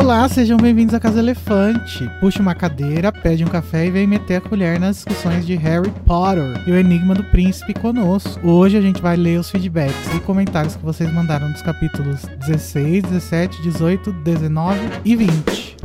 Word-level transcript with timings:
Olá, 0.00 0.28
sejam 0.28 0.56
bem-vindos 0.56 0.94
à 0.94 1.00
Casa 1.00 1.18
Elefante. 1.18 2.08
Puxe 2.20 2.40
uma 2.40 2.54
cadeira, 2.54 3.10
pede 3.10 3.44
um 3.44 3.48
café 3.48 3.84
e 3.84 3.90
vem 3.90 4.06
meter 4.06 4.36
a 4.36 4.40
colher 4.40 4.78
nas 4.78 4.98
discussões 4.98 5.44
de 5.44 5.56
Harry 5.56 5.90
Potter 6.06 6.62
e 6.68 6.70
o 6.70 6.76
Enigma 6.76 7.16
do 7.16 7.24
Príncipe 7.24 7.74
conosco. 7.74 8.48
Hoje 8.48 8.76
a 8.76 8.80
gente 8.80 9.02
vai 9.02 9.16
ler 9.16 9.40
os 9.40 9.50
feedbacks 9.50 10.14
e 10.14 10.20
comentários 10.20 10.76
que 10.76 10.84
vocês 10.84 11.12
mandaram 11.12 11.50
dos 11.50 11.62
capítulos 11.62 12.22
16, 12.46 13.02
17, 13.02 13.60
18, 13.60 14.12
19 14.12 14.78
e 15.04 15.16
20. 15.16 15.76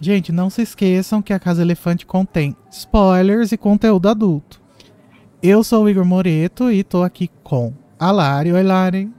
Gente, 0.00 0.32
não 0.32 0.48
se 0.48 0.62
esqueçam 0.62 1.20
que 1.20 1.34
a 1.34 1.38
Casa 1.38 1.60
Elefante 1.60 2.06
contém 2.06 2.56
spoilers 2.70 3.52
e 3.52 3.58
conteúdo 3.58 4.08
adulto. 4.08 4.59
Eu 5.42 5.64
sou 5.64 5.84
o 5.84 5.88
Igor 5.88 6.04
Moreto 6.04 6.70
e 6.70 6.84
tô 6.84 7.02
aqui 7.02 7.30
com 7.42 7.72
a 7.98 8.10
Lari. 8.10 8.52
Oi, 8.52 8.62
Lari. 8.62 9.10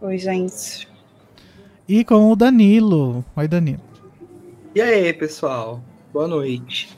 Oi, 0.00 0.16
gente. 0.16 0.88
E 1.86 2.02
com 2.02 2.32
o 2.32 2.34
Danilo. 2.34 3.22
Oi, 3.36 3.46
Danilo. 3.46 3.82
E 4.74 4.80
aí, 4.80 5.12
pessoal? 5.12 5.82
Boa 6.14 6.26
noite. 6.26 6.96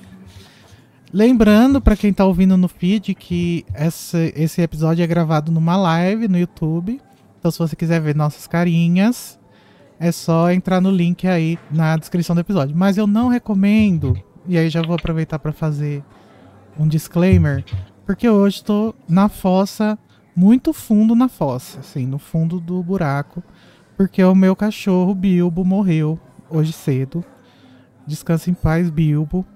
Lembrando 1.12 1.80
para 1.80 1.97
quem 1.97 2.12
tá 2.12 2.25
ouvindo 2.25 2.56
no 2.56 2.69
feed 2.69 3.17
que 3.17 3.67
esse, 3.75 4.33
esse 4.37 4.62
episódio 4.62 5.03
é 5.03 5.06
gravado 5.09 5.51
numa 5.51 5.77
live 5.77 6.29
no 6.29 6.39
YouTube. 6.39 7.01
Então, 7.41 7.51
se 7.51 7.59
você 7.59 7.75
quiser 7.75 8.01
ver 8.01 8.15
nossas 8.15 8.47
carinhas, 8.47 9.41
é 9.98 10.12
só 10.12 10.53
entrar 10.53 10.81
no 10.81 10.92
link 10.92 11.27
aí 11.27 11.59
na 11.69 11.97
descrição 11.97 12.37
do 12.37 12.41
episódio. 12.41 12.77
Mas 12.77 12.97
eu 12.97 13.09
não 13.09 13.27
recomendo, 13.27 14.17
e 14.47 14.56
aí 14.56 14.70
já 14.70 14.83
vou 14.83 14.95
aproveitar 14.95 15.41
para 15.41 15.53
fazer 15.53 16.01
um 16.79 16.87
disclaimer, 16.87 17.65
porque 18.05 18.28
hoje 18.28 18.56
estou 18.56 18.95
na 19.08 19.28
fossa, 19.28 19.98
muito 20.34 20.72
fundo 20.72 21.14
na 21.14 21.28
fossa, 21.28 21.81
assim, 21.81 22.06
no 22.06 22.19
fundo 22.19 22.59
do 22.59 22.83
buraco, 22.83 23.42
porque 23.97 24.22
o 24.22 24.34
meu 24.34 24.56
cachorro 24.56 25.14
Bilbo 25.14 25.64
morreu 25.64 26.19
hoje 26.50 26.72
cedo. 26.72 27.25
Descansa 28.06 28.50
em 28.50 28.55
paz, 28.55 28.91
Bilbo. 28.91 29.47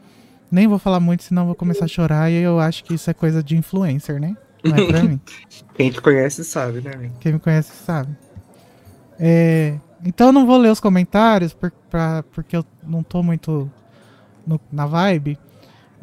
Nem 0.51 0.69
vou 0.69 0.79
falar 0.79 1.01
muito, 1.01 1.25
senão 1.25 1.47
vou 1.47 1.55
começar 1.55 1.87
a 1.87 1.89
chorar, 1.89 2.31
e 2.31 2.37
eu 2.37 2.61
acho 2.61 2.85
que 2.85 2.95
isso 2.95 3.11
é 3.11 3.15
coisa 3.15 3.43
de 3.43 3.57
influencer, 3.57 4.21
né? 4.21 4.37
Não 4.63 4.77
é 4.77 4.87
pra 4.87 5.03
mim. 5.03 5.21
Quem 5.75 5.91
te 5.91 6.01
conhece 6.01 6.45
sabe, 6.45 6.81
né? 6.81 7.11
Quem 7.21 7.33
me 7.33 7.39
conhece 7.39 7.73
sabe. 7.73 8.17
É, 9.19 9.79
então 10.05 10.29
eu 10.29 10.33
não 10.33 10.47
vou 10.47 10.57
ler 10.57 10.71
os 10.71 10.81
comentários 10.81 11.53
por, 11.53 11.71
pra, 11.91 12.23
porque 12.33 12.57
eu 12.57 12.65
não 12.87 13.03
tô 13.03 13.23
muito 13.23 13.71
no, 14.47 14.61
na 14.71 14.87
vibe. 14.87 15.39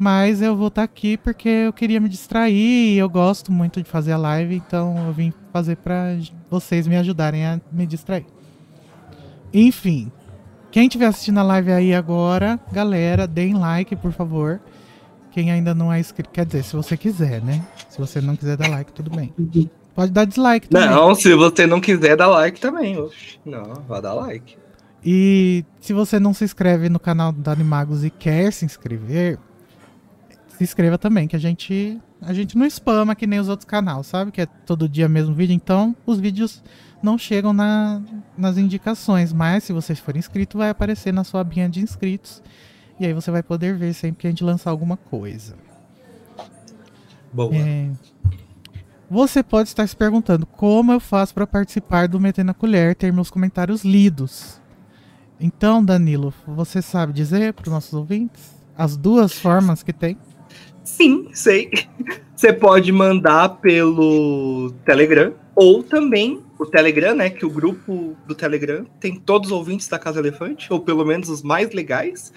Mas 0.04 0.42
eu 0.42 0.54
vou 0.54 0.68
estar 0.68 0.82
tá 0.82 0.84
aqui 0.84 1.16
porque 1.16 1.48
eu 1.48 1.72
queria 1.72 1.98
me 1.98 2.10
distrair. 2.10 2.98
Eu 2.98 3.08
gosto 3.08 3.50
muito 3.50 3.82
de 3.82 3.88
fazer 3.88 4.12
a 4.12 4.18
live, 4.18 4.54
então 4.54 4.94
eu 5.06 5.14
vim 5.14 5.32
fazer 5.50 5.76
para 5.76 6.18
vocês 6.50 6.86
me 6.86 6.94
ajudarem 6.94 7.46
a 7.46 7.58
me 7.72 7.86
distrair. 7.86 8.26
Enfim, 9.50 10.12
quem 10.70 10.88
estiver 10.88 11.06
assistindo 11.06 11.40
a 11.40 11.42
live 11.42 11.72
aí 11.72 11.94
agora, 11.94 12.60
galera, 12.70 13.26
deem 13.26 13.54
like, 13.54 13.96
por 13.96 14.12
favor. 14.12 14.60
Quem 15.30 15.50
ainda 15.50 15.74
não 15.74 15.90
é 15.90 15.98
inscrito, 16.00 16.28
quer 16.28 16.44
dizer, 16.44 16.64
se 16.64 16.76
você 16.76 16.98
quiser, 16.98 17.40
né? 17.42 17.64
Se 17.88 17.96
você 17.98 18.20
não 18.20 18.36
quiser 18.36 18.58
dar 18.58 18.68
like, 18.68 18.92
tudo 18.92 19.10
bem. 19.10 19.32
Pode 19.94 20.12
dar 20.12 20.26
dislike 20.26 20.68
também. 20.68 20.90
Não, 20.90 21.14
se 21.14 21.34
você 21.34 21.66
não 21.66 21.80
quiser 21.80 22.14
dar 22.14 22.26
like 22.26 22.60
também. 22.60 22.98
Oxe. 22.98 23.38
Não, 23.42 23.72
vai 23.88 24.02
dar 24.02 24.12
like. 24.12 24.58
E 25.02 25.64
se 25.80 25.94
você 25.94 26.20
não 26.20 26.34
se 26.34 26.44
inscreve 26.44 26.90
no 26.90 27.00
canal 27.00 27.32
da 27.32 27.52
Animagos 27.52 28.04
e 28.04 28.10
quer 28.10 28.52
se 28.52 28.66
inscrever, 28.66 29.38
se 30.56 30.64
inscreva 30.64 30.96
também, 30.96 31.26
que 31.26 31.36
a 31.36 31.38
gente 31.38 32.00
a 32.22 32.32
gente 32.32 32.56
não 32.56 32.64
spama 32.66 33.14
que 33.14 33.26
nem 33.26 33.38
os 33.38 33.48
outros 33.48 33.66
canais, 33.66 34.06
sabe? 34.06 34.30
Que 34.30 34.42
é 34.42 34.46
todo 34.46 34.88
dia 34.88 35.08
mesmo 35.08 35.34
vídeo, 35.34 35.54
então 35.54 35.94
os 36.06 36.18
vídeos 36.18 36.62
não 37.02 37.18
chegam 37.18 37.52
na, 37.52 38.00
nas 38.36 38.56
indicações, 38.56 39.32
mas 39.32 39.64
se 39.64 39.72
você 39.72 39.94
for 39.94 40.16
inscrito, 40.16 40.58
vai 40.58 40.70
aparecer 40.70 41.12
na 41.12 41.22
sua 41.22 41.42
abinha 41.42 41.68
de 41.68 41.80
inscritos. 41.80 42.42
E 42.98 43.04
aí 43.04 43.12
você 43.12 43.30
vai 43.30 43.42
poder 43.42 43.76
ver 43.76 43.92
sempre 43.92 44.22
que 44.22 44.26
a 44.26 44.30
gente 44.30 44.44
lançar 44.44 44.70
alguma 44.70 44.96
coisa. 44.96 45.54
Boa. 47.32 47.54
É, 47.54 47.90
você 49.10 49.42
pode 49.42 49.68
estar 49.68 49.86
se 49.86 49.94
perguntando 49.94 50.46
como 50.46 50.92
eu 50.92 51.00
faço 51.00 51.34
para 51.34 51.46
participar 51.46 52.08
do 52.08 52.18
Meter 52.18 52.44
na 52.44 52.54
Colher, 52.54 52.94
ter 52.94 53.12
meus 53.12 53.30
comentários 53.30 53.84
lidos. 53.84 54.60
Então, 55.38 55.84
Danilo, 55.84 56.32
você 56.46 56.80
sabe 56.80 57.12
dizer 57.12 57.52
para 57.52 57.64
os 57.64 57.72
nossos 57.72 57.92
ouvintes 57.92 58.54
as 58.78 58.96
duas 58.96 59.32
formas 59.34 59.82
que 59.82 59.92
tem? 59.92 60.16
Sim, 60.84 61.28
sei. 61.32 61.70
Você 62.36 62.52
pode 62.52 62.92
mandar 62.92 63.48
pelo 63.60 64.72
Telegram 64.84 65.32
ou 65.56 65.82
também 65.82 66.42
o 66.58 66.66
Telegram, 66.66 67.14
né? 67.14 67.30
Que 67.30 67.46
o 67.46 67.50
grupo 67.50 68.16
do 68.26 68.34
Telegram 68.34 68.84
tem 69.00 69.16
todos 69.16 69.50
os 69.50 69.56
ouvintes 69.56 69.88
da 69.88 69.98
Casa 69.98 70.20
Elefante, 70.20 70.72
ou 70.72 70.80
pelo 70.80 71.04
menos 71.04 71.28
os 71.28 71.42
mais 71.42 71.72
legais. 71.72 72.32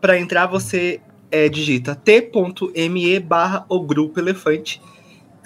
Para 0.00 0.18
entrar, 0.18 0.46
você 0.46 1.00
é, 1.30 1.48
digita 1.48 1.94
t.me 1.94 3.20
barra 3.20 3.66
o 3.68 3.80
grupo 3.82 4.18
elefante 4.18 4.80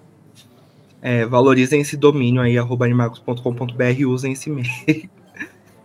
é, 1.00 1.28
valorizem 1.28 1.82
esse 1.82 1.96
domínio 1.96 2.42
aí, 2.42 2.58
arroba 2.58 2.86
animagos.com.br 2.86 4.08
usem 4.08 4.34
esse 4.34 4.50
e-mail. 4.50 4.66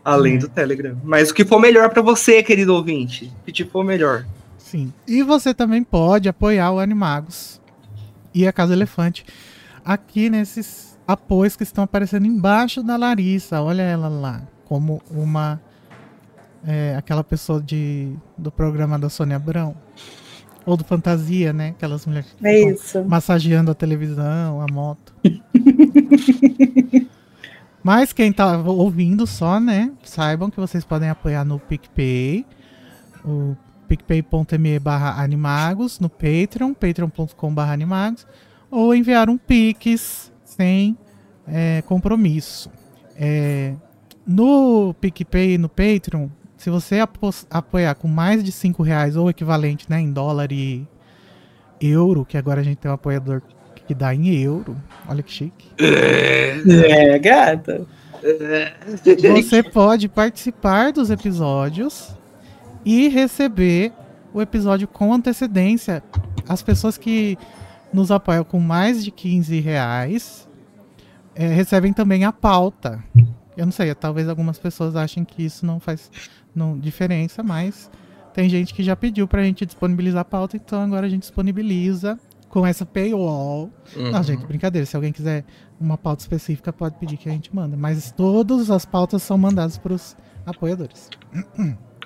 Além 0.05 0.39
do 0.39 0.49
Telegram. 0.49 0.97
Mas 1.05 1.31
o 1.31 1.35
que 1.35 1.45
for 1.45 1.61
melhor 1.61 1.91
para 1.91 2.03
você, 2.03 2.43
querido 2.43 2.75
ouvinte. 2.75 3.33
O 3.47 3.53
que 3.53 3.65
for 3.65 3.85
melhor. 3.85 4.27
Sim. 4.59 4.93
E 5.07 5.23
você 5.23 5.55
também 5.55 5.85
pode 5.85 6.29
apoiar 6.29 6.73
o 6.73 6.81
Animagos 6.81 7.61
e 8.35 8.47
a 8.47 8.53
Casa 8.53 8.73
Elefante 8.73 9.25
aqui 9.85 10.31
nesses 10.31 10.99
apoios 11.07 11.57
que 11.57 11.63
estão 11.63 11.85
aparecendo 11.85 12.27
embaixo 12.27 12.83
da 12.83 12.97
Larissa. 12.97 13.61
Olha 13.61 13.83
ela 13.83 14.09
lá. 14.09 14.43
Como 14.65 15.03
uma. 15.11 15.61
É, 16.67 16.95
aquela 16.97 17.25
pessoa 17.25 17.61
de, 17.61 18.13
do 18.39 18.51
programa 18.51 18.99
da 18.99 19.09
Sônia 19.09 19.37
Abrão. 19.37 19.77
Ou 20.65 20.77
do 20.77 20.85
Fantasia, 20.85 21.53
né? 21.53 21.71
Aquelas 21.71 22.07
mulheres 22.07 22.35
que 22.39 22.47
é 22.47 22.71
isso. 22.71 23.05
massageando 23.05 23.73
a 23.73 23.75
televisão, 23.75 24.61
a 24.61 24.73
moto. 24.73 25.13
Mas 27.83 28.13
quem 28.13 28.33
tá 28.33 28.57
ouvindo 28.59 29.27
só, 29.27 29.59
né? 29.59 29.93
Saibam 30.05 30.51
que 30.51 30.61
vocês 30.61 30.85
podem 30.85 31.09
apoiar 31.09 31.45
no 31.45 31.59
PicPay, 31.59 32.47
o 33.25 33.57
picpay.me 33.89 34.79
barra 34.79 35.23
animagos, 35.23 35.99
no 35.99 36.09
Patreon, 36.09 36.73
patreon.com 36.75 37.53
barra 37.53 37.73
animagos, 37.73 38.27
ou 38.71 38.95
enviar 38.95 39.29
um 39.29 39.37
Pix 39.37 40.33
sem 40.45 40.97
é, 41.47 41.83
compromisso. 41.83 42.71
É, 43.17 43.75
no 44.25 44.95
PicPay 45.01 45.55
e 45.55 45.59
no 45.59 45.69
Patreon, 45.69 46.29
se 46.57 46.71
você 46.71 47.01
apoiar 47.51 47.97
com 47.97 48.07
mais 48.07 48.45
de 48.45 48.53
5 48.53 48.83
reais 48.83 49.17
ou 49.17 49.29
equivalente 49.29 49.91
né, 49.91 50.01
em 50.01 50.13
dólar 50.13 50.53
e 50.53 50.87
euro, 51.81 52.25
que 52.25 52.39
agora 52.39 52.61
a 52.61 52.65
gente 52.65 52.77
tem 52.77 52.91
um 52.91 52.95
apoiador 52.95 53.43
que 53.87 53.95
dá 53.95 54.15
em 54.15 54.29
euro. 54.43 54.77
Olha 55.09 55.23
que 55.23 55.33
chique. 55.33 55.69
É, 55.79 57.19
gata. 57.19 57.87
Você 59.43 59.63
pode 59.63 60.09
participar 60.09 60.93
dos 60.93 61.11
episódios 61.11 62.15
e 62.85 63.09
receber 63.09 63.93
o 64.33 64.41
episódio 64.41 64.87
com 64.87 65.13
antecedência. 65.13 66.03
As 66.49 66.63
pessoas 66.63 66.97
que 66.97 67.37
nos 67.93 68.11
apoiam 68.11 68.45
com 68.45 68.59
mais 68.61 69.05
de 69.05 69.11
15 69.11 69.61
reais 69.61 70.49
é, 71.35 71.47
recebem 71.49 71.93
também 71.93 72.25
a 72.25 72.33
pauta. 72.33 73.03
Eu 73.57 73.67
não 73.67 73.73
sei, 73.73 73.95
talvez 73.95 74.29
algumas 74.29 74.59
pessoas 74.59 74.97
achem 74.97 75.25
que 75.25 75.45
isso 75.45 75.67
não 75.67 75.79
faz 75.79 76.11
não, 76.55 76.79
diferença, 76.79 77.43
mas 77.43 77.91
tem 78.33 78.49
gente 78.49 78.73
que 78.73 78.83
já 78.83 78.97
pediu 78.97 79.29
pra 79.29 79.43
gente 79.43 79.67
disponibilizar 79.67 80.23
a 80.23 80.25
pauta, 80.25 80.57
então 80.57 80.83
agora 80.83 81.07
a 81.07 81.11
gente 81.11 81.23
disponibiliza 81.23 82.19
com 82.53 82.67
essa 82.67 82.85
paywall. 82.85 83.71
Uhum. 83.97 84.11
Não, 84.11 84.23
gente, 84.23 84.45
brincadeira. 84.45 84.85
Se 84.85 84.95
alguém 84.95 85.11
quiser 85.11 85.43
uma 85.81 85.97
pauta 85.97 86.21
específica, 86.21 86.71
pode 86.71 86.97
pedir 86.97 87.17
que 87.17 87.27
a 87.27 87.33
gente 87.33 87.53
manda. 87.53 87.79
Mas 87.79 88.13
todas 88.13 88.71
as 88.71 88.85
pautas 88.85 89.23
são 89.23 89.39
mandadas 89.39 89.79
para 89.79 89.95
os 89.95 90.15
apoiadores. 90.45 91.09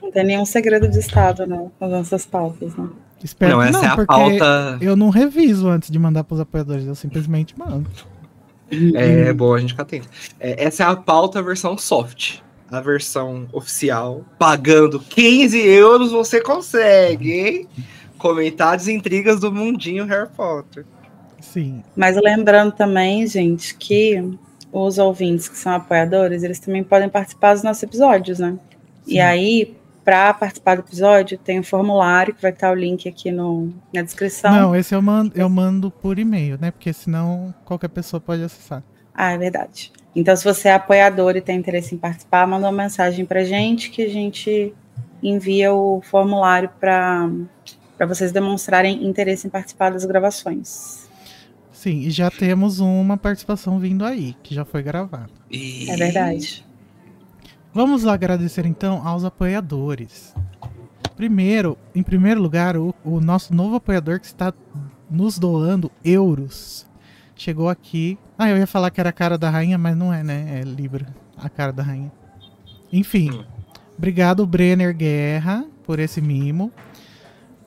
Não 0.01 0.13
tem 0.13 0.25
nenhum 0.25 0.47
segredo 0.47 0.89
de 0.89 1.01
Estado, 1.01 1.49
não, 1.49 1.73
as 1.81 1.91
nossas 1.91 2.25
pautas, 2.25 2.77
não. 2.77 2.93
Espero 3.25 3.57
não, 3.57 3.67
que 3.67 3.73
não, 3.73 3.85
é 3.85 3.97
porque 3.97 4.07
pauta... 4.07 4.79
eu 4.81 4.95
não 4.95 5.11
reviso 5.11 5.69
antes 5.69 5.91
de 5.91 5.99
mandar 5.99 6.23
para 6.23 6.35
os 6.35 6.41
apoiadores, 6.41 6.87
eu 6.87 6.95
simplesmente 6.95 7.59
mando. 7.59 7.91
É 8.95 9.33
bom 9.33 9.53
a 9.53 9.59
gente 9.59 9.71
ficar 9.71 9.83
atento. 9.83 10.09
É, 10.39 10.65
essa 10.65 10.85
é 10.85 10.87
a 10.87 10.95
pauta 10.95 11.43
versão 11.43 11.77
soft. 11.77 12.39
A 12.71 12.81
versão 12.81 13.49
oficial, 13.53 14.25
pagando 14.39 15.01
15 15.01 15.59
euros, 15.59 16.13
você 16.13 16.41
consegue, 16.41 17.33
hein? 17.33 17.69
Comentários 18.27 18.89
e 18.89 18.93
intrigas 18.93 19.39
do 19.39 19.53
mundinho 19.53 20.05
Harry 20.05 20.29
Potter. 20.37 20.85
Sim. 21.41 21.85
Mas 21.95 22.17
lembrando 22.17 22.73
também, 22.73 23.25
gente, 23.25 23.77
que 23.77 24.37
os 24.73 24.99
ouvintes 24.99 25.49
que 25.49 25.57
são 25.57 25.73
apoiadores, 25.73 26.43
eles 26.43 26.59
também 26.59 26.83
podem 26.83 27.09
participar 27.09 27.55
dos 27.55 27.63
nossos 27.63 27.85
episódios, 27.85 28.41
né? 28.41 28.59
Sim. 29.05 29.15
E 29.15 29.21
aí, 29.21 29.77
para 30.05 30.35
participar 30.35 30.75
do 30.75 30.81
episódio, 30.81 31.39
tem 31.39 31.61
um 31.61 31.63
formulário 31.63 32.35
que 32.35 32.43
vai 32.43 32.51
estar 32.51 32.73
o 32.73 32.75
link 32.75 33.09
aqui 33.09 33.31
no, 33.31 33.73
na 33.95 34.03
descrição. 34.03 34.51
Não, 34.51 34.75
esse 34.75 34.93
eu 34.93 35.01
mando, 35.01 35.33
eu 35.37 35.49
mando 35.49 35.89
por 35.89 36.19
e-mail, 36.19 36.59
né? 36.61 36.73
Porque 36.73 36.93
senão 36.93 37.55
qualquer 37.65 37.89
pessoa 37.89 38.21
pode 38.21 38.43
acessar. 38.43 38.83
Ah, 39.15 39.33
é 39.33 39.39
verdade. 39.39 39.93
Então, 40.17 40.35
se 40.35 40.43
você 40.43 40.69
é 40.69 40.75
apoiador 40.75 41.37
e 41.37 41.41
tem 41.41 41.57
interesse 41.57 41.95
em 41.95 41.99
participar, 41.99 42.45
manda 42.45 42.67
uma 42.67 42.83
mensagem 42.83 43.25
pra 43.25 43.45
gente 43.45 43.89
que 43.89 44.03
a 44.03 44.11
gente 44.11 44.75
envia 45.23 45.73
o 45.73 46.01
formulário 46.03 46.71
para 46.81 47.31
vocês 48.05 48.33
demonstrarem 48.33 49.07
interesse 49.07 49.47
em 49.47 49.51
participar 49.51 49.91
das 49.93 50.05
gravações. 50.05 51.07
Sim, 51.73 52.01
e 52.01 52.11
já 52.11 52.31
temos 52.31 52.81
uma 52.81 53.17
participação 53.17 53.79
vindo 53.79 54.05
aí, 54.05 54.35
que 54.43 54.55
já 54.55 54.65
foi 54.65 54.83
gravada. 54.83 55.31
E... 55.51 55.89
É 55.89 55.97
verdade. 55.97 56.67
Vamos 57.73 58.03
lá 58.03 58.15
agradecer 58.15 58.67
então 58.67 59.07
aos 59.07 59.25
apoiadores. 59.25 60.35
Primeiro, 61.15 61.79
em 61.95 62.03
primeiro 62.03 62.41
lugar, 62.43 62.77
o, 62.77 62.95
o 63.05 63.21
nosso 63.21 63.55
novo 63.55 63.77
apoiador 63.77 64.19
que 64.19 64.27
está 64.27 64.53
nos 65.11 65.39
doando 65.39 65.91
euros. 66.05 66.87
Chegou 67.37 67.69
aqui. 67.69 68.19
Ah, 68.39 68.49
eu 68.51 68.57
ia 68.57 68.67
falar 68.67 68.91
que 68.91 68.99
era 69.01 69.11
a 69.11 69.13
cara 69.13 69.39
da 69.39 69.49
rainha, 69.51 69.79
mas 69.79 69.97
não 69.97 70.13
é, 70.13 70.23
né? 70.23 70.61
É 70.61 70.63
Libra, 70.63 71.07
a 71.37 71.49
cara 71.49 71.73
da 71.73 71.83
rainha. 71.83 72.11
Enfim, 72.93 73.31
Hum. 73.31 73.45
obrigado 73.97 74.47
Brenner 74.47 74.95
Guerra 74.95 75.65
por 75.85 75.99
esse 75.99 76.21
mimo. 76.21 76.73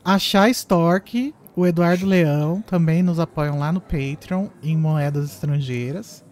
A 0.03 0.17
Chay 0.17 0.51
Stork, 0.51 1.33
o 1.55 1.67
Eduardo 1.67 2.05
Leão 2.05 2.61
também 2.61 3.03
nos 3.03 3.19
apoiam 3.19 3.59
lá 3.59 3.71
no 3.71 3.81
Patreon 3.81 4.47
em 4.63 4.77
moedas 4.77 5.25
estrangeiras. 5.33 6.23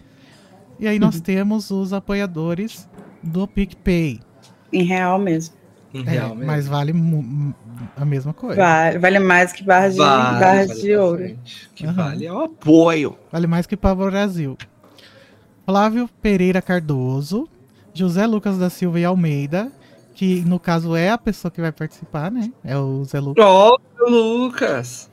E 0.79 0.87
aí 0.87 0.99
nós 0.99 1.19
temos 1.19 1.69
os 1.71 1.91
apoiadores 1.93 2.87
do 3.21 3.47
PicPay. 3.47 4.19
Em 4.71 4.83
real 4.83 5.17
mesmo. 5.19 5.55
Em 5.93 6.01
É, 6.05 6.09
real 6.11 6.29
mesmo. 6.29 6.45
mas 6.45 6.67
vale 6.67 6.93
a 7.95 8.05
mesma 8.05 8.33
coisa. 8.33 8.55
Vale, 8.61 8.99
vale 8.99 9.19
mais 9.19 9.51
que 9.53 9.63
barras 9.63 9.93
de, 9.93 9.99
Vale, 9.99 10.39
barras 10.39 10.67
vale 10.67 10.81
de 10.81 10.95
ouro. 10.95 11.39
Que 11.75 11.85
Aham. 11.85 11.93
vale 11.93 12.25
é 12.25 12.31
o 12.33 12.39
apoio. 12.43 13.17
Vale 13.31 13.47
mais 13.47 13.65
que 13.65 13.75
para 13.77 13.93
o 13.93 14.05
Brasil. 14.09 14.57
Flávio 15.65 16.09
Pereira 16.21 16.61
Cardoso, 16.61 17.47
José 17.93 18.25
Lucas 18.25 18.57
da 18.57 18.69
Silva 18.69 18.99
e 18.99 19.05
Almeida, 19.05 19.71
que 20.17 20.41
no 20.41 20.59
caso 20.59 20.95
é 20.95 21.11
a 21.11 21.17
pessoa 21.17 21.51
que 21.51 21.61
vai 21.61 21.71
participar, 21.71 22.31
né? 22.31 22.51
É 22.63 22.75
o 22.75 23.05
Zé 23.05 23.19
Lucas. 23.19 23.45
Ó, 23.45 23.77
Lucas. 23.99 25.11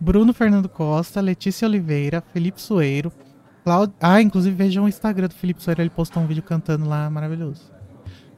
Bruno 0.00 0.34
Fernando 0.34 0.68
Costa, 0.68 1.20
Letícia 1.20 1.68
Oliveira, 1.68 2.20
Felipe 2.32 2.60
Soeiro, 2.60 3.12
Cláudia. 3.62 3.94
Ah, 4.00 4.20
inclusive 4.20 4.56
vejam 4.56 4.86
o 4.86 4.88
Instagram 4.88 5.28
do 5.28 5.34
Felipe 5.34 5.62
Soeiro, 5.62 5.82
ele 5.82 5.90
postou 5.90 6.20
um 6.20 6.26
vídeo 6.26 6.42
cantando 6.42 6.88
lá 6.88 7.08
maravilhoso. 7.08 7.70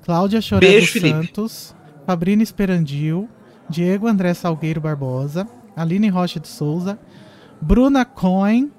Cláudia 0.05 0.43
Choré 0.43 0.81
dos. 0.81 0.93
Santos, 0.93 1.75
Fabrina 2.05 2.43
Esperandil, 2.43 3.27
Diego 3.71 4.07
André 4.07 4.35
Salgueiro 4.35 4.83
Barbosa, 4.83 5.49
Aline 5.75 6.11
Rocha 6.11 6.39
de 6.39 6.49
Souza, 6.49 6.99
Bruna 7.59 8.05
Coin. 8.05 8.71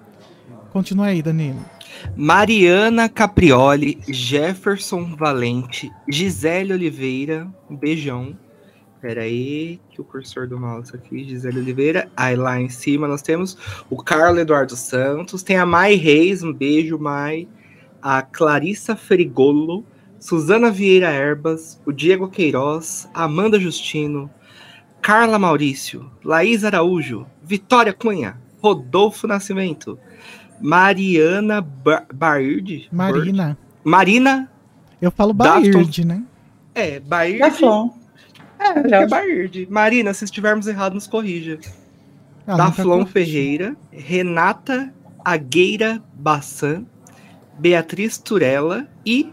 Continua 0.72 1.08
aí, 1.08 1.24
Danilo. 1.24 1.66
Mariana 2.16 3.10
Caprioli, 3.10 4.00
Jefferson 4.08 5.16
Valente, 5.16 5.92
Gisele 6.10 6.74
Oliveira, 6.74 7.48
um 7.70 7.76
beijão. 7.76 8.38
Pera 9.02 9.24
aí, 9.24 9.82
que 9.90 10.00
o 10.00 10.04
cursor 10.04 10.48
do 10.48 10.60
mouse 10.60 10.96
aqui, 10.96 11.24
Gisele 11.26 11.60
Oliveira. 11.60 12.10
Aí 12.16 12.36
lá 12.36 12.60
em 12.60 12.70
cima 12.70 13.08
nós 13.08 13.22
temos 13.22 13.58
o 13.90 14.02
Carlos 14.02 14.42
Eduardo 14.42 14.76
Santos, 14.76 15.44
tem 15.44 15.58
a 15.58 15.66
Mai 15.66 15.96
Reis, 15.96 16.44
um 16.44 16.54
beijo, 16.54 16.98
Mai. 16.98 17.48
A 18.02 18.22
Clarissa 18.22 18.96
Ferigolo, 18.96 19.86
Suzana 20.20 20.72
Vieira 20.72 21.10
Erbas, 21.10 21.82
o 21.86 21.92
Diego 21.92 22.30
Queiroz, 22.30 23.10
Amanda 23.14 23.60
Justino, 23.60 24.30
Carla 25.02 25.38
Maurício, 25.38 26.10
Laís 26.24 26.64
Araújo, 26.64 27.26
Vitória 27.44 27.92
Cunha, 27.92 28.40
Rodolfo 28.62 29.28
Nascimento, 29.28 30.00
Mariana 30.64 31.60
ba 31.62 32.06
Baird. 32.14 32.88
Marina. 32.90 33.58
Marina. 33.84 34.50
Eu 35.02 35.12
falo 35.12 35.34
Dafton. 35.34 35.72
Baird, 35.72 36.06
né? 36.06 36.24
É, 36.74 37.02
Baird. 37.02 37.58
Foi. 37.58 37.68
É, 38.60 38.68
acho 38.70 38.82
que 38.84 38.90
Já. 38.90 39.02
é 39.02 39.08
Baird. 39.08 39.68
Marina, 39.70 40.14
se 40.14 40.24
estivermos 40.24 40.66
errados, 40.66 40.94
nos 40.96 41.08
corrija. 41.08 41.60
Ah, 42.48 42.56
da 42.56 42.64
nunca 42.66 42.82
Flon 42.82 43.00
corrigi. 43.06 43.12
Ferreira, 43.12 43.76
Renata 43.92 44.94
Agueira 45.26 46.02
Bassan, 46.14 46.86
Beatriz 47.60 48.18
Turella 48.18 48.88
e 49.06 49.30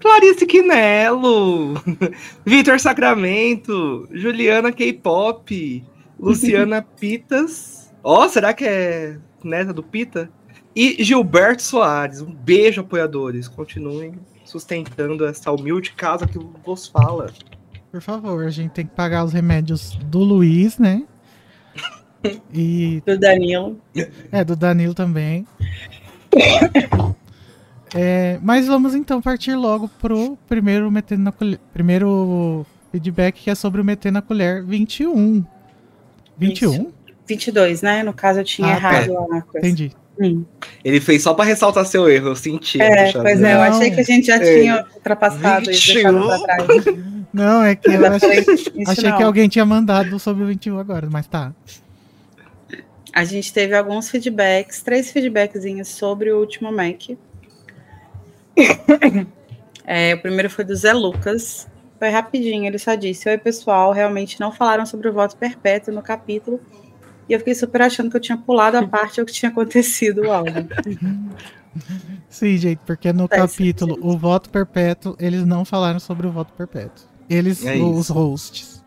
Clarice 0.00 0.46
Quinello, 0.46 1.74
Vitor 2.44 2.80
Sacramento, 2.80 4.08
Juliana 4.12 4.72
K-Pop, 4.72 5.84
Luciana 6.18 6.80
Pitas. 6.98 7.92
Ó, 8.02 8.26
será 8.28 8.54
que 8.54 8.64
é 8.64 9.18
neta 9.42 9.72
do 9.72 9.82
Pita? 9.82 10.30
E 10.74 11.02
Gilberto 11.02 11.62
Soares. 11.62 12.20
Um 12.20 12.32
beijo, 12.32 12.80
apoiadores. 12.80 13.46
Continuem 13.48 14.14
sustentando 14.44 15.24
essa 15.26 15.50
humilde 15.52 15.92
casa 15.92 16.26
que 16.26 16.38
vos 16.64 16.86
fala. 16.86 17.30
Por 17.90 18.00
favor, 18.00 18.44
a 18.44 18.50
gente 18.50 18.72
tem 18.72 18.84
que 18.86 18.94
pagar 18.94 19.24
os 19.24 19.32
remédios 19.32 19.96
do 20.06 20.18
Luiz, 20.20 20.78
né? 20.78 21.04
E 22.54 23.02
Do 23.04 23.18
Danilo. 23.18 23.78
é 24.32 24.42
do 24.42 24.56
Danilo 24.56 24.94
também. 24.94 25.46
É, 27.94 28.38
mas 28.42 28.66
vamos 28.66 28.94
então 28.94 29.20
partir 29.22 29.54
logo 29.54 29.88
pro 30.00 30.36
primeiro 30.48 30.90
metendo 30.90 31.22
na 31.22 31.32
colher, 31.32 31.60
primeiro 31.72 32.66
feedback 32.90 33.42
que 33.42 33.50
é 33.50 33.54
sobre 33.54 33.80
o 33.80 33.84
meter 33.84 34.10
na 34.10 34.20
colher 34.22 34.64
21. 34.64 35.44
21? 36.36 36.90
22, 37.26 37.82
né? 37.82 38.02
No 38.02 38.12
caso, 38.12 38.40
eu 38.40 38.44
tinha 38.44 38.74
Ah, 38.74 38.80
tá. 38.80 38.92
errado 39.02 39.12
a 39.32 39.42
coisa. 39.42 39.58
Entendi. 39.66 39.92
Ele 40.84 41.00
fez 41.00 41.22
só 41.22 41.34
pra 41.34 41.44
ressaltar 41.44 41.84
seu 41.86 42.08
erro, 42.08 42.28
eu 42.28 42.36
senti. 42.36 42.80
É, 42.80 43.12
pois 43.12 43.42
é, 43.42 43.54
eu 43.54 43.60
achei 43.60 43.90
que 43.90 44.00
a 44.00 44.04
gente 44.04 44.26
já 44.26 44.36
É. 44.36 44.60
tinha 44.60 44.86
ultrapassado 44.94 45.70
e 45.70 45.74
21. 45.74 46.02
deixado 46.02 46.26
pra 46.26 46.38
trás. 46.38 46.84
Não, 47.34 47.64
é 47.64 47.74
que 47.74 47.90
eu 47.90 48.06
achei, 48.06 48.38
isso 48.40 48.90
achei 48.90 49.12
que 49.12 49.22
alguém 49.22 49.48
tinha 49.48 49.64
mandado 49.66 50.20
sobre 50.20 50.44
o 50.44 50.46
21 50.46 50.78
agora, 50.78 51.08
mas 51.10 51.26
tá. 51.26 51.52
A 53.12 53.24
gente 53.24 53.52
teve 53.52 53.74
alguns 53.76 54.08
feedbacks, 54.08 54.82
três 54.82 55.10
feedbackzinhos 55.10 55.88
sobre 55.88 56.30
o 56.32 56.38
último 56.38 56.70
Mac. 56.72 57.10
É, 59.86 60.14
o 60.14 60.18
primeiro 60.18 60.48
foi 60.48 60.64
do 60.64 60.74
Zé 60.74 60.94
Lucas. 60.94 61.68
Foi 61.98 62.08
rapidinho, 62.08 62.64
ele 62.66 62.78
só 62.78 62.94
disse: 62.94 63.28
Oi, 63.28 63.36
pessoal, 63.36 63.92
realmente 63.92 64.40
não 64.40 64.50
falaram 64.50 64.86
sobre 64.86 65.08
o 65.08 65.12
voto 65.12 65.36
perpétuo 65.36 65.92
no 65.92 66.00
capítulo. 66.02 66.58
E 67.28 67.32
eu 67.32 67.38
fiquei 67.38 67.54
super 67.54 67.82
achando 67.82 68.10
que 68.10 68.16
eu 68.16 68.20
tinha 68.20 68.36
pulado 68.36 68.76
a 68.76 68.86
parte 68.86 69.20
o 69.20 69.26
que 69.26 69.32
tinha 69.32 69.50
acontecido 69.50 70.22
o 70.22 70.32
áudio. 70.32 70.66
Sim, 72.28 72.56
gente, 72.56 72.80
porque 72.86 73.12
no 73.12 73.26
Faz 73.26 73.52
capítulo 73.52 73.94
sentido. 73.94 74.08
O 74.08 74.16
Voto 74.18 74.48
Perpétuo, 74.50 75.16
eles 75.18 75.44
não 75.44 75.64
falaram 75.64 75.98
sobre 75.98 76.26
o 76.26 76.30
voto 76.32 76.52
perpétuo. 76.52 77.04
Eles, 77.28 77.64
É 77.64 77.76
os 77.76 78.00
isso. 78.06 78.12
hosts. 78.12 78.84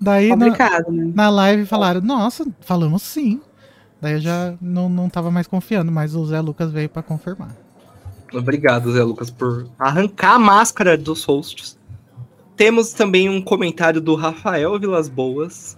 Daí 0.00 0.28
na, 0.28 0.36
Complicado, 0.36 0.92
né? 0.92 1.12
na 1.14 1.28
live 1.30 1.66
falaram, 1.66 2.00
nossa, 2.00 2.46
falamos 2.60 3.02
sim. 3.02 3.40
Daí 4.00 4.14
eu 4.14 4.20
já 4.20 4.54
não, 4.60 4.88
não 4.88 5.08
tava 5.08 5.30
mais 5.30 5.46
confiando, 5.46 5.90
mas 5.90 6.14
o 6.14 6.24
Zé 6.26 6.40
Lucas 6.40 6.70
veio 6.70 6.88
pra 6.88 7.02
confirmar. 7.02 7.56
Obrigado, 8.32 8.92
Zé 8.92 9.02
Lucas, 9.02 9.30
por 9.30 9.68
arrancar 9.78 10.34
a 10.34 10.38
máscara 10.38 10.96
dos 10.96 11.24
hosts. 11.24 11.78
Temos 12.56 12.92
também 12.92 13.28
um 13.28 13.40
comentário 13.42 14.00
do 14.00 14.14
Rafael 14.14 14.78
Vilas 14.78 15.08
Boas. 15.08 15.76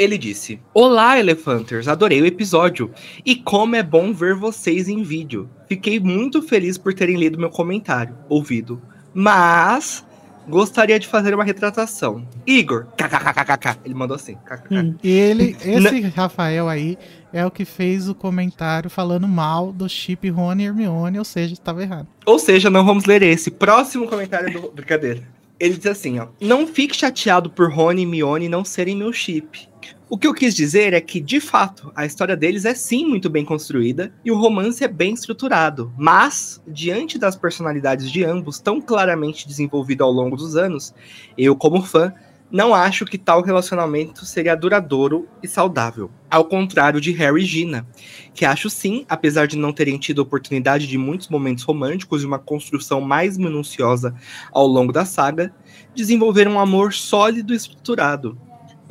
Ele 0.00 0.16
disse: 0.16 0.58
Olá, 0.72 1.18
Elefanters, 1.18 1.86
adorei 1.86 2.22
o 2.22 2.26
episódio. 2.26 2.90
E 3.22 3.36
como 3.36 3.76
é 3.76 3.82
bom 3.82 4.14
ver 4.14 4.34
vocês 4.34 4.88
em 4.88 5.02
vídeo. 5.02 5.46
Fiquei 5.68 6.00
muito 6.00 6.40
feliz 6.40 6.78
por 6.78 6.94
terem 6.94 7.16
lido 7.16 7.38
meu 7.38 7.50
comentário, 7.50 8.16
ouvido. 8.26 8.80
Mas 9.12 10.02
gostaria 10.48 10.98
de 10.98 11.06
fazer 11.06 11.34
uma 11.34 11.44
retratação. 11.44 12.26
Igor, 12.46 12.86
kkkk. 12.96 13.78
Ele 13.84 13.92
mandou 13.92 14.14
assim. 14.14 14.36
kkk. 14.36 14.74
Hum. 14.74 14.94
E 15.04 15.10
ele, 15.10 15.54
esse 15.62 16.00
Rafael 16.00 16.66
aí, 16.66 16.96
é 17.30 17.44
o 17.44 17.50
que 17.50 17.66
fez 17.66 18.08
o 18.08 18.14
comentário 18.14 18.88
falando 18.88 19.28
mal 19.28 19.70
do 19.70 19.86
chip 19.86 20.30
Rony 20.30 20.62
e 20.62 20.66
Hermione, 20.66 21.18
ou 21.18 21.26
seja, 21.26 21.52
estava 21.52 21.82
errado. 21.82 22.08
Ou 22.24 22.38
seja, 22.38 22.70
não 22.70 22.86
vamos 22.86 23.04
ler 23.04 23.22
esse. 23.22 23.50
Próximo 23.50 24.08
comentário 24.08 24.50
do. 24.50 24.70
Brincadeira. 24.70 25.39
Ele 25.60 25.76
diz 25.76 25.86
assim, 25.86 26.18
ó. 26.18 26.28
Não 26.40 26.66
fique 26.66 26.96
chateado 26.96 27.50
por 27.50 27.70
Rony 27.70 28.02
e 28.02 28.06
Mione 28.06 28.48
não 28.48 28.64
serem 28.64 28.96
meu 28.96 29.12
chip. 29.12 29.68
O 30.08 30.18
que 30.18 30.26
eu 30.26 30.34
quis 30.34 30.56
dizer 30.56 30.92
é 30.92 31.00
que, 31.00 31.20
de 31.20 31.38
fato, 31.38 31.92
a 31.94 32.04
história 32.04 32.36
deles 32.36 32.64
é 32.64 32.74
sim 32.74 33.04
muito 33.04 33.30
bem 33.30 33.44
construída 33.44 34.12
e 34.24 34.32
o 34.32 34.36
romance 34.36 34.82
é 34.82 34.88
bem 34.88 35.14
estruturado, 35.14 35.92
mas, 35.96 36.60
diante 36.66 37.16
das 37.16 37.36
personalidades 37.36 38.10
de 38.10 38.24
ambos 38.24 38.58
tão 38.58 38.80
claramente 38.80 39.46
desenvolvido 39.46 40.02
ao 40.02 40.10
longo 40.10 40.34
dos 40.34 40.56
anos, 40.56 40.92
eu, 41.38 41.54
como 41.54 41.80
fã, 41.82 42.12
não 42.50 42.74
acho 42.74 43.04
que 43.04 43.16
tal 43.16 43.42
relacionamento 43.42 44.24
seria 44.26 44.56
duradouro 44.56 45.28
e 45.42 45.46
saudável. 45.46 46.10
Ao 46.28 46.44
contrário 46.44 47.00
de 47.00 47.12
Harry 47.12 47.42
e 47.42 47.46
Gina, 47.46 47.86
que 48.34 48.44
acho 48.44 48.68
sim, 48.68 49.04
apesar 49.08 49.46
de 49.46 49.56
não 49.56 49.72
terem 49.72 49.98
tido 49.98 50.18
oportunidade 50.18 50.86
de 50.86 50.98
muitos 50.98 51.28
momentos 51.28 51.64
românticos 51.64 52.22
e 52.22 52.26
uma 52.26 52.38
construção 52.38 53.00
mais 53.00 53.38
minuciosa 53.38 54.14
ao 54.52 54.66
longo 54.66 54.92
da 54.92 55.04
saga, 55.04 55.54
desenvolver 55.94 56.48
um 56.48 56.58
amor 56.58 56.92
sólido 56.92 57.52
e 57.52 57.56
estruturado, 57.56 58.36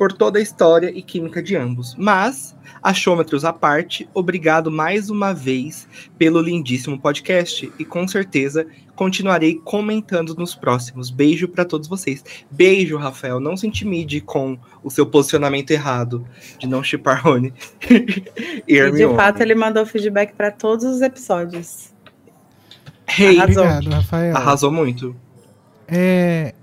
por 0.00 0.14
toda 0.14 0.38
a 0.38 0.42
história 0.42 0.90
e 0.90 1.02
química 1.02 1.42
de 1.42 1.54
ambos. 1.54 1.94
Mas, 1.94 2.56
achômetros 2.82 3.44
à 3.44 3.52
parte, 3.52 4.08
obrigado 4.14 4.70
mais 4.70 5.10
uma 5.10 5.34
vez 5.34 5.86
pelo 6.16 6.40
lindíssimo 6.40 6.98
podcast 6.98 7.70
e 7.78 7.84
com 7.84 8.08
certeza 8.08 8.66
continuarei 8.96 9.56
comentando 9.56 10.34
nos 10.34 10.54
próximos. 10.54 11.10
Beijo 11.10 11.46
para 11.46 11.66
todos 11.66 11.86
vocês. 11.86 12.24
Beijo, 12.50 12.96
Rafael. 12.96 13.38
Não 13.38 13.58
se 13.58 13.66
intimide 13.66 14.22
com 14.22 14.58
o 14.82 14.90
seu 14.90 15.04
posicionamento 15.04 15.70
errado 15.70 16.26
de 16.58 16.66
não 16.66 16.82
chipar 16.82 17.22
Rony. 17.22 17.52
e, 18.66 18.78
e 18.78 18.90
de 18.92 19.06
fato, 19.14 19.42
ele 19.42 19.54
mandou 19.54 19.84
feedback 19.84 20.32
para 20.32 20.50
todos 20.50 20.86
os 20.86 21.02
episódios. 21.02 21.92
Hey, 23.06 23.38
Arrasou. 23.38 23.64
Obrigado, 23.64 23.90
Rafael. 23.90 24.34
Arrasou 24.34 24.72
muito. 24.72 25.14
É, 25.86 26.54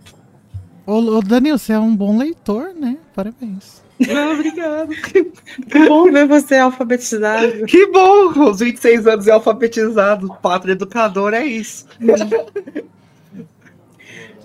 Ô, 0.87 1.17
ô 1.17 1.21
Danilo, 1.21 1.57
você 1.57 1.73
é 1.73 1.79
um 1.79 1.93
bom 1.93 2.17
leitor, 2.17 2.73
né? 2.73 2.97
Parabéns. 3.13 3.83
Não, 3.99 4.33
obrigado. 4.35 4.89
Que 4.89 5.85
bom 5.85 6.09
ver 6.09 6.25
você 6.25 6.55
alfabetizado. 6.55 7.65
Que 7.67 7.87
bom! 7.87 8.49
Os 8.49 8.59
26 8.59 9.05
anos 9.05 9.27
é 9.27 9.31
alfabetizado. 9.31 10.33
Pátria 10.41 10.71
educador 10.71 11.33
é 11.33 11.45
isso. 11.45 11.85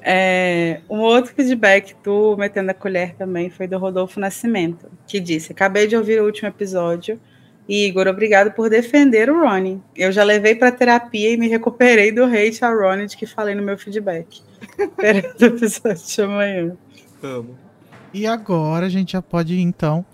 É, 0.04 0.80
um 0.90 0.98
outro 0.98 1.32
feedback 1.32 1.94
do 2.02 2.36
Metendo 2.36 2.72
a 2.72 2.74
Colher 2.74 3.14
também 3.14 3.48
foi 3.48 3.68
do 3.68 3.78
Rodolfo 3.78 4.18
Nascimento, 4.18 4.90
que 5.06 5.20
disse: 5.20 5.52
Acabei 5.52 5.86
de 5.86 5.96
ouvir 5.96 6.20
o 6.20 6.24
último 6.24 6.48
episódio. 6.48 7.20
E 7.68 7.86
Igor, 7.86 8.08
obrigado 8.08 8.50
por 8.50 8.68
defender 8.68 9.30
o 9.30 9.44
Ronnie. 9.44 9.80
Eu 9.94 10.10
já 10.10 10.24
levei 10.24 10.56
para 10.56 10.72
terapia 10.72 11.30
e 11.30 11.36
me 11.36 11.46
recuperei 11.46 12.10
do 12.10 12.24
hate 12.24 12.64
a 12.64 12.74
Ronnie 12.74 13.06
que 13.06 13.26
falei 13.26 13.54
no 13.54 13.62
meu 13.62 13.78
feedback. 13.78 14.42
Esperando 14.78 15.40
o 15.40 15.44
episódio 15.44 16.06
de 16.06 16.22
amanhã. 16.22 16.76
Amo. 17.22 17.56
E 18.12 18.26
agora 18.26 18.86
a 18.86 18.88
gente 18.88 19.12
já 19.12 19.22
pode 19.22 19.54
ir 19.54 19.60
então 19.60 20.04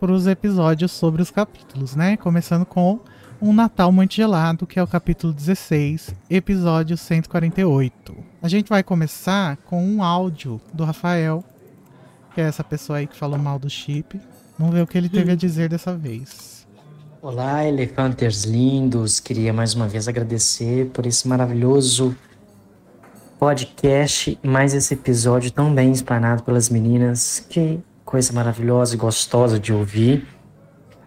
para 0.00 0.12
os 0.12 0.26
episódios 0.26 0.90
sobre 0.90 1.22
os 1.22 1.30
capítulos, 1.30 1.94
né? 1.94 2.16
Começando 2.16 2.64
com 2.64 2.98
Um 3.40 3.52
Natal 3.52 3.92
Muito 3.92 4.14
Gelado, 4.14 4.66
que 4.66 4.78
é 4.78 4.82
o 4.82 4.86
capítulo 4.86 5.32
16, 5.32 6.14
episódio 6.30 6.96
148. 6.96 8.14
A 8.42 8.48
gente 8.48 8.68
vai 8.68 8.82
começar 8.82 9.56
com 9.58 9.84
um 9.84 10.02
áudio 10.02 10.60
do 10.72 10.84
Rafael, 10.84 11.44
que 12.34 12.40
é 12.40 12.44
essa 12.44 12.64
pessoa 12.64 12.98
aí 12.98 13.06
que 13.06 13.16
falou 13.16 13.38
mal 13.38 13.58
do 13.58 13.68
chip. 13.68 14.20
Vamos 14.58 14.74
ver 14.74 14.82
o 14.82 14.86
que 14.86 14.96
ele 14.96 15.08
teve 15.08 15.32
a 15.32 15.36
dizer 15.36 15.68
dessa 15.68 15.96
vez. 15.96 16.66
Olá, 17.20 17.64
elefantes 17.64 18.44
lindos! 18.44 19.20
Queria 19.20 19.52
mais 19.52 19.74
uma 19.74 19.86
vez 19.86 20.08
agradecer 20.08 20.86
por 20.86 21.06
esse 21.06 21.28
maravilhoso 21.28 22.16
podcast, 23.42 24.38
mais 24.40 24.72
esse 24.72 24.94
episódio 24.94 25.50
tão 25.50 25.74
bem 25.74 25.90
explanado 25.90 26.44
pelas 26.44 26.68
meninas. 26.68 27.44
Que 27.50 27.80
coisa 28.04 28.32
maravilhosa 28.32 28.94
e 28.94 28.96
gostosa 28.96 29.58
de 29.58 29.72
ouvir. 29.72 30.28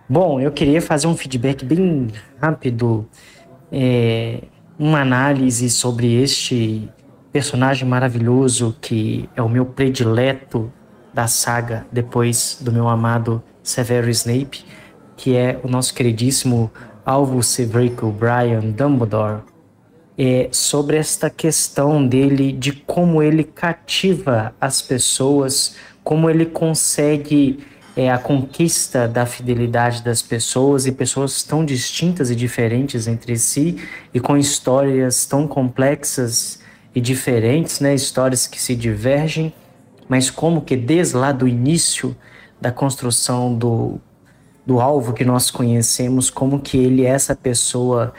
Bom, 0.10 0.42
eu 0.42 0.52
queria 0.52 0.82
fazer 0.82 1.08
um 1.08 1.16
feedback 1.16 1.64
bem 1.64 2.10
rápido, 2.42 3.08
é, 3.72 4.42
uma 4.78 5.00
análise 5.00 5.70
sobre 5.70 6.22
este 6.22 6.90
personagem 7.32 7.88
maravilhoso 7.88 8.76
que 8.82 9.30
é 9.34 9.42
o 9.42 9.48
meu 9.48 9.66
predileto 9.66 10.70
da 11.14 11.28
saga 11.28 11.88
depois 11.90 12.58
do 12.60 12.70
meu 12.70 12.90
amado 12.90 13.42
Severo 13.64 14.10
Snape, 14.10 14.66
que 15.16 15.38
é 15.38 15.58
o 15.64 15.70
nosso 15.70 15.94
queridíssimo 15.94 16.70
Alvo 17.06 17.42
Severico 17.42 18.12
Brian 18.12 18.72
Dumbledore 18.72 19.55
é, 20.18 20.48
sobre 20.52 20.98
esta 20.98 21.30
questão 21.30 22.06
dele, 22.06 22.52
de 22.52 22.72
como 22.72 23.22
ele 23.22 23.44
cativa 23.44 24.54
as 24.60 24.82
pessoas, 24.82 25.76
como 26.04 26.30
ele 26.30 26.46
consegue 26.46 27.60
é, 27.96 28.12
a 28.12 28.18
conquista 28.18 29.08
da 29.08 29.26
fidelidade 29.26 30.04
das 30.04 30.22
pessoas 30.22 30.86
e 30.86 30.92
pessoas 30.92 31.44
tão 31.44 31.64
distintas 31.64 32.30
e 32.30 32.36
diferentes 32.36 33.08
entre 33.08 33.38
si 33.38 33.78
e 34.14 34.20
com 34.20 34.38
histórias 34.38 35.26
tão 35.26 35.48
complexas 35.48 36.60
e 36.94 37.02
diferentes, 37.02 37.80
né? 37.80 37.94
Histórias 37.94 38.48
que 38.48 38.62
se 38.62 38.76
divergem, 38.76 39.54
mas 40.08 40.30
como 40.30 40.62
que 40.62 40.76
desde 40.76 41.16
lá 41.16 41.32
do 41.32 41.48
início 41.48 42.16
da 42.60 42.72
construção 42.72 43.54
do, 43.54 44.00
do 44.66 44.80
alvo 44.80 45.14
que 45.14 45.26
nós 45.26 45.52
conhecemos, 45.52 46.30
como 46.30 46.60
que 46.60 46.78
ele 46.78 47.06
é 47.06 47.10
essa 47.10 47.36
pessoa 47.36 48.14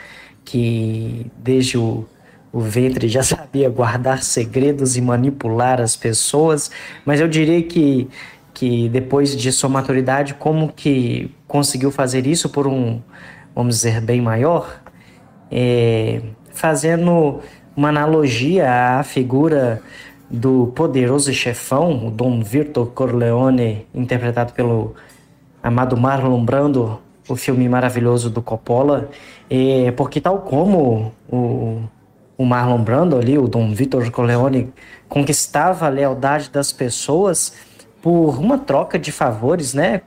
que 0.47 1.29
desde 1.37 1.77
o, 1.77 2.05
o 2.53 2.61
ventre 2.61 3.09
já 3.09 3.21
sabia 3.21 3.69
guardar 3.69 4.23
segredos 4.23 4.95
e 4.95 5.01
manipular 5.01 5.81
as 5.81 5.95
pessoas, 5.97 6.71
mas 7.05 7.19
eu 7.19 7.27
diria 7.27 7.61
que, 7.63 8.07
que 8.53 8.87
depois 8.87 9.35
de 9.35 9.51
sua 9.51 9.69
maturidade, 9.69 10.35
como 10.35 10.71
que 10.71 11.29
conseguiu 11.45 11.91
fazer 11.91 12.25
isso 12.25 12.47
por 12.49 12.65
um, 12.65 13.01
vamos 13.53 13.75
dizer, 13.75 13.99
bem 13.99 14.21
maior, 14.21 14.81
é, 15.51 16.21
fazendo 16.53 17.41
uma 17.75 17.89
analogia 17.89 18.99
à 18.99 19.03
figura 19.03 19.81
do 20.29 20.67
poderoso 20.67 21.33
chefão, 21.33 22.07
o 22.07 22.11
Dom 22.11 22.41
Virto 22.41 22.85
Corleone, 22.85 23.85
interpretado 23.93 24.53
pelo 24.53 24.95
amado 25.61 25.97
Marlon 25.97 26.43
Brando, 26.43 27.01
o 27.27 27.35
filme 27.35 27.67
maravilhoso 27.67 28.29
do 28.29 28.41
Coppola, 28.41 29.09
é, 29.49 29.91
porque 29.91 30.21
tal 30.21 30.39
como 30.39 31.11
o, 31.29 31.81
o 32.37 32.45
Marlon 32.45 32.81
Brando 32.81 33.17
ali, 33.17 33.37
o 33.37 33.47
Dom 33.47 33.73
Vitor 33.73 34.09
Corleone, 34.11 34.71
conquistava 35.09 35.85
a 35.85 35.89
lealdade 35.89 36.49
das 36.49 36.71
pessoas 36.71 37.53
por 38.01 38.39
uma 38.39 38.57
troca 38.57 38.97
de 38.97 39.11
favores, 39.11 39.73
né? 39.73 40.01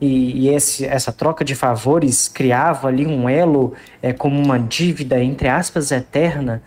E, 0.00 0.46
e 0.46 0.48
esse, 0.48 0.84
essa 0.84 1.12
troca 1.12 1.44
de 1.44 1.54
favores 1.54 2.28
criava 2.28 2.88
ali 2.88 3.06
um 3.06 3.28
elo 3.28 3.72
é, 4.02 4.12
como 4.12 4.40
uma 4.40 4.58
dívida, 4.58 5.22
entre 5.22 5.48
aspas, 5.48 5.90
eterna, 5.90 6.62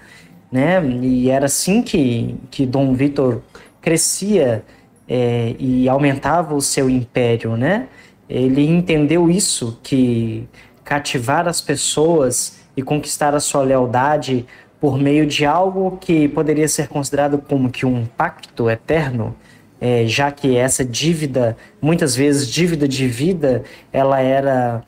né? 0.52 0.84
E 1.02 1.30
era 1.30 1.46
assim 1.46 1.82
que, 1.82 2.36
que 2.50 2.66
Dom 2.66 2.94
Vitor 2.94 3.42
crescia 3.82 4.64
é, 5.08 5.56
e 5.60 5.88
aumentava 5.88 6.56
o 6.56 6.62
seu 6.62 6.90
império, 6.90 7.56
né? 7.56 7.88
Ele 8.30 8.66
entendeu 8.68 9.30
isso, 9.30 9.80
que 9.82 10.48
cativar 10.84 11.48
as 11.48 11.60
pessoas 11.60 12.60
e 12.78 12.82
conquistar 12.82 13.34
a 13.34 13.40
sua 13.40 13.64
lealdade 13.64 14.46
por 14.80 14.98
meio 14.98 15.26
de 15.26 15.46
algo 15.46 15.98
que 15.98 16.28
poderia 16.30 16.68
ser 16.68 16.88
considerado 16.88 17.38
como 17.40 17.70
que 17.70 17.86
um 17.86 18.06
pacto 18.06 18.70
eterno, 18.70 19.36
é, 19.82 20.06
já 20.06 20.32
que 20.32 20.56
essa 20.56 20.86
dívida, 20.86 21.58
muitas 21.82 22.16
vezes 22.16 22.48
dívida 22.48 22.88
de 22.88 23.08
vida, 23.08 23.64
ela 23.92 24.20
era 24.22 24.84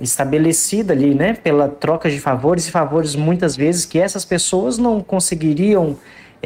estabelecida 0.00 0.92
ali, 0.92 1.14
né, 1.14 1.34
pela 1.34 1.68
troca 1.68 2.10
de 2.10 2.18
favores 2.18 2.66
e 2.66 2.70
favores 2.70 3.14
muitas 3.14 3.56
vezes 3.56 3.84
que 3.84 3.98
essas 3.98 4.24
pessoas 4.24 4.76
não 4.76 5.00
conseguiriam 5.00 5.96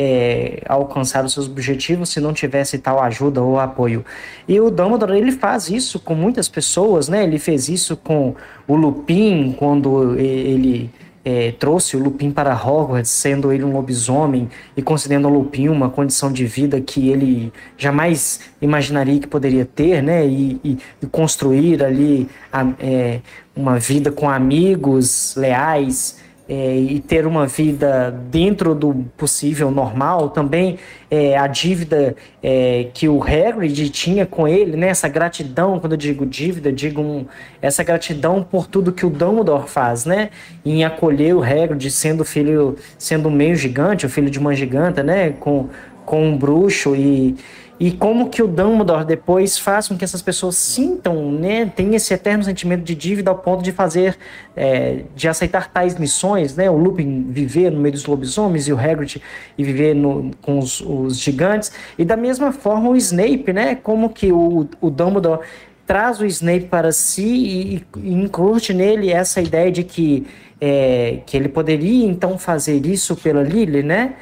é, 0.00 0.62
alcançar 0.69 1.25
os 1.25 1.33
seus 1.33 1.49
objetivos 1.49 2.11
se 2.11 2.21
não 2.21 2.33
tivesse 2.33 2.78
tal 2.78 3.02
ajuda 3.02 3.43
ou 3.43 3.59
apoio. 3.59 4.05
E 4.47 4.61
o 4.61 4.71
Dumbledore 4.71 5.19
ele 5.19 5.33
faz 5.33 5.69
isso 5.69 5.99
com 5.99 6.14
muitas 6.14 6.49
pessoas, 6.49 7.09
né? 7.09 7.25
Ele 7.25 7.37
fez 7.37 7.69
isso 7.69 7.97
com 7.97 8.37
o 8.69 8.76
Lupin 8.76 9.52
quando 9.59 10.17
ele 10.17 10.88
é, 11.25 11.50
trouxe 11.50 11.97
o 11.97 12.00
Lupin 12.00 12.31
para 12.31 12.55
Hogwarts, 12.55 13.11
sendo 13.11 13.52
ele 13.52 13.64
um 13.64 13.73
lobisomem 13.73 14.49
e 14.76 14.83
concedendo 14.83 15.26
ao 15.26 15.35
Lupin 15.35 15.69
uma 15.69 15.90
condição 15.90 16.33
de 16.33 16.47
vida 16.47 16.81
que 16.81 17.09
ele 17.09 17.52
jamais 17.76 18.38
imaginaria 18.62 19.19
que 19.19 19.26
poderia 19.26 19.64
ter, 19.64 20.00
né? 20.00 20.25
E, 20.25 20.61
e, 20.62 20.78
e 21.02 21.07
construir 21.07 21.83
ali 21.83 22.28
a, 22.52 22.64
é, 22.78 23.21
uma 23.57 23.81
vida 23.81 24.12
com 24.12 24.31
amigos 24.31 25.35
leais 25.37 26.27
é, 26.49 26.76
e 26.76 26.99
ter 26.99 27.26
uma 27.26 27.47
vida 27.47 28.11
dentro 28.31 28.75
do 28.75 29.05
possível 29.17 29.71
normal, 29.71 30.31
também 30.31 30.78
é, 31.11 31.37
a 31.37 31.47
dívida 31.47 32.17
é, 32.43 32.88
que 32.95 33.07
o 33.07 33.23
Hagrid 33.23 33.90
tinha 33.90 34.25
com 34.25 34.49
ele, 34.49 34.76
né, 34.76 34.88
essa 34.88 35.09
gratidão, 35.09 35.78
quando 35.78 35.93
eu 35.93 35.99
digo 35.99 36.25
dívida, 36.25 36.73
digo 36.73 37.02
um, 37.02 37.26
essa 37.61 37.85
gratidão 37.85 38.43
por 38.43 38.67
tudo 38.67 38.93
que 38.93 39.05
o 39.05 39.11
Dumbledore 39.11 39.69
faz, 39.69 40.07
né, 40.07 40.31
em 40.64 40.85
acolher 40.85 41.35
o 41.35 41.43
Hagrid 41.43 41.90
sendo 41.90 42.25
filho, 42.25 42.76
sendo 42.97 43.31
meio 43.31 43.55
gigante, 43.55 44.07
o 44.07 44.09
filho 44.09 44.31
de 44.31 44.38
uma 44.38 44.55
giganta, 44.55 45.02
né, 45.02 45.31
com, 45.38 45.69
com 46.07 46.28
um 46.28 46.37
bruxo 46.37 46.97
e 46.97 47.37
e 47.80 47.92
como 47.92 48.28
que 48.28 48.42
o 48.42 48.49
Dumbledore 48.49 49.04
depois 49.04 49.56
faz 49.56 49.87
com 49.87 49.97
que 49.97 50.04
essas 50.04 50.20
pessoas 50.20 50.56
sintam, 50.56 51.30
né, 51.30 51.66
tem 51.66 51.94
esse 51.94 52.12
eterno 52.12 52.42
sentimento 52.42 52.82
de 52.82 52.94
dívida 52.94 53.30
ao 53.30 53.38
ponto 53.38 53.62
de 53.62 53.70
fazer, 53.70 54.16
é, 54.56 55.04
de 55.14 55.28
aceitar 55.28 55.70
tais 55.70 55.97
missões, 55.97 56.56
né, 56.56 56.68
o 56.68 56.76
Lupin 56.76 57.26
viver 57.30 57.70
no 57.70 57.80
meio 57.80 57.92
dos 57.92 58.04
lobisomens 58.04 58.66
e 58.66 58.73
o 58.73 58.78
Hagrid 58.78 59.23
e 59.56 59.62
viver 59.62 59.94
no, 59.94 60.32
com 60.42 60.58
os, 60.58 60.80
os, 60.80 61.18
gigantes, 61.18 61.70
e 61.97 62.04
da 62.04 62.16
mesma 62.16 62.50
forma 62.50 62.90
o 62.90 62.97
Snape, 62.97 63.52
né, 63.52 63.76
como 63.76 64.11
que 64.11 64.32
o, 64.32 64.68
o 64.80 64.90
Dumbledore 64.90 65.40
traz 65.87 66.20
o 66.20 66.26
Snape 66.26 66.66
para 66.66 66.90
si 66.90 67.23
e, 67.23 67.87
e 68.02 68.12
incute 68.12 68.75
nele 68.75 69.12
essa 69.12 69.40
ideia 69.40 69.70
de 69.70 69.85
que, 69.85 70.26
é, 70.61 71.20
que 71.25 71.37
ele 71.37 71.49
poderia 71.49 72.06
então 72.06 72.37
fazer 72.37 72.85
isso 72.85 73.14
pela 73.14 73.42
Lily, 73.42 73.85
né, 73.85 74.14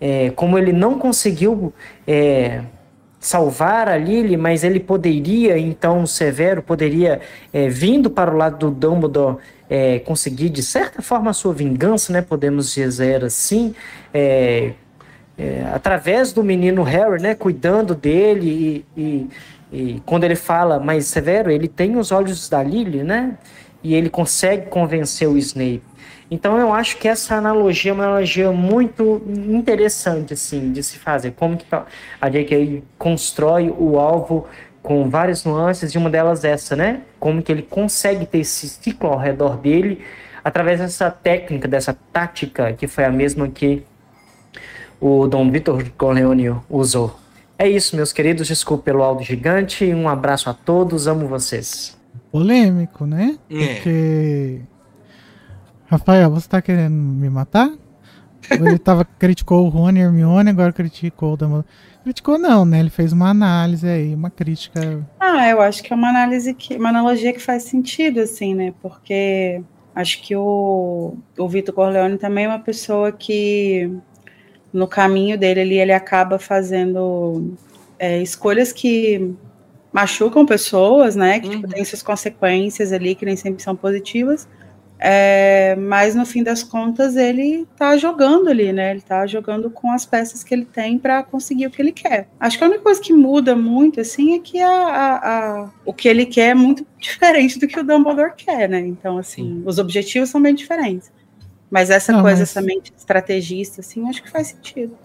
é, 0.00 0.30
como 0.30 0.58
ele 0.58 0.72
não 0.72 0.98
conseguiu 0.98 1.72
é, 2.06 2.62
salvar 3.24 3.88
a 3.88 3.96
Lily, 3.96 4.36
mas 4.36 4.62
ele 4.62 4.78
poderia, 4.78 5.56
então, 5.56 6.06
Severo 6.06 6.62
poderia, 6.62 7.22
é, 7.54 7.70
vindo 7.70 8.10
para 8.10 8.30
o 8.30 8.36
lado 8.36 8.58
do 8.58 8.70
Dumbledore, 8.70 9.38
é, 9.68 9.98
conseguir, 10.00 10.50
de 10.50 10.62
certa 10.62 11.00
forma, 11.00 11.30
a 11.30 11.32
sua 11.32 11.54
vingança, 11.54 12.12
né? 12.12 12.20
Podemos 12.20 12.74
dizer 12.74 13.24
assim, 13.24 13.74
é, 14.12 14.72
é 15.38 15.64
através 15.72 16.34
do 16.34 16.44
menino 16.44 16.82
Harry, 16.82 17.22
né? 17.22 17.34
Cuidando 17.34 17.94
dele 17.94 18.84
e, 18.94 19.00
e, 19.00 19.28
e, 19.72 20.02
quando 20.04 20.24
ele 20.24 20.36
fala, 20.36 20.78
mas 20.78 21.06
Severo, 21.06 21.50
ele 21.50 21.66
tem 21.66 21.96
os 21.96 22.12
olhos 22.12 22.46
da 22.46 22.62
Lily, 22.62 23.02
né? 23.02 23.38
E 23.82 23.94
ele 23.94 24.10
consegue 24.10 24.66
convencer 24.66 25.26
o 25.26 25.38
Snape. 25.38 25.93
Então 26.34 26.58
eu 26.58 26.74
acho 26.74 26.96
que 26.96 27.06
essa 27.06 27.36
analogia 27.36 27.92
é 27.92 27.94
uma 27.94 28.02
analogia 28.02 28.50
muito 28.50 29.22
interessante 29.28 30.34
assim 30.34 30.72
de 30.72 30.82
se 30.82 30.98
fazer, 30.98 31.30
como 31.30 31.56
que 31.56 31.64
a 32.20 32.28
J.K. 32.28 32.82
constrói 32.98 33.72
o 33.78 34.00
alvo 34.00 34.44
com 34.82 35.08
várias 35.08 35.44
nuances 35.44 35.92
e 35.92 35.96
uma 35.96 36.10
delas 36.10 36.42
é 36.42 36.50
essa, 36.50 36.74
né? 36.74 37.02
Como 37.20 37.40
que 37.40 37.52
ele 37.52 37.62
consegue 37.62 38.26
ter 38.26 38.38
esse 38.38 38.68
ciclo 38.68 39.10
ao 39.10 39.16
redor 39.16 39.56
dele 39.56 40.04
através 40.42 40.80
dessa 40.80 41.08
técnica, 41.08 41.68
dessa 41.68 41.96
tática 42.12 42.72
que 42.72 42.88
foi 42.88 43.04
a 43.04 43.12
mesma 43.12 43.46
que 43.48 43.84
o 45.00 45.28
Dom 45.28 45.52
Vitor 45.52 45.84
Corleone 45.96 46.52
usou. 46.68 47.16
É 47.56 47.68
isso, 47.68 47.94
meus 47.94 48.12
queridos. 48.12 48.48
Desculpe 48.48 48.82
pelo 48.82 49.04
áudio 49.04 49.24
gigante. 49.24 49.84
Um 49.94 50.08
abraço 50.08 50.50
a 50.50 50.54
todos. 50.54 51.06
Amo 51.06 51.28
vocês. 51.28 51.96
Polêmico, 52.32 53.06
né? 53.06 53.38
É. 53.48 53.74
Porque 53.74 54.60
Rafael, 55.86 56.30
você 56.30 56.48
tá 56.48 56.62
querendo 56.62 56.94
me 56.94 57.28
matar? 57.28 57.70
Ele 58.50 58.78
tava, 58.78 59.04
criticou 59.18 59.64
o 59.64 59.68
Rony 59.68 60.00
Hermione, 60.00 60.50
agora 60.50 60.72
criticou 60.72 61.32
o 61.32 61.36
Dumbledore. 61.36 61.66
Criticou 62.02 62.38
não, 62.38 62.64
né? 62.64 62.80
Ele 62.80 62.90
fez 62.90 63.12
uma 63.12 63.30
análise 63.30 63.88
aí, 63.88 64.14
uma 64.14 64.30
crítica. 64.30 65.06
Ah, 65.18 65.48
eu 65.48 65.60
acho 65.60 65.82
que 65.82 65.92
é 65.92 65.96
uma 65.96 66.10
análise 66.10 66.52
que, 66.52 66.76
uma 66.76 66.90
analogia 66.90 67.32
que 67.32 67.40
faz 67.40 67.62
sentido, 67.62 68.20
assim, 68.20 68.54
né? 68.54 68.74
Porque 68.82 69.62
acho 69.94 70.20
que 70.20 70.36
o, 70.36 71.16
o 71.38 71.48
Vitor 71.48 71.74
Corleone 71.74 72.18
também 72.18 72.44
é 72.44 72.48
uma 72.48 72.58
pessoa 72.58 73.10
que 73.10 73.90
no 74.72 74.86
caminho 74.86 75.38
dele 75.38 75.60
ali 75.60 75.78
ele 75.78 75.92
acaba 75.92 76.38
fazendo 76.38 77.54
é, 77.98 78.20
escolhas 78.20 78.72
que 78.72 79.34
machucam 79.92 80.44
pessoas, 80.44 81.14
né? 81.14 81.38
Que 81.38 81.48
tipo, 81.48 81.54
uhum. 81.54 81.60
tipo, 81.62 81.74
tem 81.74 81.84
suas 81.84 82.02
consequências 82.02 82.92
ali 82.92 83.14
que 83.14 83.24
nem 83.24 83.36
sempre 83.36 83.62
são 83.62 83.76
positivas. 83.76 84.48
É, 84.98 85.74
mas 85.76 86.14
no 86.14 86.24
fim 86.24 86.42
das 86.42 86.62
contas 86.62 87.16
ele 87.16 87.66
tá 87.76 87.96
jogando 87.96 88.48
ali, 88.48 88.72
né? 88.72 88.92
Ele 88.92 89.00
tá 89.00 89.26
jogando 89.26 89.68
com 89.68 89.90
as 89.90 90.06
peças 90.06 90.44
que 90.44 90.54
ele 90.54 90.64
tem 90.64 90.98
para 90.98 91.22
conseguir 91.22 91.66
o 91.66 91.70
que 91.70 91.82
ele 91.82 91.92
quer. 91.92 92.28
Acho 92.38 92.56
que 92.56 92.64
a 92.64 92.68
única 92.68 92.82
coisa 92.82 93.00
que 93.00 93.12
muda 93.12 93.56
muito 93.56 94.00
assim 94.00 94.34
é 94.34 94.38
que 94.38 94.60
a, 94.60 94.70
a, 94.70 95.16
a, 95.64 95.70
o 95.84 95.92
que 95.92 96.08
ele 96.08 96.24
quer 96.24 96.50
é 96.50 96.54
muito 96.54 96.86
diferente 96.98 97.58
do 97.58 97.66
que 97.66 97.78
o 97.78 97.84
Dumbledore 97.84 98.34
quer, 98.36 98.68
né? 98.68 98.80
Então 98.80 99.18
assim, 99.18 99.42
Sim. 99.42 99.62
os 99.66 99.78
objetivos 99.78 100.30
são 100.30 100.40
bem 100.40 100.54
diferentes. 100.54 101.12
Mas 101.70 101.90
essa 101.90 102.12
Não, 102.12 102.22
coisa, 102.22 102.40
mas... 102.40 102.50
essa 102.50 102.62
mente 102.62 102.92
estrategista, 102.96 103.80
assim, 103.80 104.08
acho 104.08 104.22
que 104.22 104.30
faz 104.30 104.48
sentido. 104.48 104.96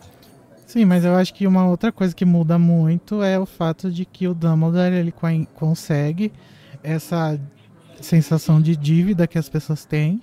Sim, 0.67 0.85
mas 0.85 1.03
eu 1.03 1.15
acho 1.15 1.33
que 1.33 1.47
uma 1.47 1.67
outra 1.67 1.91
coisa 1.91 2.13
que 2.13 2.23
muda 2.23 2.59
muito 2.59 3.23
é 3.23 3.39
o 3.39 3.45
fato 3.45 3.89
de 3.89 4.05
que 4.05 4.27
o 4.27 4.35
Dumbledore 4.35 4.93
ele 4.93 5.11
consegue 5.55 6.31
essa 6.83 7.39
sensação 8.01 8.61
de 8.61 8.75
dívida 8.75 9.27
que 9.27 9.37
as 9.37 9.49
pessoas 9.49 9.85
têm 9.85 10.21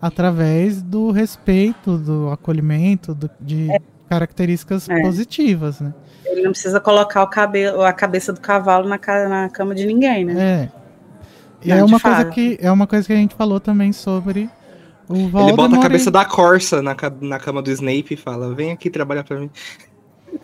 através 0.00 0.80
do 0.80 1.10
respeito, 1.10 1.98
do 1.98 2.30
acolhimento, 2.30 3.14
do, 3.14 3.30
de 3.40 3.70
é. 3.70 3.80
características 4.08 4.88
é. 4.88 5.00
positivas, 5.00 5.80
né? 5.80 5.92
Ele 6.24 6.42
não 6.42 6.52
precisa 6.52 6.80
colocar 6.80 7.22
o 7.22 7.26
cabelo, 7.26 7.82
a 7.82 7.92
cabeça 7.92 8.32
do 8.32 8.40
cavalo 8.40 8.88
na, 8.88 8.98
na 9.28 9.48
cama 9.48 9.74
de 9.74 9.86
ninguém, 9.86 10.24
né? 10.24 10.34
É. 10.40 10.78
E 11.64 11.72
é 11.72 11.82
uma 11.82 11.98
coisa 11.98 12.24
que 12.26 12.58
é 12.60 12.70
uma 12.70 12.86
coisa 12.86 13.06
que 13.06 13.12
a 13.12 13.16
gente 13.16 13.34
falou 13.34 13.58
também 13.58 13.92
sobre 13.92 14.48
o 15.08 15.14
Voldemort. 15.14 15.48
Ele 15.48 15.56
bota 15.56 15.76
a 15.76 15.82
cabeça 15.82 16.10
da 16.10 16.24
Corsa 16.24 16.80
na, 16.80 16.94
na 17.20 17.38
cama 17.40 17.60
do 17.60 17.70
Snape 17.70 18.14
e 18.14 18.16
fala: 18.16 18.54
"Vem 18.54 18.70
aqui 18.70 18.88
trabalhar 18.88 19.24
para 19.24 19.40
mim". 19.40 19.50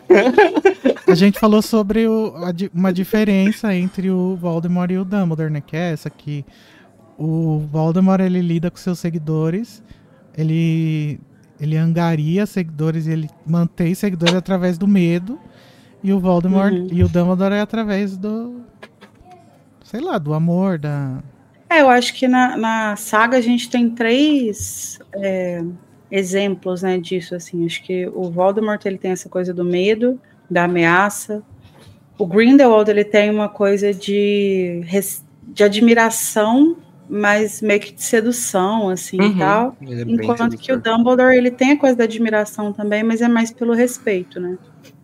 A 1.07 1.13
gente 1.13 1.39
falou 1.39 1.61
sobre 1.61 2.07
o, 2.07 2.33
a, 2.35 2.51
uma 2.73 2.91
diferença 2.91 3.73
entre 3.73 4.09
o 4.09 4.35
Voldemort 4.35 4.91
e 4.91 4.97
o 4.97 5.05
Dumbledore, 5.05 5.51
né? 5.51 5.61
Que 5.61 5.77
é 5.77 5.91
essa 5.91 6.09
que 6.09 6.43
o 7.17 7.59
Voldemort 7.71 8.21
ele 8.21 8.41
lida 8.41 8.69
com 8.69 8.77
seus 8.77 8.99
seguidores, 8.99 9.83
ele 10.37 11.19
ele 11.59 11.77
angaria 11.77 12.45
seguidores 12.45 13.07
e 13.07 13.11
ele 13.11 13.29
mantém 13.45 13.95
seguidores 13.95 14.35
através 14.35 14.77
do 14.77 14.87
medo. 14.87 15.39
E 16.03 16.11
o 16.11 16.19
Voldemort 16.19 16.73
uhum. 16.73 16.87
e 16.91 17.03
o 17.03 17.07
Dumbledore 17.07 17.55
é 17.55 17.61
através 17.61 18.17
do 18.17 18.61
sei 19.83 20.01
lá, 20.01 20.17
do 20.17 20.33
amor, 20.33 20.77
da 20.77 21.23
É, 21.69 21.81
eu 21.81 21.89
acho 21.89 22.13
que 22.13 22.27
na, 22.27 22.57
na 22.57 22.95
saga 22.95 23.37
a 23.37 23.41
gente 23.41 23.69
tem 23.69 23.89
três 23.89 24.99
é, 25.13 25.63
exemplos, 26.11 26.81
né, 26.81 26.97
disso 26.97 27.35
assim. 27.35 27.65
Acho 27.65 27.81
que 27.83 28.05
o 28.07 28.29
Voldemort 28.29 28.85
ele 28.85 28.97
tem 28.97 29.11
essa 29.11 29.29
coisa 29.29 29.53
do 29.53 29.63
medo, 29.63 30.19
da 30.51 30.65
ameaça. 30.65 31.41
O 32.17 32.25
Grindelwald 32.25 32.91
ele 32.91 33.05
tem 33.05 33.29
uma 33.29 33.47
coisa 33.47 33.93
de 33.93 34.81
de 35.47 35.63
admiração 35.63 36.75
mas 37.09 37.61
meio 37.61 37.79
que 37.79 37.93
de 37.93 38.03
sedução, 38.03 38.89
assim, 38.89 39.19
uhum. 39.19 39.31
e 39.31 39.37
tal. 39.37 39.77
É 39.81 40.01
Enquanto 40.01 40.57
que 40.57 40.71
o 40.71 40.79
Dumbledore, 40.79 41.35
ele 41.35 41.51
tem 41.51 41.71
a 41.71 41.77
coisa 41.77 41.95
da 41.95 42.03
admiração 42.03 42.73
também, 42.73 43.03
mas 43.03 43.21
é 43.21 43.27
mais 43.27 43.51
pelo 43.51 43.73
respeito, 43.73 44.39
né? 44.39 44.57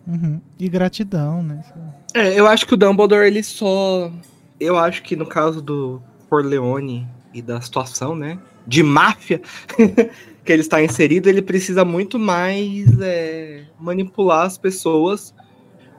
Uhum. 0.06 0.40
E 0.58 0.68
gratidão, 0.68 1.42
né? 1.42 1.62
É, 2.14 2.38
eu 2.38 2.46
acho 2.46 2.66
que 2.66 2.74
o 2.74 2.76
Dumbledore, 2.76 3.26
ele 3.26 3.42
só... 3.42 4.10
Eu 4.58 4.78
acho 4.78 5.02
que 5.02 5.16
no 5.16 5.26
caso 5.26 5.60
do 5.60 6.02
Corleone 6.28 7.06
e 7.32 7.40
da 7.40 7.60
situação, 7.60 8.14
né, 8.14 8.38
de 8.66 8.82
máfia 8.82 9.40
que 10.44 10.52
ele 10.52 10.62
está 10.62 10.82
inserido, 10.82 11.28
ele 11.28 11.42
precisa 11.42 11.84
muito 11.84 12.18
mais 12.18 12.86
é, 13.00 13.64
manipular 13.78 14.46
as 14.46 14.58
pessoas 14.58 15.34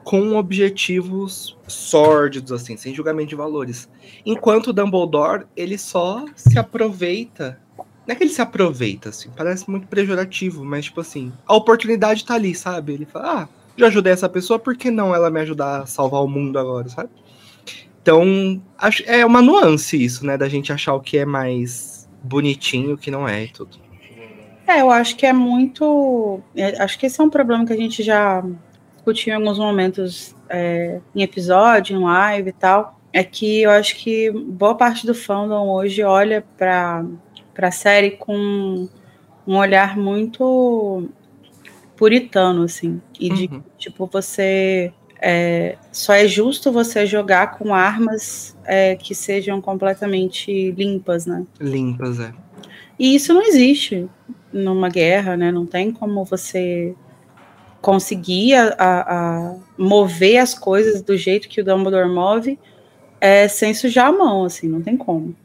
com 0.04 0.36
objetivos 0.36 1.58
sórdidos, 1.68 2.52
assim, 2.52 2.76
sem 2.78 2.94
julgamento 2.94 3.30
de 3.30 3.36
valores. 3.36 3.90
Enquanto 4.26 4.68
o 4.68 4.74
Dumbledore, 4.74 5.46
ele 5.56 5.78
só 5.78 6.26
se 6.36 6.60
aproveita. 6.60 7.60
Não 7.78 8.14
é 8.14 8.16
que 8.16 8.24
ele 8.24 8.34
se 8.34 8.42
aproveita, 8.42 9.10
assim, 9.10 9.30
parece 9.36 9.70
muito 9.70 9.88
pejorativo, 9.88 10.64
mas, 10.66 10.86
tipo 10.86 11.00
assim, 11.00 11.32
a 11.48 11.56
oportunidade 11.56 12.26
tá 12.26 12.36
ali, 12.36 12.54
sabe? 12.54 12.94
Ele 12.94 13.06
fala, 13.06 13.44
ah, 13.44 13.50
já 13.78 13.88
ajudei 13.88 14.12
essa 14.12 14.28
pessoa, 14.28 14.60
por 14.60 14.76
que 14.76 14.92
não 14.92 15.16
ela 15.16 15.30
me 15.30 15.40
ajudar 15.40 15.82
a 15.82 15.86
salvar 15.86 16.22
o 16.22 16.28
mundo 16.28 16.60
agora, 16.60 16.90
sabe? 16.90 17.10
Então, 18.02 18.62
acho, 18.78 19.02
é 19.06 19.26
uma 19.26 19.42
nuance 19.42 20.04
isso, 20.04 20.26
né, 20.26 20.38
da 20.38 20.50
gente 20.50 20.74
achar 20.74 20.94
o 20.94 21.00
que 21.00 21.18
é 21.18 21.26
mais 21.26 22.10
bonitinho, 22.22 22.96
o 22.96 22.98
que 22.98 23.10
não 23.10 23.26
é 23.26 23.46
e 23.46 23.48
tudo. 23.48 23.78
É, 24.68 24.82
eu 24.82 24.90
acho 24.90 25.16
que 25.16 25.26
é 25.26 25.34
muito. 25.34 26.42
É, 26.56 26.82
acho 26.82 26.98
que 26.98 27.06
esse 27.06 27.20
é 27.20 27.24
um 27.24 27.30
problema 27.30 27.66
que 27.66 27.74
a 27.74 27.78
gente 27.78 28.02
já 28.02 28.44
discutiu 29.04 29.34
em 29.34 29.36
alguns 29.36 29.60
momentos 29.60 30.34
é, 30.50 31.00
em 31.14 31.22
episódio, 31.22 31.96
em 31.96 32.04
live 32.04 32.50
e 32.50 32.54
tal, 32.54 33.00
é 33.12 33.24
que 33.24 33.62
eu 33.62 33.70
acho 33.70 33.98
que 33.98 34.32
boa 34.32 34.76
parte 34.76 35.06
do 35.06 35.14
fandom 35.14 35.68
hoje 35.70 36.02
olha 36.04 36.44
para 36.58 37.06
a 37.58 37.72
série 37.72 38.12
com 38.12 38.88
um 39.46 39.58
olhar 39.58 39.98
muito 39.98 41.08
puritano, 41.98 42.64
assim, 42.64 43.02
e 43.20 43.30
de 43.30 43.54
uhum. 43.54 43.64
tipo, 43.78 44.10
você 44.12 44.92
é, 45.22 45.78
só 45.92 46.14
é 46.14 46.28
justo 46.28 46.72
você 46.72 47.06
jogar 47.06 47.58
com 47.58 47.74
armas 47.74 48.58
é, 48.66 48.96
que 48.96 49.14
sejam 49.14 49.62
completamente 49.62 50.72
limpas, 50.72 51.26
né? 51.26 51.46
Limpas, 51.60 52.20
é. 52.20 52.34
E 52.98 53.16
isso 53.16 53.34
não 53.34 53.42
existe 53.44 54.08
numa 54.52 54.90
guerra, 54.90 55.36
né? 55.36 55.52
Não 55.52 55.66
tem 55.66 55.92
como 55.92 56.24
você 56.24 56.96
conseguir 57.84 58.56
a, 58.56 58.76
a, 58.80 59.56
mover 59.78 60.38
as 60.38 60.54
coisas 60.54 61.02
do 61.02 61.18
jeito 61.18 61.50
que 61.50 61.60
o 61.60 61.66
Dumbledore 61.66 62.08
move 62.08 62.58
é, 63.20 63.46
sem 63.50 63.74
sujar 63.74 64.08
a 64.08 64.12
mão, 64.14 64.46
assim, 64.46 64.70
não 64.70 64.82
tem 64.82 64.96
como. 64.96 65.36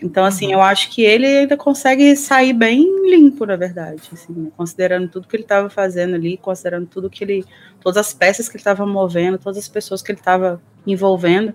Então, 0.00 0.24
assim, 0.24 0.46
uhum. 0.46 0.52
eu 0.52 0.62
acho 0.62 0.88
que 0.88 1.02
ele 1.02 1.26
ainda 1.26 1.56
consegue 1.56 2.14
sair 2.14 2.52
bem 2.52 3.10
limpo, 3.10 3.44
na 3.44 3.56
verdade, 3.56 4.02
assim, 4.12 4.32
né? 4.32 4.50
considerando 4.56 5.08
tudo 5.08 5.26
que 5.26 5.34
ele 5.34 5.42
estava 5.42 5.68
fazendo 5.68 6.14
ali, 6.14 6.36
considerando 6.36 6.86
tudo 6.86 7.10
que 7.10 7.24
ele, 7.24 7.44
todas 7.80 7.96
as 7.96 8.14
peças 8.14 8.48
que 8.48 8.56
ele 8.56 8.60
estava 8.60 8.86
movendo, 8.86 9.36
todas 9.36 9.58
as 9.58 9.68
pessoas 9.68 10.00
que 10.00 10.12
ele 10.12 10.20
estava 10.20 10.62
envolvendo. 10.86 11.52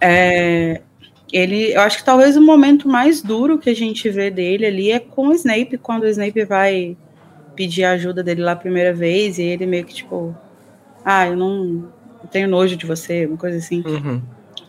É, 0.00 0.80
ele, 1.32 1.72
eu 1.74 1.80
acho 1.82 1.98
que 1.98 2.04
talvez 2.04 2.36
o 2.36 2.42
momento 2.42 2.88
mais 2.88 3.22
duro 3.22 3.56
que 3.56 3.70
a 3.70 3.76
gente 3.76 4.10
vê 4.10 4.32
dele 4.32 4.66
ali 4.66 4.90
é 4.90 4.98
com 4.98 5.28
o 5.28 5.32
Snape, 5.32 5.78
quando 5.78 6.02
o 6.02 6.08
Snape 6.08 6.44
vai 6.44 6.96
pedir 7.60 7.84
a 7.84 7.90
ajuda 7.90 8.22
dele 8.22 8.40
lá 8.40 8.52
a 8.52 8.56
primeira 8.56 8.90
vez 8.90 9.38
e 9.38 9.42
ele 9.42 9.66
meio 9.66 9.84
que 9.84 9.92
tipo, 9.92 10.34
ah, 11.04 11.26
eu 11.26 11.36
não 11.36 11.92
eu 12.22 12.28
tenho 12.30 12.48
nojo 12.48 12.74
de 12.74 12.86
você, 12.86 13.26
uma 13.26 13.36
coisa 13.36 13.58
assim. 13.58 13.82
Uhum. 13.84 14.22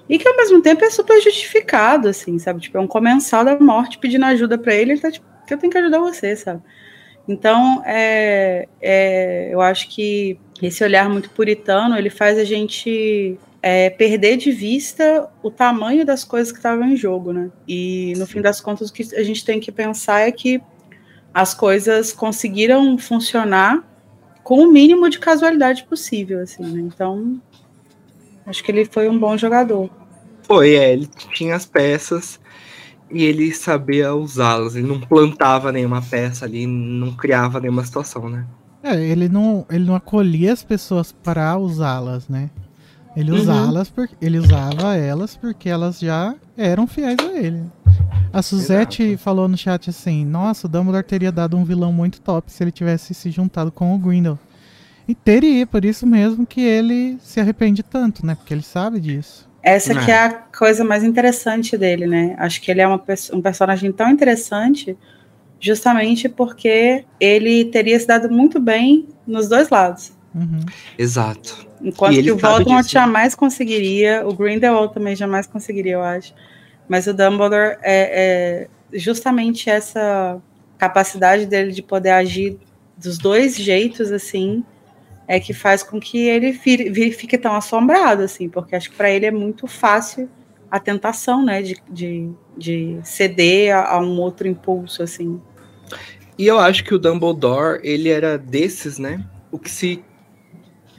E 0.09 0.19
que 0.19 0.27
ao 0.27 0.35
mesmo 0.35 0.61
tempo 0.61 0.83
é 0.83 0.89
super 0.89 1.21
justificado, 1.21 2.09
assim, 2.09 2.37
sabe? 2.37 2.59
Tipo, 2.59 2.77
é 2.77 2.81
um 2.81 2.87
comensal 2.87 3.45
da 3.45 3.57
morte 3.57 3.97
pedindo 3.97 4.25
ajuda 4.25 4.57
para 4.57 4.75
ele, 4.75 4.91
ele 4.91 4.99
tá 4.99 5.09
tipo, 5.09 5.25
eu 5.49 5.57
tenho 5.57 5.71
que 5.71 5.77
ajudar 5.77 5.99
você, 5.99 6.35
sabe? 6.35 6.61
Então, 7.25 7.81
é, 7.85 8.67
é, 8.81 9.53
eu 9.53 9.61
acho 9.61 9.87
que 9.87 10.37
esse 10.61 10.83
olhar 10.83 11.07
muito 11.07 11.29
puritano, 11.29 11.97
ele 11.97 12.09
faz 12.09 12.37
a 12.37 12.43
gente 12.43 13.39
é, 13.61 13.89
perder 13.89 14.35
de 14.35 14.51
vista 14.51 15.29
o 15.41 15.49
tamanho 15.49 16.05
das 16.05 16.25
coisas 16.25 16.51
que 16.51 16.59
estavam 16.59 16.89
em 16.89 16.97
jogo, 16.97 17.31
né? 17.31 17.49
E 17.65 18.13
no 18.17 18.27
fim 18.27 18.41
das 18.41 18.59
contas, 18.59 18.89
o 18.89 18.93
que 18.93 19.15
a 19.15 19.23
gente 19.23 19.45
tem 19.45 19.61
que 19.61 19.71
pensar 19.71 20.27
é 20.27 20.31
que 20.31 20.61
as 21.33 21.53
coisas 21.53 22.11
conseguiram 22.11 22.97
funcionar 22.97 23.83
com 24.43 24.59
o 24.63 24.71
mínimo 24.71 25.09
de 25.09 25.19
casualidade 25.19 25.83
possível, 25.83 26.41
assim, 26.41 26.63
né? 26.63 26.81
Então, 26.81 27.41
acho 28.45 28.63
que 28.63 28.71
ele 28.71 28.85
foi 28.85 29.07
um 29.07 29.17
bom 29.17 29.37
jogador. 29.37 29.89
Foi, 30.43 30.75
é, 30.75 30.93
ele 30.93 31.07
tinha 31.33 31.55
as 31.55 31.65
peças 31.65 32.39
e 33.09 33.23
ele 33.23 33.53
sabia 33.53 34.13
usá-las. 34.13 34.75
Ele 34.75 34.87
não 34.87 34.99
plantava 34.99 35.71
nenhuma 35.71 36.01
peça 36.01 36.45
ali, 36.45 36.65
não 36.65 37.13
criava 37.13 37.59
nenhuma 37.59 37.83
situação, 37.85 38.29
né? 38.29 38.45
É, 38.83 38.95
ele 38.99 39.29
não, 39.29 39.65
ele 39.69 39.85
não 39.85 39.95
acolhia 39.95 40.51
as 40.51 40.63
pessoas 40.63 41.11
para 41.11 41.55
usá-las, 41.57 42.27
né? 42.27 42.49
Ele, 43.15 43.31
usá-las 43.31 43.89
por, 43.89 44.09
ele 44.21 44.39
usava 44.39 44.95
elas 44.95 45.35
porque 45.35 45.67
elas 45.67 45.99
já 45.99 46.33
eram 46.55 46.87
fiéis 46.87 47.17
a 47.19 47.37
ele. 47.37 47.63
A 48.33 48.41
Suzette 48.41 49.03
Exato. 49.03 49.23
falou 49.23 49.47
no 49.47 49.57
chat 49.57 49.89
assim: 49.89 50.25
Nossa, 50.25 50.67
o 50.67 50.69
Dumbledore 50.69 51.03
teria 51.03 51.31
dado 51.31 51.57
um 51.57 51.63
vilão 51.63 51.91
muito 51.91 52.21
top 52.21 52.51
se 52.51 52.63
ele 52.63 52.71
tivesse 52.71 53.13
se 53.13 53.29
juntado 53.29 53.71
com 53.71 53.93
o 53.93 53.97
Grindel. 53.97 54.39
E 55.07 55.15
teria, 55.15 55.65
por 55.67 55.83
isso 55.83 56.07
mesmo 56.07 56.45
que 56.45 56.61
ele 56.61 57.17
se 57.21 57.39
arrepende 57.39 57.83
tanto, 57.83 58.25
né? 58.25 58.35
Porque 58.35 58.53
ele 58.53 58.61
sabe 58.61 58.99
disso. 58.99 59.49
Essa 59.63 59.93
que 59.93 60.09
é 60.09 60.25
a 60.25 60.29
coisa 60.29 60.83
mais 60.83 61.03
interessante 61.03 61.77
dele, 61.77 62.07
né? 62.07 62.35
Acho 62.39 62.61
que 62.61 62.71
ele 62.71 62.81
é 62.81 62.87
uma, 62.87 63.01
um 63.33 63.41
personagem 63.41 63.91
tão 63.91 64.09
interessante 64.09 64.97
justamente 65.59 66.27
porque 66.27 67.05
ele 67.19 67.65
teria 67.65 67.99
se 67.99 68.07
dado 68.07 68.29
muito 68.29 68.59
bem 68.59 69.07
nos 69.27 69.47
dois 69.47 69.69
lados. 69.69 70.11
Uhum. 70.33 70.61
Exato. 70.97 71.67
Enquanto 71.83 72.21
que 72.21 72.31
o 72.31 72.37
Voldemort 72.37 72.87
jamais 72.87 73.35
conseguiria, 73.35 74.25
o 74.25 74.33
Grindelwald 74.33 74.93
também 74.93 75.15
jamais 75.15 75.45
conseguiria, 75.45 75.93
eu 75.93 76.01
acho. 76.01 76.33
Mas 76.91 77.07
o 77.07 77.13
Dumbledore 77.13 77.77
é, 77.81 77.87
é 78.63 78.67
justamente 78.91 79.69
essa 79.69 80.41
capacidade 80.77 81.45
dele 81.45 81.71
de 81.71 81.81
poder 81.81 82.09
agir 82.09 82.59
dos 82.97 83.17
dois 83.17 83.55
jeitos, 83.55 84.11
assim, 84.11 84.61
é 85.25 85.39
que 85.39 85.53
faz 85.53 85.83
com 85.83 86.01
que 86.01 86.19
ele 86.27 86.51
fique 86.51 87.37
tão 87.37 87.55
assombrado, 87.55 88.23
assim, 88.23 88.49
porque 88.49 88.75
acho 88.75 88.91
que 88.91 88.97
para 88.97 89.09
ele 89.09 89.25
é 89.25 89.31
muito 89.31 89.67
fácil 89.67 90.29
a 90.69 90.81
tentação, 90.81 91.45
né, 91.45 91.61
de, 91.61 91.77
de, 91.89 92.29
de 92.57 92.99
ceder 93.05 93.73
a, 93.73 93.91
a, 93.93 93.99
um 94.01 94.19
outro 94.19 94.45
impulso, 94.45 95.01
assim. 95.01 95.39
E 96.37 96.45
eu 96.45 96.59
acho 96.59 96.83
que 96.83 96.93
o 96.93 96.99
Dumbledore, 96.99 97.79
ele 97.85 98.09
era 98.09 98.37
desses, 98.37 98.99
né, 98.99 99.23
o 99.49 99.57
que 99.57 99.71
se 99.71 100.03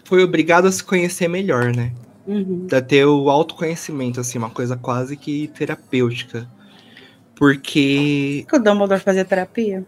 foi 0.06 0.24
obrigado 0.24 0.66
a 0.66 0.72
se 0.72 0.82
conhecer 0.82 1.28
melhor, 1.28 1.66
né, 1.76 1.92
uhum. 2.26 2.66
a 2.72 2.80
ter 2.80 3.04
o 3.06 3.30
autoconhecimento, 3.30 4.20
assim, 4.20 4.38
uma 4.38 4.50
coisa 4.50 4.76
quase 4.76 5.16
que 5.16 5.48
terapêutica, 5.48 6.48
porque... 7.34 8.44
que 8.48 8.56
o 8.56 8.58
Dumbledore 8.58 9.00
fazia 9.00 9.24
terapia? 9.24 9.84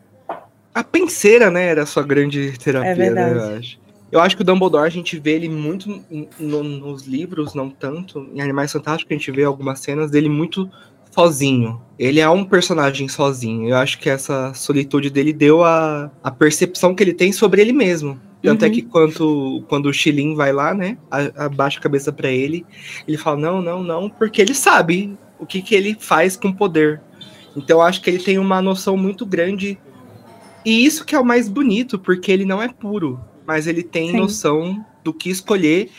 A 0.75 0.83
penseira, 0.83 1.51
né, 1.51 1.67
era 1.67 1.83
a 1.83 1.87
sua 1.87 2.03
grande 2.03 2.59
terapia, 2.59 2.91
é 2.91 2.95
verdade. 2.95 3.35
né, 3.35 3.41
eu 3.41 3.59
acho. 3.59 3.85
Eu 4.15 4.21
acho 4.21 4.37
que 4.37 4.43
o 4.43 4.45
Dumbledore 4.45 4.87
a 4.87 4.91
gente 4.91 5.19
vê 5.19 5.33
ele 5.33 5.49
muito 5.49 6.01
no, 6.39 6.63
nos 6.63 7.05
livros, 7.05 7.53
não 7.53 7.69
tanto. 7.69 8.29
Em 8.33 8.41
Animais 8.41 8.71
Fantásticos 8.71 9.11
a 9.11 9.19
gente 9.19 9.33
vê 9.33 9.43
algumas 9.43 9.81
cenas 9.81 10.09
dele 10.09 10.29
muito 10.29 10.71
sozinho. 11.11 11.81
Ele 11.99 12.21
é 12.21 12.29
um 12.29 12.45
personagem 12.45 13.09
sozinho. 13.09 13.69
Eu 13.69 13.77
acho 13.77 13.99
que 13.99 14.09
essa 14.09 14.55
solitude 14.55 15.11
dele 15.11 15.33
deu 15.33 15.65
a, 15.65 16.13
a 16.23 16.31
percepção 16.31 16.95
que 16.95 17.03
ele 17.03 17.13
tem 17.13 17.33
sobre 17.33 17.61
ele 17.61 17.73
mesmo. 17.73 18.21
Tanto 18.45 18.65
é 18.65 18.67
uhum. 18.67 18.73
é 18.73 18.75
que 18.75 18.83
quando, 18.83 19.65
quando 19.69 19.87
o 19.87 19.93
Xilin 19.93 20.35
vai 20.35 20.53
lá, 20.53 20.75
né, 20.75 20.99
abaixa 21.37 21.79
a 21.79 21.83
cabeça 21.83 22.13
para 22.13 22.31
ele, 22.31 22.65
ele 23.09 23.17
fala: 23.17 23.39
não, 23.39 23.63
não, 23.63 23.83
não, 23.83 24.11
porque 24.11 24.41
ele 24.41 24.55
sabe 24.55 25.17
o 25.39 25.47
que, 25.47 25.63
que 25.63 25.75
ele 25.75 25.97
faz 25.99 26.37
com 26.37 26.53
poder. 26.53 27.01
Então 27.57 27.79
eu 27.79 27.83
acho 27.83 28.01
que 28.01 28.11
ele 28.11 28.19
tem 28.19 28.39
uma 28.39 28.61
noção 28.61 28.97
muito 28.97 29.25
grande. 29.25 29.79
E 30.65 30.85
isso 30.85 31.05
que 31.05 31.15
é 31.15 31.21
o 31.21 31.25
mais 31.25 31.49
bonito, 31.49 31.99
porque 31.99 32.33
ele 32.33 32.45
não 32.45 32.63
é 32.63 32.69
puro 32.69 33.21
mas 33.47 33.67
ele 33.67 33.83
tem 33.83 34.11
Sim. 34.11 34.17
noção 34.17 34.85
do 35.03 35.13
que 35.13 35.31
escolher 35.31 35.91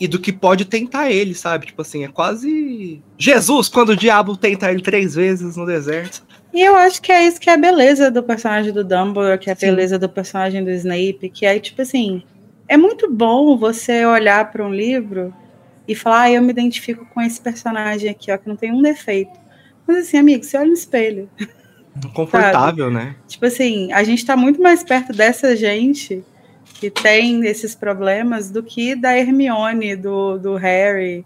e 0.00 0.06
do 0.06 0.18
que 0.18 0.32
pode 0.32 0.64
tentar 0.64 1.10
ele, 1.10 1.34
sabe? 1.34 1.66
Tipo 1.66 1.82
assim, 1.82 2.04
é 2.04 2.08
quase 2.08 3.02
Jesus 3.18 3.68
quando 3.68 3.90
o 3.90 3.96
diabo 3.96 4.36
tenta 4.36 4.70
ele 4.70 4.80
três 4.80 5.14
vezes 5.14 5.56
no 5.56 5.66
deserto. 5.66 6.24
E 6.52 6.62
eu 6.62 6.76
acho 6.76 7.00
que 7.02 7.12
é 7.12 7.26
isso 7.26 7.40
que 7.40 7.50
é 7.50 7.54
a 7.54 7.58
beleza 7.58 8.10
do 8.10 8.22
personagem 8.22 8.72
do 8.72 8.82
Dumbledore, 8.82 9.38
que 9.38 9.50
é 9.50 9.52
a 9.52 9.56
Sim. 9.56 9.66
beleza 9.66 9.98
do 9.98 10.08
personagem 10.08 10.64
do 10.64 10.70
Snape, 10.70 11.30
que 11.32 11.44
é 11.44 11.58
tipo 11.58 11.82
assim, 11.82 12.22
é 12.66 12.76
muito 12.76 13.10
bom 13.10 13.56
você 13.56 14.04
olhar 14.04 14.50
para 14.50 14.64
um 14.64 14.72
livro 14.72 15.34
e 15.86 15.94
falar, 15.94 16.22
ah, 16.22 16.30
eu 16.32 16.42
me 16.42 16.50
identifico 16.50 17.06
com 17.06 17.20
esse 17.20 17.40
personagem 17.40 18.10
aqui, 18.10 18.30
ó, 18.30 18.36
que 18.36 18.48
não 18.48 18.56
tem 18.56 18.72
um 18.72 18.82
defeito. 18.82 19.32
Mas 19.86 19.98
assim, 19.98 20.18
amigo, 20.18 20.44
você 20.44 20.56
olha 20.58 20.66
no 20.66 20.74
espelho. 20.74 21.30
Confortável, 22.14 22.84
sabe? 22.84 22.96
né? 22.96 23.16
Tipo 23.26 23.46
assim, 23.46 23.90
a 23.92 24.04
gente 24.04 24.24
tá 24.24 24.36
muito 24.36 24.60
mais 24.60 24.84
perto 24.84 25.12
dessa 25.12 25.56
gente 25.56 26.22
que 26.74 26.90
tem 26.90 27.44
esses 27.46 27.74
problemas 27.74 28.50
do 28.50 28.62
que 28.62 28.94
da 28.94 29.18
Hermione, 29.18 29.96
do, 29.96 30.38
do 30.38 30.54
Harry, 30.54 31.24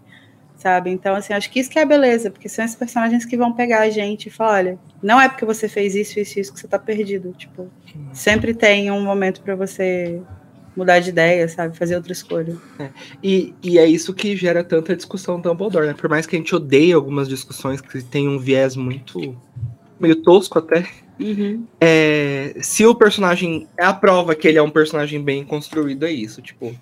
sabe? 0.63 0.89
Então, 0.89 1.13
assim, 1.13 1.33
acho 1.33 1.51
que 1.51 1.59
isso 1.59 1.69
que 1.69 1.77
é 1.77 1.81
a 1.81 1.85
beleza, 1.85 2.31
porque 2.31 2.47
são 2.47 2.63
esses 2.63 2.77
personagens 2.77 3.25
que 3.25 3.35
vão 3.35 3.51
pegar 3.51 3.81
a 3.81 3.89
gente 3.89 4.27
e 4.27 4.29
falar, 4.29 4.53
olha, 4.53 4.79
não 5.01 5.19
é 5.19 5.27
porque 5.27 5.43
você 5.43 5.67
fez 5.67 5.93
isso, 5.93 6.17
isso, 6.17 6.39
isso 6.39 6.53
que 6.53 6.59
você 6.59 6.67
tá 6.69 6.79
perdido, 6.79 7.33
tipo, 7.37 7.69
sempre 8.13 8.53
tem 8.53 8.89
um 8.89 9.03
momento 9.03 9.41
para 9.41 9.55
você 9.55 10.21
mudar 10.73 10.99
de 10.99 11.09
ideia, 11.09 11.47
sabe? 11.49 11.77
Fazer 11.77 11.97
outra 11.97 12.13
escolha. 12.13 12.55
É. 12.79 12.89
E, 13.21 13.53
e 13.61 13.77
é 13.77 13.85
isso 13.85 14.13
que 14.13 14.37
gera 14.37 14.63
tanta 14.63 14.95
discussão 14.95 15.39
Dumbledore, 15.39 15.85
né? 15.85 15.93
Por 15.93 16.09
mais 16.09 16.25
que 16.25 16.37
a 16.37 16.39
gente 16.39 16.55
odeie 16.55 16.93
algumas 16.93 17.27
discussões 17.27 17.81
que 17.81 18.01
tem 18.01 18.29
um 18.29 18.39
viés 18.39 18.77
muito 18.77 19.37
meio 19.99 20.15
tosco 20.15 20.57
até, 20.59 20.87
Uhum. 21.19 21.67
É, 21.79 22.55
se 22.59 22.83
o 22.87 22.95
personagem. 22.95 23.67
É 23.77 23.85
a 23.85 23.93
prova 23.93 24.33
que 24.33 24.47
ele 24.47 24.57
é 24.57 24.61
um 24.61 24.71
personagem 24.71 25.23
bem 25.23 25.45
construído, 25.45 26.05
é 26.05 26.11
isso. 26.11 26.41
Tipo, 26.41 26.75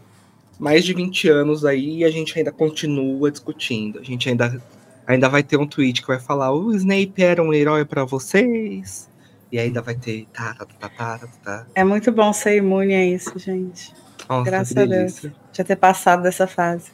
mais 0.61 0.85
de 0.85 0.93
20 0.93 1.27
anos 1.27 1.65
aí 1.65 1.97
e 1.97 2.05
a 2.05 2.11
gente 2.11 2.37
ainda 2.37 2.51
continua 2.51 3.31
discutindo. 3.31 3.97
A 3.97 4.03
gente 4.03 4.29
ainda, 4.29 4.61
ainda 5.07 5.27
vai 5.27 5.41
ter 5.41 5.57
um 5.57 5.65
tweet 5.65 6.01
que 6.01 6.07
vai 6.07 6.19
falar: 6.19 6.51
o 6.51 6.71
Snape 6.75 7.23
era 7.23 7.41
um 7.41 7.51
herói 7.51 7.83
para 7.83 8.05
vocês. 8.05 9.09
E 9.51 9.57
ainda 9.59 9.81
vai 9.81 9.95
ter. 9.95 10.27
Tá, 10.31 10.53
tá, 10.53 10.65
tá, 10.65 10.89
tá, 10.89 11.17
tá, 11.17 11.27
tá. 11.43 11.65
É 11.73 11.83
muito 11.83 12.11
bom 12.11 12.31
ser 12.31 12.57
imune 12.57 12.93
a 12.93 13.03
isso, 13.03 13.37
gente. 13.39 13.91
Nossa, 14.29 14.49
Graças 14.49 14.77
a 14.77 14.85
Deus. 14.85 15.25
Já 15.51 15.63
ter 15.63 15.75
passado 15.75 16.21
dessa 16.21 16.45
fase. 16.45 16.91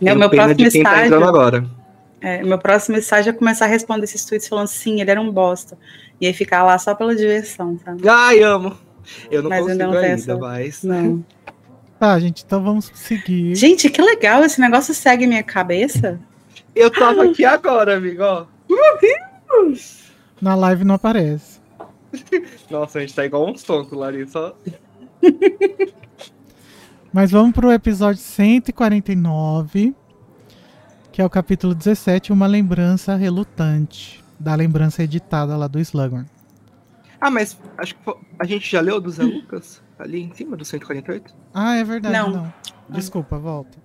Meu, 0.00 0.16
meu 0.16 0.28
próximo 0.28 0.58
tá 0.58 0.66
estágio. 0.66 1.20
Tá 1.20 1.28
agora. 1.28 1.64
É, 2.20 2.42
meu 2.42 2.58
próximo 2.58 2.96
estágio 2.96 3.30
é 3.30 3.32
começar 3.32 3.66
a 3.66 3.68
responder 3.68 4.04
esses 4.04 4.24
tweets 4.24 4.48
falando 4.48 4.66
sim, 4.66 5.00
ele 5.00 5.10
era 5.10 5.20
um 5.20 5.30
bosta. 5.30 5.78
E 6.20 6.26
aí 6.26 6.34
ficar 6.34 6.64
lá 6.64 6.76
só 6.76 6.94
pela 6.94 7.14
diversão, 7.14 7.76
tá? 7.76 7.96
Ai, 8.10 8.42
amo. 8.42 8.76
Eu 9.30 9.42
não 9.42 9.50
mas 9.50 9.60
consigo 9.60 9.82
ainda, 9.82 9.86
não 9.86 9.98
ainda 9.98 10.14
essa... 10.14 10.36
mas... 10.36 10.82
Não. 10.82 11.24
Tá, 12.04 12.20
gente, 12.20 12.44
então 12.44 12.62
vamos 12.62 12.92
seguir. 12.94 13.54
Gente, 13.54 13.88
que 13.88 14.02
legal, 14.02 14.44
esse 14.44 14.60
negócio 14.60 14.92
segue 14.92 15.26
minha 15.26 15.42
cabeça. 15.42 16.20
Eu 16.76 16.90
tava 16.90 17.24
aqui 17.24 17.46
agora, 17.46 17.96
amigo, 17.96 18.22
ó. 18.22 18.44
Meu 18.68 18.98
Deus! 19.00 20.12
Na 20.38 20.54
live 20.54 20.84
não 20.84 20.96
aparece. 20.96 21.62
Nossa, 22.70 22.98
a 22.98 23.00
gente 23.00 23.14
tá 23.14 23.24
igual 23.24 23.48
uns 23.48 23.62
tontos, 23.62 23.96
Larissa. 23.96 24.52
Mas 27.10 27.30
vamos 27.30 27.54
pro 27.54 27.72
episódio 27.72 28.20
149 28.20 29.94
que 31.10 31.22
é 31.22 31.24
o 31.24 31.30
capítulo 31.30 31.74
17, 31.74 32.34
Uma 32.34 32.46
Lembrança 32.46 33.14
Relutante, 33.14 34.22
da 34.38 34.54
lembrança 34.54 35.02
editada 35.02 35.56
lá 35.56 35.66
do 35.68 35.80
Slughorn. 35.80 36.26
Ah, 37.24 37.30
mas 37.30 37.58
acho 37.78 37.94
que 37.94 38.00
a 38.38 38.44
gente 38.44 38.70
já 38.70 38.82
leu 38.82 39.00
do 39.00 39.10
Zé 39.10 39.22
Lucas, 39.22 39.82
ali 39.98 40.20
em 40.20 40.34
cima 40.34 40.58
do 40.58 40.62
148? 40.62 41.34
Ah, 41.54 41.74
é 41.74 41.82
verdade, 41.82 42.14
não. 42.14 42.30
não. 42.30 42.54
Desculpa, 42.90 43.38
volta. 43.38 43.78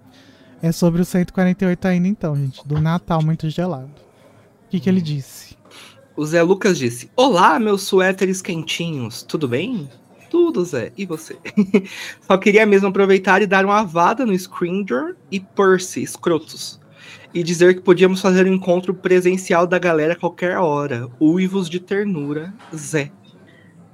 É 0.61 0.73
sobre 0.73 1.01
o 1.01 1.05
148 1.05 1.87
ainda 1.87 2.09
então, 2.09 2.35
gente, 2.35 2.67
do 2.67 2.81
Natal 2.81 3.23
muito 3.23 3.49
gelado. 3.49 3.93
O 4.65 4.69
que, 4.69 4.81
que 4.81 4.89
ele 4.89 4.99
disse? 4.99 5.57
O 6.17 6.25
Zé 6.25 6.43
Lucas 6.43 6.77
disse: 6.77 7.09
Olá, 7.15 7.57
meus 7.57 7.83
suéteres 7.83 8.41
quentinhos, 8.41 9.23
tudo 9.23 9.47
bem? 9.47 9.89
Tudo, 10.29 10.65
Zé. 10.65 10.91
E 10.97 11.05
você? 11.05 11.37
Só 12.19 12.37
queria 12.37 12.65
mesmo 12.65 12.89
aproveitar 12.89 13.41
e 13.41 13.47
dar 13.47 13.63
uma 13.63 13.83
vada 13.83 14.25
no 14.25 14.33
Scringer 14.33 15.15
e 15.31 15.39
Percy, 15.39 16.03
escrotos. 16.03 16.77
E 17.33 17.41
dizer 17.41 17.75
que 17.75 17.81
podíamos 17.81 18.19
fazer 18.19 18.45
um 18.45 18.53
encontro 18.53 18.93
presencial 18.93 19.65
da 19.65 19.79
galera 19.79 20.11
a 20.11 20.17
qualquer 20.17 20.57
hora. 20.57 21.07
Uivos 21.21 21.69
de 21.69 21.79
ternura, 21.79 22.53
Zé. 22.75 23.13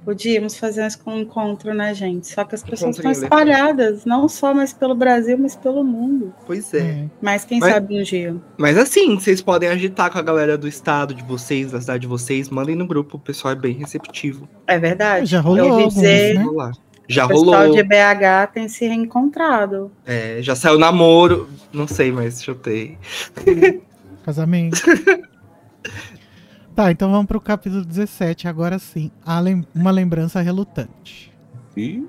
Podíamos 0.06 0.56
fazer 0.56 0.86
um 1.04 1.18
encontro, 1.18 1.74
né, 1.74 1.92
gente? 1.92 2.28
Só 2.28 2.44
que 2.44 2.54
as 2.54 2.62
pessoas 2.62 2.96
estão 2.96 3.10
espalhadas, 3.10 4.04
não 4.04 4.28
só 4.28 4.54
mais 4.54 4.72
pelo 4.72 4.94
Brasil, 4.94 5.36
mas 5.36 5.56
pelo 5.56 5.82
mundo. 5.82 6.32
Pois 6.46 6.72
é. 6.72 6.78
é. 6.78 7.04
Mas 7.20 7.44
quem 7.44 7.58
mas, 7.58 7.72
sabe 7.72 7.98
um 7.98 8.02
dia. 8.04 8.36
Mas 8.56 8.78
assim, 8.78 9.16
vocês 9.16 9.42
podem 9.42 9.68
agitar 9.68 10.12
com 10.12 10.16
a 10.16 10.22
galera 10.22 10.56
do 10.56 10.68
estado 10.68 11.12
de 11.12 11.24
vocês, 11.24 11.72
da 11.72 11.80
cidade 11.80 12.02
de 12.02 12.06
vocês, 12.06 12.48
mandem 12.48 12.76
no 12.76 12.86
grupo, 12.86 13.16
o 13.16 13.20
pessoal 13.20 13.50
é 13.50 13.56
bem 13.56 13.74
receptivo. 13.74 14.48
É 14.68 14.78
verdade. 14.78 15.26
Já 15.26 15.40
rolou. 15.40 15.66
Eu 15.66 15.74
alguns, 15.74 15.94
dizer, 15.94 16.38
né? 16.38 16.44
Já 17.08 17.24
o 17.24 17.28
rolou. 17.28 17.54
O 17.54 17.58
pessoal 17.58 17.74
de 17.74 17.82
BH 17.82 18.52
tem 18.54 18.68
se 18.68 18.86
reencontrado. 18.86 19.90
É, 20.06 20.38
já 20.40 20.54
saiu 20.54 20.78
namoro, 20.78 21.48
não 21.72 21.88
sei, 21.88 22.12
mas 22.12 22.40
chutei. 22.40 22.96
Casamento. 24.24 24.80
Tá, 26.76 26.92
então 26.92 27.10
vamos 27.10 27.24
pro 27.24 27.40
capítulo 27.40 27.82
17, 27.82 28.46
agora 28.46 28.78
sim. 28.78 29.10
Lem 29.42 29.66
uma 29.74 29.90
lembrança 29.90 30.42
relutante. 30.42 31.32
E? 31.74 32.04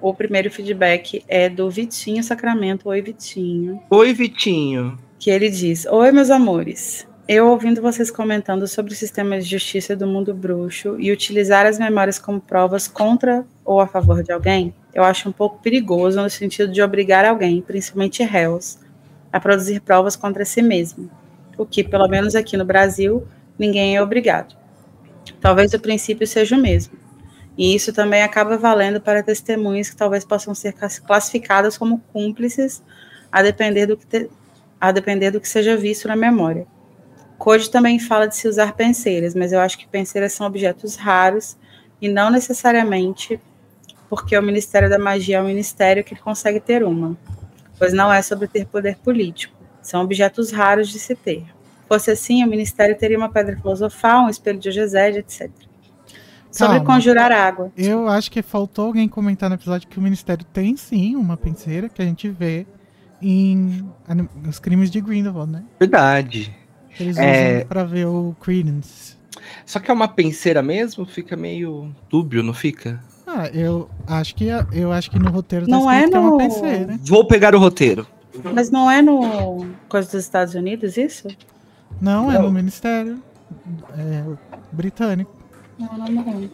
O 0.00 0.12
primeiro 0.12 0.50
feedback 0.50 1.22
é 1.28 1.48
do 1.48 1.70
Vitinho 1.70 2.24
Sacramento. 2.24 2.88
Oi, 2.88 3.00
Vitinho. 3.00 3.80
Oi, 3.88 4.12
Vitinho. 4.12 4.98
Que 5.16 5.30
ele 5.30 5.48
diz: 5.48 5.86
Oi, 5.86 6.10
meus 6.10 6.28
amores. 6.28 7.06
Eu 7.28 7.46
ouvindo 7.50 7.80
vocês 7.80 8.10
comentando 8.10 8.66
sobre 8.66 8.92
o 8.92 8.96
sistema 8.96 9.38
de 9.38 9.44
justiça 9.44 9.94
do 9.94 10.08
mundo 10.08 10.34
bruxo 10.34 10.96
e 10.98 11.12
utilizar 11.12 11.64
as 11.64 11.78
memórias 11.78 12.18
como 12.18 12.40
provas 12.40 12.88
contra 12.88 13.46
ou 13.64 13.80
a 13.80 13.86
favor 13.86 14.24
de 14.24 14.32
alguém, 14.32 14.74
eu 14.92 15.04
acho 15.04 15.28
um 15.28 15.32
pouco 15.32 15.62
perigoso 15.62 16.20
no 16.20 16.28
sentido 16.28 16.72
de 16.72 16.82
obrigar 16.82 17.24
alguém, 17.24 17.62
principalmente 17.62 18.24
réus, 18.24 18.76
a 19.32 19.38
produzir 19.38 19.78
provas 19.82 20.16
contra 20.16 20.44
si 20.44 20.62
mesmo. 20.62 21.08
O 21.56 21.64
que, 21.64 21.84
pelo 21.84 22.08
menos 22.08 22.34
aqui 22.34 22.56
no 22.56 22.64
Brasil, 22.64 23.26
ninguém 23.58 23.96
é 23.96 24.02
obrigado. 24.02 24.56
Talvez 25.40 25.72
o 25.74 25.80
princípio 25.80 26.26
seja 26.26 26.56
o 26.56 26.60
mesmo. 26.60 26.98
E 27.56 27.74
isso 27.74 27.92
também 27.92 28.22
acaba 28.22 28.56
valendo 28.56 29.00
para 29.00 29.22
testemunhas 29.22 29.90
que 29.90 29.96
talvez 29.96 30.24
possam 30.24 30.54
ser 30.54 30.74
classificadas 31.04 31.76
como 31.76 31.98
cúmplices, 32.12 32.82
a 33.32 33.42
depender 33.42 33.86
do 33.86 33.96
que, 33.96 34.06
te, 34.06 34.30
a 34.80 34.92
depender 34.92 35.30
do 35.30 35.40
que 35.40 35.48
seja 35.48 35.76
visto 35.76 36.06
na 36.06 36.14
memória. 36.14 36.66
Code 37.36 37.70
também 37.70 37.98
fala 37.98 38.26
de 38.26 38.36
se 38.36 38.48
usar 38.48 38.74
penseiras, 38.74 39.34
mas 39.34 39.52
eu 39.52 39.60
acho 39.60 39.78
que 39.78 39.86
penseiras 39.86 40.32
são 40.32 40.46
objetos 40.46 40.96
raros 40.96 41.56
e 42.00 42.08
não 42.08 42.30
necessariamente 42.30 43.40
porque 44.08 44.36
o 44.36 44.42
Ministério 44.42 44.88
da 44.88 44.98
Magia 44.98 45.36
é 45.36 45.42
um 45.42 45.46
ministério 45.46 46.02
que 46.02 46.16
consegue 46.16 46.60
ter 46.60 46.82
uma, 46.82 47.16
pois 47.78 47.92
não 47.92 48.12
é 48.12 48.22
sobre 48.22 48.48
ter 48.48 48.66
poder 48.66 48.96
político. 48.96 49.54
São 49.82 50.02
objetos 50.02 50.50
raros 50.50 50.88
de 50.88 50.98
se 50.98 51.14
ter. 51.14 51.44
Fosse 51.88 52.10
assim, 52.10 52.44
o 52.44 52.46
ministério 52.46 52.96
teria 52.96 53.16
uma 53.16 53.30
pedra 53.30 53.56
filosofal, 53.56 54.24
um 54.24 54.28
espelho 54.28 54.58
de 54.58 54.70
Gesed, 54.70 55.18
etc. 55.18 55.50
Sobre 56.50 56.76
Calma. 56.76 56.84
conjurar 56.84 57.32
água. 57.32 57.72
Eu 57.76 58.08
acho 58.08 58.30
que 58.30 58.42
faltou 58.42 58.86
alguém 58.86 59.08
comentar 59.08 59.48
no 59.48 59.56
episódio 59.56 59.88
que 59.88 59.98
o 59.98 60.02
ministério 60.02 60.44
tem 60.44 60.76
sim 60.76 61.16
uma 61.16 61.36
penseira 61.36 61.88
que 61.88 62.00
a 62.00 62.04
gente 62.04 62.28
vê 62.28 62.66
em 63.22 63.84
os 64.46 64.58
crimes 64.58 64.90
de 64.90 65.00
Grindelwald, 65.00 65.50
né? 65.50 65.64
Verdade. 65.78 66.54
Eles 66.98 67.16
é... 67.16 67.56
usam 67.56 67.66
pra 67.68 67.84
ver 67.84 68.06
o 68.06 68.34
Credence. 68.40 69.16
Só 69.64 69.78
que 69.78 69.90
é 69.90 69.94
uma 69.94 70.08
penseira 70.08 70.62
mesmo, 70.62 71.06
fica 71.06 71.36
meio 71.36 71.94
dúbio, 72.10 72.42
não 72.42 72.54
fica? 72.54 73.02
Ah, 73.26 73.48
eu 73.48 73.88
acho 74.06 74.34
que 74.34 74.48
eu 74.72 74.90
acho 74.90 75.10
que 75.10 75.18
no 75.18 75.30
roteiro 75.30 75.66
tá 75.66 75.70
não 75.70 75.90
é, 75.90 76.06
no... 76.06 76.16
é 76.16 76.18
uma 76.18 76.38
penseira. 76.38 76.98
Vou 77.02 77.26
pegar 77.26 77.54
o 77.54 77.58
roteiro. 77.58 78.06
Mas 78.54 78.70
não 78.70 78.90
é 78.90 79.02
no 79.02 79.66
coisa 79.88 80.10
dos 80.10 80.24
Estados 80.24 80.54
Unidos 80.54 80.96
isso? 80.96 81.28
Não, 82.00 82.26
não. 82.26 82.32
é 82.32 82.38
no 82.38 82.50
Ministério 82.50 83.22
é, 83.96 84.24
Britânico. 84.72 85.34
Não, 85.78 85.96
não, 85.96 86.08
não. 86.08 86.50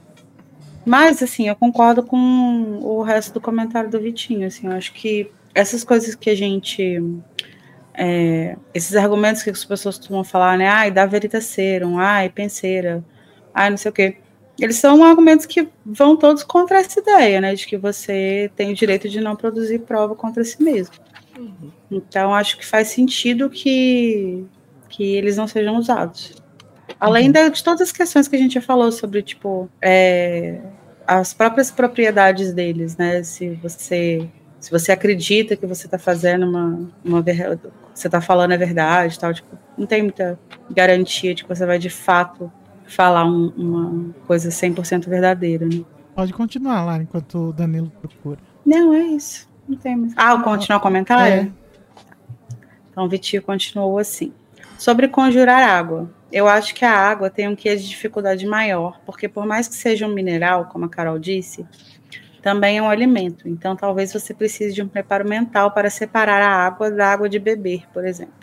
Mas, 0.85 1.23
assim, 1.23 1.49
eu 1.49 1.57
concordo 1.57 2.03
com 2.03 2.79
o 2.83 3.03
resto 3.03 3.33
do 3.33 3.40
comentário 3.40 3.90
do 3.90 3.99
Vitinho. 3.99 4.47
Assim, 4.47 4.66
eu 4.66 4.73
acho 4.73 4.92
que 4.92 5.31
essas 5.55 5.83
coisas 5.83 6.14
que 6.14 6.29
a 6.29 6.35
gente. 6.35 7.03
É, 7.97 8.57
esses 8.75 8.97
argumentos 8.97 9.42
que 9.42 9.51
as 9.51 9.64
pessoas 9.64 9.97
costumam 9.97 10.25
falar, 10.25 10.59
né? 10.59 10.68
Ai, 10.68 10.90
dá 10.90 11.07
veritaserum, 11.07 11.97
ai, 11.99 12.29
penseira, 12.29 13.05
ai, 13.55 13.70
não 13.70 13.77
sei 13.77 13.90
o 13.90 13.94
quê. 13.94 14.16
Eles 14.59 14.77
são 14.77 15.03
argumentos 15.03 15.47
que 15.47 15.68
vão 15.87 16.16
todos 16.16 16.42
contra 16.42 16.79
essa 16.81 17.01
ideia, 17.01 17.40
né? 17.40 17.55
De 17.55 17.66
que 17.66 17.77
você 17.77 18.51
tem 18.57 18.73
o 18.73 18.75
direito 18.75 19.09
de 19.09 19.20
não 19.20 19.37
produzir 19.37 19.81
prova 19.81 20.14
contra 20.14 20.44
si 20.44 20.62
mesmo. 20.62 20.94
Uhum. 21.38 21.70
Então, 21.90 22.35
acho 22.35 22.59
que 22.59 22.66
faz 22.66 22.88
sentido 22.88 23.49
que 23.49 24.44
que 24.94 25.16
eles 25.16 25.37
não 25.37 25.48
sejam 25.48 25.76
usados. 25.76 26.35
Além 27.00 27.26
uhum. 27.26 27.50
de 27.50 27.64
todas 27.64 27.80
as 27.80 27.92
questões 27.92 28.28
que 28.28 28.37
a 28.37 28.38
gente 28.38 28.54
já 28.54 28.61
falou 28.61 28.92
sobre, 28.92 29.22
tipo, 29.22 29.68
é, 29.83 30.61
as 31.07 31.35
próprias 31.35 31.70
propriedades 31.70 32.52
deles, 32.52 32.96
né? 32.96 33.22
Se 33.22 33.50
você 33.57 34.28
se 34.61 34.70
você 34.70 34.92
acredita 34.92 35.57
que 35.57 35.66
você 35.66 35.87
está 35.87 35.98
fazendo 35.98 36.48
uma, 36.48 36.88
uma 37.04 37.22
você 37.94 38.09
está 38.09 38.18
falando 38.18 38.52
a 38.52 38.57
verdade, 38.57 39.18
tal, 39.18 39.35
tipo, 39.35 39.59
não 39.76 39.87
tem 39.87 40.02
muita 40.02 40.38
garantia 40.70 41.35
de 41.35 41.42
que 41.42 41.48
você 41.48 41.66
vai 41.66 41.78
de 41.78 41.90
fato 41.90 42.50
falar 42.87 43.26
um, 43.26 43.48
uma 43.59 44.14
coisa 44.26 44.48
100% 44.48 45.07
verdadeira, 45.07 45.66
né? 45.66 45.85
Pode 46.14 46.33
continuar 46.33 46.83
lá 46.83 46.96
enquanto 46.96 47.48
o 47.48 47.52
Danilo 47.52 47.92
procura. 48.00 48.38
Não, 48.64 48.94
é 48.94 49.02
isso. 49.02 49.46
Não 49.68 49.76
tem 49.76 49.96
mais. 49.96 50.14
Ah, 50.16 50.38
continuar 50.38 50.78
o 50.78 50.80
comentário? 50.80 51.35
É. 51.35 51.52
Então, 52.90 53.04
o 53.04 53.09
Vitinho 53.09 53.42
continuou 53.42 53.98
assim. 53.98 54.33
Sobre 54.85 55.09
conjurar 55.09 55.66
água. 55.66 56.11
Eu 56.31 56.47
acho 56.47 56.75
que 56.75 56.85
a 56.85 56.92
água 56.92 57.31
tem 57.31 57.49
um 57.49 57.57
quê 57.57 57.75
de 57.75 57.88
dificuldade 57.88 58.47
maior, 58.47 59.01
porque 59.07 59.27
por 59.27 59.47
mais 59.47 59.66
que 59.66 59.75
seja 59.75 60.07
um 60.07 60.12
mineral, 60.12 60.66
como 60.66 60.85
a 60.85 60.90
Carol 60.90 61.18
disse, 61.18 61.66
também 62.42 62.77
é 62.77 62.83
um 62.83 62.90
alimento. 62.90 63.49
Então, 63.49 63.75
talvez 63.75 64.12
você 64.12 64.35
precise 64.35 64.75
de 64.75 64.83
um 64.83 64.87
preparo 64.87 65.27
mental 65.27 65.70
para 65.70 65.88
separar 65.88 66.42
a 66.42 66.66
água 66.66 66.90
da 66.90 67.11
água 67.11 67.31
de 67.31 67.38
beber, 67.38 67.88
por 67.94 68.05
exemplo. 68.05 68.35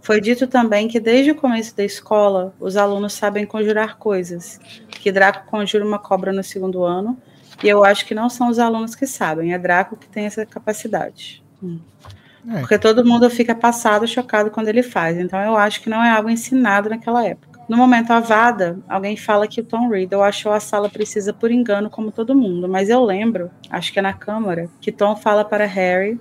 Foi 0.00 0.20
dito 0.20 0.46
também 0.46 0.86
que 0.86 1.00
desde 1.00 1.32
o 1.32 1.34
começo 1.34 1.76
da 1.76 1.82
escola, 1.82 2.54
os 2.60 2.76
alunos 2.76 3.14
sabem 3.14 3.44
conjurar 3.44 3.98
coisas. 3.98 4.60
Que 4.88 5.10
Draco 5.10 5.50
conjura 5.50 5.84
uma 5.84 5.98
cobra 5.98 6.32
no 6.32 6.44
segundo 6.44 6.84
ano, 6.84 7.18
e 7.60 7.68
eu 7.68 7.84
acho 7.84 8.06
que 8.06 8.14
não 8.14 8.30
são 8.30 8.50
os 8.50 8.60
alunos 8.60 8.94
que 8.94 9.04
sabem, 9.04 9.52
é 9.52 9.58
Draco 9.58 9.96
que 9.96 10.08
tem 10.08 10.26
essa 10.26 10.46
capacidade. 10.46 11.42
Hum. 11.60 11.80
É. 12.48 12.60
Porque 12.60 12.78
todo 12.78 13.04
mundo 13.04 13.28
fica 13.30 13.54
passado, 13.54 14.06
chocado 14.06 14.50
quando 14.50 14.68
ele 14.68 14.82
faz. 14.82 15.16
Então 15.16 15.40
eu 15.40 15.56
acho 15.56 15.80
que 15.80 15.90
não 15.90 16.02
é 16.02 16.10
algo 16.10 16.28
ensinado 16.28 16.88
naquela 16.88 17.24
época. 17.24 17.60
No 17.68 17.76
momento 17.76 18.10
Avada, 18.10 18.78
alguém 18.88 19.16
fala 19.16 19.46
que 19.46 19.60
o 19.60 19.64
Tom 19.64 19.88
Riddle 19.88 20.22
achou 20.22 20.52
a 20.52 20.60
sala 20.60 20.90
precisa 20.90 21.32
por 21.32 21.50
engano, 21.50 21.88
como 21.88 22.10
todo 22.10 22.34
mundo. 22.34 22.68
Mas 22.68 22.88
eu 22.88 23.02
lembro, 23.04 23.50
acho 23.70 23.92
que 23.92 23.98
é 23.98 24.02
na 24.02 24.12
Câmara, 24.12 24.68
que 24.80 24.90
Tom 24.90 25.14
fala 25.16 25.44
para 25.44 25.64
Harry 25.64 26.20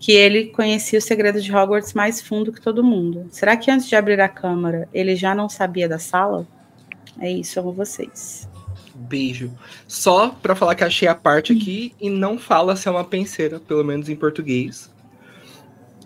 que 0.00 0.12
ele 0.12 0.46
conhecia 0.46 0.98
o 0.98 1.02
segredo 1.02 1.42
de 1.42 1.54
Hogwarts 1.54 1.92
mais 1.92 2.22
fundo 2.22 2.50
que 2.50 2.60
todo 2.60 2.82
mundo. 2.82 3.26
Será 3.30 3.54
que 3.54 3.70
antes 3.70 3.86
de 3.86 3.94
abrir 3.94 4.18
a 4.18 4.28
Câmara, 4.28 4.88
ele 4.94 5.14
já 5.14 5.34
não 5.34 5.46
sabia 5.46 5.86
da 5.86 5.98
sala? 5.98 6.46
É 7.20 7.30
isso, 7.30 7.60
amo 7.60 7.70
vocês. 7.70 8.48
Beijo. 8.94 9.52
Só 9.86 10.30
para 10.30 10.56
falar 10.56 10.74
que 10.74 10.84
achei 10.84 11.06
a 11.06 11.14
parte 11.14 11.52
aqui 11.52 11.94
e 12.00 12.08
não 12.08 12.38
fala 12.38 12.76
se 12.76 12.88
é 12.88 12.90
uma 12.90 13.04
penseira, 13.04 13.60
pelo 13.60 13.84
menos 13.84 14.08
em 14.08 14.16
português. 14.16 14.89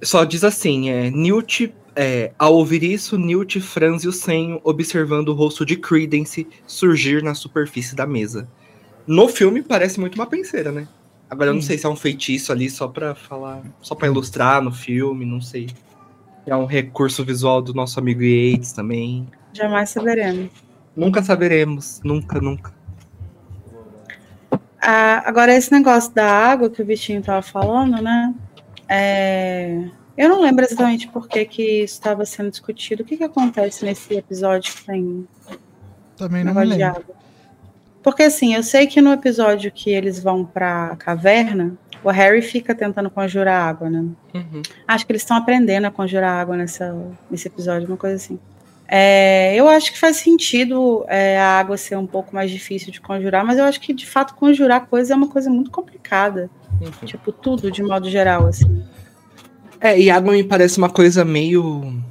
Só 0.03 0.25
diz 0.25 0.45
assim, 0.45 0.91
é, 0.91 1.11
Newt, 1.11 1.75
é, 1.97 2.33
ao 2.39 2.55
ouvir 2.55 2.83
isso, 2.83 3.19
Newt 3.19 3.61
franze 3.61 4.07
o 4.09 4.13
senho, 4.13 4.61
observando 4.65 5.29
o 5.29 5.35
rosto 5.35 5.65
de 5.65 5.77
Credence 5.77 6.47
surgir 6.67 7.23
na 7.23 7.35
superfície 7.35 7.95
da 7.95 8.07
mesa. 8.07 8.49
No 9.07 9.29
filme 9.29 9.63
parece 9.63 10.01
muito 10.01 10.15
uma 10.15 10.27
penseira, 10.27 10.73
né? 10.73 10.89
Agora 11.29 11.51
eu 11.51 11.55
não 11.55 11.63
sei 11.63 11.79
se 11.79 11.87
é 11.87 11.89
um 11.89 11.97
feitiço 11.97 12.53
ali 12.53 12.71
só 12.71 12.87
para 12.87 13.15
falar, 13.15 13.63
só 13.81 13.95
para 13.95 14.09
ilustrar 14.09 14.63
no 14.63 14.73
filme, 14.73 15.25
não 15.25 15.41
sei. 15.41 15.69
É 16.47 16.55
um 16.55 16.67
recurso 16.67 17.25
visual 17.25 17.63
do 17.63 17.73
nosso 17.73 17.99
amigo 17.99 18.23
Yates 18.23 18.73
também. 18.73 19.27
Jamais 19.53 19.91
saberemos. 19.91 20.51
Nunca 20.95 21.23
saberemos, 21.23 22.01
nunca, 22.05 22.41
nunca. 22.41 22.73
Ah, 24.81 25.23
agora 25.27 25.55
esse 25.55 25.73
negócio 25.73 26.13
da 26.13 26.31
água 26.31 26.69
que 26.69 26.83
o 26.83 26.85
bichinho 26.85 27.23
tava 27.23 27.41
falando, 27.41 28.03
né? 28.03 28.35
É, 28.89 29.89
eu 30.17 30.29
não 30.29 30.43
lembro 30.43 30.65
exatamente 30.65 31.09
por 31.09 31.29
que, 31.29 31.45
que 31.45 31.83
isso 31.83 31.95
estava 31.95 32.25
sendo 32.25 32.51
discutido. 32.51 33.03
O 33.03 33.07
que, 33.07 33.17
que 33.17 33.25
acontece 33.25 33.85
nesse 33.85 34.15
episódio 34.15 34.73
que 34.73 34.85
tem. 34.85 35.29
Também 36.17 36.45
não 36.45 36.55
me 36.55 36.65
lembro. 36.65 37.05
Porque 38.03 38.23
assim, 38.23 38.55
eu 38.55 38.63
sei 38.63 38.87
que 38.87 39.01
no 39.01 39.13
episódio 39.13 39.73
que 39.73 39.91
eles 39.91 40.23
vão 40.23 40.45
para 40.45 40.89
a 40.89 40.97
caverna, 40.97 41.77
o 42.05 42.11
Harry 42.11 42.43
fica 42.43 42.75
tentando 42.75 43.11
conjurar 43.11 43.67
água, 43.67 43.89
né? 43.89 44.05
Uhum. 44.35 44.63
Acho 44.87 45.07
que 45.07 45.13
eles 45.13 45.23
estão 45.23 45.39
aprendendo 45.39 45.87
a 45.87 45.91
conjurar 45.91 46.39
água 46.39 46.55
nessa, 46.55 46.95
nesse 47.31 47.49
episódio, 47.49 47.89
uma 47.89 47.97
coisa 47.97 48.17
assim. 48.17 48.39
É, 48.87 49.55
eu 49.57 49.67
acho 49.67 49.91
que 49.91 49.99
faz 49.99 50.19
sentido 50.19 51.05
é, 51.09 51.39
a 51.39 51.59
água 51.59 51.79
ser 51.79 51.97
um 51.97 52.07
pouco 52.07 52.35
mais 52.35 52.51
difícil 52.51 52.93
de 52.93 53.01
conjurar, 53.01 53.43
mas 53.43 53.57
eu 53.57 53.65
acho 53.65 53.81
que 53.81 53.95
de 53.95 54.07
fato 54.07 54.35
conjurar 54.35 54.87
coisas 54.87 55.11
é 55.11 55.15
uma 55.15 55.29
coisa 55.29 55.49
muito 55.49 55.71
complicada. 55.71 56.51
Uhum. 56.81 57.07
Tipo, 57.07 57.33
tudo 57.33 57.71
de 57.71 57.83
modo 57.83 58.09
geral, 58.09 58.47
assim. 58.47 58.83
É, 59.81 59.99
e 59.99 60.11
água 60.11 60.33
me 60.33 60.45
parece 60.45 60.79
uma 60.79 60.89
coisa 60.89 61.25
meio 61.25 62.03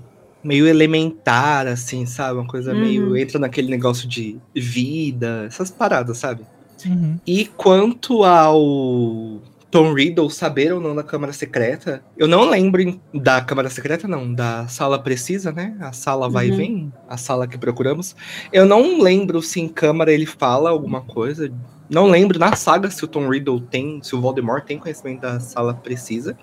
meio 0.44 0.68
elementar, 0.68 1.66
assim, 1.68 2.06
sabe? 2.06 2.38
Uma 2.38 2.48
coisa 2.48 2.74
uhum. 2.74 2.80
meio. 2.82 3.18
entra 3.18 3.40
naquele 3.40 3.70
negócio 3.70 4.08
de 4.08 4.38
vida, 4.54 5.46
essas 5.48 5.72
paradas, 5.72 6.18
sabe? 6.18 6.44
Uhum. 6.86 7.18
E 7.26 7.46
quanto 7.46 8.24
ao 8.24 9.42
Tom 9.72 9.94
Riddle 9.94 10.30
saber 10.30 10.74
ou 10.74 10.82
não 10.82 10.94
da 10.94 11.02
Câmara 11.02 11.32
Secreta, 11.32 12.04
eu 12.18 12.28
não 12.28 12.48
lembro 12.48 13.00
da 13.14 13.42
Câmara 13.42 13.70
Secreta, 13.70 14.08
não, 14.08 14.34
da 14.34 14.68
sala 14.68 15.00
precisa, 15.00 15.52
né? 15.52 15.76
A 15.80 15.94
sala 15.94 16.30
vai 16.30 16.50
uhum. 16.50 16.54
e 16.54 16.58
vem, 16.58 16.94
a 17.08 17.18
sala 17.18 17.48
que 17.48 17.58
procuramos. 17.58 18.16
Eu 18.52 18.66
não 18.66 19.02
lembro 19.02 19.42
se 19.42 19.62
em 19.62 19.68
Câmara 19.68 20.12
ele 20.12 20.26
fala 20.26 20.70
alguma 20.70 21.02
coisa. 21.02 21.52
Não 21.90 22.10
lembro 22.10 22.40
na 22.40 22.56
saga 22.56 22.90
se 22.90 23.04
o 23.04 23.08
Tom 23.08 23.30
Riddle 23.30 23.62
tem, 23.62 24.02
se 24.02 24.16
o 24.16 24.22
Voldemort 24.22 24.64
tem 24.66 24.80
conhecimento 24.80 25.22
da 25.22 25.40
sala 25.40 25.74
precisa. 25.74 26.38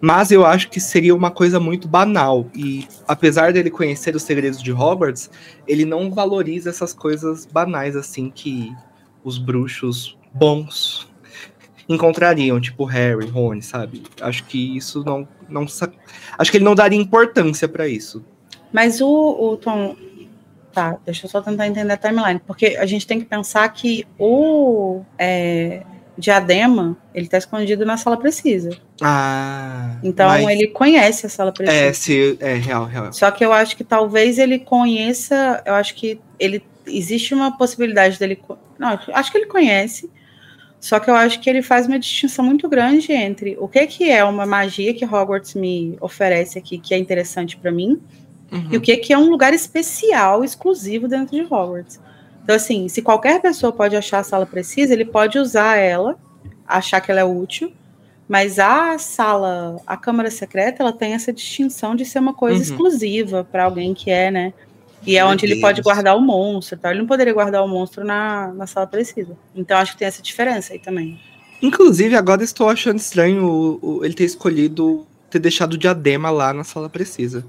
Mas 0.00 0.30
eu 0.30 0.44
acho 0.46 0.68
que 0.68 0.78
seria 0.78 1.14
uma 1.14 1.30
coisa 1.30 1.58
muito 1.58 1.88
banal. 1.88 2.46
E 2.54 2.86
apesar 3.06 3.52
dele 3.52 3.70
conhecer 3.70 4.14
os 4.14 4.22
segredos 4.22 4.62
de 4.62 4.72
Hogwarts, 4.72 5.30
ele 5.66 5.84
não 5.84 6.10
valoriza 6.10 6.70
essas 6.70 6.92
coisas 6.92 7.46
banais 7.46 7.96
assim 7.96 8.30
que 8.30 8.72
os 9.24 9.38
bruxos 9.38 10.16
bons 10.32 11.08
encontrariam, 11.88 12.60
tipo 12.60 12.84
Harry, 12.84 13.26
Rony, 13.26 13.62
sabe? 13.62 14.02
Acho 14.20 14.44
que 14.44 14.76
isso 14.76 15.04
não. 15.04 15.26
não 15.48 15.66
acho 16.38 16.50
que 16.50 16.56
ele 16.56 16.64
não 16.64 16.74
daria 16.74 16.98
importância 16.98 17.68
para 17.68 17.88
isso. 17.88 18.24
Mas 18.72 19.00
o, 19.00 19.08
o 19.08 19.56
Tom. 19.56 19.96
Tá, 20.76 20.98
deixa 21.06 21.24
eu 21.24 21.30
só 21.30 21.40
tentar 21.40 21.66
entender 21.66 21.90
a 21.90 21.96
timeline, 21.96 22.38
porque 22.46 22.76
a 22.78 22.84
gente 22.84 23.06
tem 23.06 23.18
que 23.18 23.24
pensar 23.24 23.66
que 23.70 24.06
o. 24.18 25.00
É, 25.18 25.80
diadema, 26.18 26.98
ele 27.14 27.28
tá 27.28 27.38
escondido 27.38 27.86
na 27.86 27.96
sala 27.96 28.18
precisa. 28.18 28.76
Ah. 29.00 29.96
Então 30.04 30.28
mas... 30.28 30.46
ele 30.46 30.66
conhece 30.66 31.24
a 31.24 31.30
sala 31.30 31.50
precisa. 31.50 31.78
É, 31.78 31.92
se, 31.94 32.36
é 32.40 32.56
real, 32.56 32.84
real. 32.84 33.10
Só 33.10 33.30
que 33.30 33.42
eu 33.42 33.54
acho 33.54 33.74
que 33.74 33.84
talvez 33.84 34.38
ele 34.38 34.58
conheça, 34.58 35.62
eu 35.64 35.72
acho 35.72 35.94
que 35.94 36.20
ele 36.38 36.62
existe 36.86 37.32
uma 37.32 37.56
possibilidade 37.56 38.18
dele, 38.18 38.38
não, 38.78 39.00
acho 39.14 39.32
que 39.32 39.38
ele 39.38 39.46
conhece. 39.46 40.10
Só 40.78 41.00
que 41.00 41.08
eu 41.08 41.14
acho 41.14 41.40
que 41.40 41.48
ele 41.48 41.62
faz 41.62 41.86
uma 41.86 41.98
distinção 41.98 42.44
muito 42.44 42.68
grande 42.68 43.14
entre 43.14 43.56
o 43.58 43.66
que 43.66 43.86
que 43.86 44.10
é 44.10 44.22
uma 44.22 44.44
magia 44.44 44.92
que 44.92 45.06
Hogwarts 45.06 45.54
me 45.54 45.96
oferece 46.02 46.58
aqui 46.58 46.76
que 46.76 46.92
é 46.92 46.98
interessante 46.98 47.56
para 47.56 47.72
mim 47.72 47.98
uhum. 48.50 48.68
e 48.70 48.76
o 48.76 48.80
que 48.80 48.96
que 48.96 49.12
é 49.12 49.18
um 49.18 49.30
lugar 49.30 49.52
especial, 49.52 50.44
exclusivo 50.44 51.08
dentro 51.08 51.36
de 51.36 51.42
Hogwarts. 51.42 52.00
Então, 52.42 52.54
assim, 52.54 52.88
se 52.88 53.02
qualquer 53.02 53.40
pessoa 53.42 53.72
pode 53.72 53.96
achar 53.96 54.20
a 54.20 54.24
sala 54.24 54.46
precisa, 54.46 54.92
ele 54.92 55.04
pode 55.04 55.38
usar 55.38 55.76
ela, 55.76 56.16
achar 56.66 57.00
que 57.00 57.10
ela 57.10 57.20
é 57.20 57.24
útil, 57.24 57.72
mas 58.28 58.58
a 58.58 58.98
sala, 58.98 59.80
a 59.86 59.96
câmara 59.96 60.30
secreta, 60.30 60.82
ela 60.82 60.92
tem 60.92 61.12
essa 61.12 61.32
distinção 61.32 61.94
de 61.94 62.04
ser 62.04 62.18
uma 62.18 62.34
coisa 62.34 62.56
uhum. 62.56 62.62
exclusiva 62.62 63.44
para 63.50 63.64
alguém 63.64 63.94
que 63.94 64.10
é, 64.10 64.30
né? 64.30 64.52
E 65.06 65.16
é 65.16 65.22
Meu 65.22 65.32
onde 65.32 65.42
Deus. 65.42 65.52
ele 65.52 65.60
pode 65.60 65.82
guardar 65.82 66.16
o 66.16 66.20
monstro, 66.20 66.78
tá? 66.78 66.90
Ele 66.90 67.00
não 67.00 67.06
poderia 67.06 67.32
guardar 67.32 67.64
o 67.64 67.68
monstro 67.68 68.04
na, 68.04 68.52
na 68.52 68.66
sala 68.66 68.86
precisa. 68.86 69.36
Então 69.54 69.78
acho 69.78 69.92
que 69.92 69.98
tem 69.98 70.08
essa 70.08 70.22
diferença 70.22 70.72
aí 70.72 70.78
também. 70.78 71.20
Inclusive, 71.62 72.14
agora 72.16 72.42
estou 72.42 72.68
achando 72.68 72.98
estranho 72.98 73.44
o, 73.44 73.78
o, 73.80 74.04
ele 74.04 74.14
ter 74.14 74.24
escolhido 74.24 75.06
ter 75.30 75.38
deixado 75.38 75.74
o 75.74 75.78
diadema 75.78 76.30
lá 76.30 76.52
na 76.52 76.64
sala 76.64 76.88
precisa. 76.88 77.44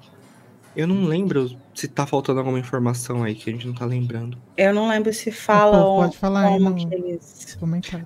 Eu 0.78 0.86
não 0.86 1.06
lembro 1.06 1.58
se 1.74 1.88
tá 1.88 2.06
faltando 2.06 2.38
alguma 2.38 2.60
informação 2.60 3.24
aí 3.24 3.34
que 3.34 3.50
a 3.50 3.54
gente 3.54 3.66
não 3.66 3.74
tá 3.74 3.84
lembrando. 3.84 4.38
Eu 4.56 4.76
não 4.76 4.88
lembro 4.88 5.12
se 5.12 5.32
fala 5.32 5.80
Pô, 5.80 5.96
pode 6.04 6.18
falar 6.20 6.50
aí 6.50 6.60
no... 6.60 6.78
eles... 6.94 7.58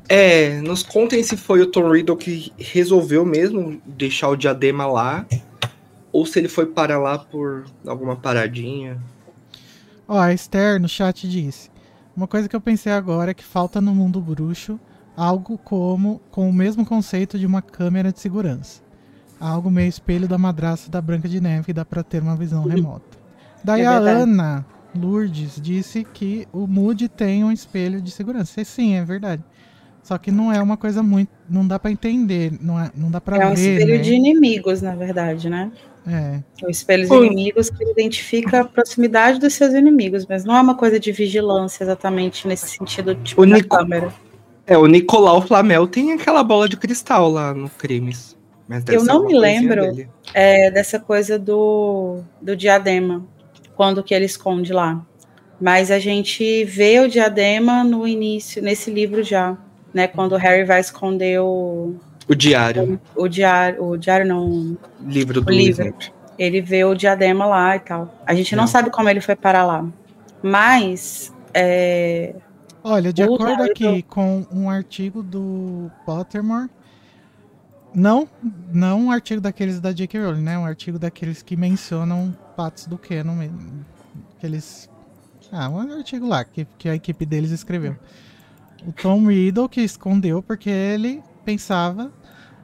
É, 0.07 0.61
nos 0.61 0.81
contem 0.81 1.21
se 1.21 1.35
foi 1.35 1.59
o 1.59 1.67
Tom 1.67 1.91
Riddle 1.91 2.15
que 2.15 2.53
resolveu 2.57 3.25
mesmo 3.25 3.81
deixar 3.85 4.29
o 4.29 4.37
diadema 4.37 4.85
lá 4.85 5.25
ou 6.13 6.25
se 6.25 6.39
ele 6.39 6.47
foi 6.47 6.65
para 6.65 6.97
lá 6.97 7.19
por 7.19 7.65
alguma 7.85 8.15
paradinha. 8.15 8.97
Ó, 10.07 10.17
a 10.17 10.33
Esther 10.33 10.79
no 10.79 10.87
chat 10.87 11.27
disse: 11.27 11.69
Uma 12.15 12.25
coisa 12.25 12.47
que 12.47 12.55
eu 12.55 12.61
pensei 12.61 12.93
agora 12.93 13.31
é 13.31 13.33
que 13.33 13.43
falta 13.43 13.81
no 13.81 13.93
mundo 13.93 14.21
bruxo 14.21 14.79
algo 15.17 15.57
como 15.57 16.21
com 16.31 16.49
o 16.49 16.53
mesmo 16.53 16.85
conceito 16.85 17.37
de 17.37 17.45
uma 17.45 17.61
câmera 17.61 18.13
de 18.13 18.19
segurança 18.21 18.81
algo 19.41 19.71
meio 19.71 19.89
espelho 19.89 20.27
da 20.27 20.37
madraça 20.37 20.89
da 20.89 21.01
Branca 21.01 21.27
de 21.27 21.41
Neve 21.41 21.65
que 21.65 21.73
dá 21.73 21.83
para 21.83 22.03
ter 22.03 22.21
uma 22.21 22.35
visão 22.35 22.63
remota. 22.67 23.17
Daí 23.63 23.81
é 23.81 23.85
a 23.85 23.97
Ana 23.97 24.65
Lourdes 24.95 25.59
disse 25.61 26.03
que 26.03 26.47
o 26.51 26.67
Moody 26.67 27.07
tem 27.07 27.43
um 27.43 27.51
espelho 27.51 28.01
de 28.01 28.11
segurança. 28.11 28.61
E 28.61 28.65
sim, 28.65 28.95
é 28.95 29.03
verdade. 29.03 29.43
Só 30.03 30.17
que 30.17 30.31
não 30.31 30.51
é 30.51 30.61
uma 30.61 30.77
coisa 30.77 31.03
muito. 31.03 31.29
Não 31.49 31.65
dá 31.65 31.77
para 31.77 31.91
entender, 31.91 32.53
não, 32.59 32.79
é, 32.79 32.91
não 32.95 33.11
dá 33.11 33.21
para 33.21 33.37
ver. 33.37 33.43
É 33.43 33.47
um 33.47 33.53
espelho 33.53 33.95
né? 33.95 34.01
de 34.01 34.13
inimigos, 34.13 34.81
na 34.81 34.95
verdade, 34.95 35.49
né? 35.49 35.71
É. 36.07 36.39
O 36.65 36.69
espelho 36.69 37.07
de 37.07 37.13
inimigos 37.13 37.69
que 37.69 37.83
identifica 37.83 38.61
a 38.61 38.65
proximidade 38.65 39.39
dos 39.39 39.53
seus 39.53 39.73
inimigos, 39.73 40.25
mas 40.25 40.43
não 40.43 40.55
é 40.55 40.61
uma 40.61 40.73
coisa 40.73 40.99
de 40.99 41.11
vigilância 41.11 41.83
exatamente 41.83 42.47
nesse 42.47 42.67
sentido 42.67 43.13
tipo, 43.15 43.43
o 43.43 43.45
da 43.45 43.57
Nico... 43.57 43.77
câmera. 43.77 44.11
É, 44.65 44.75
o 44.75 44.87
Nicolau 44.87 45.41
Flamel 45.41 45.85
tem 45.87 46.13
aquela 46.13 46.43
bola 46.43 46.67
de 46.67 46.77
cristal 46.77 47.29
lá 47.29 47.53
no 47.53 47.69
Crimes 47.69 48.35
eu 48.87 49.03
não 49.03 49.25
me 49.25 49.37
lembro 49.37 50.07
é, 50.33 50.71
dessa 50.71 50.99
coisa 50.99 51.37
do, 51.37 52.21
do 52.41 52.55
diadema, 52.55 53.25
quando 53.75 54.03
que 54.03 54.13
ele 54.13 54.25
esconde 54.25 54.71
lá. 54.71 55.05
Mas 55.59 55.91
a 55.91 55.99
gente 55.99 56.63
vê 56.65 56.99
o 56.99 57.07
diadema 57.07 57.83
no 57.83 58.07
início, 58.07 58.61
nesse 58.61 58.89
livro 58.89 59.23
já, 59.23 59.57
né? 59.93 60.07
Quando 60.07 60.33
o 60.33 60.37
Harry 60.37 60.63
vai 60.63 60.79
esconder 60.79 61.39
o. 61.39 61.95
O 62.27 62.33
diário. 62.33 62.99
O, 63.15 63.23
o 63.23 63.27
diário. 63.27 63.83
O 63.83 63.97
diário 63.97 64.25
não. 64.25 64.77
Livro 64.99 65.41
do 65.41 65.51
livro. 65.51 65.83
Snape. 65.83 66.13
Ele 66.39 66.61
vê 66.61 66.83
o 66.83 66.95
diadema 66.95 67.45
lá 67.45 67.75
e 67.75 67.79
tal. 67.79 68.11
A 68.25 68.33
gente 68.33 68.55
não, 68.55 68.63
não 68.63 68.67
sabe 68.67 68.89
como 68.89 69.07
ele 69.07 69.21
foi 69.21 69.35
parar 69.35 69.63
lá. 69.63 69.85
Mas. 70.41 71.31
É, 71.53 72.33
Olha, 72.83 73.13
de 73.13 73.21
acordo 73.21 73.63
aqui 73.63 74.01
com 74.03 74.45
um 74.51 74.69
artigo 74.69 75.21
do 75.21 75.91
Pottermore, 76.05 76.69
não, 77.93 78.27
não 78.71 79.05
um 79.05 79.11
artigo 79.11 79.41
daqueles 79.41 79.79
da 79.79 79.91
J.K. 79.91 80.21
Rowling, 80.21 80.41
né? 80.41 80.57
Um 80.57 80.65
artigo 80.65 80.97
daqueles 80.97 81.41
que 81.41 81.55
mencionam 81.55 82.35
Patos 82.55 82.85
do 82.85 82.97
Canon 82.97 83.35
mesmo. 83.35 83.85
Aqueles... 84.37 84.89
Ah, 85.51 85.69
um 85.69 85.79
artigo 85.79 86.25
lá 86.25 86.45
que, 86.45 86.65
que 86.77 86.87
a 86.87 86.95
equipe 86.95 87.25
deles 87.25 87.51
escreveu. 87.51 87.97
O 88.87 88.93
Tom 88.93 89.27
Riddle 89.27 89.67
que 89.67 89.81
escondeu 89.81 90.41
porque 90.41 90.69
ele 90.69 91.21
pensava, 91.43 92.11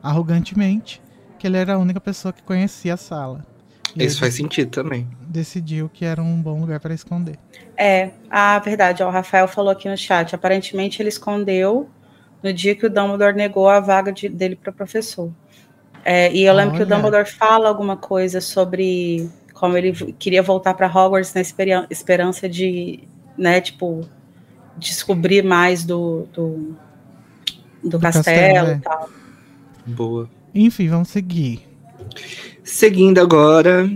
arrogantemente, 0.01 1.01
que 1.37 1.45
ele 1.45 1.57
era 1.57 1.73
a 1.73 1.77
única 1.77 1.99
pessoa 1.99 2.31
que 2.31 2.41
conhecia 2.41 2.93
a 2.93 2.97
sala. 2.97 3.45
E 3.95 4.05
Isso 4.05 4.19
faz 4.19 4.35
sentido 4.35 4.69
também. 4.69 5.07
Decidiu 5.21 5.89
que 5.89 6.05
era 6.05 6.21
um 6.21 6.41
bom 6.41 6.61
lugar 6.61 6.79
para 6.79 6.93
esconder. 6.93 7.37
É, 7.75 8.11
a 8.29 8.57
verdade, 8.59 9.03
ó, 9.03 9.07
o 9.07 9.11
Rafael 9.11 9.47
falou 9.47 9.71
aqui 9.71 9.89
no 9.89 9.97
chat. 9.97 10.33
Aparentemente 10.33 11.01
ele 11.01 11.09
escondeu 11.09 11.89
no 12.43 12.53
dia 12.53 12.75
que 12.75 12.85
o 12.85 12.89
Dumbledore 12.89 13.35
negou 13.35 13.69
a 13.69 13.79
vaga 13.79 14.11
de, 14.11 14.29
dele 14.29 14.55
para 14.55 14.71
professor. 14.71 15.31
É, 16.05 16.31
e 16.31 16.43
eu 16.43 16.53
lembro 16.53 16.75
Olha. 16.75 16.85
que 16.85 16.91
o 16.91 16.95
Dumbledore 16.95 17.29
fala 17.29 17.67
alguma 17.67 17.97
coisa 17.97 18.39
sobre 18.39 19.29
como 19.53 19.75
ele 19.75 19.91
queria 20.13 20.43
voltar 20.43 20.73
para 20.75 20.87
Hogwarts 20.87 21.33
na 21.33 21.41
esperança 21.89 22.47
de, 22.47 22.99
né, 23.37 23.59
tipo, 23.59 24.07
descobrir 24.77 25.43
mais 25.43 25.83
do, 25.83 26.27
do, 26.31 26.75
do, 27.83 27.89
do 27.89 27.99
castelo, 27.99 28.23
castelo 28.23 28.67
é. 28.67 28.75
e 28.75 28.79
tal. 28.79 29.09
Boa. 29.85 30.29
Enfim, 30.53 30.87
vamos 30.89 31.09
seguir. 31.09 31.67
Seguindo 32.63 33.19
agora 33.19 33.89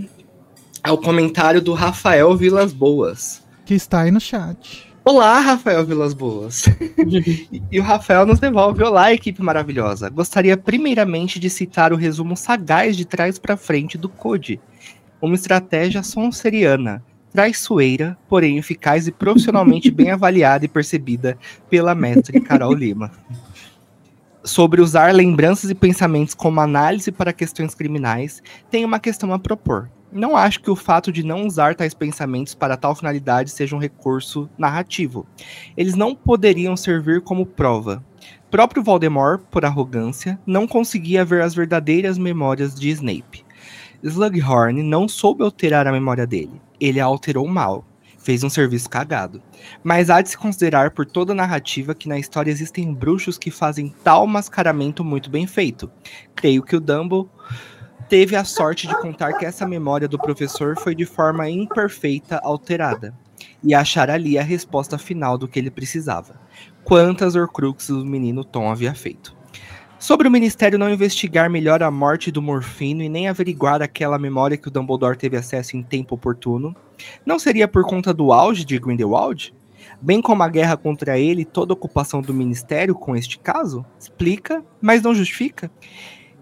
ao 0.82 0.98
comentário 0.98 1.60
do 1.60 1.72
Rafael 1.74 2.36
Vilas 2.36 2.72
Boas. 2.72 3.42
Que 3.64 3.74
está 3.74 4.02
aí 4.02 4.10
no 4.10 4.20
chat. 4.20 4.91
Olá, 5.04 5.40
Rafael 5.40 5.84
Vilas 5.84 6.14
Boas. 6.14 6.64
e 7.72 7.80
o 7.80 7.82
Rafael 7.82 8.24
nos 8.24 8.38
devolve: 8.38 8.84
Olá, 8.84 9.12
equipe 9.12 9.42
maravilhosa. 9.42 10.08
Gostaria 10.08 10.56
primeiramente 10.56 11.40
de 11.40 11.50
citar 11.50 11.92
o 11.92 11.96
resumo 11.96 12.36
sagaz 12.36 12.96
de 12.96 13.04
trás 13.04 13.36
para 13.36 13.56
frente 13.56 13.98
do 13.98 14.08
Code. 14.08 14.60
Uma 15.20 15.34
estratégia 15.34 16.04
sonseriana, 16.04 17.02
traiçoeira, 17.32 18.16
porém 18.28 18.58
eficaz 18.58 19.08
e 19.08 19.12
profissionalmente 19.12 19.90
bem 19.90 20.10
avaliada 20.12 20.64
e 20.64 20.68
percebida 20.68 21.36
pela 21.68 21.96
mestre 21.96 22.40
Carol 22.40 22.72
Lima. 22.72 23.10
Sobre 24.44 24.82
usar 24.82 25.14
lembranças 25.14 25.70
e 25.70 25.74
pensamentos 25.74 26.34
como 26.34 26.60
análise 26.60 27.12
para 27.12 27.32
questões 27.32 27.76
criminais, 27.76 28.42
tem 28.68 28.84
uma 28.84 28.98
questão 28.98 29.32
a 29.32 29.38
propor. 29.38 29.88
Não 30.10 30.36
acho 30.36 30.60
que 30.60 30.70
o 30.70 30.74
fato 30.74 31.12
de 31.12 31.22
não 31.22 31.46
usar 31.46 31.76
tais 31.76 31.94
pensamentos 31.94 32.52
para 32.52 32.76
tal 32.76 32.94
finalidade 32.94 33.50
seja 33.50 33.76
um 33.76 33.78
recurso 33.78 34.50
narrativo. 34.58 35.24
Eles 35.76 35.94
não 35.94 36.12
poderiam 36.12 36.76
servir 36.76 37.20
como 37.20 37.46
prova. 37.46 38.04
Próprio 38.50 38.82
Voldemort, 38.82 39.40
por 39.48 39.64
arrogância, 39.64 40.38
não 40.44 40.66
conseguia 40.66 41.24
ver 41.24 41.42
as 41.42 41.54
verdadeiras 41.54 42.18
memórias 42.18 42.74
de 42.74 42.90
Snape. 42.90 43.44
Slughorn 44.02 44.82
não 44.82 45.06
soube 45.06 45.44
alterar 45.44 45.86
a 45.86 45.92
memória 45.92 46.26
dele. 46.26 46.60
Ele 46.80 46.98
a 46.98 47.04
alterou 47.04 47.46
mal. 47.46 47.84
Fez 48.22 48.44
um 48.44 48.48
serviço 48.48 48.88
cagado. 48.88 49.42
Mas 49.82 50.08
há 50.08 50.22
de 50.22 50.30
se 50.30 50.38
considerar 50.38 50.92
por 50.92 51.04
toda 51.04 51.32
a 51.32 51.36
narrativa 51.36 51.94
que 51.94 52.08
na 52.08 52.18
história 52.18 52.50
existem 52.50 52.94
bruxos 52.94 53.36
que 53.36 53.50
fazem 53.50 53.92
tal 54.04 54.26
mascaramento 54.26 55.02
muito 55.02 55.28
bem 55.28 55.46
feito. 55.46 55.90
Creio 56.34 56.62
que 56.62 56.76
o 56.76 56.80
Dumble 56.80 57.28
teve 58.08 58.36
a 58.36 58.44
sorte 58.44 58.86
de 58.86 58.94
contar 59.00 59.32
que 59.34 59.44
essa 59.44 59.66
memória 59.66 60.06
do 60.06 60.18
professor 60.18 60.78
foi 60.78 60.94
de 60.94 61.04
forma 61.04 61.48
imperfeita 61.48 62.40
alterada 62.44 63.12
e 63.62 63.74
achar 63.74 64.10
ali 64.10 64.38
a 64.38 64.42
resposta 64.42 64.98
final 64.98 65.36
do 65.36 65.48
que 65.48 65.58
ele 65.58 65.70
precisava. 65.70 66.40
Quantas 66.84 67.34
Horcruxes 67.34 67.90
o 67.90 68.04
menino 68.04 68.44
Tom 68.44 68.70
havia 68.70 68.94
feito. 68.94 69.41
Sobre 70.02 70.26
o 70.26 70.30
Ministério 70.32 70.80
não 70.80 70.92
investigar 70.92 71.48
melhor 71.48 71.80
a 71.80 71.88
morte 71.88 72.32
do 72.32 72.42
Morfino 72.42 73.04
e 73.04 73.08
nem 73.08 73.28
averiguar 73.28 73.80
aquela 73.80 74.18
memória 74.18 74.56
que 74.56 74.66
o 74.66 74.70
Dumbledore 74.70 75.16
teve 75.16 75.36
acesso 75.36 75.76
em 75.76 75.82
tempo 75.84 76.16
oportuno, 76.16 76.74
não 77.24 77.38
seria 77.38 77.68
por 77.68 77.84
conta 77.84 78.12
do 78.12 78.32
auge 78.32 78.64
de 78.64 78.80
Grindelwald? 78.80 79.54
Bem 80.00 80.20
como 80.20 80.42
a 80.42 80.48
guerra 80.48 80.76
contra 80.76 81.20
ele 81.20 81.42
e 81.42 81.44
toda 81.44 81.72
a 81.72 81.74
ocupação 81.74 82.20
do 82.20 82.34
Ministério 82.34 82.96
com 82.96 83.14
este 83.14 83.38
caso? 83.38 83.86
Explica, 83.96 84.64
mas 84.80 85.02
não 85.02 85.14
justifica. 85.14 85.70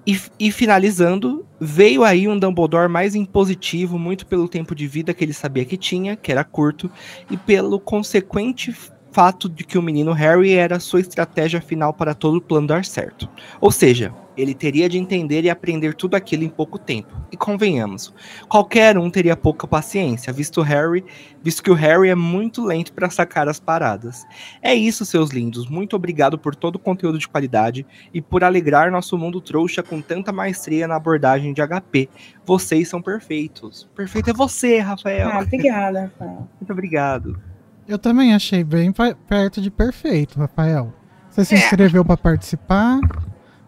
E, 0.07 0.19
e, 0.39 0.51
finalizando, 0.51 1.47
veio 1.61 2.03
aí 2.03 2.27
um 2.27 2.39
Dumbledore 2.39 2.89
mais 2.89 3.15
impositivo, 3.15 3.99
muito 3.99 4.27
pelo 4.27 4.49
tempo 4.49 4.75
de 4.75 4.87
vida 4.87 5.13
que 5.13 5.23
ele 5.23 5.35
sabia 5.35 5.67
que 5.67 5.77
tinha, 5.77 6.17
que 6.17 6.33
era 6.33 6.45
curto, 6.45 6.91
e 7.31 7.37
pelo 7.37 7.79
consequente 7.79 8.75
fato 9.13 9.49
de 9.49 9.65
que 9.65 9.79
o 9.79 9.83
menino 9.83 10.13
Harry 10.13 10.53
era 10.53 10.81
sua 10.81 11.01
estratégia 11.01 11.61
final 11.61 11.93
para 11.93 12.15
todo 12.15 12.37
o 12.37 12.41
plano 12.41 12.67
dar 12.67 12.85
certo. 12.85 13.29
Ou 13.61 13.71
seja, 13.71 14.15
ele 14.37 14.55
teria 14.55 14.89
de 14.89 14.99
entender 14.99 15.45
e 15.45 15.51
aprender 15.51 15.95
tudo 15.95 16.15
aquilo 16.15 16.45
em 16.45 16.49
pouco 16.49 16.79
tempo. 16.79 17.15
E 17.31 17.37
convenhamos, 17.37 18.13
qualquer 18.49 18.97
um 18.97 19.11
teria 19.11 19.37
pouca 19.37 19.67
paciência, 19.67 20.33
visto 20.33 20.63
Harry, 20.63 21.05
visto 21.43 21.63
que 21.63 21.71
o 21.71 21.75
Harry 21.75 22.09
é 22.09 22.15
muito 22.15 22.65
lento 22.65 22.93
para 22.93 23.11
sacar 23.11 23.49
as 23.49 23.61
paradas. 23.61 24.25
É 24.63 24.75
isso, 24.75 25.05
seus 25.05 25.31
lindos. 25.31 25.69
Muito 25.69 25.97
obrigado 25.97 26.39
por 26.39 26.55
todo 26.55 26.77
o 26.77 26.81
conteúdo 26.81 27.19
de 27.19 27.29
qualidade 27.29 27.87
e 28.15 28.21
por 28.21 28.45
alegrar 28.45 28.91
nosso 28.91 29.19
mundo 29.19 29.41
trouxa 29.41 29.83
com 29.83 30.01
tanta 30.01 30.33
maestria 30.33 30.87
na 30.87 30.97
abordagem 30.97 31.53
de 31.53 31.61
HP. 31.61 32.09
Vocês 32.45 32.89
são 32.89 33.03
perfeitos. 33.03 33.89
Perfeito 33.95 34.31
é 34.31 34.33
você, 34.33 34.79
Rafael. 34.79 35.29
Ah, 35.29 35.41
obrigada, 35.45 36.03
Rafael. 36.03 36.49
Muito 36.59 36.73
obrigado. 36.73 37.50
Eu 37.91 37.99
também 37.99 38.33
achei 38.33 38.63
bem 38.63 38.93
perto 39.29 39.61
de 39.61 39.69
perfeito, 39.69 40.39
Rafael. 40.39 40.95
Você 41.29 41.45
se 41.45 41.57
é. 41.57 41.59
inscreveu 41.59 42.05
para 42.05 42.17
participar? 42.17 43.01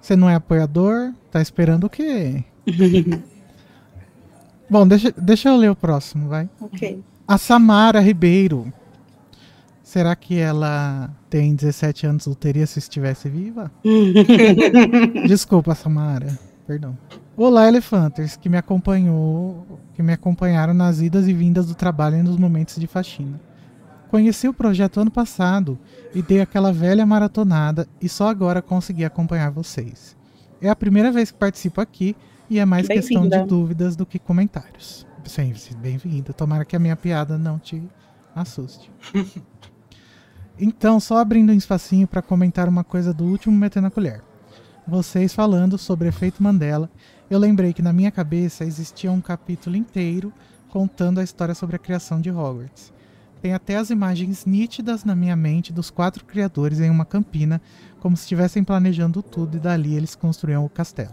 Você 0.00 0.14
não 0.14 0.30
é 0.30 0.36
apoiador? 0.36 1.12
Tá 1.28 1.42
esperando 1.42 1.84
o 1.84 1.90
quê? 1.90 2.44
Bom, 4.70 4.86
deixa, 4.86 5.12
deixa 5.18 5.48
eu 5.48 5.56
ler 5.56 5.72
o 5.72 5.74
próximo, 5.74 6.28
vai. 6.28 6.48
Ok. 6.60 7.02
A 7.26 7.36
Samara 7.36 7.98
Ribeiro. 7.98 8.72
Será 9.82 10.14
que 10.14 10.38
ela 10.38 11.10
tem 11.28 11.56
17 11.56 12.06
anos 12.06 12.28
ou 12.28 12.36
teria 12.36 12.64
se 12.64 12.78
estivesse 12.78 13.28
viva? 13.28 13.72
Desculpa, 15.26 15.74
Samara. 15.74 16.38
Perdão. 16.64 16.96
Olá, 17.36 17.66
Elefanters, 17.66 18.36
que 18.36 18.48
me 18.48 18.56
acompanhou, 18.56 19.80
que 19.94 20.02
me 20.02 20.12
acompanharam 20.12 20.72
nas 20.72 21.00
idas 21.00 21.26
e 21.26 21.32
vindas 21.32 21.66
do 21.66 21.74
trabalho 21.74 22.18
e 22.18 22.22
nos 22.22 22.36
momentos 22.36 22.76
de 22.76 22.86
faxina. 22.86 23.40
Conheci 24.12 24.46
o 24.46 24.52
projeto 24.52 25.00
ano 25.00 25.10
passado 25.10 25.78
e 26.14 26.20
dei 26.20 26.42
aquela 26.42 26.70
velha 26.70 27.06
maratonada 27.06 27.88
e 27.98 28.10
só 28.10 28.28
agora 28.28 28.60
consegui 28.60 29.06
acompanhar 29.06 29.50
vocês. 29.50 30.14
É 30.60 30.68
a 30.68 30.76
primeira 30.76 31.10
vez 31.10 31.30
que 31.30 31.38
participo 31.38 31.80
aqui 31.80 32.14
e 32.50 32.58
é 32.58 32.64
mais 32.66 32.86
questão 32.86 33.26
de 33.26 33.42
dúvidas 33.46 33.96
do 33.96 34.04
que 34.04 34.18
comentários. 34.18 35.06
Sim, 35.24 35.54
bem-vinda. 35.78 36.34
Tomara 36.34 36.66
que 36.66 36.76
a 36.76 36.78
minha 36.78 36.94
piada 36.94 37.38
não 37.38 37.58
te 37.58 37.82
assuste. 38.36 38.92
então, 40.60 41.00
só 41.00 41.16
abrindo 41.16 41.50
um 41.50 41.56
espacinho 41.56 42.06
para 42.06 42.20
comentar 42.20 42.68
uma 42.68 42.84
coisa 42.84 43.14
do 43.14 43.24
último 43.24 43.56
Metendo 43.56 43.86
a 43.86 43.90
Colher. 43.90 44.20
Vocês 44.86 45.32
falando 45.32 45.78
sobre 45.78 46.08
efeito 46.08 46.42
Mandela, 46.42 46.90
eu 47.30 47.38
lembrei 47.38 47.72
que 47.72 47.80
na 47.80 47.94
minha 47.94 48.10
cabeça 48.10 48.62
existia 48.62 49.10
um 49.10 49.22
capítulo 49.22 49.74
inteiro 49.74 50.30
contando 50.68 51.18
a 51.18 51.24
história 51.24 51.54
sobre 51.54 51.76
a 51.76 51.78
criação 51.78 52.20
de 52.20 52.30
Hogwarts. 52.30 52.92
Tem 53.42 53.52
até 53.52 53.76
as 53.76 53.90
imagens 53.90 54.46
nítidas 54.46 55.04
na 55.04 55.16
minha 55.16 55.34
mente 55.34 55.72
dos 55.72 55.90
quatro 55.90 56.24
criadores 56.24 56.78
em 56.78 56.88
uma 56.88 57.04
campina, 57.04 57.60
como 57.98 58.16
se 58.16 58.22
estivessem 58.22 58.62
planejando 58.62 59.20
tudo 59.20 59.56
e 59.56 59.60
dali 59.60 59.96
eles 59.96 60.14
construíam 60.14 60.64
o 60.64 60.70
castelo. 60.70 61.10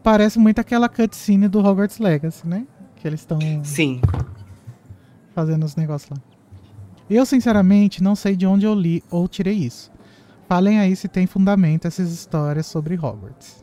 Parece 0.00 0.38
muito 0.38 0.60
aquela 0.60 0.88
cutscene 0.88 1.48
do 1.48 1.58
Hogwarts 1.58 1.98
Legacy, 1.98 2.46
né? 2.46 2.64
Que 2.94 3.08
eles 3.08 3.20
estão. 3.20 3.40
Sim. 3.64 4.00
Fazendo 5.34 5.64
os 5.64 5.74
negócios 5.74 6.10
lá. 6.10 6.16
Eu, 7.10 7.26
sinceramente, 7.26 8.00
não 8.00 8.14
sei 8.14 8.36
de 8.36 8.46
onde 8.46 8.64
eu 8.64 8.74
li 8.74 9.02
ou 9.10 9.26
tirei 9.26 9.56
isso. 9.56 9.90
Falem 10.48 10.78
aí 10.78 10.94
se 10.94 11.08
tem 11.08 11.26
fundamento 11.26 11.88
essas 11.88 12.12
histórias 12.12 12.66
sobre 12.66 12.94
Hogwarts. 12.94 13.59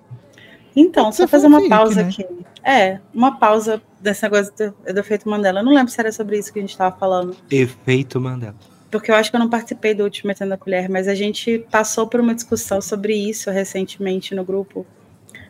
Então, 0.80 1.11
só 1.11 1.28
fazer 1.28 1.47
uma 1.47 1.67
pausa 1.67 2.03
né? 2.03 2.09
aqui. 2.09 2.23
É, 2.63 2.99
uma 3.11 3.39
pausa 3.39 3.82
desse 3.99 4.21
negócio 4.21 4.53
do, 4.55 4.93
do, 4.93 4.99
efeito 4.99 5.28
Mandela. 5.28 5.61
Eu 5.61 5.65
não 5.65 5.73
lembro 5.73 5.91
se 5.91 5.99
era 5.99 6.11
sobre 6.11 6.38
isso 6.38 6.53
que 6.53 6.59
a 6.59 6.61
gente 6.61 6.69
estava 6.69 6.95
falando. 6.95 7.36
Efeito 7.49 8.21
Mandela. 8.21 8.53
Porque 8.91 9.09
eu 9.09 9.15
acho 9.15 9.32
que 9.32 9.36
eu 9.36 9.39
não 9.39 9.49
participei 9.49 9.95
do 9.95 10.03
último 10.03 10.28
Metendo 10.28 10.53
a 10.53 10.57
Colher, 10.57 10.88
mas 10.88 11.07
a 11.07 11.15
gente 11.15 11.65
passou 11.71 12.05
por 12.05 12.19
uma 12.19 12.36
discussão 12.36 12.80
sobre 12.80 13.15
isso 13.15 13.49
recentemente 13.49 14.36
no 14.36 14.45
grupo. 14.45 14.86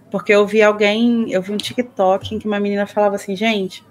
Porque 0.09 0.32
eu 0.32 0.47
vi 0.47 0.63
alguém, 0.63 1.30
eu 1.30 1.41
vi 1.41 1.51
um 1.51 1.57
TikTok 1.57 2.34
em 2.34 2.39
que 2.39 2.47
uma 2.47 2.59
menina 2.59 2.88
falava 2.88 3.15
assim, 3.17 3.36
gente, 3.36 3.84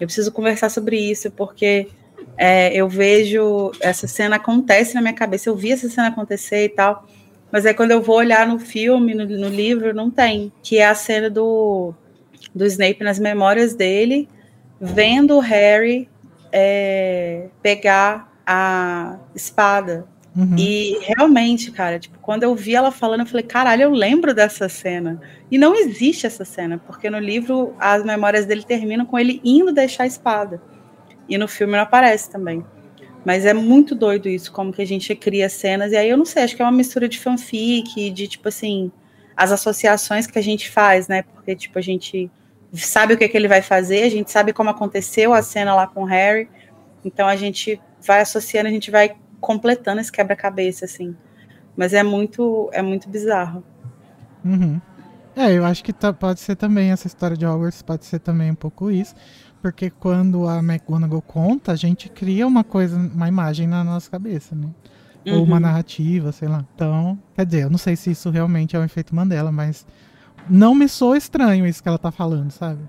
eu 0.00 0.06
preciso 0.06 0.32
conversar 0.32 0.70
sobre 0.70 0.96
isso, 0.96 1.30
porque 1.30 1.88
é, 2.34 2.74
eu 2.74 2.88
vejo 2.88 3.72
essa 3.78 4.08
cena 4.08 4.36
acontece 4.36 4.94
na 4.94 5.02
minha 5.02 5.12
cabeça, 5.12 5.50
eu 5.50 5.54
vi 5.54 5.70
essa 5.72 5.90
cena 5.90 6.08
acontecer 6.08 6.64
e 6.64 6.68
tal. 6.70 7.06
Mas 7.52 7.66
aí 7.66 7.74
quando 7.74 7.90
eu 7.90 8.00
vou 8.00 8.16
olhar 8.16 8.46
no 8.46 8.58
filme, 8.58 9.14
no, 9.14 9.26
no 9.26 9.48
livro, 9.48 9.94
não 9.94 10.10
tem. 10.10 10.50
Que 10.62 10.78
é 10.78 10.86
a 10.86 10.94
cena 10.94 11.28
do, 11.28 11.92
do 12.54 12.64
Snape 12.64 13.04
nas 13.04 13.18
memórias 13.18 13.74
dele, 13.74 14.26
vendo 14.80 15.36
o 15.36 15.40
Harry 15.40 16.08
é, 16.50 17.48
pegar 17.62 18.32
a 18.46 19.18
espada. 19.34 20.06
Uhum. 20.34 20.56
E 20.56 20.98
realmente, 21.02 21.70
cara, 21.70 21.98
tipo, 21.98 22.18
quando 22.20 22.42
eu 22.42 22.54
vi 22.54 22.74
ela 22.74 22.90
falando, 22.90 23.20
eu 23.20 23.26
falei, 23.26 23.44
caralho, 23.44 23.82
eu 23.82 23.90
lembro 23.90 24.34
dessa 24.34 24.66
cena. 24.66 25.20
E 25.50 25.58
não 25.58 25.74
existe 25.76 26.26
essa 26.26 26.44
cena, 26.44 26.78
porque 26.78 27.10
no 27.10 27.18
livro 27.18 27.74
as 27.78 28.02
memórias 28.02 28.46
dele 28.46 28.64
terminam 28.64 29.04
com 29.04 29.18
ele 29.18 29.42
indo 29.44 29.72
deixar 29.72 30.04
a 30.04 30.06
espada. 30.06 30.62
E 31.28 31.36
no 31.36 31.46
filme 31.46 31.74
não 31.74 31.80
aparece 31.80 32.30
também. 32.30 32.64
Mas 33.24 33.46
é 33.46 33.54
muito 33.54 33.94
doido 33.94 34.28
isso, 34.28 34.50
como 34.50 34.72
que 34.72 34.82
a 34.82 34.86
gente 34.86 35.14
cria 35.14 35.48
cenas. 35.48 35.92
E 35.92 35.96
aí 35.96 36.08
eu 36.08 36.16
não 36.16 36.24
sei, 36.24 36.42
acho 36.42 36.56
que 36.56 36.62
é 36.62 36.64
uma 36.64 36.72
mistura 36.72 37.08
de 37.08 37.18
fanfic, 37.18 38.10
de 38.10 38.26
tipo 38.26 38.48
assim, 38.48 38.90
as 39.36 39.52
associações 39.52 40.26
que 40.26 40.38
a 40.38 40.42
gente 40.42 40.70
faz, 40.70 41.08
né? 41.08 41.22
Porque, 41.22 41.54
tipo, 41.54 41.78
a 41.78 41.82
gente 41.82 42.30
sabe 42.74 43.14
o 43.14 43.18
que, 43.18 43.24
é 43.24 43.28
que 43.28 43.36
ele 43.36 43.48
vai 43.48 43.62
fazer, 43.62 44.02
a 44.02 44.10
gente 44.10 44.30
sabe 44.30 44.52
como 44.52 44.70
aconteceu 44.70 45.32
a 45.32 45.42
cena 45.42 45.74
lá 45.74 45.86
com 45.86 46.02
o 46.02 46.06
Harry. 46.06 46.48
Então 47.04 47.28
a 47.28 47.36
gente 47.36 47.80
vai 48.04 48.20
associando, 48.20 48.68
a 48.68 48.72
gente 48.72 48.90
vai 48.90 49.14
completando 49.40 50.00
esse 50.00 50.10
quebra-cabeça, 50.10 50.84
assim. 50.84 51.14
Mas 51.76 51.92
é 51.92 52.02
muito, 52.02 52.70
é 52.72 52.82
muito 52.82 53.08
bizarro. 53.08 53.64
Uhum. 54.44 54.80
É, 55.34 55.52
eu 55.52 55.64
acho 55.64 55.82
que 55.82 55.92
tá, 55.92 56.12
pode 56.12 56.40
ser 56.40 56.56
também 56.56 56.90
essa 56.90 57.06
história 57.06 57.36
de 57.36 57.46
Hogwarts, 57.46 57.82
pode 57.82 58.04
ser 58.04 58.18
também 58.18 58.50
um 58.50 58.54
pouco 58.54 58.90
isso. 58.90 59.14
Porque 59.62 59.90
quando 59.90 60.48
a 60.48 60.58
McGonagall 60.58 61.22
conta, 61.22 61.70
a 61.70 61.76
gente 61.76 62.08
cria 62.08 62.44
uma 62.44 62.64
coisa, 62.64 62.96
uma 62.96 63.28
imagem 63.28 63.68
na 63.68 63.84
nossa 63.84 64.10
cabeça, 64.10 64.56
né? 64.56 64.66
Uhum. 65.24 65.34
Ou 65.34 65.44
uma 65.44 65.54
uhum. 65.54 65.60
narrativa, 65.60 66.32
sei 66.32 66.48
lá. 66.48 66.64
Então, 66.74 67.16
quer 67.36 67.46
dizer, 67.46 67.62
eu 67.62 67.70
não 67.70 67.78
sei 67.78 67.94
se 67.94 68.10
isso 68.10 68.28
realmente 68.28 68.74
é 68.74 68.78
um 68.78 68.82
efeito 68.82 69.14
Mandela, 69.14 69.52
mas 69.52 69.86
não 70.50 70.74
me 70.74 70.88
soa 70.88 71.16
estranho 71.16 71.64
isso 71.64 71.80
que 71.80 71.88
ela 71.88 71.96
tá 71.96 72.10
falando, 72.10 72.50
sabe? 72.50 72.80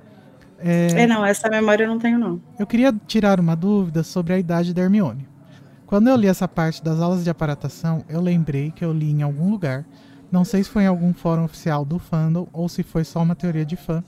É, 0.58 1.04
é 1.04 1.08
não, 1.08 1.24
essa 1.24 1.48
memória 1.48 1.84
eu 1.84 1.88
não 1.88 2.00
tenho, 2.00 2.18
não. 2.18 2.42
Eu 2.58 2.66
queria 2.66 2.92
tirar 3.06 3.40
uma 3.40 3.56
dúvida 3.56 4.02
sobre 4.02 4.34
a 4.34 4.40
idade 4.40 4.74
da 4.74 4.82
Hermione. 4.82 5.28
Quando 5.86 6.08
eu 6.08 6.16
li 6.16 6.26
essa 6.26 6.48
parte 6.48 6.84
das 6.84 7.00
aulas 7.00 7.24
de 7.24 7.30
aparatação, 7.30 8.04
eu 8.10 8.20
lembrei 8.20 8.72
que 8.72 8.84
eu 8.84 8.92
li 8.92 9.12
em 9.12 9.22
algum 9.22 9.52
lugar, 9.52 9.86
não 10.32 10.44
sei 10.44 10.64
se 10.64 10.72
foi 10.72 10.84
em 10.84 10.88
algum 10.88 11.14
fórum 11.14 11.44
oficial 11.44 11.86
do 11.86 12.00
fandom 12.00 12.48
ou 12.52 12.68
se 12.68 12.82
foi 12.82 13.04
só 13.04 13.22
uma 13.22 13.36
teoria 13.36 13.64
de 13.64 13.76
fã, 13.76 14.04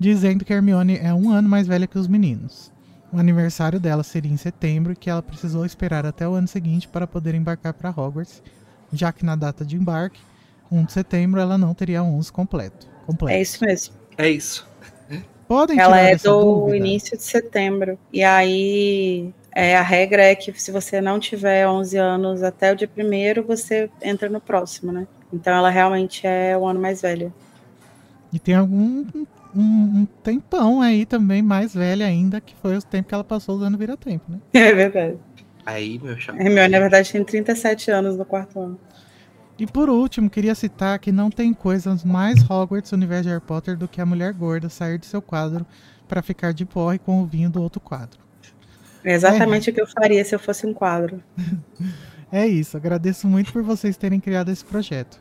dizendo 0.00 0.44
que 0.44 0.52
Hermione 0.52 0.96
é 0.96 1.12
um 1.12 1.30
ano 1.30 1.48
mais 1.48 1.66
velha 1.66 1.86
que 1.86 1.98
os 1.98 2.08
meninos. 2.08 2.72
O 3.12 3.18
aniversário 3.18 3.78
dela 3.78 4.02
seria 4.02 4.32
em 4.32 4.36
setembro 4.36 4.92
e 4.92 4.96
que 4.96 5.10
ela 5.10 5.22
precisou 5.22 5.66
esperar 5.66 6.06
até 6.06 6.26
o 6.26 6.32
ano 6.32 6.48
seguinte 6.48 6.88
para 6.88 7.06
poder 7.06 7.34
embarcar 7.34 7.74
para 7.74 7.90
Hogwarts, 7.90 8.42
já 8.92 9.12
que 9.12 9.24
na 9.24 9.36
data 9.36 9.64
de 9.64 9.76
embarque, 9.76 10.20
1 10.72 10.84
de 10.84 10.92
setembro, 10.92 11.40
ela 11.40 11.58
não 11.58 11.74
teria 11.74 12.02
11 12.02 12.32
completo. 12.32 12.88
completo. 13.06 13.36
É 13.36 13.42
isso 13.42 13.64
mesmo. 13.64 13.94
É 14.16 14.30
isso. 14.30 14.66
Podem 15.46 15.78
Ela 15.78 15.98
é 15.98 16.14
do 16.14 16.22
dúvida? 16.22 16.76
início 16.76 17.16
de 17.16 17.24
setembro. 17.24 17.98
E 18.12 18.22
aí 18.22 19.34
é, 19.52 19.76
a 19.76 19.82
regra 19.82 20.22
é 20.22 20.34
que 20.36 20.52
se 20.60 20.70
você 20.70 21.00
não 21.00 21.18
tiver 21.18 21.66
11 21.66 21.96
anos 21.98 22.42
até 22.44 22.72
o 22.72 22.76
dia 22.76 22.86
primeiro, 22.86 23.42
você 23.42 23.90
entra 24.00 24.28
no 24.28 24.40
próximo, 24.40 24.92
né? 24.92 25.08
Então 25.32 25.52
ela 25.52 25.68
realmente 25.68 26.24
é 26.24 26.56
o 26.56 26.64
ano 26.64 26.80
mais 26.80 27.02
velha. 27.02 27.32
E 28.32 28.38
tem 28.38 28.54
algum 28.54 29.04
um, 29.54 30.00
um 30.00 30.06
tempão 30.22 30.80
aí 30.80 31.04
também, 31.04 31.42
mais 31.42 31.74
velha 31.74 32.06
ainda, 32.06 32.40
que 32.40 32.54
foi 32.56 32.76
o 32.76 32.82
tempo 32.82 33.08
que 33.08 33.14
ela 33.14 33.24
passou 33.24 33.56
usando 33.56 33.76
vira-tempo, 33.78 34.24
né? 34.30 34.38
É 34.52 34.72
verdade. 34.72 35.18
Aí, 35.64 35.98
meu 35.98 36.18
chapa. 36.18 36.40
Hermione, 36.40 36.68
na 36.68 36.78
verdade, 36.78 37.12
tem 37.12 37.22
37 37.22 37.90
anos 37.90 38.16
no 38.16 38.24
quarto 38.24 38.58
ano. 38.60 38.80
E 39.58 39.66
por 39.66 39.90
último, 39.90 40.30
queria 40.30 40.54
citar 40.54 40.98
que 40.98 41.12
não 41.12 41.30
tem 41.30 41.52
coisas 41.52 42.02
mais 42.02 42.42
Hogwarts 42.48 42.92
universo 42.92 43.24
de 43.24 43.28
Harry 43.28 43.42
Potter 43.42 43.76
do 43.76 43.86
que 43.86 44.00
a 44.00 44.06
mulher 44.06 44.32
gorda 44.32 44.70
sair 44.70 44.98
de 44.98 45.04
seu 45.04 45.20
quadro 45.20 45.66
para 46.08 46.22
ficar 46.22 46.52
de 46.52 46.64
porre 46.64 46.98
com 46.98 47.22
o 47.22 47.26
vinho 47.26 47.50
do 47.50 47.62
outro 47.62 47.78
quadro. 47.78 48.18
É 49.04 49.12
exatamente 49.12 49.68
o 49.70 49.72
que 49.72 49.80
eu 49.80 49.86
faria 49.86 50.24
se 50.24 50.34
eu 50.34 50.38
fosse 50.38 50.66
um 50.66 50.72
quadro. 50.72 51.22
É 52.32 52.46
isso, 52.46 52.76
agradeço 52.76 53.26
muito 53.26 53.52
por 53.52 53.60
vocês 53.60 53.96
terem 53.96 54.20
criado 54.20 54.52
esse 54.52 54.64
projeto. 54.64 55.20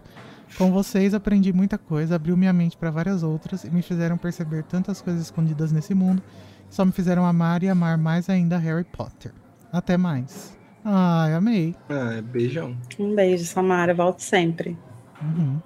Com 0.58 0.72
vocês 0.72 1.14
aprendi 1.14 1.54
muita 1.54 1.78
coisa, 1.78 2.16
abriu 2.16 2.36
minha 2.36 2.52
mente 2.52 2.76
para 2.76 2.90
várias 2.90 3.24
outras 3.24 3.64
e 3.64 3.70
me 3.70 3.82
fizeram 3.82 4.18
perceber 4.18 4.64
tantas 4.64 5.02
coisas 5.02 5.22
escondidas 5.22 5.72
nesse 5.72 5.94
mundo, 5.94 6.22
que 6.68 6.76
só 6.76 6.84
me 6.84 6.92
fizeram 6.92 7.26
amar 7.26 7.64
e 7.64 7.70
amar 7.70 7.98
mais 7.98 8.30
ainda 8.30 8.58
Harry 8.58 8.84
Potter. 8.84 9.32
Até 9.72 9.96
mais. 9.98 10.58
Ai, 10.84 11.34
amei. 11.34 11.76
Ah, 11.90 12.22
beijão. 12.22 12.76
Um 12.98 13.14
beijo, 13.14 13.46
Samara. 13.46 13.94
Volto 13.94 14.22
sempre. 14.22 14.78
Uhum. 15.22 15.60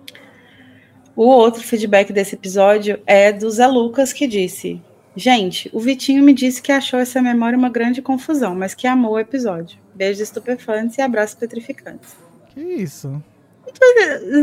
O 1.15 1.25
outro 1.25 1.61
feedback 1.61 2.11
desse 2.11 2.36
episódio 2.36 2.99
é 3.05 3.31
do 3.31 3.49
Zé 3.49 3.67
Lucas, 3.67 4.11
que 4.11 4.27
disse: 4.27 4.81
Gente, 5.15 5.69
o 5.71 5.79
Vitinho 5.79 6.23
me 6.23 6.34
disse 6.34 6.61
que 6.61 6.71
achou 6.71 6.99
essa 6.99 7.21
memória 7.21 7.57
uma 7.57 7.69
grande 7.69 8.01
confusão, 8.01 8.55
mas 8.55 8.73
que 8.73 8.88
amou 8.88 9.13
o 9.13 9.19
episódio. 9.19 9.77
Beijos 9.93 10.21
estupefantes 10.21 10.97
e 10.97 11.01
abraços 11.01 11.36
petrificantes. 11.36 12.15
Que 12.49 12.61
isso? 12.61 13.23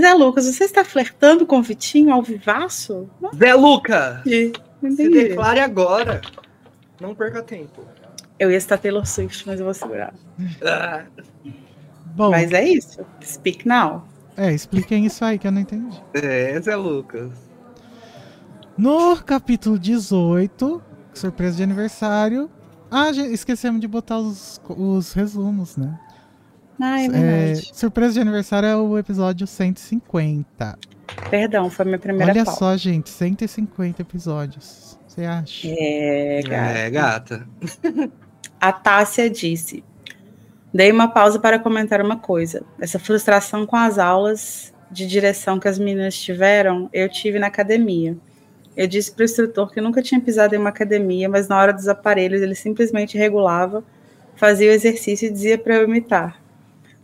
Zé 0.01 0.15
Lucas, 0.15 0.47
você 0.47 0.65
está 0.65 0.85
flertando 0.85 1.47
com 1.47 1.59
o 1.59 1.63
Vitinho 1.63 2.13
ao 2.13 2.23
vivaço? 2.23 3.09
Não 3.21 3.33
Zé 3.33 3.55
Luca! 3.55 4.23
entendi. 4.27 4.95
Se 4.97 5.09
declare 5.11 5.61
agora. 5.61 6.21
Não 7.01 7.15
perca 7.15 7.43
tempo. 7.43 7.83
Eu 8.39 8.51
ia 8.51 8.57
estar 8.57 8.79
Taylor 8.79 9.07
Swift, 9.07 9.47
mas 9.47 9.59
eu 9.61 9.67
vou 9.67 9.75
segurar. 9.75 10.15
Ah, 10.63 11.05
Bom, 12.15 12.31
Mas 12.31 12.51
é 12.53 12.65
isso. 12.65 13.05
Speak 13.23 13.69
now. 13.69 14.05
é, 14.37 14.53
expliquem 14.53 15.05
isso 15.07 15.25
aí 15.25 15.39
que 15.39 15.47
eu 15.47 15.53
não 15.53 15.61
entendi. 15.61 16.03
é, 16.15 16.59
Zé 16.61 16.75
Lucas. 16.75 17.31
No 18.77 19.17
capítulo 19.23 19.79
18, 19.79 20.83
surpresa 21.13 21.57
de 21.59 21.63
aniversário. 21.63 22.51
Ah, 22.91 23.13
gente, 23.13 23.33
esquecemos 23.33 23.81
de 23.81 23.87
botar 23.87 24.19
os, 24.19 24.61
os 24.69 25.13
resumos, 25.13 25.77
né? 25.77 25.99
Ah, 26.81 27.01
é 27.03 27.07
É, 27.07 27.09
verdade. 27.09 27.71
surpresa 27.75 28.15
de 28.15 28.21
aniversário 28.21 28.67
é 28.67 28.77
o 28.77 28.99
episódio 28.99 29.47
150. 29.47 30.79
Perdão, 31.31 31.69
foi 31.71 31.85
a 31.85 31.87
minha 31.87 31.99
primeira 31.99 32.33
Olha 32.33 32.45
pauta. 32.45 32.59
só, 32.59 32.77
gente, 32.77 33.11
150 33.11 34.03
episódios. 34.03 34.99
Você 35.07 35.25
acha? 35.25 35.69
É, 35.69 36.41
gata. 36.43 36.79
É, 36.79 36.91
gata. 36.91 37.49
A 38.61 38.73
Tássia 38.73 39.29
disse: 39.29 39.83
Dei 40.73 40.93
uma 40.93 41.09
pausa 41.09 41.39
para 41.41 41.59
comentar 41.59 42.01
uma 42.01 42.17
coisa. 42.17 42.63
Essa 42.81 42.99
frustração 42.99 43.67
com 43.67 43.77
as 43.77 43.99
aulas 43.99 44.73
de 44.91 45.07
direção 45.07 45.59
que 45.59 45.67
as 45.69 45.79
meninas 45.79 46.17
tiveram, 46.19 46.89
eu 46.93 47.09
tive 47.09 47.39
na 47.39 47.49
academia. 47.49 48.17
Eu 48.77 48.87
disse 48.87 49.11
para 49.13 49.23
o 49.23 49.25
instrutor 49.25 49.71
que 49.73 49.81
nunca 49.81 50.01
tinha 50.03 50.21
pisado 50.21 50.55
em 50.55 50.59
uma 50.59 50.71
academia, 50.71 51.29
mas 51.29 51.49
na 51.49 51.59
hora 51.59 51.73
dos 51.73 51.89
aparelhos 51.89 52.41
ele 52.41 52.55
simplesmente 52.55 53.19
regulava, 53.19 53.83
fazia 54.37 54.71
o 54.71 54.75
exercício 54.75 55.27
e 55.27 55.33
dizia 55.33 55.59
para 55.59 55.75
eu 55.75 55.85
imitar. 55.85 56.40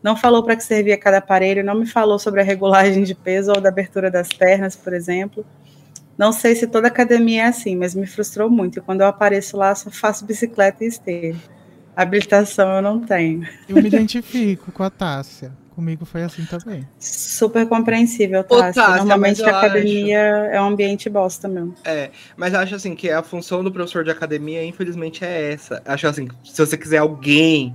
Não 0.06 0.14
falou 0.14 0.40
para 0.40 0.54
que 0.54 0.62
servia 0.62 0.96
cada 0.96 1.18
aparelho, 1.18 1.64
não 1.64 1.74
me 1.74 1.84
falou 1.84 2.16
sobre 2.16 2.40
a 2.40 2.44
regulagem 2.44 3.02
de 3.02 3.12
peso 3.12 3.50
ou 3.50 3.60
da 3.60 3.70
abertura 3.70 4.08
das 4.08 4.28
pernas, 4.28 4.76
por 4.76 4.92
exemplo. 4.92 5.44
Não 6.16 6.30
sei 6.30 6.54
se 6.54 6.68
toda 6.68 6.86
academia 6.86 7.42
é 7.42 7.46
assim, 7.46 7.74
mas 7.74 7.92
me 7.92 8.06
frustrou 8.06 8.48
muito. 8.48 8.78
E 8.78 8.82
quando 8.82 9.00
eu 9.00 9.08
apareço 9.08 9.56
lá, 9.56 9.74
só 9.74 9.90
faço 9.90 10.24
bicicleta 10.24 10.84
e 10.84 10.86
esteira. 10.86 11.36
Habilitação 11.96 12.76
eu 12.76 12.82
não 12.82 13.00
tenho. 13.00 13.48
Eu 13.68 13.82
me 13.82 13.88
identifico 13.88 14.70
com 14.70 14.84
a 14.84 14.90
Tássia. 14.90 15.50
Comigo 15.74 16.04
foi 16.04 16.22
assim 16.22 16.44
também. 16.44 16.86
Super 17.00 17.66
compreensível, 17.66 18.42
Ô, 18.42 18.44
Tássia. 18.44 18.82
Tássia, 18.84 18.96
Normalmente 18.98 19.42
a 19.42 19.58
academia 19.58 20.18
é 20.52 20.62
um 20.62 20.66
ambiente 20.66 21.10
bosta 21.10 21.48
mesmo. 21.48 21.74
É, 21.84 22.12
mas 22.36 22.54
eu 22.54 22.60
acho 22.60 22.76
assim 22.76 22.94
que 22.94 23.10
a 23.10 23.24
função 23.24 23.64
do 23.64 23.72
professor 23.72 24.04
de 24.04 24.12
academia, 24.12 24.64
infelizmente, 24.64 25.24
é 25.24 25.54
essa. 25.54 25.82
Acho 25.84 26.06
assim, 26.06 26.28
se 26.44 26.64
você 26.64 26.78
quiser 26.78 26.98
alguém 26.98 27.74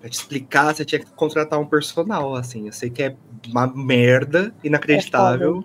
pra 0.00 0.08
te 0.08 0.14
explicar, 0.14 0.74
você 0.74 0.84
tinha 0.84 0.98
que 0.98 1.06
contratar 1.12 1.58
um 1.58 1.66
personal, 1.66 2.34
assim. 2.34 2.66
Eu 2.66 2.72
sei 2.72 2.90
que 2.90 3.02
é 3.02 3.16
uma 3.46 3.66
merda, 3.66 4.54
inacreditável. 4.62 5.64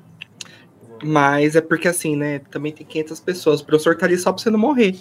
mas 1.03 1.55
é 1.55 1.61
porque 1.61 1.87
assim, 1.87 2.15
né? 2.15 2.39
Também 2.51 2.71
tem 2.71 2.85
500 2.85 3.19
pessoas. 3.19 3.61
O 3.61 3.65
professor 3.65 3.95
tá 3.95 4.05
ali 4.05 4.17
só 4.17 4.31
pra 4.31 4.41
você 4.41 4.49
não 4.49 4.59
morrer. 4.59 4.95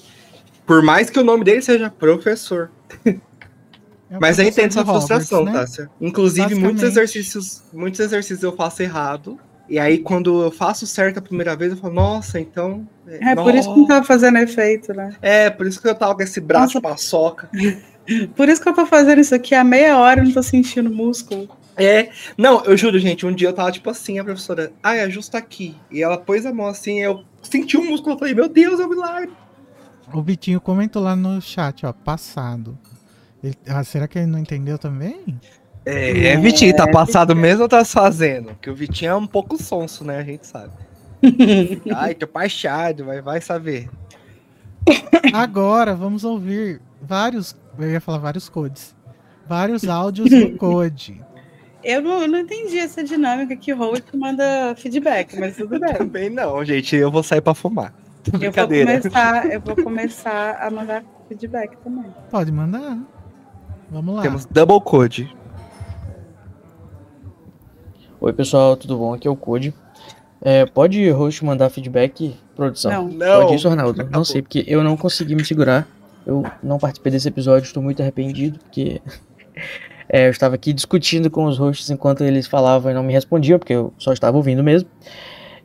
Por 0.66 0.82
mais 0.82 1.10
que 1.10 1.18
o 1.18 1.24
nome 1.24 1.44
dele 1.44 1.62
seja 1.62 1.90
professor. 1.90 2.70
É 3.04 4.18
Mas 4.20 4.38
eu 4.38 4.44
entendo 4.44 4.72
sua 4.72 4.82
Hogwarts, 4.82 5.06
frustração, 5.06 5.44
né? 5.44 5.52
Tássia. 5.52 5.90
Inclusive, 5.98 6.54
muitos 6.54 6.82
exercícios, 6.82 7.62
muitos 7.72 7.98
exercícios 7.98 8.42
eu 8.42 8.54
faço 8.54 8.82
errado. 8.82 9.40
E 9.72 9.78
aí, 9.78 10.00
quando 10.00 10.42
eu 10.42 10.50
faço 10.50 10.86
certo 10.86 11.16
a 11.16 11.22
primeira 11.22 11.56
vez, 11.56 11.72
eu 11.72 11.78
falo, 11.78 11.94
nossa, 11.94 12.38
então. 12.38 12.86
É 13.06 13.34
por 13.34 13.54
isso 13.54 13.72
que 13.72 13.80
não 13.80 13.86
tá 13.86 14.02
fazendo 14.04 14.36
efeito, 14.36 14.92
né? 14.92 15.16
É, 15.22 15.48
por 15.48 15.66
isso 15.66 15.80
que 15.80 15.88
eu 15.88 15.94
tava 15.94 16.14
com 16.14 16.22
esse 16.22 16.42
braço 16.42 16.74
Nossa. 16.74 16.80
paçoca. 16.82 17.48
Por 18.36 18.48
isso 18.48 18.60
que 18.60 18.68
eu 18.68 18.74
tô 18.74 18.84
fazendo 18.84 19.20
isso 19.20 19.32
aqui 19.32 19.54
há 19.54 19.62
meia 19.62 19.96
hora 19.96 20.20
e 20.20 20.24
não 20.24 20.32
tô 20.32 20.42
sentindo 20.42 20.90
músculo. 20.90 21.48
É. 21.76 22.10
Não, 22.36 22.64
eu 22.64 22.76
juro, 22.76 22.98
gente, 22.98 23.24
um 23.24 23.32
dia 23.32 23.48
eu 23.48 23.52
tava 23.52 23.70
tipo 23.70 23.88
assim, 23.88 24.18
a 24.18 24.24
professora, 24.24 24.72
ai, 24.82 25.00
ajusta 25.02 25.38
aqui. 25.38 25.76
E 25.88 26.02
ela 26.02 26.18
pôs 26.18 26.44
a 26.44 26.52
mão 26.52 26.66
assim, 26.66 27.00
eu 27.00 27.22
senti 27.40 27.76
o 27.76 27.84
músculo, 27.84 28.16
eu 28.16 28.18
falei, 28.18 28.34
meu 28.34 28.48
Deus, 28.48 28.80
é 28.80 28.84
um 28.84 28.88
milagre. 28.90 29.30
O 30.12 30.20
Vitinho 30.20 30.60
comentou 30.60 31.00
lá 31.00 31.14
no 31.14 31.40
chat, 31.40 31.86
ó, 31.86 31.92
passado. 31.92 32.76
Ele- 33.42 33.56
ah, 33.68 33.84
será 33.84 34.08
que 34.08 34.18
ele 34.18 34.26
não 34.26 34.38
entendeu 34.40 34.78
também? 34.78 35.40
É, 35.84 36.28
é 36.28 36.36
Vitinho, 36.36 36.74
tá 36.74 36.86
passado 36.86 37.34
mesmo 37.34 37.62
ou 37.62 37.68
tá 37.68 37.84
se 37.84 37.92
fazendo? 37.92 38.48
Porque 38.48 38.70
o 38.70 38.74
Vitinho 38.74 39.10
é 39.10 39.14
um 39.16 39.26
pouco 39.26 39.60
sonso, 39.60 40.04
né? 40.04 40.18
A 40.18 40.22
gente 40.24 40.46
sabe. 40.46 40.72
Ai, 41.94 42.14
tô 42.14 42.26
paixado, 42.26 43.04
vai, 43.04 43.20
vai 43.20 43.40
saber. 43.40 43.88
Agora 45.32 45.94
vamos 45.94 46.24
ouvir 46.24 46.80
vários, 47.00 47.56
eu 47.78 47.90
ia 47.90 48.00
falar 48.00 48.18
vários 48.18 48.48
codes. 48.48 48.94
Vários 49.48 49.88
áudios 49.88 50.30
do 50.30 50.50
code. 50.58 51.20
Eu 51.82 52.00
não, 52.00 52.22
eu 52.22 52.28
não 52.28 52.38
entendi 52.38 52.78
essa 52.78 53.02
dinâmica 53.02 53.56
que 53.56 53.72
o 53.72 53.76
Holt 53.76 54.04
manda 54.14 54.74
feedback, 54.76 55.36
mas 55.38 55.56
tudo 55.56 55.80
bem. 55.80 55.94
Também 55.94 56.30
não, 56.30 56.64
gente, 56.64 56.94
eu 56.94 57.10
vou 57.10 57.22
sair 57.24 57.40
pra 57.40 57.54
fumar. 57.54 57.92
Eu 58.24 58.30
vou, 58.30 58.38
Brincadeira. 58.38 59.00
começar, 59.00 59.50
eu 59.50 59.60
vou 59.60 59.74
começar 59.74 60.56
a 60.60 60.70
mandar 60.70 61.02
feedback 61.28 61.76
também. 61.78 62.04
Pode 62.30 62.52
mandar. 62.52 62.96
Vamos 63.90 64.14
lá. 64.14 64.22
Temos 64.22 64.46
double 64.46 64.80
code. 64.80 65.28
Oi 68.24 68.32
pessoal, 68.32 68.76
tudo 68.76 68.96
bom? 68.96 69.12
Aqui 69.14 69.26
é 69.26 69.30
o 69.30 69.34
Code. 69.34 69.74
É, 70.40 70.64
pode 70.64 71.10
host 71.10 71.44
mandar 71.44 71.70
feedback, 71.70 72.36
produção? 72.54 73.08
Não. 73.08 73.08
Não. 73.08 73.40
Pode 73.42 73.56
isso, 73.56 73.68
Arnaldo? 73.68 74.08
Não 74.10 74.24
sei, 74.24 74.42
porque 74.42 74.64
eu 74.68 74.84
não 74.84 74.96
consegui 74.96 75.34
me 75.34 75.44
segurar. 75.44 75.88
Eu 76.24 76.44
não 76.62 76.78
participei 76.78 77.10
desse 77.10 77.26
episódio, 77.26 77.66
estou 77.66 77.82
muito 77.82 78.00
arrependido, 78.00 78.60
porque 78.60 79.02
é, 80.08 80.26
eu 80.26 80.30
estava 80.30 80.54
aqui 80.54 80.72
discutindo 80.72 81.28
com 81.30 81.46
os 81.46 81.58
hosts 81.58 81.90
enquanto 81.90 82.22
eles 82.22 82.46
falavam 82.46 82.92
e 82.92 82.94
não 82.94 83.02
me 83.02 83.12
respondiam, 83.12 83.58
porque 83.58 83.72
eu 83.72 83.92
só 83.98 84.12
estava 84.12 84.36
ouvindo 84.36 84.62
mesmo. 84.62 84.88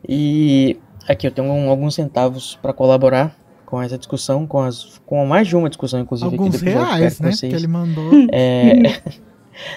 E 0.09 0.77
aqui 1.07 1.27
eu 1.27 1.31
tenho 1.31 1.47
um- 1.47 1.69
alguns 1.69 1.93
centavos 1.93 2.57
para 2.59 2.73
colaborar 2.73 3.35
com 3.67 3.79
essa 3.79 3.99
discussão, 3.99 4.47
com, 4.47 4.61
as, 4.61 4.99
com 5.05 5.23
mais 5.27 5.47
de 5.47 5.55
uma 5.55 5.69
discussão, 5.69 5.99
inclusive, 5.99 6.31
Alguns 6.31 6.55
aqui 6.55 6.65
do 6.65 6.69
episódio. 6.71 6.95
reais, 6.95 7.19
né? 7.19 7.31
Que 7.31 7.45
ele 7.55 7.67
mandou. 7.67 8.11
é, 8.31 8.73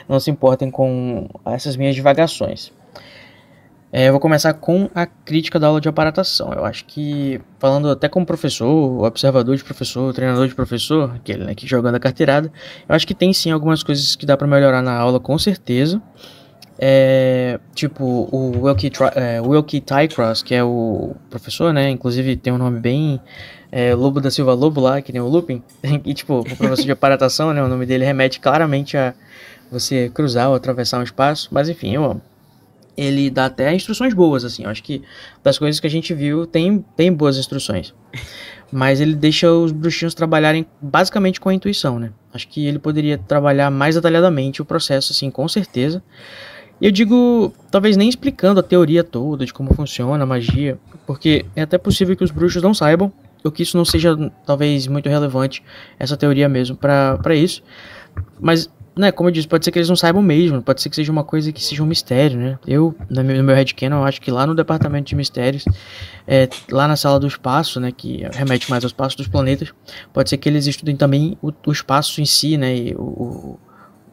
não 0.09 0.21
se 0.21 0.31
importem 0.31 0.71
com 0.71 1.29
essas 1.45 1.77
minhas 1.77 1.95
divagações. 1.95 2.73
É, 3.93 4.07
eu 4.07 4.13
vou 4.13 4.21
começar 4.21 4.55
com 4.55 4.89
a 4.95 5.05
crítica 5.05 5.59
da 5.59 5.67
aula 5.67 5.81
de 5.81 5.89
aparatação. 5.89 6.53
Eu 6.53 6.65
acho 6.65 6.85
que, 6.85 7.41
falando 7.59 7.91
até 7.91 8.09
como 8.09 8.25
professor, 8.25 9.05
observador 9.05 9.57
de 9.57 9.65
professor, 9.65 10.15
treinador 10.15 10.47
de 10.47 10.55
professor, 10.55 11.13
aquele 11.17 11.45
né, 11.45 11.55
que 11.57 11.67
jogando 11.67 11.97
a 11.97 12.01
carteirada, 12.01 12.53
eu 12.89 12.95
acho 12.95 13.05
que 13.05 13.15
tem 13.15 13.33
sim 13.33 13.51
algumas 13.51 13.83
coisas 13.83 14.15
que 14.15 14.25
dá 14.25 14.37
para 14.37 14.47
melhorar 14.47 14.81
na 14.81 14.97
aula, 14.97 15.19
com 15.19 15.37
certeza. 15.37 16.01
É, 16.79 17.59
tipo, 17.75 18.05
o 18.33 18.65
Wilkie, 18.65 18.93
é, 19.17 19.41
Wilkie 19.41 19.81
Tycross, 19.81 20.43
que 20.43 20.55
é 20.55 20.63
o 20.63 21.15
professor, 21.29 21.73
né? 21.73 21.91
Inclusive 21.91 22.37
tem 22.37 22.53
um 22.53 22.59
nome 22.59 22.79
bem 22.79 23.21
é, 23.73 23.93
Lobo 23.95 24.21
da 24.21 24.31
Silva 24.31 24.55
Lobo 24.55 24.81
lá, 24.81 25.03
que 25.03 25.13
nem 25.13 25.21
o 25.21 25.29
Lupin. 25.29 25.63
E 26.05 26.15
tipo, 26.15 26.41
o 26.41 26.45
professor 26.45 26.85
de 26.85 26.93
aparatação, 26.93 27.53
né? 27.53 27.63
O 27.63 27.69
nome 27.69 27.85
dele 27.87 28.05
remete 28.05 28.39
claramente 28.39 28.97
a 28.97 29.15
você 29.71 30.09
cruzar 30.09 30.49
ou 30.49 30.55
atravessar 30.55 30.99
um 30.99 31.03
espaço. 31.03 31.49
Mas 31.51 31.69
enfim, 31.69 31.95
eu 31.95 32.05
amo. 32.05 32.23
Ele 32.97 33.31
dá 33.31 33.47
até 33.47 33.75
instruções 33.75 34.13
boas, 34.13 34.45
assim. 34.45 34.65
Eu 34.65 34.71
acho 34.71 34.83
que 34.83 35.03
das 35.43 35.59
coisas 35.59 35.81
que 35.81 35.87
a 35.87 35.91
gente 35.91 36.13
viu, 36.13 36.47
tem, 36.47 36.85
tem 36.97 37.13
boas 37.13 37.39
instruções. 37.39 37.95
Mas 38.73 39.01
ele 39.01 39.15
deixa 39.15 39.51
os 39.51 39.73
bruxinhos 39.73 40.15
trabalharem 40.15 40.67
basicamente 40.81 41.41
com 41.41 41.49
a 41.49 41.55
intuição, 41.55 41.99
né? 41.99 42.13
Acho 42.33 42.47
que 42.47 42.67
ele 42.67 42.79
poderia 42.79 43.19
trabalhar 43.19 43.71
mais 43.71 43.95
detalhadamente 43.95 44.63
o 44.63 44.65
processo, 44.65 45.13
assim, 45.13 45.31
com 45.31 45.49
certeza. 45.49 46.03
E 46.81 46.87
eu 46.87 46.91
digo, 46.91 47.53
talvez 47.71 47.97
nem 47.97 48.09
explicando 48.09 48.61
a 48.61 48.63
teoria 48.63 49.05
toda 49.05 49.45
de 49.45 49.53
como 49.53 49.75
funciona 49.75 50.23
a 50.23 50.27
magia, 50.27 50.79
porque 51.07 51.45
é 51.55 51.63
até 51.63 51.77
possível 51.77 52.17
que 52.17 52.25
os 52.25 52.31
bruxos 52.31 52.63
não 52.63 52.73
saibam, 52.73 53.13
ou 53.45 53.51
que 53.51 53.63
isso 53.63 53.77
não 53.77 53.85
seja 53.85 54.17
talvez 54.47 54.87
muito 54.87 55.09
relevante, 55.09 55.63
essa 55.99 56.17
teoria 56.17 56.49
mesmo, 56.49 56.77
para 56.77 57.35
isso. 57.35 57.63
Mas 58.39 58.71
né, 58.97 59.13
como 59.13 59.29
eu 59.29 59.33
disse, 59.33 59.47
pode 59.47 59.65
ser 59.65 59.71
que 59.71 59.79
eles 59.79 59.89
não 59.89 59.97
saibam 59.97 60.23
mesmo, 60.23 60.61
pode 60.63 60.83
ser 60.83 60.91
que 60.91 60.97
seja 60.97 61.13
uma 61.13 61.23
coisa 61.23 61.53
que 61.53 61.63
seja 61.63 61.83
um 61.83 61.87
mistério, 61.87 62.39
né? 62.39 62.59
Eu, 62.67 62.95
no 63.09 63.23
meu, 63.23 63.43
meu 63.43 63.55
headcanon, 63.55 63.99
eu 63.99 64.05
acho 64.05 64.21
que 64.21 64.31
lá 64.31 64.47
no 64.47 64.55
departamento 64.55 65.09
de 65.09 65.15
mistérios, 65.15 65.65
é, 66.27 66.49
lá 66.71 66.89
na 66.89 66.97
sala 66.97 67.19
do 67.19 67.27
espaço, 67.27 67.79
né, 67.79 67.93
que 67.93 68.27
remete 68.33 68.69
mais 68.69 68.85
ao 68.85 68.89
espaço 68.89 69.17
dos 69.17 69.29
planetas, 69.29 69.73
pode 70.13 70.29
ser 70.29 70.39
que 70.39 70.49
eles 70.49 70.67
estudem 70.67 70.97
também 70.97 71.39
o, 71.41 71.53
o 71.67 71.73
espaço 71.73 72.21
em 72.21 72.25
si, 72.25 72.57
né, 72.57 72.77
e 72.77 72.95
o, 72.95 73.03
o, 73.03 73.61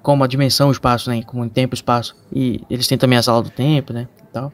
como 0.01 0.23
a 0.23 0.27
dimensão, 0.27 0.69
o 0.69 0.71
espaço, 0.71 1.09
né, 1.09 1.23
como 1.23 1.43
em 1.43 1.49
tempo 1.49 1.73
e 1.73 1.75
espaço. 1.75 2.15
E 2.31 2.61
eles 2.69 2.87
têm 2.87 2.97
também 2.97 3.17
a 3.17 3.23
sala 3.23 3.41
do 3.41 3.49
tempo, 3.49 3.91
né, 3.91 4.07
e 4.21 4.31
tal. 4.31 4.53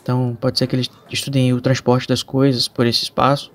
Então, 0.00 0.38
pode 0.40 0.58
ser 0.58 0.68
que 0.68 0.76
eles 0.76 0.88
estudem 1.10 1.52
o 1.52 1.60
transporte 1.60 2.06
das 2.06 2.22
coisas 2.22 2.68
por 2.68 2.86
esse 2.86 3.02
espaço. 3.02 3.50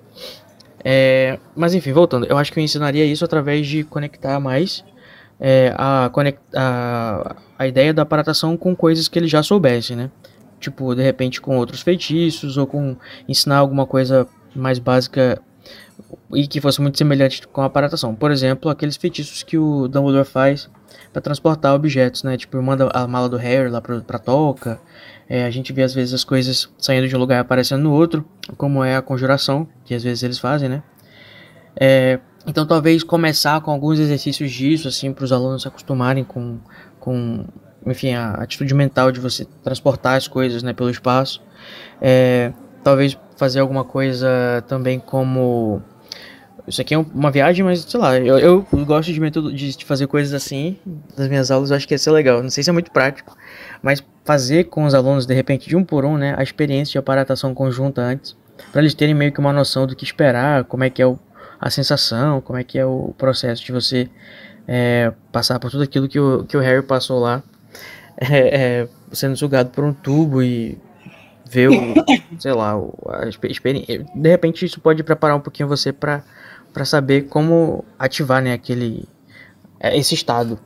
É, 0.84 1.39
mas 1.55 1.74
enfim, 1.74 1.93
voltando, 1.93 2.26
eu 2.26 2.38
acho 2.38 2.51
que 2.51 2.59
eu 2.59 2.64
ensinaria 2.64 3.05
isso 3.05 3.24
através 3.24 3.68
de 3.68 3.84
conectar 3.84 4.39
mais 4.39 4.84
é, 5.44 5.74
a, 5.76 6.12
a, 6.56 7.36
a 7.58 7.68
ideia 7.68 7.92
da 7.92 8.04
aparatação 8.04 8.56
com 8.56 8.76
coisas 8.76 9.08
que 9.08 9.18
ele 9.18 9.28
já 9.28 9.42
soubesse, 9.42 9.96
né? 9.96 10.12
Tipo, 10.60 10.94
de 10.94 11.02
repente 11.02 11.42
com 11.42 11.58
outros 11.58 11.82
feitiços 11.82 12.58
ou 12.58 12.68
com 12.68 12.96
ensinar 13.28 13.58
alguma 13.58 13.88
coisa 13.88 14.28
mais 14.56 14.78
básica 14.78 15.42
e 16.34 16.48
que 16.48 16.62
fosse 16.62 16.80
muito 16.80 17.00
semelhante 17.00 17.48
com 17.48 17.62
a 17.62 17.66
aparatação. 17.66 18.14
Por 18.14 18.30
exemplo, 18.30 18.70
aqueles 18.70 18.96
feitiços 18.96 19.42
que 19.42 19.58
o 19.58 19.88
Dumbledore 19.88 20.26
faz 20.28 20.70
para 21.12 21.22
transportar 21.22 21.74
objetos, 21.74 22.22
né? 22.22 22.38
Tipo, 22.38 22.62
manda 22.62 22.89
a 22.94 23.08
mala 23.08 23.28
do 23.28 23.38
Harry 23.38 23.70
lá 23.70 23.82
pra, 23.82 24.00
pra 24.02 24.20
toca. 24.20 24.80
É, 25.28 25.46
a 25.46 25.50
gente 25.50 25.74
vê 25.74 25.82
às 25.82 25.94
vezes 25.94 26.14
as 26.14 26.24
coisas 26.24 26.70
saindo 26.78 27.08
de 27.08 27.16
um 27.16 27.20
lugar 27.20 27.38
e 27.38 27.39
aparecendo 27.39 27.82
no 27.82 27.92
outro, 27.92 28.24
como 28.58 28.84
é 28.84 28.96
a 28.96 29.02
conjuração, 29.02 29.68
que 29.86 29.96
às 29.96 30.04
vezes 30.04 30.22
eles 30.22 30.38
fazem, 30.38 30.70
né? 30.70 30.84
É, 31.76 32.20
então 32.46 32.66
talvez 32.66 33.04
começar 33.04 33.62
com 33.62 33.72
alguns 33.72 34.00
exercícios 34.00 34.52
disso, 34.52 34.88
assim, 34.88 35.14
para 35.14 35.24
os 35.24 35.32
alunos 35.32 35.62
se 35.62 35.68
acostumarem 35.68 36.24
com, 36.24 36.58
com, 37.00 37.46
enfim, 37.86 38.14
a 38.14 38.32
atitude 38.34 38.74
mental 38.74 39.12
de 39.12 39.20
você 39.20 39.46
transportar 39.64 40.16
as 40.16 40.28
coisas, 40.28 40.64
né, 40.64 40.74
pelo 40.74 40.89
espaço. 40.89 41.42
É, 42.02 42.52
talvez 42.84 43.18
fazer 43.38 43.60
alguma 43.60 43.84
coisa 43.84 44.64
também 44.68 45.00
como 45.00 45.82
isso 46.68 46.82
aqui 46.82 46.94
é 46.94 46.98
uma 46.98 47.32
viagem, 47.32 47.66
mas 47.66 47.82
sei 47.82 48.00
lá, 48.00 48.18
eu, 48.18 48.38
eu 48.39 48.68
gosto 48.86 49.12
de, 49.12 49.20
método, 49.20 49.52
de 49.52 49.86
fazer 49.86 50.08
coisas 50.08 50.34
assim 50.34 50.78
nas 51.18 51.28
minhas 51.28 51.50
aulas, 51.50 51.72
eu 51.72 51.78
acho 51.78 51.88
que 51.88 51.94
ia 51.94 51.98
ser 51.98 52.12
legal. 52.12 52.42
Não 52.42 52.50
sei 52.50 52.64
se 52.64 52.70
é 52.70 52.74
muito 52.74 52.92
prático, 52.92 53.36
mas 53.82 54.04
fazer 54.24 54.66
com 54.66 54.86
os 54.86 54.94
alunos, 54.94 55.26
de 55.26 55.34
repente, 55.34 55.68
de 55.68 55.76
um 55.76 55.84
por 55.84 56.06
um, 56.06 56.18
né, 56.18 56.36
a 56.38 56.44
experiência 56.44 56.94
de 56.94 56.98
aparatação 56.98 57.54
conjunta 57.54 58.02
antes, 58.02 58.36
para 58.72 58.82
eles 58.82 58.94
terem 58.94 59.16
meio 59.16 59.32
que 59.32 59.39
uma 59.39 59.52
noção 59.52 59.88
do 59.88 59.96
que 59.96 60.04
esperar, 60.04 60.64
como 60.66 60.84
é 60.84 60.89
que 60.89 61.02
é 61.02 61.06
o 61.06 61.18
a 61.62 61.70
sensação, 61.70 62.41
como 62.41 62.57
é 62.57 62.64
que 62.64 62.80
é 62.80 62.86
o 62.86 63.14
processo 63.16 63.64
de 63.64 63.72
você 63.72 64.09
é, 64.68 65.14
passar 65.32 65.59
por 65.59 65.70
tudo 65.70 65.84
aquilo 65.84 66.09
que 66.09 66.20
o, 66.20 66.43
que 66.43 66.57
o 66.57 66.59
Harry 66.59 66.82
passou 66.82 67.20
lá, 67.20 67.43
é, 68.18 68.82
é, 68.82 68.88
sendo 69.12 69.38
sugado 69.38 69.70
por 69.70 69.84
um 69.84 69.93
tubo 69.93 70.41
e 70.41 70.76
ver 71.47 71.70
o, 71.70 71.74
sei 72.41 72.53
lá, 72.53 72.74
a 73.09 73.28
experiência. 73.47 74.03
De 74.16 74.30
repente 74.30 74.66
isso 74.66 74.82
pode 74.82 75.03
preparar 75.03 75.38
um 75.38 75.41
pouquinho 75.41 75.70
você 75.70 75.93
para 75.93 76.24
para 76.74 76.86
saber 76.86 77.24
como 77.24 77.84
ativar, 77.99 78.41
né, 78.41 78.53
aquele 78.53 79.07
é, 79.80 79.95
esse 79.97 80.16
estado. 80.16 80.57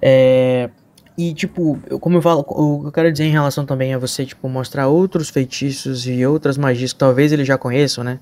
É, 0.00 0.70
e 1.18 1.34
tipo, 1.34 1.78
como 2.00 2.18
eu 2.18 2.22
falo, 2.22 2.44
o 2.48 2.82
que 2.82 2.86
eu 2.88 2.92
quero 2.92 3.12
dizer 3.12 3.24
em 3.24 3.32
relação 3.32 3.66
também 3.66 3.92
a 3.92 3.98
você, 3.98 4.24
tipo, 4.24 4.48
mostrar 4.48 4.86
outros 4.86 5.28
feitiços 5.28 6.06
e 6.06 6.24
outras 6.24 6.56
magias 6.56 6.92
que 6.92 6.98
talvez 6.98 7.32
eles 7.32 7.46
já 7.46 7.58
conheçam, 7.58 8.04
né? 8.04 8.20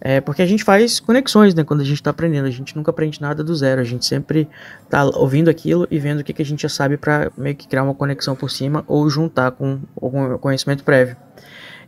É 0.00 0.20
porque 0.20 0.42
a 0.42 0.46
gente 0.46 0.62
faz 0.62 1.00
conexões, 1.00 1.54
né? 1.54 1.64
Quando 1.64 1.80
a 1.80 1.84
gente 1.84 1.96
está 1.96 2.10
aprendendo, 2.10 2.46
a 2.46 2.50
gente 2.50 2.76
nunca 2.76 2.90
aprende 2.90 3.20
nada 3.20 3.42
do 3.42 3.54
zero. 3.54 3.80
A 3.80 3.84
gente 3.84 4.06
sempre 4.06 4.48
tá 4.88 5.04
ouvindo 5.04 5.50
aquilo 5.50 5.88
e 5.90 5.98
vendo 5.98 6.20
o 6.20 6.24
que, 6.24 6.32
que 6.32 6.42
a 6.42 6.44
gente 6.44 6.62
já 6.62 6.68
sabe 6.68 6.96
para 6.96 7.32
meio 7.36 7.56
que 7.56 7.66
criar 7.66 7.82
uma 7.82 7.94
conexão 7.94 8.36
por 8.36 8.50
cima 8.50 8.84
ou 8.86 9.08
juntar 9.10 9.50
com 9.52 9.80
algum 10.00 10.38
conhecimento 10.38 10.84
prévio. 10.84 11.16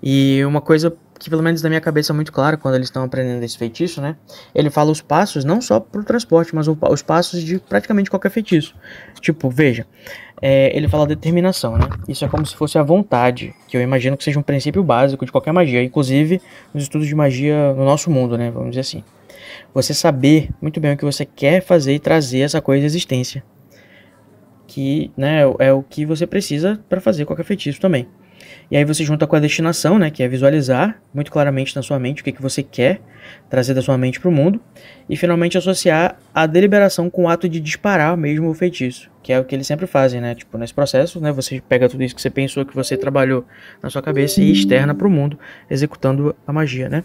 E 0.02 0.44
uma 0.44 0.60
coisa 0.60 0.96
que 1.20 1.28
pelo 1.28 1.42
menos 1.42 1.60
na 1.60 1.68
minha 1.68 1.82
cabeça 1.82 2.12
é 2.12 2.14
muito 2.14 2.32
clara 2.32 2.56
quando 2.56 2.76
eles 2.76 2.86
estão 2.86 3.04
aprendendo 3.04 3.42
esse 3.44 3.56
feitiço, 3.56 4.00
né? 4.00 4.16
Ele 4.54 4.70
fala 4.70 4.90
os 4.90 5.02
passos 5.02 5.44
não 5.44 5.60
só 5.60 5.78
para 5.78 6.00
o 6.00 6.04
transporte, 6.04 6.54
mas 6.54 6.66
os 6.66 7.02
passos 7.02 7.42
de 7.42 7.58
praticamente 7.58 8.08
qualquer 8.10 8.30
feitiço. 8.30 8.74
Tipo, 9.20 9.50
veja, 9.50 9.86
é, 10.42 10.74
ele 10.74 10.88
fala 10.88 11.06
determinação, 11.06 11.76
né? 11.76 11.86
Isso 12.08 12.24
é 12.24 12.28
como 12.28 12.46
se 12.46 12.56
fosse 12.56 12.78
a 12.78 12.82
vontade, 12.82 13.54
que 13.68 13.76
eu 13.76 13.80
imagino 13.80 14.16
que 14.16 14.24
seja 14.24 14.38
um 14.38 14.42
princípio 14.42 14.82
básico 14.82 15.24
de 15.26 15.32
qualquer 15.32 15.52
magia, 15.52 15.82
inclusive 15.82 16.40
nos 16.72 16.84
estudos 16.84 17.06
de 17.06 17.14
magia 17.14 17.74
no 17.74 17.84
nosso 17.84 18.10
mundo, 18.10 18.38
né? 18.38 18.50
Vamos 18.50 18.70
dizer 18.70 18.80
assim. 18.80 19.04
Você 19.74 19.92
saber 19.92 20.50
muito 20.60 20.80
bem 20.80 20.92
o 20.92 20.96
que 20.96 21.04
você 21.04 21.24
quer 21.24 21.62
fazer 21.62 21.94
e 21.94 21.98
trazer 21.98 22.40
essa 22.40 22.60
coisa 22.60 22.84
à 22.84 22.86
existência. 22.86 23.44
Que 24.66 25.10
né, 25.16 25.42
é 25.58 25.72
o 25.72 25.82
que 25.82 26.06
você 26.06 26.26
precisa 26.26 26.80
para 26.88 27.00
fazer 27.00 27.24
qualquer 27.24 27.44
feitiço 27.44 27.80
também. 27.80 28.06
E 28.70 28.76
aí 28.76 28.84
você 28.84 29.04
junta 29.04 29.26
com 29.26 29.34
a 29.34 29.40
destinação, 29.40 29.98
né, 29.98 30.10
que 30.10 30.22
é 30.22 30.28
visualizar 30.28 31.00
muito 31.12 31.32
claramente 31.32 31.74
na 31.74 31.82
sua 31.82 31.98
mente 31.98 32.22
o 32.22 32.24
que, 32.24 32.30
que 32.30 32.40
você 32.40 32.62
quer 32.62 33.00
trazer 33.48 33.74
da 33.74 33.82
sua 33.82 33.98
mente 33.98 34.20
para 34.20 34.28
o 34.28 34.32
mundo. 34.32 34.60
E 35.08 35.16
finalmente 35.16 35.58
associar 35.58 36.16
a 36.32 36.46
deliberação 36.46 37.10
com 37.10 37.24
o 37.24 37.28
ato 37.28 37.48
de 37.48 37.58
disparar 37.58 38.16
mesmo 38.16 38.48
o 38.48 38.54
feitiço, 38.54 39.10
que 39.22 39.32
é 39.32 39.40
o 39.40 39.44
que 39.44 39.54
eles 39.54 39.66
sempre 39.66 39.86
fazem, 39.88 40.20
né? 40.20 40.36
Tipo, 40.36 40.56
nesse 40.56 40.72
processo, 40.72 41.20
né, 41.20 41.32
você 41.32 41.60
pega 41.68 41.88
tudo 41.88 42.04
isso 42.04 42.14
que 42.14 42.22
você 42.22 42.30
pensou, 42.30 42.64
que 42.64 42.74
você 42.74 42.96
trabalhou 42.96 43.44
na 43.82 43.90
sua 43.90 44.02
cabeça 44.02 44.40
e 44.40 44.52
externa 44.52 44.94
para 44.94 45.06
o 45.06 45.10
mundo, 45.10 45.36
executando 45.68 46.34
a 46.46 46.52
magia, 46.52 46.88
né? 46.88 47.02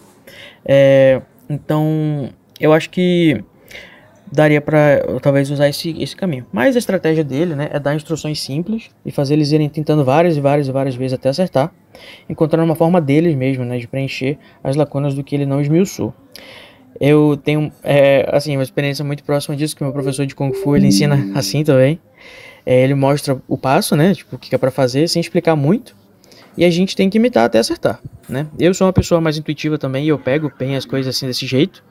É, 0.64 1.22
então, 1.50 2.30
eu 2.60 2.74
acho 2.74 2.92
que 2.92 3.44
daria 4.32 4.60
para 4.60 5.02
talvez 5.22 5.50
usar 5.50 5.70
esse, 5.70 5.96
esse 6.02 6.16
caminho. 6.16 6.46
Mas 6.52 6.76
a 6.76 6.80
estratégia 6.80 7.24
dele 7.24 7.56
né, 7.56 7.70
é 7.72 7.80
dar 7.80 7.96
instruções 7.96 8.42
simples 8.42 8.90
e 9.06 9.12
fazer 9.12 9.36
eles 9.36 9.52
irem 9.52 9.70
tentando 9.70 10.04
várias 10.04 10.36
e 10.36 10.42
várias 10.42 10.68
e 10.68 10.72
várias 10.72 10.96
vezes 10.96 11.14
até 11.14 11.30
acertar, 11.30 11.72
encontrando 12.30 12.66
uma 12.66 12.76
forma 12.76 13.00
deles 13.00 13.36
mesmo 13.36 13.64
né, 13.64 13.78
de 13.78 13.88
preencher 13.88 14.38
as 14.64 14.76
lacunas 14.76 15.14
do 15.14 15.24
que 15.24 15.36
ele 15.36 15.46
não 15.46 15.62
esmiuçou. 15.62 16.14
Eu 17.00 17.38
tenho 17.44 17.72
é, 17.84 18.28
assim 18.32 18.56
uma 18.56 18.64
experiência 18.64 19.04
muito 19.04 19.24
próxima 19.24 19.56
disso 19.56 19.76
que 19.76 19.84
meu 19.84 19.92
professor 19.92 20.26
de 20.26 20.34
kung 20.34 20.54
fu 20.54 20.76
ele 20.76 20.88
ensina 20.88 21.18
assim 21.36 21.64
também. 21.64 22.00
É, 22.66 22.84
ele 22.84 22.96
mostra 22.96 23.40
o 23.48 23.58
passo, 23.58 23.96
né, 23.96 24.14
tipo 24.14 24.36
o 24.36 24.40
que 24.40 24.54
é 24.56 24.58
para 24.58 24.72
fazer, 24.72 25.08
sem 25.08 25.20
explicar 25.20 25.56
muito. 25.56 25.96
E 26.58 26.64
a 26.64 26.70
gente 26.70 26.96
tem 26.96 27.10
que 27.10 27.18
imitar 27.18 27.46
até 27.46 27.60
acertar, 27.60 28.00
né? 28.30 28.48
Eu 28.58 28.74
sou 28.74 28.88
uma 28.88 28.94
pessoa 28.94 29.20
mais 29.20 29.38
intuitiva 29.38 29.78
também 29.78 30.06
e 30.06 30.08
eu 30.08 30.18
pego 30.18 30.50
bem 30.58 30.78
as 30.78 30.86
coisas 30.86 31.14
assim 31.14 31.28
desse 31.28 31.46
jeito. 31.46 31.84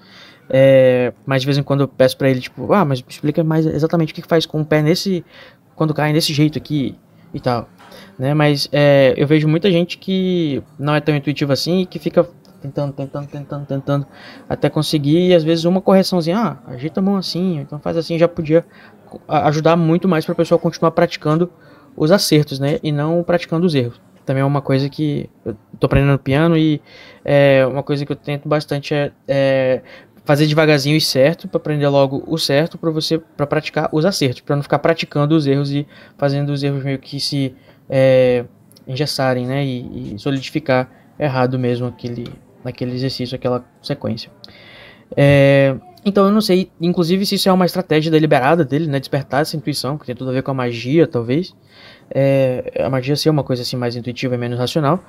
É, 0.49 1.13
mas 1.25 1.43
de 1.43 1.47
vez 1.47 1.59
em 1.59 1.63
quando 1.63 1.83
eu 1.83 1.89
peço 1.89 2.17
para 2.17 2.29
ele, 2.29 2.41
tipo, 2.41 2.73
ah, 2.73 2.85
mas 2.85 3.03
explica 3.09 3.43
mais 3.43 3.67
exatamente 3.67 4.13
o 4.13 4.15
que 4.15 4.23
faz 4.23 4.47
com 4.47 4.61
o 4.61 4.65
pé 4.65 4.83
nesse. 4.83 5.25
quando 5.75 5.95
cai 5.95 6.13
nesse 6.13 6.33
jeito 6.33 6.59
aqui 6.59 6.97
e 7.33 7.41
tal. 7.41 7.69
Né? 8.19 8.35
Mas 8.35 8.69
é, 8.73 9.15
eu 9.17 9.27
vejo 9.27 9.49
muita 9.49 9.71
gente 9.71 9.99
que 9.99 10.63
não 10.79 10.95
é 10.95 11.01
tão 11.01 11.15
intuitiva 11.15 11.53
assim 11.53 11.81
e 11.81 11.87
que 11.87 11.99
fica 11.99 12.29
tentando, 12.61 12.93
tentando, 12.93 13.27
tentando, 13.27 13.67
tentando 13.67 14.07
até 14.49 14.71
conseguir. 14.71 15.29
E 15.29 15.35
às 15.35 15.45
vezes 15.45 15.65
uma 15.65 15.81
correçãozinha, 15.81 16.39
ah, 16.39 16.73
ajeita 16.73 17.01
a 17.01 17.03
mão 17.03 17.17
assim, 17.17 17.59
então 17.59 17.79
faz 17.79 17.97
assim, 17.97 18.19
já 18.19 18.29
podia 18.29 18.65
ajudar 19.29 19.77
muito 19.77 20.09
mais 20.09 20.25
para 20.25 20.33
a 20.33 20.37
pessoa 20.37 20.59
continuar 20.59 20.91
praticando 20.93 21.51
os 21.97 22.11
acertos, 22.11 22.59
né? 22.59 22.79
E 22.83 22.91
não 22.91 23.23
praticando 23.23 23.67
os 23.67 23.75
erros. 23.75 24.01
Também 24.25 24.41
é 24.41 24.45
uma 24.45 24.63
coisa 24.63 24.89
que 24.89 25.29
eu 25.45 25.55
tô 25.79 25.87
aprendendo 25.87 26.19
piano 26.19 26.57
e 26.57 26.81
é 27.25 27.67
uma 27.67 27.83
coisa 27.83 28.07
que 28.07 28.13
eu 28.13 28.17
tento 28.17 28.49
bastante 28.49 28.95
é, 28.95 29.13
é 29.29 29.83
fazer 30.25 30.47
devagarzinho 30.47 30.97
e 30.97 31.01
certo 31.01 31.47
para 31.47 31.59
aprender 31.59 31.89
logo 31.89 32.25
o 32.27 32.39
certo 32.39 32.79
para 32.79 32.91
você 32.91 33.19
para 33.19 33.47
praticar 33.47 33.89
os 33.93 34.05
acertos, 34.05 34.41
para 34.41 34.57
não 34.57 34.63
ficar 34.63 34.79
praticando 34.79 35.37
os 35.37 35.47
erros 35.47 35.71
e 35.71 35.87
fazendo 36.17 36.51
os 36.51 36.63
erros 36.63 36.83
meio 36.83 36.99
que 36.99 37.21
se 37.21 37.55
é, 37.89 38.45
engessarem, 38.87 39.47
né, 39.47 39.65
e, 39.65 40.15
e, 40.15 40.19
solidificar 40.19 40.91
errado 41.19 41.59
mesmo 41.59 41.87
aquele 41.87 42.25
naquele 42.65 42.95
exercício, 42.95 43.37
aquela 43.37 43.63
sequência. 43.83 44.31
É, 45.15 45.77
então 46.05 46.27
eu 46.27 46.33
não 46.33 46.41
sei, 46.41 46.71
inclusive 46.81 47.25
se 47.25 47.37
isso 47.37 47.49
é 47.49 47.53
uma 47.53 47.65
estratégia 47.65 48.11
deliberada 48.11 48.65
dele, 48.65 48.87
né, 48.87 49.01
despertar 49.01 49.43
essa 49.43 49.57
intuição, 49.57 49.97
que 49.97 50.05
tem 50.05 50.15
tudo 50.15 50.31
a 50.31 50.33
ver 50.33 50.43
com 50.43 50.51
a 50.51 50.55
magia, 50.55 51.07
talvez. 51.07 51.55
É, 52.11 52.83
a 52.85 52.91
magia 52.91 53.17
ser 53.17 53.31
uma 53.31 53.43
coisa 53.43 53.63
assim 53.63 53.77
mais 53.77 53.97
intuitiva 53.97 54.35
e 54.35 54.39
menos 54.39 54.59
racional, 54.59 55.03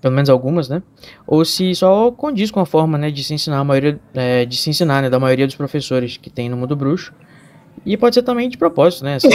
pelo 0.00 0.14
menos 0.14 0.28
algumas, 0.28 0.68
né? 0.68 0.82
Ou 1.26 1.44
se 1.44 1.74
só 1.74 2.10
condiz 2.10 2.50
com 2.50 2.60
a 2.60 2.66
forma, 2.66 2.98
né, 2.98 3.10
de 3.10 3.24
se 3.24 3.32
ensinar 3.32 3.58
a 3.58 3.64
maioria, 3.64 3.98
é, 4.14 4.44
de 4.44 4.56
se 4.56 4.68
ensinar, 4.68 5.02
né, 5.02 5.08
da 5.08 5.18
maioria 5.18 5.46
dos 5.46 5.56
professores 5.56 6.16
que 6.16 6.28
tem 6.28 6.48
no 6.48 6.56
mundo 6.56 6.76
bruxo. 6.76 7.14
E 7.84 7.96
pode 7.96 8.14
ser 8.14 8.22
também 8.22 8.48
de 8.48 8.58
propósito, 8.58 9.04
né, 9.04 9.18
ser, 9.18 9.30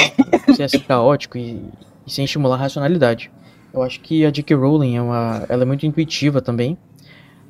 ser 0.56 0.64
assim 0.64 0.80
caótico 0.80 1.38
e, 1.38 1.64
e, 2.06 2.12
sem 2.12 2.26
estimular 2.26 2.56
a 2.56 2.60
racionalidade. 2.60 3.32
Eu 3.74 3.82
acho 3.82 4.02
que 4.02 4.26
a 4.26 4.30
J.K. 4.30 4.56
Rowling 4.56 4.98
é 4.98 5.02
uma, 5.02 5.46
ela 5.48 5.64
é 5.64 5.66
muito 5.66 5.86
intuitiva 5.86 6.42
também, 6.42 6.78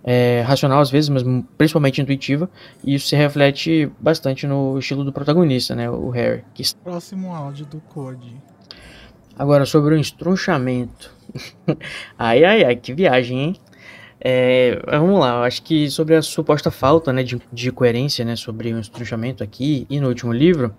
é, 0.03 0.41
racional 0.45 0.79
às 0.79 0.89
vezes, 0.89 1.09
mas 1.09 1.23
principalmente 1.57 2.01
intuitiva, 2.01 2.49
e 2.83 2.95
isso 2.95 3.07
se 3.07 3.15
reflete 3.15 3.91
bastante 3.99 4.47
no 4.47 4.77
estilo 4.79 5.03
do 5.03 5.13
protagonista, 5.13 5.75
né, 5.75 5.89
o 5.89 6.09
Harry. 6.09 6.43
Que... 6.53 6.63
Próximo 6.83 7.33
áudio 7.33 7.65
do 7.65 7.79
Code. 7.81 8.35
Agora, 9.37 9.65
sobre 9.65 9.95
o 9.95 9.99
estrunchamento. 9.99 11.13
ai, 12.17 12.43
ai, 12.43 12.63
ai, 12.63 12.75
que 12.75 12.93
viagem, 12.93 13.39
hein? 13.39 13.55
É, 14.23 14.79
vamos 14.85 15.19
lá, 15.19 15.37
eu 15.37 15.43
acho 15.43 15.63
que 15.63 15.89
sobre 15.89 16.15
a 16.15 16.21
suposta 16.21 16.69
falta 16.69 17.11
né, 17.11 17.23
de, 17.23 17.41
de 17.51 17.71
coerência 17.71 18.23
né, 18.23 18.35
sobre 18.35 18.71
o 18.71 18.79
estrunchamento 18.79 19.43
aqui 19.43 19.87
e 19.89 19.99
no 19.99 20.09
último 20.09 20.31
livro, 20.31 20.75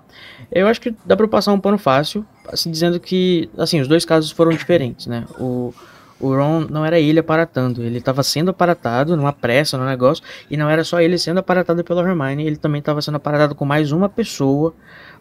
eu 0.49 0.69
acho 0.69 0.81
que 0.81 0.95
dá 1.05 1.17
para 1.17 1.27
passar 1.27 1.53
um 1.53 1.59
pano 1.59 1.77
fácil, 1.77 2.25
assim, 2.47 2.71
dizendo 2.71 3.01
que 3.01 3.51
assim, 3.59 3.81
os 3.81 3.89
dois 3.89 4.05
casos 4.05 4.31
foram 4.31 4.53
diferentes. 4.53 5.09
Né? 5.09 5.25
O, 5.41 5.75
o 6.23 6.35
Ron 6.35 6.67
não 6.71 6.87
era 6.87 6.99
ele 6.99 7.19
aparatando, 7.19 7.83
ele 7.83 7.99
estava 7.99 8.23
sendo 8.23 8.53
aparatado 8.53 9.17
numa 9.17 9.33
pressa, 9.33 9.77
no 9.77 9.85
negócio, 9.85 10.23
e 10.49 10.57
não 10.57 10.71
era 10.71 10.85
só 10.85 11.01
ele 11.01 11.19
sendo 11.19 11.39
aparatado 11.39 11.83
pela 11.83 12.09
Hermione, 12.09 12.47
ele 12.47 12.57
também 12.57 12.79
estava 12.79 13.03
sendo 13.03 13.17
aparatado 13.17 13.55
com 13.57 13.65
mais 13.65 13.91
uma 13.91 14.09
pessoa 14.09 14.73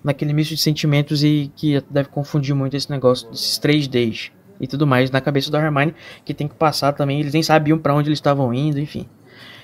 naquele 0.04 0.32
misto 0.32 0.54
de 0.56 0.62
sentimentos 0.62 1.24
e 1.24 1.52
que 1.56 1.84
deve 1.90 2.10
confundir 2.10 2.54
muito 2.54 2.78
esse 2.78 2.90
negócio 2.90 3.30
desses 3.32 3.58
três 3.58 3.88
Ds 3.88 4.32
e 4.60 4.68
tudo 4.68 4.86
mais 4.86 5.10
na 5.10 5.20
cabeça 5.20 5.50
da 5.50 5.60
Hermione, 5.60 5.96
que 6.24 6.36
tem 6.36 6.48
que 6.48 6.56
passar 6.56 6.94
também, 6.94 7.20
eles 7.20 7.34
nem 7.34 7.42
sabiam 7.42 7.80
para 7.80 7.96
onde 7.96 8.08
eles 8.08 8.18
estavam 8.18 8.54
indo, 8.54 8.80
enfim. 8.80 9.08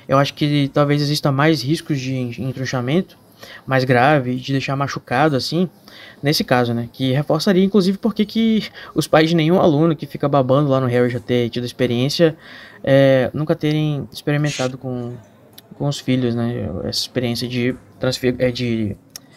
Eu 0.08 0.18
acho 0.18 0.34
que 0.34 0.70
talvez 0.74 1.02
exista 1.02 1.32
mais 1.32 1.62
riscos 1.62 2.00
de 2.00 2.16
entrunchamento 2.42 3.18
mais 3.66 3.84
grave, 3.84 4.36
de 4.36 4.52
deixar 4.52 4.76
machucado 4.76 5.36
assim, 5.36 5.70
nesse 6.22 6.44
caso, 6.44 6.74
né? 6.74 6.90
Que 6.92 7.12
reforçaria, 7.12 7.64
inclusive, 7.64 7.98
porque 7.98 8.26
que 8.26 8.64
os 8.96 9.08
pais 9.08 9.30
de 9.30 9.36
nenhum 9.36 9.60
aluno 9.60 9.96
que 9.96 10.06
fica 10.06 10.28
babando 10.28 10.70
lá 10.70 10.80
no 10.80 10.88
Harry 10.88 11.10
já 11.10 11.20
ter 11.20 11.50
tido 11.50 11.66
experiência, 11.66 12.36
é, 12.84 13.30
nunca 13.34 13.56
terem 13.56 14.08
experimentado 14.12 14.78
com, 14.78 15.14
com 15.76 15.88
os 15.88 16.00
filhos, 16.00 16.36
né? 16.36 16.70
Essa 16.84 17.02
experiência 17.02 17.48
de, 17.48 17.76
transfer, 18.00 18.36
é, 18.40 18.52
de 18.52 18.96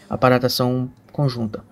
aparatação 0.08 0.90
conjunta. 1.12 1.62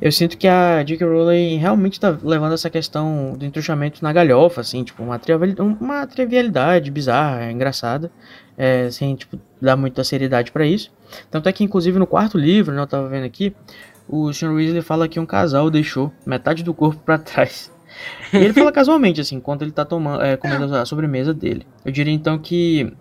Eu 0.00 0.12
sinto 0.12 0.36
que 0.36 0.46
a 0.46 0.82
J.K. 0.82 1.06
Rowling 1.06 1.56
realmente 1.56 1.94
está 1.94 2.16
levando 2.22 2.52
essa 2.52 2.68
questão 2.68 3.34
do 3.36 3.46
entruxamento 3.46 4.02
na 4.02 4.12
galhofa, 4.12 4.60
assim, 4.60 4.84
tipo, 4.84 5.02
uma, 5.02 5.18
uma 5.80 6.06
trivialidade 6.06 6.90
bizarra, 6.90 7.50
engraçada, 7.50 8.12
é, 8.56 8.90
sem, 8.90 9.14
tipo, 9.14 9.38
dar 9.60 9.76
muita 9.76 10.02
seriedade 10.04 10.50
para 10.50 10.66
isso. 10.66 10.92
Tanto 11.30 11.48
é 11.48 11.52
que, 11.52 11.64
inclusive, 11.64 11.98
no 11.98 12.06
quarto 12.06 12.38
livro, 12.38 12.74
né, 12.74 12.82
eu 12.82 12.86
tava 12.86 13.08
vendo 13.08 13.24
aqui, 13.24 13.54
o 14.08 14.32
Sr. 14.32 14.52
Weasley 14.52 14.82
fala 14.82 15.08
que 15.08 15.18
um 15.18 15.26
casal 15.26 15.70
deixou 15.70 16.12
metade 16.24 16.62
do 16.62 16.72
corpo 16.72 17.00
para 17.02 17.18
trás. 17.18 17.72
E 18.32 18.36
ele 18.36 18.52
fala 18.52 18.70
casualmente, 18.72 19.20
assim, 19.20 19.36
enquanto 19.36 19.62
ele 19.62 19.72
tá 19.72 19.84
tomando, 19.84 20.22
é, 20.22 20.36
comendo 20.36 20.74
a 20.74 20.84
sobremesa 20.84 21.32
dele. 21.32 21.66
Eu 21.84 21.90
diria 21.90 22.12
então 22.12 22.38
que 22.38 22.92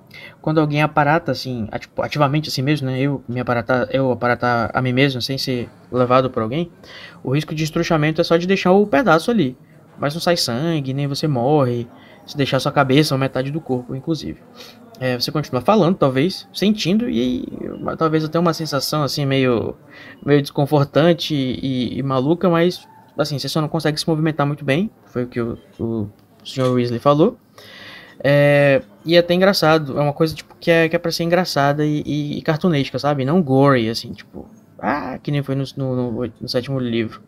quando 0.42 0.60
alguém 0.60 0.82
aparata, 0.82 1.32
assim, 1.32 1.68
ativamente 1.98 2.50
assim 2.50 2.62
mesmo, 2.62 2.88
né? 2.88 3.00
Eu 3.00 3.24
me 3.28 3.40
aparatar, 3.40 3.88
eu 3.92 4.12
aparatar 4.12 4.72
a 4.74 4.82
mim 4.82 4.94
mesmo 4.94 5.22
sem 5.22 5.38
ser 5.38 5.70
levado 5.92 6.30
por 6.30 6.42
alguém, 6.42 6.72
o 7.24 7.34
risco 7.34 7.54
de 7.54 7.64
estruxamento 7.64 8.22
é 8.22 8.24
só 8.24 8.38
de 8.38 8.48
deixar 8.48 8.72
o 8.72 8.88
pedaço 8.88 9.30
ali. 9.32 9.58
Mas 9.98 10.14
não 10.14 10.22
sai 10.22 10.38
sangue, 10.38 10.94
nem 10.94 11.08
você 11.08 11.28
morre, 11.28 11.88
se 12.26 12.36
deixar 12.36 12.60
sua 12.60 12.72
cabeça 12.72 13.14
ou 13.14 13.20
metade 13.20 13.52
do 13.52 13.62
corpo, 13.62 13.96
inclusive. 13.96 14.40
É, 15.00 15.20
você 15.20 15.32
continua 15.32 15.62
falando, 15.62 15.98
talvez, 15.98 16.48
sentindo 16.54 17.10
e 17.10 17.46
talvez 17.98 18.24
até 18.24 18.40
uma 18.40 18.54
sensação 18.54 19.04
assim 19.04 19.26
meio, 19.26 19.76
meio 20.26 20.42
desconfortante 20.42 21.36
e, 21.36 21.98
e, 21.98 22.04
maluca, 22.04 22.50
mas 22.50 22.88
assim, 23.18 23.38
você 23.38 23.50
só 23.50 23.62
não 23.62 23.68
consegue 23.68 24.00
se 24.00 24.08
movimentar 24.08 24.46
muito 24.46 24.64
bem, 24.64 24.90
foi 25.08 25.24
o 25.24 25.28
que 25.28 25.42
o, 25.42 25.58
o 25.80 26.10
Sr. 26.44 26.72
Weasley 26.72 27.00
falou. 27.00 27.38
É, 28.24 28.82
e 29.04 29.16
é 29.16 29.20
até 29.20 29.34
engraçado, 29.34 29.98
é 30.00 30.02
uma 30.02 30.14
coisa 30.14 30.34
tipo 30.34 30.56
que 30.60 30.72
é, 30.72 30.88
que 30.88 30.96
é 30.96 31.00
pra 31.00 31.12
ser 31.12 31.24
engraçada 31.24 31.86
e, 31.86 32.02
e, 32.06 32.38
e 32.38 32.42
cartunesca, 32.42 32.98
sabe? 32.98 33.26
Não 33.26 33.42
gory, 33.42 33.90
assim, 33.90 34.14
tipo, 34.14 34.50
ah, 34.80 35.18
que 35.22 35.32
nem 35.32 35.44
foi 35.44 35.56
no, 35.56 35.64
no, 35.76 36.12
no, 36.12 36.34
no 36.42 36.50
sétimo 36.50 36.80
livro. 36.80 37.22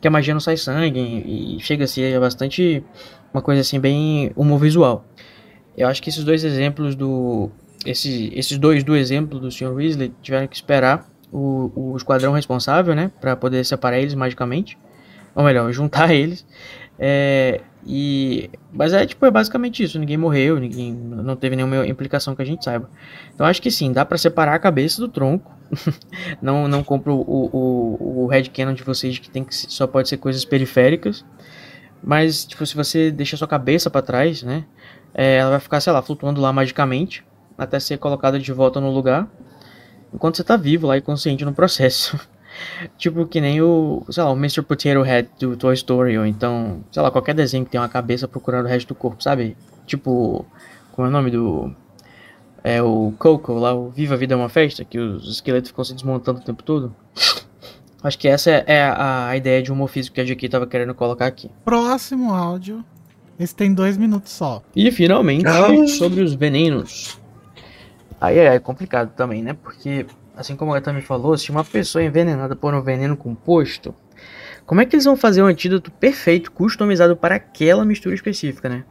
Que 0.00 0.08
a 0.08 0.10
magia 0.10 0.34
não 0.34 0.40
sai 0.40 0.56
sangue 0.56 1.00
e, 1.00 1.60
chega 1.60 1.84
a 1.84 1.86
ser 1.86 2.18
bastante 2.18 2.84
uma 3.32 3.42
coisa 3.42 3.60
assim, 3.60 3.78
bem 3.78 4.32
humor 4.36 4.58
visual. 4.58 5.04
Eu 5.76 5.88
acho 5.88 6.02
que 6.02 6.08
esses 6.08 6.24
dois 6.24 6.44
exemplos 6.44 6.94
do. 6.94 7.50
Esse, 7.84 8.32
esses 8.34 8.58
dois 8.58 8.84
do 8.84 8.94
exemplo 8.94 9.40
do 9.40 9.50
Sr. 9.50 9.72
Weasley 9.72 10.12
tiveram 10.22 10.46
que 10.46 10.54
esperar 10.54 11.08
o, 11.32 11.72
o 11.74 11.96
esquadrão 11.96 12.32
responsável, 12.32 12.94
né? 12.94 13.10
Pra 13.20 13.34
poder 13.34 13.64
separar 13.64 13.98
eles 13.98 14.14
magicamente. 14.14 14.78
Ou 15.34 15.42
melhor, 15.42 15.72
juntar 15.72 16.12
eles. 16.14 16.46
É, 16.98 17.60
e, 17.84 18.48
mas 18.72 18.92
é 18.92 19.04
tipo, 19.06 19.24
é 19.26 19.30
basicamente 19.30 19.82
isso. 19.82 19.98
Ninguém 19.98 20.16
morreu, 20.16 20.60
ninguém 20.60 20.92
não 20.94 21.34
teve 21.34 21.56
nenhuma 21.56 21.86
implicação 21.86 22.34
que 22.34 22.42
a 22.42 22.44
gente 22.44 22.64
saiba. 22.64 22.88
Então 23.34 23.46
acho 23.46 23.60
que 23.60 23.70
sim, 23.70 23.92
dá 23.92 24.04
para 24.04 24.18
separar 24.18 24.54
a 24.54 24.58
cabeça 24.58 25.00
do 25.00 25.08
tronco. 25.08 25.50
não 26.40 26.68
não 26.68 26.84
compro 26.84 27.14
o, 27.14 27.48
o, 27.52 28.24
o 28.24 28.26
headcanon 28.26 28.74
de 28.74 28.82
vocês 28.82 29.18
que 29.18 29.30
tem 29.30 29.42
que 29.42 29.54
só 29.54 29.86
pode 29.86 30.08
ser 30.08 30.18
coisas 30.18 30.44
periféricas. 30.44 31.24
Mas, 32.02 32.44
tipo, 32.44 32.64
se 32.66 32.74
você 32.74 33.10
deixa 33.10 33.36
sua 33.36 33.46
cabeça 33.46 33.88
para 33.88 34.02
trás, 34.02 34.42
né? 34.42 34.64
É, 35.14 35.36
ela 35.36 35.50
vai 35.50 35.60
ficar, 35.60 35.80
sei 35.80 35.92
lá, 35.92 36.02
flutuando 36.02 36.40
lá 36.40 36.52
magicamente 36.52 37.24
até 37.56 37.78
ser 37.78 37.98
colocada 37.98 38.38
de 38.38 38.52
volta 38.52 38.80
no 38.80 38.90
lugar. 38.90 39.28
Enquanto 40.12 40.36
você 40.36 40.44
tá 40.44 40.56
vivo 40.56 40.86
lá 40.86 40.96
e 40.96 41.00
consciente 41.00 41.44
no 41.44 41.52
processo. 41.52 42.18
tipo 42.98 43.26
que 43.26 43.40
nem 43.40 43.62
o, 43.62 44.04
sei 44.10 44.22
lá, 44.22 44.30
o 44.30 44.36
Mr. 44.36 44.62
Potato 44.62 45.02
Head 45.02 45.28
do 45.38 45.56
Toy 45.56 45.74
Story, 45.74 46.18
ou 46.18 46.26
então, 46.26 46.84
sei 46.90 47.02
lá, 47.02 47.10
qualquer 47.10 47.34
desenho 47.34 47.64
que 47.64 47.70
tem 47.70 47.80
uma 47.80 47.88
cabeça 47.88 48.28
procurando 48.28 48.66
o 48.66 48.68
resto 48.68 48.88
do 48.88 48.94
corpo, 48.94 49.22
sabe? 49.22 49.56
Tipo, 49.86 50.44
como 50.92 51.06
é 51.06 51.08
o 51.08 51.12
nome 51.12 51.30
do. 51.30 51.74
É 52.64 52.80
o 52.80 53.12
Coco 53.18 53.54
lá, 53.54 53.74
o 53.74 53.90
Viva 53.90 54.14
a 54.14 54.16
Vida 54.16 54.34
é 54.34 54.36
uma 54.36 54.48
Festa, 54.48 54.84
que 54.84 54.98
os 54.98 55.28
esqueletos 55.28 55.70
ficam 55.70 55.84
se 55.84 55.94
desmontando 55.94 56.40
o 56.40 56.44
tempo 56.44 56.62
todo. 56.62 56.94
Acho 58.02 58.18
que 58.18 58.26
essa 58.26 58.50
é 58.50 58.82
a, 58.82 59.28
a 59.28 59.36
ideia 59.36 59.62
de 59.62 59.70
humor 59.70 59.88
físico 59.88 60.14
que 60.14 60.20
a 60.20 60.24
GQ 60.24 60.48
tava 60.48 60.66
querendo 60.66 60.94
colocar 60.94 61.26
aqui. 61.26 61.50
Próximo 61.64 62.32
áudio. 62.32 62.84
Esse 63.38 63.54
tem 63.54 63.72
dois 63.72 63.96
minutos 63.96 64.32
só. 64.32 64.62
E 64.74 64.90
finalmente, 64.90 65.46
ah. 65.46 65.86
sobre 65.86 66.22
os 66.22 66.34
venenos. 66.34 67.18
Aí 68.20 68.38
é 68.38 68.58
complicado 68.58 69.12
também, 69.16 69.42
né? 69.42 69.52
Porque 69.54 70.06
assim 70.36 70.56
como 70.56 70.72
a 70.72 70.74
Gata 70.74 70.92
me 70.92 71.02
falou, 71.02 71.36
se 71.36 71.50
uma 71.50 71.64
pessoa 71.64 72.02
é 72.02 72.06
envenenada 72.06 72.54
por 72.54 72.74
um 72.74 72.80
veneno 72.80 73.16
composto, 73.16 73.94
como 74.66 74.80
é 74.80 74.86
que 74.86 74.94
eles 74.94 75.04
vão 75.04 75.16
fazer 75.16 75.42
um 75.42 75.46
antídoto 75.46 75.90
perfeito, 75.90 76.50
customizado 76.52 77.16
para 77.16 77.34
aquela 77.36 77.84
mistura 77.84 78.14
específica, 78.14 78.68
né? 78.68 78.84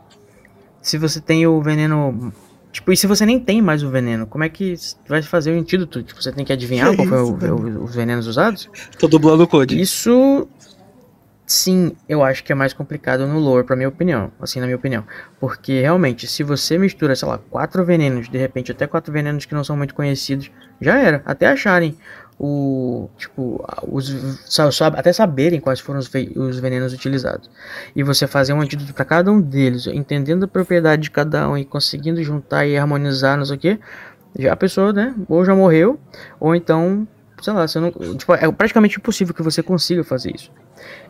Se 0.82 0.97
você 0.97 1.22
tem 1.22 1.45
o 1.45 1.62
veneno. 1.62 2.34
Tipo, 2.72 2.91
e 2.91 2.97
se 2.97 3.05
você 3.05 3.26
nem 3.26 3.39
tem 3.39 3.61
mais 3.61 3.84
o 3.84 3.89
veneno, 3.89 4.26
como 4.26 4.43
é 4.43 4.49
que 4.49 4.76
vai 5.07 5.22
fazer 5.22 5.51
o 5.51 5.59
antídoto? 5.59 6.01
Tipo, 6.01 6.22
você 6.22 6.32
tem 6.32 6.45
que 6.45 6.53
adivinhar 6.53 6.89
que 6.95 6.97
qual 7.07 7.38
foi 7.38 7.49
o, 7.49 7.84
os 7.84 7.93
venenos 7.93 8.28
usados? 8.28 8.69
Tô 8.97 9.07
dublando 9.07 9.43
o 9.43 9.47
code. 9.47 9.80
Isso 9.80 10.47
sim, 11.51 11.95
eu 12.07 12.24
acho 12.24 12.43
que 12.43 12.51
é 12.51 12.55
mais 12.55 12.74
complicado 12.74 13.28
no 13.28 13.38
lore, 13.38 13.65
pra 13.65 13.76
minha 13.76 13.89
opinião, 13.89 14.32
assim, 14.39 14.59
na 14.59 14.65
minha 14.65 14.78
opinião. 14.78 15.05
Porque 15.39 15.82
realmente, 15.82 16.26
se 16.26 16.43
você 16.43 16.78
mistura, 16.78 17.15
sei 17.15 17.28
lá, 17.28 17.38
quatro 17.38 17.84
venenos, 17.84 18.30
de 18.30 18.38
repente 18.38 18.72
até 18.72 18.88
quatro 18.88 19.11
venenos 19.11 19.45
que 19.45 19.53
não 19.53 19.63
são 19.63 19.76
muito 19.76 19.93
conhecidos, 19.93 20.49
já 20.80 20.97
era. 20.97 21.22
Até 21.26 21.47
acharem 21.47 21.97
o. 22.42 23.08
Tipo, 23.18 23.64
os, 23.88 24.50
até 24.82 25.14
saberem 25.14 25.60
quais 25.60 25.80
foram 25.80 26.00
os, 26.00 26.10
os 26.36 26.60
venenos 26.60 26.92
utilizados. 26.92 27.50
E 27.96 28.02
você 28.02 28.26
fazer 28.26 28.54
um 28.54 28.62
antídoto 28.62 28.94
para 28.94 29.06
cada 29.06 29.32
um 29.32 29.39
deles, 29.39 29.86
entendendo 29.86 30.46
a 30.46 30.48
propriedade 30.48 31.04
de 31.04 31.12
cada 31.12 31.48
um 31.48 31.56
e 31.56 31.64
conseguindo 31.64 32.24
juntar 32.24 32.66
e 32.66 32.76
harmonizar, 32.76 33.38
não 33.38 33.46
sei 33.46 33.56
o 33.56 33.60
que. 33.60 33.80
Já 34.39 34.54
a 34.54 34.56
pessoa, 34.56 34.92
né, 34.92 35.14
ou 35.30 35.46
já 35.46 35.54
morreu, 35.54 36.00
ou 36.39 36.56
então 36.56 37.08
sei 37.42 37.54
lá, 37.54 37.68
você 37.68 37.80
não, 37.80 37.92
tipo, 37.92 38.34
é 38.36 38.52
praticamente 38.52 39.00
impossível 39.00 39.34
que 39.34 39.42
você 39.42 39.64
consiga 39.64 40.04
fazer 40.04 40.32
isso. 40.36 40.52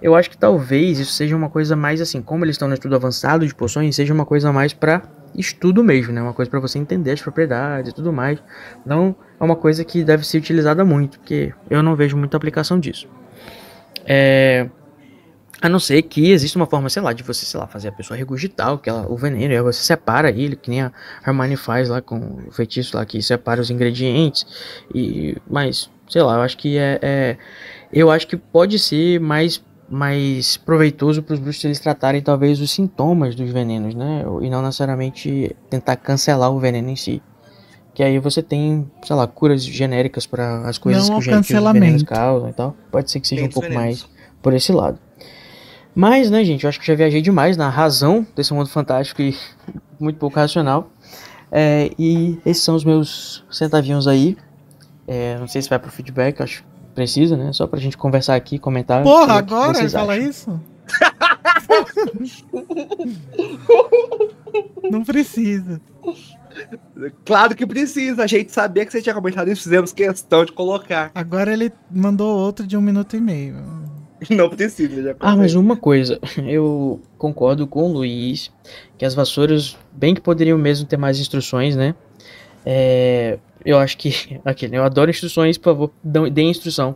Eu 0.02 0.16
acho 0.16 0.30
que 0.30 0.38
talvez 0.38 1.00
isso 1.00 1.14
seja 1.14 1.36
uma 1.36 1.50
coisa 1.50 1.76
mais 1.76 2.02
assim, 2.02 2.22
como 2.22 2.46
eles 2.46 2.56
estão 2.56 2.68
no 2.68 2.74
estudo 2.74 2.96
avançado 2.96 3.46
de 3.46 3.54
poções, 3.54 3.96
seja 3.96 4.14
uma 4.14 4.26
coisa 4.26 4.52
mais 4.52 4.74
para 4.74 5.02
estudo 5.36 5.84
mesmo, 5.84 6.14
né? 6.14 6.22
Uma 6.22 6.34
coisa 6.34 6.50
para 6.50 6.60
você 6.60 6.78
entender 6.78 7.12
as 7.12 7.22
propriedades 7.22 7.92
e 7.92 7.96
tudo 7.96 8.12
mais. 8.12 8.40
Não 8.86 9.16
é 9.40 9.44
uma 9.44 9.56
coisa 9.56 9.84
que 9.84 10.04
deve 10.04 10.26
ser 10.26 10.38
utilizada 10.38 10.84
muito, 10.84 11.20
porque 11.20 11.54
eu 11.70 11.82
não 11.82 11.96
vejo 11.96 12.18
muita 12.18 12.38
aplicação 12.38 12.80
disso. 12.80 13.08
É, 14.06 14.68
a 15.62 15.70
não 15.70 15.80
ser 15.80 16.02
que 16.02 16.32
exista 16.32 16.58
uma 16.58 16.66
forma, 16.66 16.90
sei 16.90 17.02
lá, 17.04 17.14
de 17.14 17.22
você, 17.22 17.46
sei 17.46 17.60
lá, 17.60 17.68
fazer 17.68 17.90
a 17.90 17.92
pessoa 17.92 18.18
regurgitar 18.18 18.74
o, 18.74 18.82
ela, 18.84 19.06
o 19.08 19.16
veneno, 19.16 19.54
e 19.54 19.56
aí 19.56 19.62
você 19.62 19.84
separa 19.84 20.30
ele, 20.32 20.56
que 20.56 20.72
nem 20.72 20.82
a 20.82 20.92
Hermione 21.26 21.56
faz 21.56 21.88
lá 21.88 22.02
com 22.02 22.40
o 22.48 22.52
feitiço 22.52 22.98
lá, 22.98 23.06
que 23.06 23.22
separa 23.22 23.62
os 23.62 23.70
ingredientes, 23.70 24.46
e, 24.94 25.38
mas, 25.48 25.90
sei 26.10 26.24
lá, 26.24 26.36
eu 26.36 26.42
acho 26.42 26.58
que 26.58 26.80
é, 26.80 27.00
é 27.02 27.38
eu 27.94 28.10
acho 28.10 28.28
que 28.28 28.38
pode 28.38 28.80
ser 28.80 29.20
mais, 29.20 29.64
mais 29.90 30.58
proveitoso 30.58 31.22
para 31.22 31.34
os 31.34 31.40
bruxos 31.40 31.64
eles 31.66 31.80
tratarem 31.80 32.22
talvez 32.22 32.60
os 32.62 32.72
sintomas 32.72 33.36
dos 33.36 33.50
venenos, 33.50 33.94
né? 33.94 34.24
E 34.42 34.50
não 34.50 34.62
necessariamente 34.62 35.56
tentar 35.70 35.98
cancelar 35.98 36.52
o 36.52 36.60
veneno 36.60 36.90
em 36.90 36.96
si. 36.96 37.22
Que 37.94 38.04
aí 38.04 38.18
você 38.20 38.42
tem, 38.42 38.90
sei 39.04 39.16
lá, 39.16 39.28
curas 39.28 39.66
genéricas 39.66 40.26
para 40.26 40.68
as 40.68 40.78
coisas 40.78 41.10
não 41.10 41.20
que, 41.20 41.30
os 41.34 41.46
venenos 41.46 42.04
causam 42.04 42.50
e 42.50 42.54
tal. 42.54 42.76
Pode 42.90 43.12
ser 43.12 43.20
que 43.20 43.28
seja 43.28 43.44
um 43.44 43.50
pouco 43.50 43.68
venenos. 43.68 43.84
mais 43.84 44.10
por 44.42 44.54
esse 44.54 44.72
lado. 44.72 44.98
Mas, 45.94 46.32
né, 46.32 46.44
gente, 46.46 46.64
eu 46.64 46.70
acho 46.70 46.80
que 46.80 46.88
já 46.88 46.96
viajei 46.96 47.22
demais 47.22 47.58
na 47.58 47.68
razão 47.68 48.26
desse 48.34 48.54
mundo 48.54 48.70
fantástico 48.70 49.22
e 49.22 49.36
muito 50.00 50.18
pouco 50.18 50.38
racional. 50.38 50.90
É, 51.52 51.92
e 52.00 52.40
esses 52.46 52.64
são 52.64 52.76
os 52.76 52.86
meus 52.86 53.44
centavinhos 53.52 54.08
aí. 54.08 54.38
É, 55.06 55.38
não 55.38 55.48
sei 55.50 55.62
se 55.62 55.70
vai 55.70 55.78
pro 55.78 55.92
feedback, 55.92 56.42
acho 56.42 56.64
precisa, 56.94 57.38
né? 57.38 57.52
Só 57.54 57.68
pra 57.68 57.80
gente 57.80 57.98
conversar 57.98 58.36
aqui, 58.36 58.60
comentar. 58.60 59.04
Porra, 59.04 59.36
agora 59.36 59.80
ele 59.80 59.90
fala 59.90 60.18
isso? 60.18 60.60
Não 64.90 65.04
precisa. 65.04 65.82
Claro 67.26 67.56
que 67.56 67.66
precisa. 67.66 68.24
A 68.24 68.28
gente 68.28 68.52
sabia 68.52 68.86
que 68.86 68.92
você 68.92 69.02
tinha 69.02 69.16
comentado 69.16 69.50
isso, 69.50 69.64
fizemos 69.64 69.94
questão 69.94 70.46
de 70.46 70.52
colocar. 70.52 71.12
Agora 71.16 71.54
ele 71.54 71.72
mandou 71.90 72.38
outro 72.38 72.68
de 72.68 72.76
um 72.76 72.82
minuto 72.82 73.16
e 73.16 73.22
meio. 73.22 73.56
Não 74.30 74.50
precisa, 74.50 75.02
já 75.02 75.16
Ah, 75.20 75.36
mas 75.36 75.56
uma 75.56 75.76
coisa, 75.76 76.20
eu 76.46 77.02
concordo 77.18 77.66
com 77.66 77.90
o 77.90 77.94
Luiz 77.94 78.52
que 78.98 79.04
as 79.04 79.16
vassouras 79.16 79.76
bem 79.92 80.14
que 80.14 80.22
poderiam 80.22 80.58
mesmo 80.58 80.86
ter 80.86 80.98
mais 80.98 81.20
instruções, 81.20 81.76
né? 81.76 81.96
É, 82.64 83.40
eu 83.66 83.78
acho 83.78 83.98
que 83.98 84.40
aquele, 84.46 84.78
eu 84.78 84.84
adoro 84.84 85.10
instruções, 85.10 85.58
por 85.58 85.72
favor, 85.72 85.92
dê 86.04 86.42
instrução. 86.44 86.96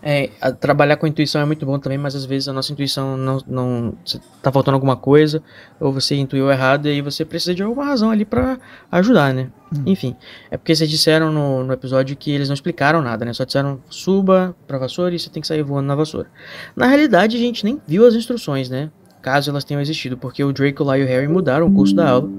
É, 0.00 0.28
trabalhar 0.60 0.96
com 0.96 1.08
intuição 1.08 1.40
é 1.40 1.44
muito 1.44 1.66
bom 1.66 1.76
também, 1.76 1.98
mas 1.98 2.14
às 2.14 2.24
vezes 2.24 2.48
a 2.48 2.52
nossa 2.52 2.72
intuição 2.72 3.16
não, 3.16 3.42
não 3.46 3.94
tá 4.40 4.52
faltando 4.52 4.76
alguma 4.76 4.96
coisa, 4.96 5.42
ou 5.80 5.92
você 5.92 6.14
intuiu 6.14 6.50
errado 6.52 6.86
e 6.86 6.90
aí 6.90 7.02
você 7.02 7.24
precisa 7.24 7.52
de 7.52 7.64
alguma 7.64 7.84
razão 7.84 8.10
ali 8.10 8.24
para 8.24 8.60
ajudar, 8.92 9.34
né? 9.34 9.50
Hum. 9.74 9.82
Enfim, 9.86 10.14
é 10.52 10.56
porque 10.56 10.74
vocês 10.74 10.88
disseram 10.88 11.32
no, 11.32 11.64
no 11.64 11.72
episódio 11.72 12.16
que 12.16 12.30
eles 12.30 12.48
não 12.48 12.54
explicaram 12.54 13.02
nada, 13.02 13.24
né? 13.24 13.32
Só 13.32 13.44
disseram 13.44 13.80
suba 13.90 14.54
pra 14.68 14.78
vassoura 14.78 15.14
e 15.14 15.18
você 15.18 15.28
tem 15.30 15.40
que 15.40 15.48
sair 15.48 15.62
voando 15.62 15.88
na 15.88 15.96
vassoura. 15.96 16.28
Na 16.76 16.86
realidade, 16.86 17.36
a 17.36 17.40
gente 17.40 17.64
nem 17.64 17.80
viu 17.84 18.06
as 18.06 18.14
instruções, 18.14 18.70
né? 18.70 18.90
Caso 19.20 19.50
elas 19.50 19.64
tenham 19.64 19.80
existido, 19.80 20.16
porque 20.16 20.44
o 20.44 20.52
Draco 20.52 20.84
lá 20.84 20.96
e 20.96 21.02
o 21.02 21.06
Harry 21.08 21.26
mudaram 21.26 21.66
o 21.66 21.74
curso 21.74 21.94
da 21.94 22.08
aula. 22.08 22.30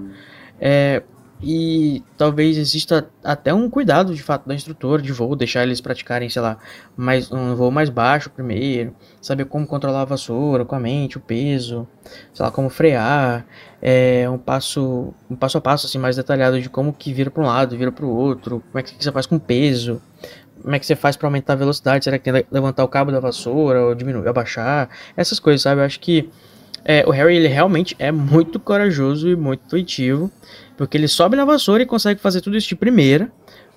É, 0.61 1.03
e 1.42 2.04
talvez 2.18 2.58
exista 2.58 3.10
até 3.24 3.54
um 3.54 3.70
cuidado 3.70 4.14
de 4.14 4.22
fato 4.22 4.48
da 4.48 4.54
instrutora 4.54 5.02
de 5.02 5.12
voo, 5.14 5.36
deixar 5.36 5.64
eles 5.64 5.80
praticarem, 5.80 6.30
sei 6.30 6.42
lá, 6.42 6.58
mais, 6.98 7.32
um 7.32 7.56
voo 7.56 7.72
mais 7.72 7.90
baixo 7.90 8.30
primeiro, 8.30 8.94
saber 9.22 9.46
como 9.46 9.66
controlar 9.66 10.02
a 10.02 10.06
vassoura 10.06 10.66
com 10.66 10.76
a 10.76 10.80
mente, 10.80 11.18
o 11.18 11.22
peso, 11.22 11.88
sei 12.34 12.46
lá, 12.46 12.52
como 12.52 12.70
frear, 12.70 13.46
é, 13.82 14.30
um 14.30 14.38
passo 14.38 15.14
um 15.30 15.36
passo 15.36 15.58
a 15.58 15.62
passo 15.62 15.88
assim 15.88 15.98
mais 15.98 16.18
detalhado 16.18 16.62
de 16.62 16.70
como 16.70 16.92
que 16.92 17.14
vira 17.14 17.32
para 17.32 17.42
um 17.42 17.46
lado, 17.46 17.78
vira 17.78 17.92
para 17.92 18.06
o 18.06 18.10
outro, 18.10 18.62
como 18.72 18.80
é 18.80 18.84
que 18.84 19.02
você 19.02 19.12
faz 19.12 19.26
com 19.26 19.40
peso, 19.40 20.02
como 20.62 20.76
é 20.76 20.80
que 20.80 20.86
você 20.86 20.96
faz 20.96 21.16
para 21.16 21.28
aumentar 21.28 21.54
a 21.54 21.56
velocidade, 21.56 22.04
será 22.04 22.18
que 22.18 22.30
tem 22.30 22.44
que 22.44 22.48
levantar 22.52 22.84
o 22.84 22.88
cabo 22.90 23.14
da 23.14 23.20
vassoura 23.22 23.82
ou 23.82 23.96
diminuir, 23.96 24.28
abaixar, 24.28 24.90
essas 25.16 25.40
coisas, 25.40 25.62
sabe? 25.62 25.80
Eu 25.80 25.86
acho 25.86 26.02
que 26.02 26.30
é, 26.84 27.04
o 27.06 27.12
Harry 27.12 27.36
ele 27.36 27.48
realmente 27.48 27.96
é 28.00 28.12
muito 28.12 28.60
corajoso 28.60 29.30
e 29.30 29.36
muito 29.36 29.66
intuitivo. 29.66 30.32
Porque 30.80 30.98
ele 30.98 31.10
sobe 31.10 31.36
na 31.36 31.44
vassoura 31.44 31.84
e 31.84 31.86
consegue 31.86 32.22
fazer 32.22 32.40
tudo 32.40 32.56
isso 32.56 32.70
de 32.70 32.76
primeira. 32.76 33.30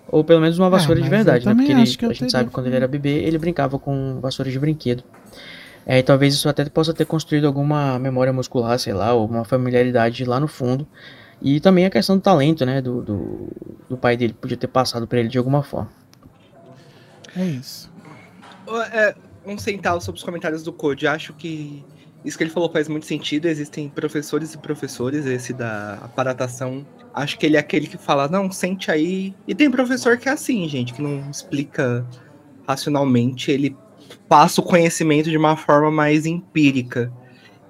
Ou 0.07 0.23
pelo 0.23 0.41
menos 0.41 0.57
uma 0.57 0.69
é, 0.69 0.71
vassoura 0.71 1.01
é, 1.01 1.03
de 1.03 1.09
verdade, 1.09 1.45
né? 1.45 1.53
Porque 1.53 1.73
ele, 1.73 1.83
a 1.83 1.85
gente 1.85 2.31
sabe 2.31 2.49
quando 2.49 2.69
ele 2.69 2.77
era 2.77 2.87
bebê, 2.87 3.25
ele 3.25 3.37
brincava 3.39 3.77
com 3.77 4.21
vassoura 4.21 4.49
de 4.49 4.57
brinquedo. 4.57 5.03
É, 5.85 5.99
e 5.99 6.03
talvez 6.05 6.33
isso 6.33 6.49
até 6.49 6.65
possa 6.67 6.95
ter 6.95 7.05
construído 7.05 7.49
alguma 7.49 7.99
memória 7.99 8.33
muscular, 8.33 8.79
sei 8.79 8.93
lá, 8.93 9.13
ou 9.15 9.27
uma 9.27 9.45
familiaridade 9.45 10.25
lá 10.25 10.39
no 10.39 10.47
fundo. 10.47 10.87
E 11.41 11.59
também 11.59 11.85
a 11.85 11.91
questão 11.91 12.17
do 12.17 12.23
talento, 12.23 12.65
né? 12.65 12.81
Do, 12.81 13.03
do, 13.03 13.49
do 13.91 13.97
pai 13.97 14.17
dele 14.17 14.33
podia 14.33 14.57
ter 14.57 14.69
passado 14.69 15.05
para 15.05 15.19
ele 15.19 15.29
de 15.29 15.39
alguma 15.39 15.65
forma. 15.65 15.91
É 17.37 17.45
isso. 17.45 17.91
É, 18.93 19.13
um 19.45 19.59
centavo 19.59 20.01
sobre 20.01 20.21
os 20.21 20.25
comentários 20.25 20.63
do 20.63 20.73
Code. 20.73 21.09
Acho 21.09 21.33
que 21.33 21.85
isso 22.25 22.39
que 22.39 22.45
ele 22.45 22.51
falou 22.51 22.71
faz 22.71 22.89
muito 22.89 23.07
sentido. 23.07 23.47
Existem 23.47 23.89
professores 23.89 24.55
e 24.55 24.59
professores, 24.59 25.27
esse 25.27 25.53
da 25.53 25.95
aparatação. 25.95 26.87
Acho 27.13 27.39
que 27.39 27.47
ele 27.47 27.57
é 27.57 27.61
aquele 27.61 27.87
que 27.87 27.99
fala, 27.99 28.29
não, 28.29 28.51
sente 28.51 28.91
aí. 28.91 29.35
E 29.47 29.55
tem 29.55 29.71
professor 29.71 30.17
que 30.17 30.29
é 30.29 30.33
assim, 30.33 30.69
gente, 30.69 30.95
que 30.95 31.03
não 31.03 31.31
explica 31.31 32.07
racionalmente, 32.67 33.51
ele 33.51 33.77
passa 34.29 34.61
o 34.61 34.65
conhecimento 34.65 35.31
de 35.31 35.37
uma 35.37 35.57
forma 35.57 35.91
mais 35.91 36.27
empírica. 36.27 37.13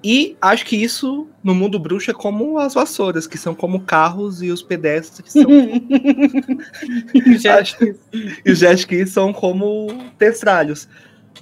E 0.03 0.35
acho 0.41 0.65
que 0.65 0.75
isso 0.75 1.29
no 1.41 1.55
mundo 1.55 1.79
bruxo 1.79 2.11
é 2.11 2.13
como 2.13 2.57
as 2.57 2.73
vassouras, 2.73 3.25
que 3.25 3.37
são 3.37 3.55
como 3.55 3.79
carros, 3.81 4.41
e 4.41 4.51
os 4.51 4.61
pedestres 4.61 5.21
que 5.21 5.31
são. 5.31 5.49
e 8.45 8.51
os 8.51 8.61
skis 8.61 9.11
são 9.11 9.31
como 9.31 9.87
testralhos. 10.17 10.89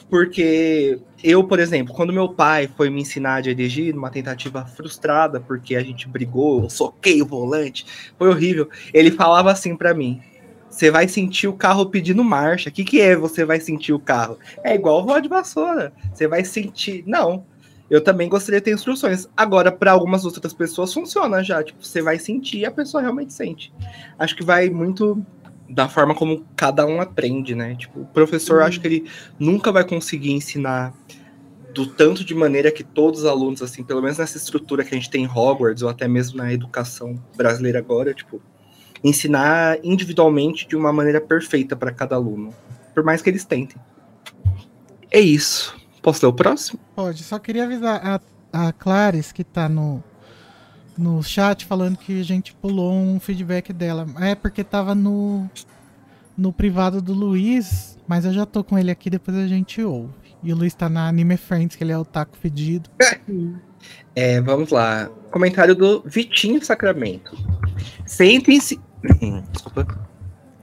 Porque 0.09 0.99
eu, 1.23 1.43
por 1.43 1.59
exemplo, 1.59 1.93
quando 1.93 2.13
meu 2.13 2.29
pai 2.29 2.69
foi 2.75 2.89
me 2.89 3.01
ensinar 3.01 3.35
a 3.35 3.41
dirigir, 3.41 3.93
numa 3.93 4.09
tentativa 4.09 4.65
frustrada, 4.65 5.39
porque 5.39 5.75
a 5.75 5.83
gente 5.83 6.07
brigou, 6.07 6.63
eu 6.63 6.69
soquei 6.69 7.21
o 7.21 7.25
volante, 7.25 7.85
foi 8.17 8.29
horrível. 8.29 8.69
Ele 8.93 9.11
falava 9.11 9.51
assim 9.51 9.75
para 9.75 9.93
mim: 9.93 10.21
você 10.69 10.89
vai 10.89 11.07
sentir 11.07 11.47
o 11.47 11.53
carro 11.53 11.85
pedindo 11.87 12.23
marcha. 12.23 12.69
O 12.69 12.71
que, 12.71 12.83
que 12.83 13.01
é 13.01 13.15
você 13.15 13.43
vai 13.43 13.59
sentir 13.59 13.93
o 13.93 13.99
carro? 13.99 14.37
É 14.63 14.73
igual 14.73 15.05
voar 15.05 15.21
de 15.21 15.27
vassoura. 15.27 15.93
Você 16.13 16.27
vai 16.27 16.45
sentir. 16.45 17.03
Não. 17.05 17.45
Eu 17.89 18.01
também 18.01 18.29
gostaria 18.29 18.61
de 18.61 18.65
ter 18.65 18.73
instruções. 18.73 19.27
Agora, 19.35 19.69
para 19.69 19.91
algumas 19.91 20.23
outras 20.23 20.53
pessoas, 20.53 20.93
funciona 20.93 21.43
já. 21.43 21.61
Tipo, 21.61 21.85
você 21.85 22.01
vai 22.01 22.17
sentir 22.17 22.59
e 22.59 22.65
a 22.65 22.71
pessoa 22.71 23.01
realmente 23.01 23.33
sente. 23.33 23.73
Acho 24.17 24.33
que 24.33 24.45
vai 24.45 24.69
muito 24.69 25.21
da 25.71 25.87
forma 25.87 26.13
como 26.13 26.45
cada 26.55 26.85
um 26.85 26.99
aprende, 26.99 27.55
né? 27.55 27.75
Tipo, 27.75 28.01
o 28.01 28.05
professor 28.05 28.59
uhum. 28.59 28.67
acho 28.67 28.81
que 28.81 28.87
ele 28.87 29.11
nunca 29.39 29.71
vai 29.71 29.83
conseguir 29.83 30.31
ensinar 30.31 30.93
do 31.73 31.85
tanto 31.85 32.25
de 32.25 32.35
maneira 32.35 32.69
que 32.69 32.83
todos 32.83 33.21
os 33.21 33.25
alunos, 33.25 33.61
assim, 33.61 33.83
pelo 33.83 34.01
menos 34.01 34.17
nessa 34.17 34.37
estrutura 34.37 34.83
que 34.83 34.93
a 34.93 34.97
gente 34.97 35.09
tem 35.09 35.23
em 35.23 35.27
Hogwarts, 35.27 35.81
ou 35.81 35.89
até 35.89 36.07
mesmo 36.07 36.37
na 36.37 36.51
educação 36.51 37.15
brasileira 37.37 37.79
agora, 37.79 38.13
tipo, 38.13 38.41
ensinar 39.03 39.79
individualmente 39.83 40.67
de 40.67 40.75
uma 40.75 40.91
maneira 40.91 41.21
perfeita 41.21 41.75
para 41.75 41.91
cada 41.91 42.15
aluno, 42.15 42.53
por 42.93 43.03
mais 43.03 43.21
que 43.21 43.29
eles 43.29 43.45
tentem. 43.45 43.81
É 45.09 45.19
isso. 45.19 45.75
Posso 46.01 46.25
ler 46.25 46.29
o 46.29 46.33
próximo? 46.33 46.79
Pode, 46.95 47.23
só 47.23 47.39
queria 47.39 47.63
avisar 47.63 48.01
a, 48.51 48.67
a 48.67 48.73
Clares 48.73 49.31
que 49.31 49.43
tá 49.43 49.69
no, 49.69 50.03
no 51.01 51.21
chat 51.23 51.65
falando 51.65 51.97
que 51.97 52.21
a 52.21 52.23
gente 52.23 52.53
pulou 52.53 52.93
um 52.93 53.19
feedback 53.19 53.73
dela. 53.73 54.07
É 54.19 54.35
porque 54.35 54.63
tava 54.63 54.93
no, 54.93 55.49
no 56.37 56.53
privado 56.53 57.01
do 57.01 57.13
Luiz, 57.13 57.97
mas 58.07 58.25
eu 58.25 58.33
já 58.33 58.45
tô 58.45 58.63
com 58.63 58.77
ele 58.77 58.91
aqui, 58.91 59.09
depois 59.09 59.35
a 59.35 59.47
gente 59.47 59.81
ouve. 59.81 60.13
E 60.43 60.53
o 60.53 60.55
Luiz 60.55 60.73
tá 60.73 60.89
na 60.89 61.07
Anime 61.07 61.37
Friends, 61.37 61.75
que 61.75 61.83
ele 61.83 61.91
é 61.91 61.97
o 61.97 62.05
taco 62.05 62.37
fedido. 62.37 62.89
É, 64.15 64.39
vamos 64.41 64.69
lá. 64.69 65.09
Comentário 65.31 65.73
do 65.73 66.03
Vitinho 66.05 66.63
Sacramento. 66.63 67.35
150... 68.05 68.79
Desculpa. 69.51 70.07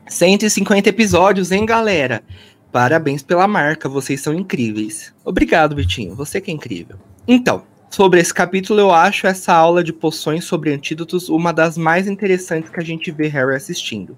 150 0.07 0.89
episódios, 0.89 1.51
hein, 1.51 1.67
galera? 1.67 2.23
Parabéns 2.71 3.23
pela 3.23 3.49
marca, 3.49 3.89
vocês 3.89 4.21
são 4.21 4.35
incríveis. 4.35 5.13
Obrigado, 5.25 5.75
Vitinho, 5.75 6.15
você 6.15 6.41
que 6.41 6.51
é 6.51 6.55
incrível. 6.55 6.97
Então, 7.27 7.65
sobre 7.91 8.21
esse 8.21 8.33
capítulo, 8.33 8.81
eu 8.81 8.93
acho 8.93 9.27
essa 9.27 9.53
aula 9.53 9.83
de 9.83 9.93
poções 9.93 10.45
sobre 10.45 10.73
antídotos 10.73 11.29
uma 11.29 11.53
das 11.53 11.77
mais 11.77 12.07
interessantes 12.07 12.71
que 12.71 12.81
a 12.81 12.85
gente 12.85 13.11
vê 13.11 13.29
Harry 13.29 13.55
assistindo. 13.55 14.17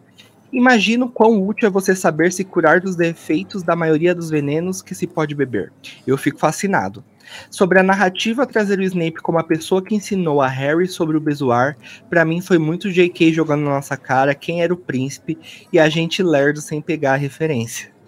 Imagino 0.53 1.09
quão 1.09 1.41
útil 1.47 1.69
é 1.69 1.71
você 1.71 1.95
saber 1.95 2.33
se 2.33 2.45
curar 2.45 2.81
dos 2.81 2.97
defeitos 2.97 3.63
da 3.63 3.77
maioria 3.77 4.13
dos 4.15 4.31
venenos 4.31 4.83
que 4.83 4.97
se 4.97 5.07
pode 5.07 5.35
beber. 5.35 5.73
Eu 6.05 6.19
fico 6.19 6.41
fascinado. 6.41 7.05
Sobre 7.49 7.79
a 7.79 7.85
narrativa 7.85 8.45
trazer 8.45 8.81
o 8.81 8.83
Snape 8.83 9.23
como 9.23 9.39
a 9.39 9.45
pessoa 9.45 9.81
que 9.81 9.95
ensinou 9.95 10.43
a 10.43 10.49
Harry 10.49 10.89
sobre 10.89 11.17
o 11.17 11.21
bezoar, 11.21 11.77
para 12.09 12.25
mim 12.25 12.41
foi 12.41 12.59
muito 12.59 12.91
J.K. 12.91 13.33
jogando 13.33 13.63
na 13.63 13.71
nossa 13.71 13.97
cara 13.97 14.35
quem 14.35 14.63
era 14.63 14.75
o 14.75 14.77
príncipe 14.77 15.39
e 15.73 15.79
a 15.79 15.89
gente 15.89 16.21
lerdo 16.21 16.61
sem 16.61 16.81
pegar 16.81 17.13
a 17.13 17.17
referência. 17.17 18.00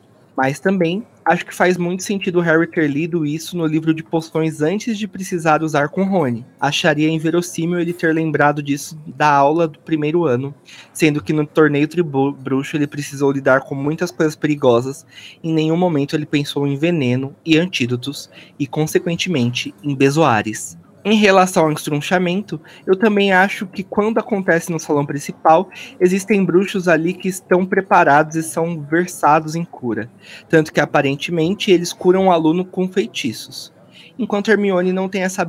Mas 0.43 0.59
também 0.59 1.07
acho 1.25 1.47
que 1.47 1.55
faz 1.55 1.79
muito 1.79 2.03
sentido 2.03 2.41
o 2.41 2.43
Harry 2.43 2.67
ter 2.67 2.91
lido 2.91 3.25
isso 3.25 3.57
no 3.57 3.65
livro 3.65 3.95
de 3.95 4.03
poções 4.03 4.61
antes 4.61 4.99
de 4.99 5.07
precisar 5.07 5.63
usar 5.63 5.89
com 5.89 6.03
Rony. 6.03 6.45
Acharia 6.61 7.09
inverossímil 7.09 7.79
ele 7.79 7.93
ter 7.93 8.13
lembrado 8.13 8.61
disso 8.61 9.01
da 9.07 9.33
aula 9.33 9.69
do 9.69 9.79
primeiro 9.79 10.25
ano, 10.25 10.53
sendo 10.93 11.23
que 11.23 11.33
no 11.33 11.47
torneio 11.47 11.87
tribu 11.87 12.33
bruxo 12.33 12.77
ele 12.77 12.89
precisou 12.89 13.31
lidar 13.31 13.61
com 13.61 13.77
muitas 13.77 14.11
coisas 14.11 14.35
perigosas. 14.35 15.07
Em 15.45 15.55
nenhum 15.55 15.77
momento 15.77 16.17
ele 16.17 16.27
pensou 16.27 16.67
em 16.67 16.77
veneno 16.77 17.37
e 17.47 17.57
antídotos 17.57 18.29
e, 18.59 18.67
consequentemente, 18.67 19.73
em 19.81 19.95
bezoares. 19.95 20.77
Em 21.05 21.17
relação 21.17 21.65
ao 21.65 21.73
estrunchamento, 21.73 22.61
eu 22.87 22.95
também 22.95 23.33
acho 23.33 23.67
que 23.67 23.83
quando 23.83 24.19
acontece 24.19 24.71
no 24.71 24.79
salão 24.79 25.05
principal, 25.05 25.69
existem 25.99 26.45
bruxos 26.45 26.87
ali 26.87 27.13
que 27.13 27.29
estão 27.29 27.67
preparados 27.67 28.37
e 28.37 28.43
são 28.43 28.81
versados 28.81 29.57
em 29.57 29.65
cura. 29.65 30.09
Tanto 30.49 30.73
que 30.73 30.81
aparentemente 30.81 31.73
eles 31.73 31.93
curam 31.93 32.29
o 32.29 32.31
aluno 32.31 32.65
com 32.65 32.87
feitiços. 32.87 33.73
Enquanto 34.17 34.51
Hermione 34.51 34.93
não 34.93 35.09
tem 35.09 35.23
essa 35.23 35.45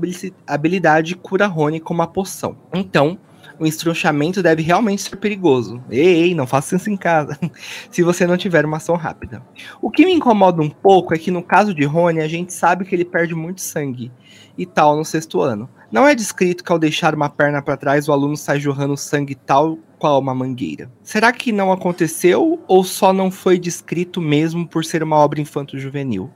habilidade 0.47 1.09
de 1.09 1.15
cura 1.15 1.45
Rony 1.45 1.79
com 1.79 1.93
uma 1.93 2.07
poção. 2.07 2.57
Então, 2.73 3.19
o 3.59 3.65
estrunchamento 3.65 4.41
deve 4.41 4.61
realmente 4.61 5.01
ser 5.01 5.15
perigoso. 5.17 5.83
Ei, 5.89 6.33
não 6.33 6.47
faça 6.47 6.75
isso 6.75 6.89
em 6.89 6.97
casa, 6.97 7.37
se 7.89 8.03
você 8.03 8.25
não 8.25 8.37
tiver 8.37 8.65
uma 8.65 8.77
ação 8.77 8.95
rápida. 8.95 9.41
O 9.81 9.89
que 9.89 10.05
me 10.05 10.13
incomoda 10.13 10.61
um 10.61 10.69
pouco 10.69 11.13
é 11.13 11.17
que 11.17 11.31
no 11.31 11.43
caso 11.43 11.73
de 11.73 11.83
Rony, 11.83 12.21
a 12.21 12.27
gente 12.27 12.53
sabe 12.53 12.85
que 12.85 12.95
ele 12.95 13.05
perde 13.05 13.35
muito 13.35 13.61
sangue 13.61 14.11
e 14.57 14.65
tal 14.65 14.95
no 14.95 15.05
sexto 15.05 15.41
ano. 15.41 15.69
Não 15.91 16.07
é 16.07 16.15
descrito 16.15 16.63
que 16.63 16.71
ao 16.71 16.79
deixar 16.79 17.13
uma 17.13 17.29
perna 17.29 17.61
para 17.61 17.77
trás 17.77 18.07
o 18.07 18.11
aluno 18.11 18.35
sai 18.35 18.59
jorrando 18.59 18.97
sangue 18.97 19.35
tal 19.35 19.77
qual 19.99 20.19
uma 20.19 20.35
mangueira. 20.35 20.91
Será 21.01 21.31
que 21.31 21.51
não 21.51 21.71
aconteceu 21.71 22.59
ou 22.67 22.83
só 22.83 23.13
não 23.13 23.31
foi 23.31 23.57
descrito 23.57 24.19
mesmo 24.19 24.67
por 24.67 24.83
ser 24.83 25.03
uma 25.03 25.17
obra 25.17 25.39
infanto-juvenil? 25.39 26.29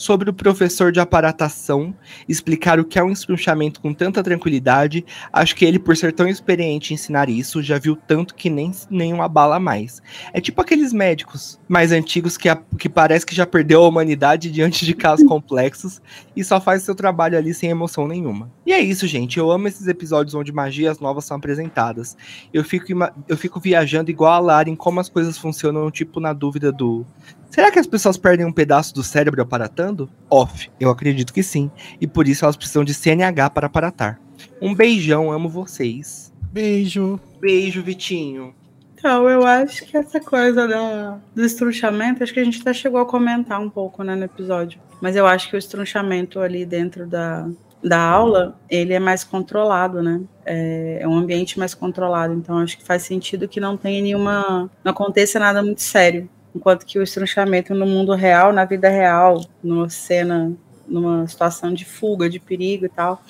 Sobre 0.00 0.30
o 0.30 0.32
professor 0.32 0.90
de 0.90 0.98
aparatação 0.98 1.94
explicar 2.26 2.80
o 2.80 2.86
que 2.86 2.98
é 2.98 3.04
um 3.04 3.12
estrunchamento 3.12 3.82
com 3.82 3.92
tanta 3.92 4.22
tranquilidade. 4.22 5.04
Acho 5.30 5.54
que 5.54 5.62
ele, 5.62 5.78
por 5.78 5.94
ser 5.94 6.10
tão 6.14 6.26
experiente 6.26 6.90
em 6.90 6.94
ensinar 6.94 7.28
isso, 7.28 7.62
já 7.62 7.78
viu 7.78 7.94
tanto 7.94 8.34
que 8.34 8.48
nem 8.48 8.72
nenhum 8.88 9.20
abala 9.20 9.60
mais. 9.60 10.00
É 10.32 10.40
tipo 10.40 10.58
aqueles 10.62 10.94
médicos 10.94 11.60
mais 11.68 11.92
antigos 11.92 12.38
que, 12.38 12.48
a, 12.48 12.56
que 12.78 12.88
parece 12.88 13.26
que 13.26 13.34
já 13.34 13.44
perdeu 13.44 13.84
a 13.84 13.88
humanidade 13.88 14.50
diante 14.50 14.86
de 14.86 14.94
casos 14.94 15.24
complexos 15.28 16.00
e 16.34 16.42
só 16.42 16.58
faz 16.58 16.82
seu 16.82 16.94
trabalho 16.94 17.36
ali 17.36 17.52
sem 17.52 17.68
emoção 17.68 18.08
nenhuma. 18.08 18.50
E 18.64 18.72
é 18.72 18.80
isso, 18.80 19.06
gente. 19.06 19.38
Eu 19.38 19.50
amo 19.50 19.68
esses 19.68 19.86
episódios 19.86 20.34
onde 20.34 20.50
magias 20.50 20.98
novas 20.98 21.26
são 21.26 21.36
apresentadas. 21.36 22.16
Eu 22.54 22.64
fico, 22.64 22.86
eu 23.28 23.36
fico 23.36 23.60
viajando 23.60 24.10
igual 24.10 24.32
a 24.32 24.38
Lara 24.38 24.70
em 24.70 24.76
como 24.76 24.98
as 24.98 25.10
coisas 25.10 25.36
funcionam, 25.36 25.90
tipo 25.90 26.20
na 26.20 26.32
dúvida 26.32 26.72
do 26.72 27.04
Será 27.50 27.68
que 27.72 27.80
as 27.80 27.86
pessoas 27.86 28.16
perdem 28.16 28.46
um 28.46 28.52
pedaço 28.52 28.94
do 28.94 29.02
cérebro 29.02 29.42
aparatando? 29.42 30.08
Off, 30.30 30.70
eu 30.78 30.88
acredito 30.88 31.34
que 31.34 31.42
sim. 31.42 31.68
E 32.00 32.06
por 32.06 32.28
isso 32.28 32.44
elas 32.44 32.56
precisam 32.56 32.84
de 32.84 32.94
CNH 32.94 33.50
para 33.50 33.66
aparatar. 33.66 34.20
Um 34.62 34.72
beijão, 34.72 35.32
amo 35.32 35.48
vocês. 35.48 36.32
Beijo. 36.52 37.18
Beijo, 37.40 37.82
Vitinho. 37.82 38.54
Então, 38.94 39.28
eu 39.28 39.44
acho 39.44 39.84
que 39.84 39.96
essa 39.96 40.20
coisa 40.20 40.68
da, 40.68 41.18
do 41.34 41.44
estrunchamento, 41.44 42.22
acho 42.22 42.32
que 42.32 42.38
a 42.38 42.44
gente 42.44 42.60
até 42.60 42.72
chegou 42.72 43.00
a 43.00 43.06
comentar 43.06 43.60
um 43.60 43.68
pouco 43.68 44.04
né, 44.04 44.14
no 44.14 44.24
episódio. 44.24 44.80
Mas 45.00 45.16
eu 45.16 45.26
acho 45.26 45.50
que 45.50 45.56
o 45.56 45.58
estrunchamento 45.58 46.38
ali 46.38 46.64
dentro 46.64 47.04
da, 47.04 47.48
da 47.82 48.00
aula, 48.00 48.60
ele 48.70 48.92
é 48.92 49.00
mais 49.00 49.24
controlado, 49.24 50.02
né? 50.02 50.20
É, 50.46 50.98
é 51.00 51.08
um 51.08 51.16
ambiente 51.16 51.58
mais 51.58 51.74
controlado. 51.74 52.32
Então, 52.32 52.58
acho 52.58 52.78
que 52.78 52.84
faz 52.84 53.02
sentido 53.02 53.48
que 53.48 53.58
não 53.58 53.76
tenha 53.76 54.00
nenhuma. 54.00 54.70
não 54.84 54.92
aconteça 54.92 55.40
nada 55.40 55.62
muito 55.62 55.82
sério 55.82 56.28
enquanto 56.54 56.84
que 56.84 56.98
o 56.98 57.02
estrunchamento 57.02 57.74
no 57.74 57.86
mundo 57.86 58.14
real, 58.14 58.52
na 58.52 58.64
vida 58.64 58.88
real, 58.88 59.44
numa 59.62 59.88
cena, 59.88 60.52
numa 60.86 61.26
situação 61.26 61.72
de 61.72 61.84
fuga, 61.84 62.28
de 62.28 62.40
perigo 62.40 62.86
e 62.86 62.88
tal, 62.88 63.22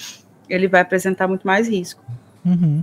ele 0.49 0.68
vai 0.68 0.81
apresentar 0.81 1.29
muito 1.29 1.47
mais 1.47 1.68
risco. 1.68 2.03
Uhum. 2.45 2.83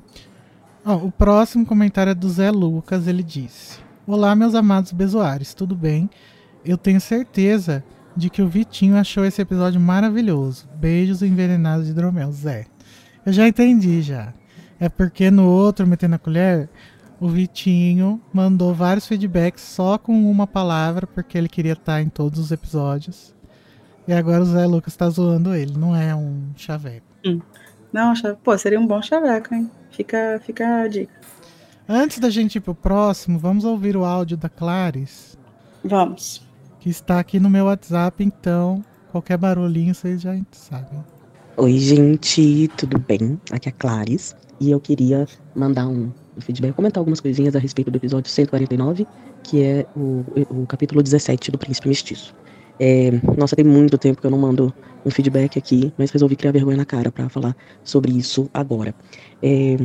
Oh, 0.85 1.07
o 1.07 1.11
próximo 1.11 1.65
comentário 1.65 2.11
é 2.11 2.15
do 2.15 2.29
Zé 2.29 2.51
Lucas, 2.51 3.07
ele 3.07 3.23
disse: 3.23 3.79
Olá, 4.05 4.35
meus 4.35 4.55
amados 4.55 4.91
bezoares, 4.91 5.53
tudo 5.53 5.75
bem? 5.75 6.09
Eu 6.63 6.77
tenho 6.77 7.01
certeza 7.01 7.83
de 8.15 8.29
que 8.29 8.41
o 8.41 8.47
Vitinho 8.47 8.97
achou 8.97 9.25
esse 9.25 9.41
episódio 9.41 9.79
maravilhoso. 9.79 10.67
Beijos 10.75 11.21
envenenados 11.21 11.85
de 11.85 11.91
hidromel, 11.91 12.31
Zé. 12.31 12.65
Eu 13.25 13.33
já 13.33 13.47
entendi 13.47 14.01
já. 14.01 14.33
É 14.79 14.89
porque 14.89 15.29
no 15.29 15.47
outro, 15.47 15.85
metendo 15.85 16.15
a 16.15 16.19
colher, 16.19 16.69
o 17.19 17.27
Vitinho 17.27 18.21
mandou 18.31 18.73
vários 18.73 19.07
feedbacks 19.07 19.63
só 19.63 19.97
com 19.97 20.29
uma 20.29 20.45
palavra, 20.45 21.07
porque 21.07 21.37
ele 21.37 21.49
queria 21.49 21.73
estar 21.73 22.01
em 22.01 22.09
todos 22.09 22.39
os 22.39 22.51
episódios. 22.51 23.33
E 24.07 24.13
agora 24.13 24.43
o 24.43 24.45
Zé 24.45 24.65
Lucas 24.65 24.95
tá 24.95 25.09
zoando 25.09 25.53
ele, 25.53 25.77
não 25.77 25.95
é 25.95 26.15
um 26.15 26.51
chaveco. 26.55 27.05
Hum. 27.25 27.41
Não, 27.91 28.13
pô, 28.43 28.57
seria 28.57 28.79
um 28.79 28.85
bom 28.85 29.01
chaveco, 29.01 29.53
hein? 29.53 29.69
Fica, 29.89 30.39
fica 30.45 30.83
a 30.83 30.87
dica. 30.87 31.13
Antes 31.89 32.19
da 32.19 32.29
gente 32.29 32.57
ir 32.57 32.61
pro 32.61 32.75
próximo, 32.75 33.39
vamos 33.39 33.65
ouvir 33.65 33.97
o 33.97 34.05
áudio 34.05 34.37
da 34.37 34.49
Clares. 34.49 35.37
Vamos. 35.83 36.45
Que 36.79 36.89
está 36.89 37.19
aqui 37.19 37.39
no 37.39 37.49
meu 37.49 37.65
WhatsApp, 37.65 38.23
então 38.23 38.83
qualquer 39.11 39.37
barulhinho 39.37 39.95
vocês 39.95 40.21
já 40.21 40.37
sabem. 40.51 41.03
Oi, 41.55 41.77
gente, 41.79 42.69
tudo 42.77 42.99
bem? 42.99 43.39
Aqui 43.51 43.69
é 43.69 43.71
a 43.71 43.75
Clares 43.75 44.35
e 44.59 44.69
eu 44.69 44.79
queria 44.79 45.25
mandar 45.55 45.87
um 45.87 46.11
feedback, 46.41 46.73
comentar 46.73 47.01
algumas 47.01 47.19
coisinhas 47.19 47.55
a 47.55 47.59
respeito 47.59 47.91
do 47.91 47.97
episódio 47.97 48.29
149, 48.29 49.07
que 49.43 49.63
é 49.63 49.85
o, 49.95 50.23
o 50.49 50.65
capítulo 50.67 51.01
17 51.01 51.51
do 51.51 51.57
Príncipe 51.57 51.87
Mestiço. 51.87 52.35
É, 52.79 53.11
nossa, 53.37 53.55
tem 53.55 53.65
muito 53.65 53.97
tempo 53.97 54.21
que 54.21 54.27
eu 54.27 54.31
não 54.31 54.37
mando 54.37 54.73
um 55.05 55.09
feedback 55.09 55.57
aqui, 55.57 55.91
mas 55.97 56.11
resolvi 56.11 56.35
criar 56.35 56.51
vergonha 56.51 56.77
na 56.77 56.85
cara 56.85 57.11
para 57.11 57.27
falar 57.29 57.55
sobre 57.83 58.11
isso 58.11 58.49
agora. 58.53 58.93
É, 59.41 59.77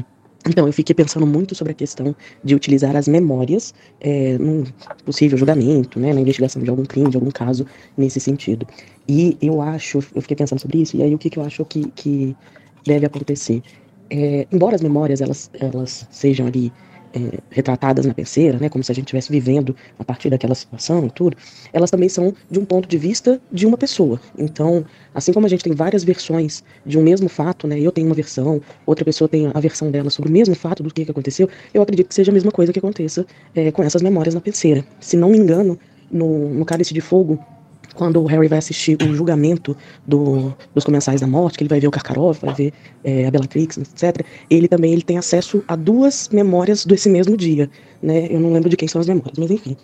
então, 0.47 0.67
eu 0.67 0.73
fiquei 0.73 0.95
pensando 0.95 1.25
muito 1.27 1.55
sobre 1.55 1.73
a 1.73 1.75
questão 1.75 2.15
de 2.43 2.55
utilizar 2.55 2.97
as 2.97 3.07
memórias 3.07 3.73
é, 4.01 4.37
num 4.39 4.65
possível 5.05 5.39
julgamento, 5.39 6.01
né, 6.01 6.13
na 6.13 6.21
investigação 6.21 6.61
de 6.63 6.69
algum 6.69 6.85
crime, 6.85 7.11
de 7.11 7.17
algum 7.17 7.31
caso, 7.31 7.65
nesse 7.97 8.19
sentido. 8.19 8.67
E 9.09 9.37
eu 9.41 9.63
acho, 9.63 9.99
eu 10.15 10.21
fiquei 10.21 10.37
pensando 10.37 10.59
sobre 10.59 10.79
isso, 10.79 10.97
e 10.97 11.03
aí 11.03 11.15
o 11.15 11.19
que, 11.19 11.31
que 11.31 11.39
eu 11.39 11.45
acho 11.45 11.65
que, 11.65 11.89
que 11.93 12.37
deve 12.85 13.07
acontecer? 13.07 13.63
É, 14.13 14.47
embora 14.53 14.75
as 14.75 14.83
memórias 14.83 15.23
elas, 15.23 15.51
elas 15.59 16.07
sejam 16.11 16.47
ali 16.47 16.71
é, 17.15 17.39
retratadas 17.51 18.05
na 18.05 18.13
terceira, 18.13 18.59
né, 18.59 18.69
como 18.69 18.85
se 18.85 18.93
a 18.93 18.95
gente 18.95 19.05
estivesse 19.05 19.33
vivendo 19.33 19.75
a 19.99 20.05
partir 20.05 20.29
daquela 20.29 20.55
situação 20.55 21.07
e 21.07 21.11
tudo, 21.11 21.37
elas 21.73 21.91
também 21.91 22.11
são 22.11 22.35
de 22.51 22.59
um 22.59 22.65
ponto 22.65 22.87
de 22.87 22.99
vista 22.99 23.41
de 23.51 23.67
uma 23.67 23.79
pessoa. 23.79 24.21
Então, 24.39 24.85
assim 25.15 25.33
como 25.33 25.47
a 25.47 25.49
gente 25.49 25.65
tem 25.65 25.75
várias 25.75 26.05
versões 26.05 26.63
de 26.85 26.99
um 26.99 27.03
mesmo 27.03 27.29
fato, 27.29 27.67
né, 27.67 27.81
eu 27.81 27.91
tenho 27.91 28.07
uma 28.07 28.15
versão, 28.15 28.61
outra 28.85 29.05
pessoa 29.05 29.29
tem 29.29 29.51
a 29.53 29.61
versão 29.61 29.91
dela 29.91 30.11
sobre 30.11 30.31
o 30.31 30.33
mesmo 30.33 30.55
fato 30.55 30.83
do 30.83 30.93
que, 30.93 31.07
que 31.07 31.11
aconteceu, 31.11 31.49
eu 31.73 31.81
acredito 31.81 32.09
que 32.09 32.15
seja 32.15 32.31
a 32.31 32.35
mesma 32.35 32.53
coisa 32.53 32.71
que 32.71 32.79
aconteça 32.79 33.27
é, 33.55 33.73
com 33.73 33.83
essas 33.83 34.03
memórias 34.03 34.35
na 34.35 34.41
terceira. 34.43 34.85
Se 35.01 35.17
não 35.17 35.31
me 35.31 35.39
engano, 35.39 35.79
no, 36.11 36.51
no 36.51 36.65
Cálice 36.67 36.93
de 36.93 37.01
Fogo, 37.01 37.39
quando 37.95 38.21
o 38.23 38.27
Harry 38.27 38.49
vai 38.49 38.59
assistir 38.59 38.97
o 39.03 39.15
julgamento 39.15 39.77
do, 40.07 40.55
dos 40.75 40.85
comensais 40.85 41.21
da 41.21 41.27
morte, 41.27 41.59
que 41.59 41.65
ele 41.65 41.69
vai 41.69 41.81
ver 41.81 41.89
o 41.89 41.91
Karkaroff, 41.91 42.41
vai 42.45 42.55
ver 42.55 42.73
é, 43.05 43.27
a 43.27 43.31
Bellatrix, 43.31 43.79
etc., 43.79 44.25
ele 44.49 44.69
também 44.69 44.93
ele 44.93 45.03
tem 45.03 45.19
acesso 45.19 45.63
a 45.69 45.77
duas 45.77 46.29
memórias 46.31 46.85
desse 46.85 47.09
mesmo 47.09 47.37
dia, 47.37 47.71
né? 48.03 48.27
Eu 48.31 48.41
não 48.41 48.53
lembro 48.53 48.69
de 48.69 48.77
quem 48.77 48.89
são 48.89 49.01
as 49.01 49.07
memórias, 49.07 49.39
mas 49.39 49.51
enfim. 49.51 49.77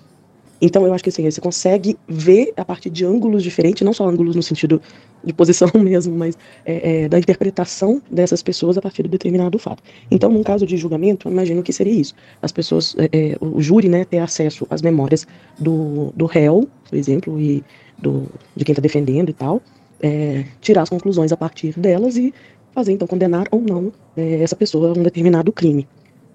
Então 0.61 0.85
eu 0.85 0.93
acho 0.93 1.05
que 1.05 1.11
assim, 1.11 1.29
você 1.29 1.41
consegue 1.41 1.97
ver 2.09 2.53
a 2.57 2.65
partir 2.65 2.91
de 2.91 3.05
ângulos 3.05 3.43
diferentes, 3.43 3.83
não 3.83 3.93
só 3.93 4.09
ângulos 4.09 4.35
no 4.35 4.43
sentido 4.43 4.81
de 5.23 5.33
posição 5.33 5.71
mesmo, 5.79 6.17
mas 6.17 6.37
é, 6.65 7.05
é, 7.05 7.09
da 7.09 7.19
interpretação 7.19 8.03
dessas 8.11 8.43
pessoas 8.43 8.77
a 8.77 8.83
partir 8.83 9.03
de 9.05 9.09
determinado 9.09 9.59
fato. 9.59 9.83
Então, 10.11 10.31
num 10.31 10.43
caso 10.43 10.67
de 10.67 10.77
julgamento, 10.77 11.29
eu 11.29 11.33
imagino 11.33 11.63
que 11.63 11.73
seria 11.73 11.93
isso. 11.93 12.15
As 12.43 12.53
pessoas, 12.53 12.95
é, 12.99 13.37
o 13.41 13.61
júri, 13.61 13.89
né, 13.89 14.05
ter 14.05 14.19
acesso 14.19 14.67
às 14.71 14.83
memórias 14.83 15.27
do, 15.59 16.13
do 16.15 16.27
réu, 16.27 16.69
por 16.89 16.97
exemplo, 16.97 17.41
e 17.41 17.63
do, 17.99 18.27
de 18.55 18.65
quem 18.65 18.73
está 18.73 18.81
defendendo 18.81 19.31
e 19.31 19.33
tal, 19.33 19.61
é, 20.01 20.45
tirar 20.61 20.83
as 20.83 20.89
conclusões 20.89 21.33
a 21.33 21.37
partir 21.37 21.79
delas 21.79 22.17
e 22.17 22.33
fazer, 22.73 22.93
então, 22.93 23.09
condenar 23.09 23.47
ou 23.51 23.61
não 23.61 23.93
é, 24.17 24.43
essa 24.43 24.55
pessoa 24.55 24.89
a 24.89 24.93
um 24.93 25.03
determinado 25.03 25.53
crime. 25.53 25.89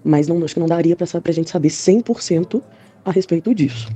Mas 0.04 0.28
não, 0.28 0.44
acho 0.44 0.54
que 0.54 0.60
não 0.60 0.68
daria 0.68 0.96
para 0.96 1.08
a 1.24 1.32
gente 1.32 1.50
saber 1.50 1.70
100% 1.70 2.62
a 3.06 3.12
respeito 3.12 3.54
disso. 3.56 3.90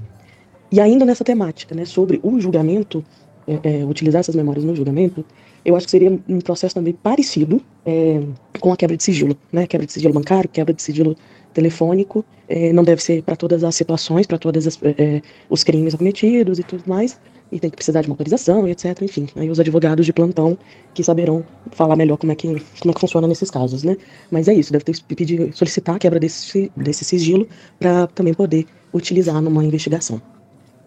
E 0.72 0.80
ainda 0.80 1.06
nessa 1.06 1.24
temática, 1.24 1.76
né, 1.76 1.86
sobre 1.86 2.20
o 2.24 2.40
julgamento, 2.40 3.04
é, 3.48 3.82
é, 3.82 3.86
utilizar 3.86 4.20
essas 4.20 4.36
memórias 4.36 4.64
no 4.64 4.76
julgamento, 4.76 5.24
eu 5.64 5.76
acho 5.76 5.86
que 5.86 5.92
seria 5.92 6.18
um 6.28 6.40
processo 6.40 6.76
também 6.76 6.94
parecido 6.94 7.62
é, 7.86 8.22
com 8.60 8.72
a 8.72 8.78
quebra 8.78 8.96
de 8.96 9.04
sigilo, 9.04 9.38
né, 9.52 9.68
quebra 9.68 9.86
de 9.86 9.94
sigilo 9.94 10.14
bancário, 10.14 10.50
quebra 10.50 10.74
de 10.74 10.82
sigilo 10.82 11.16
telefônico, 11.54 12.24
é, 12.48 12.72
não 12.72 12.84
deve 12.84 13.02
ser 13.02 13.24
para 13.24 13.36
todas 13.36 13.64
as 13.64 13.76
situações, 13.76 14.28
para 14.28 14.38
todos 14.38 14.82
é, 14.82 14.96
é, 14.98 15.22
os 15.50 15.64
crimes 15.64 15.96
cometidos 15.96 16.60
e 16.60 16.64
tudo 16.64 16.84
mais, 16.86 17.20
e 17.52 17.60
tem 17.60 17.70
que 17.70 17.76
precisar 17.76 18.02
de 18.02 18.08
uma 18.08 18.14
autorização, 18.14 18.68
etc. 18.68 19.02
Enfim, 19.02 19.28
aí 19.36 19.50
os 19.50 19.60
advogados 19.60 20.06
de 20.06 20.14
plantão 20.14 20.58
que 20.94 21.04
saberão 21.04 21.46
falar 21.72 21.96
melhor 21.96 22.18
como 22.18 22.32
é 22.32 22.36
que, 22.36 22.48
como 22.48 22.92
é 22.92 22.94
que 22.94 23.00
funciona 23.00 23.28
nesses 23.28 23.50
casos, 23.50 23.84
né? 23.84 23.98
Mas 24.30 24.48
é 24.48 24.54
isso, 24.54 24.72
deve 24.72 24.84
ter 24.84 24.94
que 24.94 25.16
pedir, 25.16 25.54
solicitar 25.54 25.96
a 25.96 26.00
quebra 26.00 26.20
desse, 26.20 26.72
desse 26.76 27.06
sigilo 27.06 27.48
para 27.80 28.08
também 28.08 28.34
poder 28.34 28.66
utilizar 28.94 29.42
numa 29.42 29.64
investigação. 29.64 30.22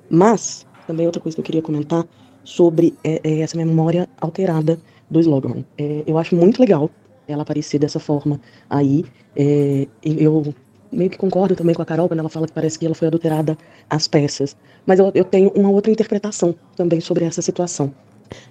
Mas, 0.08 0.66
também 0.86 1.06
outra 1.06 1.20
coisa 1.20 1.36
que 1.36 1.40
eu 1.40 1.44
queria 1.44 1.62
comentar 1.62 2.04
sobre 2.44 2.94
é, 3.04 3.20
é 3.22 3.40
essa 3.40 3.56
memória 3.56 4.08
alterada 4.20 4.78
do 5.08 5.20
Slogan. 5.20 5.64
É, 5.78 6.02
eu 6.06 6.18
acho 6.18 6.34
muito 6.34 6.60
legal 6.60 6.90
ela 7.26 7.42
aparecer 7.42 7.78
dessa 7.78 8.00
forma 8.00 8.40
aí. 8.68 9.04
É, 9.36 9.86
eu 10.02 10.54
meio 10.92 11.10
que 11.10 11.18
concordo 11.18 11.54
também 11.54 11.74
com 11.74 11.82
a 11.82 11.84
Carol 11.84 12.08
quando 12.08 12.20
ela 12.20 12.28
fala 12.28 12.46
que 12.46 12.52
parece 12.52 12.78
que 12.78 12.86
ela 12.86 12.94
foi 12.94 13.08
adulterada 13.08 13.56
às 13.88 14.08
peças. 14.08 14.56
Mas 14.86 14.98
eu, 14.98 15.10
eu 15.14 15.24
tenho 15.24 15.50
uma 15.50 15.70
outra 15.70 15.90
interpretação 15.90 16.54
também 16.76 17.00
sobre 17.00 17.24
essa 17.24 17.42
situação. 17.42 17.92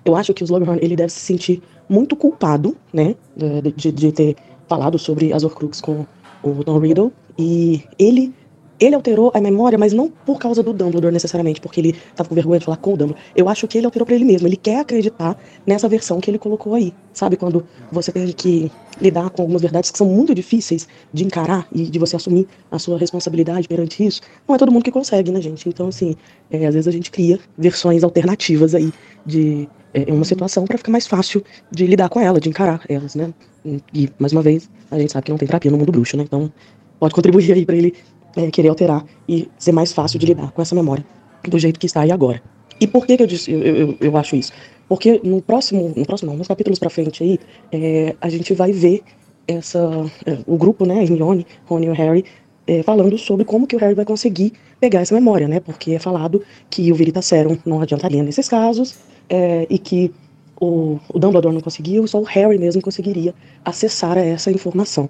Eu 0.03 0.15
acho 0.15 0.33
que 0.33 0.43
o 0.43 0.45
Slughorn, 0.45 0.79
ele 0.81 0.95
deve 0.95 1.11
se 1.11 1.19
sentir 1.19 1.61
muito 1.87 2.15
culpado, 2.15 2.75
né, 2.93 3.15
de, 3.35 3.71
de, 3.71 3.91
de 3.91 4.11
ter 4.11 4.35
falado 4.67 4.99
sobre 4.99 5.33
as 5.33 5.43
Horcrux 5.43 5.81
com 5.81 6.05
o 6.43 6.63
Tom 6.63 6.79
Riddle, 6.79 7.11
e 7.37 7.83
ele 7.97 8.33
ele 8.79 8.95
alterou 8.95 9.31
a 9.33 9.41
memória, 9.41 9.77
mas 9.77 9.93
não 9.93 10.09
por 10.09 10.39
causa 10.39 10.63
do 10.63 10.71
Dumbledore 10.73 11.11
necessariamente, 11.11 11.59
porque 11.59 11.81
ele 11.81 11.95
tava 12.15 12.29
com 12.29 12.35
vergonha 12.35 12.59
de 12.59 12.65
falar 12.65 12.77
com 12.77 12.93
o 12.93 12.97
Dumbledore. 12.97 13.25
Eu 13.35 13.49
acho 13.49 13.67
que 13.67 13.77
ele 13.77 13.85
alterou 13.85 14.05
para 14.05 14.15
ele 14.15 14.25
mesmo. 14.25 14.47
Ele 14.47 14.55
quer 14.55 14.79
acreditar 14.79 15.37
nessa 15.65 15.87
versão 15.87 16.19
que 16.19 16.31
ele 16.31 16.37
colocou 16.37 16.73
aí. 16.73 16.93
Sabe 17.13 17.35
quando 17.35 17.65
você 17.91 18.11
tem 18.11 18.27
que 18.31 18.71
lidar 19.01 19.29
com 19.29 19.41
algumas 19.41 19.61
verdades 19.61 19.91
que 19.91 19.97
são 19.97 20.07
muito 20.07 20.33
difíceis 20.33 20.87
de 21.13 21.25
encarar 21.25 21.67
e 21.71 21.83
de 21.83 21.99
você 21.99 22.15
assumir 22.15 22.47
a 22.71 22.79
sua 22.79 22.97
responsabilidade 22.97 23.67
perante 23.67 24.05
isso? 24.05 24.21
Não 24.47 24.55
é 24.55 24.57
todo 24.57 24.71
mundo 24.71 24.83
que 24.83 24.91
consegue, 24.91 25.31
né, 25.31 25.41
gente? 25.41 25.67
Então, 25.67 25.87
assim, 25.87 26.15
é, 26.49 26.65
às 26.65 26.73
vezes 26.73 26.87
a 26.87 26.91
gente 26.91 27.11
cria 27.11 27.39
versões 27.57 28.03
alternativas 28.03 28.73
aí 28.73 28.93
de 29.25 29.67
é, 29.93 30.11
uma 30.11 30.23
situação 30.23 30.65
para 30.65 30.77
ficar 30.77 30.91
mais 30.91 31.07
fácil 31.07 31.43
de 31.71 31.85
lidar 31.85 32.09
com 32.09 32.19
ela, 32.19 32.39
de 32.39 32.49
encarar 32.49 32.81
elas, 32.87 33.15
né? 33.15 33.33
E, 33.93 34.09
mais 34.17 34.31
uma 34.31 34.41
vez, 34.41 34.69
a 34.89 34.97
gente 34.97 35.11
sabe 35.11 35.25
que 35.25 35.31
não 35.31 35.37
tem 35.37 35.47
terapia 35.47 35.69
no 35.69 35.77
mundo 35.77 35.91
bruxo, 35.91 36.15
né? 36.15 36.23
Então, 36.23 36.51
pode 36.99 37.13
contribuir 37.13 37.51
aí 37.51 37.65
para 37.65 37.75
ele 37.75 37.93
é, 38.35 38.49
querer 38.51 38.69
alterar 38.69 39.05
e 39.27 39.49
ser 39.57 39.71
mais 39.71 39.93
fácil 39.93 40.19
de 40.19 40.25
lidar 40.25 40.51
com 40.51 40.61
essa 40.61 40.75
memória 40.75 41.05
do 41.47 41.57
jeito 41.57 41.79
que 41.79 41.85
está 41.85 42.01
aí 42.01 42.11
agora. 42.11 42.41
E 42.79 42.87
por 42.87 43.05
que, 43.05 43.17
que 43.17 43.23
eu, 43.23 43.27
disse, 43.27 43.51
eu, 43.51 43.59
eu, 43.59 43.97
eu 43.99 44.17
acho 44.17 44.35
isso? 44.35 44.53
Porque 44.87 45.19
no 45.23 45.41
próximo, 45.41 45.93
no 45.95 46.05
próximo, 46.05 46.31
não, 46.31 46.37
nos 46.37 46.47
capítulos 46.47 46.79
para 46.79 46.89
frente 46.89 47.23
aí, 47.23 47.39
é, 47.71 48.15
a 48.19 48.29
gente 48.29 48.53
vai 48.53 48.71
ver 48.71 49.03
essa, 49.47 49.79
é, 50.25 50.39
o 50.47 50.57
grupo, 50.57 50.85
né, 50.85 51.03
Hermione, 51.03 51.45
Rony 51.65 51.87
e 51.87 51.93
Harry, 51.93 52.25
é, 52.65 52.83
falando 52.83 53.17
sobre 53.17 53.45
como 53.45 53.65
que 53.65 53.75
o 53.75 53.79
Harry 53.79 53.95
vai 53.95 54.05
conseguir 54.05 54.53
pegar 54.79 55.01
essa 55.01 55.15
memória, 55.15 55.47
né? 55.47 55.59
Porque 55.59 55.93
é 55.93 55.99
falado 55.99 56.43
que 56.69 56.91
o 56.91 56.95
Veritaserum 56.95 57.57
não 57.65 57.81
adiantaria 57.81 58.21
nesses 58.21 58.47
casos 58.47 58.95
é, 59.27 59.65
e 59.69 59.79
que 59.79 60.13
o, 60.59 60.99
o 61.11 61.19
Dumbledore 61.19 61.53
não 61.53 61.61
conseguiu, 61.61 62.07
só 62.07 62.19
o 62.19 62.23
Harry 62.23 62.57
mesmo 62.57 62.81
conseguiria 62.81 63.33
acessar 63.65 64.17
essa 64.17 64.51
informação. 64.51 65.09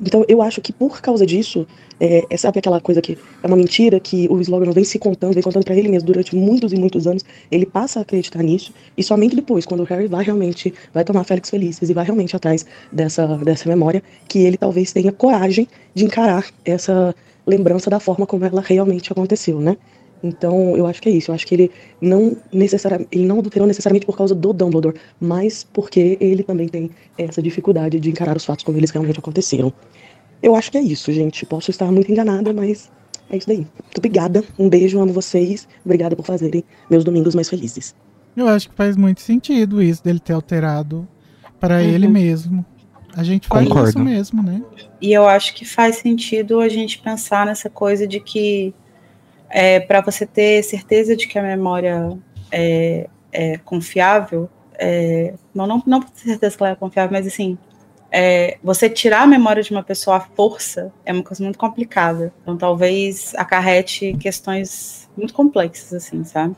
Então, 0.00 0.24
eu 0.28 0.40
acho 0.40 0.60
que 0.60 0.72
por 0.72 1.00
causa 1.00 1.26
disso, 1.26 1.66
é, 1.98 2.24
é, 2.30 2.36
sabe 2.36 2.60
aquela 2.60 2.80
coisa 2.80 3.02
que 3.02 3.18
é 3.42 3.46
uma 3.46 3.56
mentira 3.56 3.98
que 3.98 4.28
o 4.30 4.40
Slogan 4.40 4.70
vem 4.70 4.84
se 4.84 4.98
contando, 4.98 5.34
vem 5.34 5.42
contando 5.42 5.64
para 5.64 5.74
ele 5.74 5.88
mesmo 5.88 6.06
durante 6.06 6.36
muitos 6.36 6.72
e 6.72 6.76
muitos 6.76 7.06
anos, 7.06 7.24
ele 7.50 7.66
passa 7.66 7.98
a 7.98 8.02
acreditar 8.02 8.42
nisso, 8.42 8.72
e 8.96 9.02
somente 9.02 9.34
depois, 9.34 9.66
quando 9.66 9.80
o 9.80 9.84
Harry 9.84 10.06
vai 10.06 10.24
realmente, 10.24 10.72
vai 10.94 11.04
tomar 11.04 11.24
Félix 11.24 11.50
Felices 11.50 11.90
e 11.90 11.94
vai 11.94 12.04
realmente 12.04 12.36
atrás 12.36 12.64
dessa, 12.92 13.26
dessa 13.38 13.68
memória, 13.68 14.02
que 14.28 14.38
ele 14.38 14.56
talvez 14.56 14.92
tenha 14.92 15.10
coragem 15.10 15.66
de 15.94 16.04
encarar 16.04 16.46
essa 16.64 17.14
lembrança 17.46 17.90
da 17.90 17.98
forma 17.98 18.26
como 18.26 18.44
ela 18.44 18.60
realmente 18.60 19.10
aconteceu, 19.10 19.58
né? 19.60 19.76
Então, 20.22 20.76
eu 20.76 20.86
acho 20.86 21.00
que 21.00 21.08
é 21.08 21.12
isso. 21.12 21.30
Eu 21.30 21.34
acho 21.34 21.46
que 21.46 21.54
ele 21.54 21.70
não 22.00 22.36
necessariamente, 22.52 23.08
ele 23.12 23.26
não 23.26 23.38
adulterou 23.38 23.66
necessariamente 23.66 24.06
por 24.06 24.16
causa 24.16 24.34
do 24.34 24.52
Dumbledore, 24.52 24.96
mas 25.20 25.64
porque 25.72 26.18
ele 26.20 26.42
também 26.42 26.68
tem 26.68 26.90
essa 27.16 27.40
dificuldade 27.40 28.00
de 28.00 28.10
encarar 28.10 28.36
os 28.36 28.44
fatos 28.44 28.64
como 28.64 28.76
eles 28.76 28.90
realmente 28.90 29.18
aconteceram. 29.18 29.72
Eu 30.42 30.54
acho 30.54 30.70
que 30.70 30.78
é 30.78 30.82
isso, 30.82 31.12
gente. 31.12 31.44
Posso 31.46 31.70
estar 31.70 31.90
muito 31.90 32.10
enganada, 32.10 32.52
mas 32.52 32.90
é 33.30 33.36
isso 33.36 33.46
daí. 33.46 33.58
Muito 33.58 33.98
obrigada. 33.98 34.44
Um 34.58 34.68
beijo, 34.68 35.00
amo 35.00 35.12
vocês. 35.12 35.68
Obrigada 35.84 36.16
por 36.16 36.24
fazerem 36.24 36.64
meus 36.90 37.04
domingos 37.04 37.34
mais 37.34 37.48
felizes. 37.48 37.94
Eu 38.36 38.48
acho 38.48 38.68
que 38.68 38.74
faz 38.74 38.96
muito 38.96 39.20
sentido 39.20 39.82
isso 39.82 40.02
dele 40.02 40.20
ter 40.20 40.32
alterado 40.32 41.06
para 41.58 41.76
uhum. 41.76 41.82
ele 41.82 42.08
mesmo. 42.08 42.64
A 43.14 43.24
gente 43.24 43.48
faz 43.48 43.66
Concordo. 43.66 43.88
isso 43.88 43.98
mesmo, 43.98 44.42
né? 44.42 44.62
E 45.00 45.12
eu 45.12 45.26
acho 45.26 45.54
que 45.54 45.64
faz 45.64 45.96
sentido 45.96 46.60
a 46.60 46.68
gente 46.68 47.00
pensar 47.00 47.46
nessa 47.46 47.68
coisa 47.68 48.06
de 48.06 48.20
que 48.20 48.72
é, 49.50 49.80
para 49.80 50.00
você 50.00 50.26
ter 50.26 50.62
certeza 50.62 51.16
de 51.16 51.26
que 51.26 51.38
a 51.38 51.42
memória 51.42 52.16
é, 52.50 53.08
é 53.32 53.58
confiável, 53.58 54.48
é, 54.78 55.34
não, 55.54 55.66
não, 55.66 55.82
não 55.86 56.00
ter 56.00 56.20
certeza 56.20 56.56
que 56.56 56.62
ela 56.62 56.72
é 56.72 56.76
confiável, 56.76 57.12
mas 57.12 57.26
assim, 57.26 57.58
é, 58.10 58.56
você 58.62 58.88
tirar 58.88 59.22
a 59.22 59.26
memória 59.26 59.62
de 59.62 59.70
uma 59.70 59.82
pessoa 59.82 60.16
à 60.16 60.20
força 60.20 60.92
é 61.04 61.12
uma 61.12 61.22
coisa 61.22 61.42
muito 61.42 61.58
complicada. 61.58 62.32
Então, 62.42 62.56
talvez 62.56 63.34
acarrete 63.34 64.14
questões 64.18 65.08
muito 65.16 65.34
complexas, 65.34 65.92
assim, 65.92 66.24
sabe? 66.24 66.56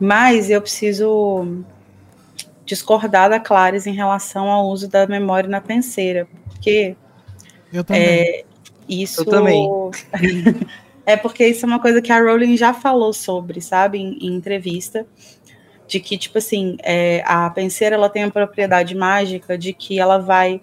Mas 0.00 0.50
eu 0.50 0.60
preciso 0.60 1.62
discordar 2.64 3.30
da 3.30 3.38
Clares 3.38 3.86
em 3.86 3.92
relação 3.92 4.50
ao 4.50 4.66
uso 4.66 4.88
da 4.88 5.06
memória 5.06 5.48
na 5.48 5.60
penseira, 5.60 6.26
porque 6.46 6.96
eu 7.72 7.84
também. 7.84 8.02
É, 8.02 8.44
isso 8.88 9.20
eu 9.20 9.26
também. 9.26 9.68
É 11.06 11.16
porque 11.16 11.46
isso 11.46 11.66
é 11.66 11.68
uma 11.68 11.78
coisa 11.78 12.00
que 12.00 12.10
a 12.10 12.18
Rowling 12.18 12.56
já 12.56 12.72
falou 12.72 13.12
sobre, 13.12 13.60
sabe, 13.60 13.98
em, 13.98 14.18
em 14.20 14.34
entrevista, 14.34 15.06
de 15.86 16.00
que, 16.00 16.16
tipo 16.16 16.38
assim, 16.38 16.76
é, 16.82 17.22
a 17.26 17.50
penseira 17.50 17.96
ela 17.96 18.08
tem 18.08 18.24
a 18.24 18.30
propriedade 18.30 18.94
mágica 18.94 19.58
de 19.58 19.72
que 19.72 19.98
ela 20.00 20.18
vai 20.18 20.60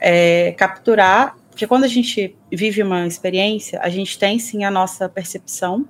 é, 0.00 0.52
capturar, 0.52 1.36
porque 1.48 1.66
quando 1.66 1.84
a 1.84 1.88
gente 1.88 2.34
vive 2.50 2.82
uma 2.82 3.06
experiência, 3.06 3.78
a 3.80 3.88
gente 3.88 4.18
tem 4.18 4.38
sim 4.38 4.64
a 4.64 4.70
nossa 4.70 5.08
percepção, 5.08 5.86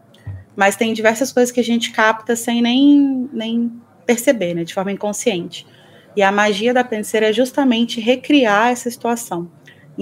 mas 0.54 0.76
tem 0.76 0.92
diversas 0.92 1.32
coisas 1.32 1.50
que 1.50 1.60
a 1.60 1.64
gente 1.64 1.92
capta 1.92 2.36
sem 2.36 2.60
nem, 2.60 3.28
nem 3.32 3.72
perceber, 4.04 4.54
né, 4.54 4.64
de 4.64 4.74
forma 4.74 4.92
inconsciente. 4.92 5.66
E 6.14 6.22
a 6.22 6.30
magia 6.30 6.74
da 6.74 6.84
penseira 6.84 7.30
é 7.30 7.32
justamente 7.32 8.00
recriar 8.00 8.70
essa 8.70 8.90
situação. 8.90 9.50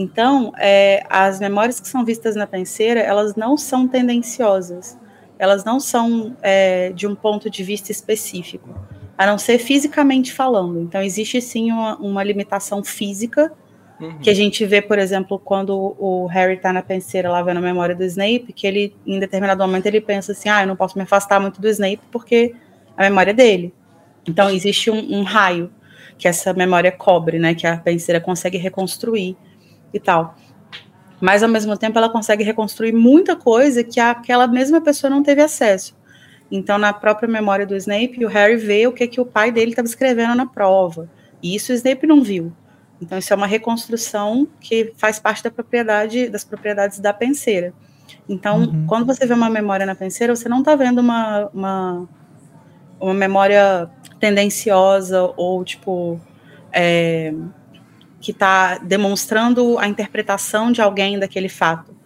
Então, 0.01 0.51
é, 0.59 1.05
as 1.11 1.38
memórias 1.38 1.78
que 1.78 1.86
são 1.86 2.07
vistas 2.07 2.34
na 2.34 2.46
penseira, 2.46 3.01
elas 3.01 3.36
não 3.36 3.57
são 3.59 3.86
tendenciosas, 3.86 4.98
elas 5.38 5.62
não 5.62 5.78
são 5.78 6.34
é, 6.42 6.90
de 6.90 7.07
um 7.07 7.14
ponto 7.14 7.51
de 7.51 7.62
vista 7.62 7.92
específico, 7.92 8.70
a 9.18 9.26
não 9.26 9.36
ser 9.36 9.59
fisicamente 9.59 10.32
falando. 10.32 10.80
Então, 10.80 11.03
existe 11.03 11.38
sim 11.42 11.70
uma, 11.70 11.98
uma 11.98 12.24
limitação 12.24 12.82
física, 12.82 13.53
uhum. 14.01 14.18
que 14.20 14.30
a 14.30 14.34
gente 14.34 14.64
vê, 14.64 14.80
por 14.80 14.98
exemplo, 14.98 15.38
quando 15.38 15.94
o 15.98 16.24
Harry 16.28 16.55
está 16.55 16.72
na 16.72 16.82
penseira 16.82 17.30
lá 17.30 17.42
vendo 17.42 17.59
a 17.59 17.62
memória 17.62 17.94
do 17.94 18.03
Snape, 18.05 18.55
que 18.55 18.66
ele, 18.66 18.96
em 19.07 19.18
determinado 19.18 19.62
momento, 19.62 19.84
ele 19.84 20.01
pensa 20.01 20.32
assim, 20.32 20.48
ah, 20.48 20.62
eu 20.62 20.66
não 20.66 20.76
posso 20.76 20.96
me 20.96 21.05
afastar 21.05 21.38
muito 21.38 21.61
do 21.61 21.68
Snape 21.68 22.01
porque 22.11 22.55
a 22.96 23.03
memória 23.03 23.32
é 23.32 23.34
dele. 23.34 23.74
Então, 24.26 24.48
existe 24.48 24.90
um, 24.90 25.18
um 25.18 25.22
raio 25.24 25.70
que 26.16 26.26
essa 26.26 26.55
memória 26.55 26.90
cobre, 26.90 27.38
né, 27.38 27.55
que 27.55 27.66
a 27.66 27.76
penseira 27.76 28.18
consegue 28.18 28.57
reconstruir 28.57 29.36
e 29.93 30.01
tal. 30.01 30.34
Mas 31.20 31.43
ao 31.43 31.49
mesmo 31.49 31.76
tempo 31.76 31.99
ela 31.99 32.09
consegue 32.09 32.43
reconstruir 32.43 32.93
muita 32.93 33.36
coisa 33.36 33.84
que 33.84 34.01
aquela 34.01 34.47
mesma 34.47 34.80
pessoa 34.80 35.11
não 35.11 35.22
teve 35.22 35.43
acesso. 35.43 35.95
Então, 36.51 36.78
na 36.78 36.93
própria 36.93 37.28
memória 37.28 37.64
do 37.64 37.76
Snape, 37.76 38.24
o 38.24 38.28
Harry 38.28 38.57
vê 38.57 38.86
o 38.86 38.93
que, 38.93 39.07
que 39.07 39.20
o 39.20 39.26
pai 39.26 39.53
dele 39.53 39.70
estava 39.70 39.86
escrevendo 39.86 40.34
na 40.34 40.47
prova. 40.47 41.09
E 41.43 41.55
isso 41.55 41.72
o 41.72 41.74
Snape 41.74 42.07
não 42.07 42.22
viu. 42.22 42.53
Então, 43.01 43.16
isso 43.16 43.32
é 43.32 43.36
uma 43.36 43.47
reconstrução 43.47 44.49
que 44.61 44.93
faz 44.97 45.18
parte 45.18 45.45
da 45.45 45.51
propriedade, 45.51 46.28
das 46.28 46.45
propriedades 46.45 46.99
da 46.99 47.12
penseira. 47.12 47.72
Então, 48.28 48.62
uhum. 48.62 48.86
quando 48.86 49.07
você 49.07 49.24
vê 49.24 49.32
uma 49.32 49.49
memória 49.49 49.86
na 49.86 49.95
penseira, 49.95 50.34
você 50.34 50.49
não 50.49 50.59
está 50.59 50.74
vendo 50.74 50.99
uma, 50.99 51.49
uma, 51.55 52.09
uma 52.99 53.14
memória 53.14 53.88
tendenciosa 54.18 55.32
ou, 55.36 55.64
tipo, 55.64 56.20
é, 56.72 57.32
que 58.21 58.33
está 58.33 58.79
demonstrando 58.79 59.79
a 59.79 59.89
interpretação 59.89 60.71
de 60.71 60.83
alguém 60.83 61.18
daquele 61.18 61.49
fato. 61.49 61.97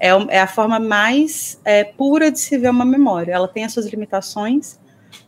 É, 0.00 0.08
é 0.08 0.40
a 0.40 0.46
forma 0.46 0.80
mais 0.80 1.60
é, 1.64 1.84
pura 1.84 2.30
de 2.30 2.40
se 2.40 2.58
ver 2.58 2.70
uma 2.70 2.84
memória. 2.84 3.32
Ela 3.32 3.46
tem 3.46 3.64
as 3.64 3.72
suas 3.72 3.86
limitações, 3.86 4.80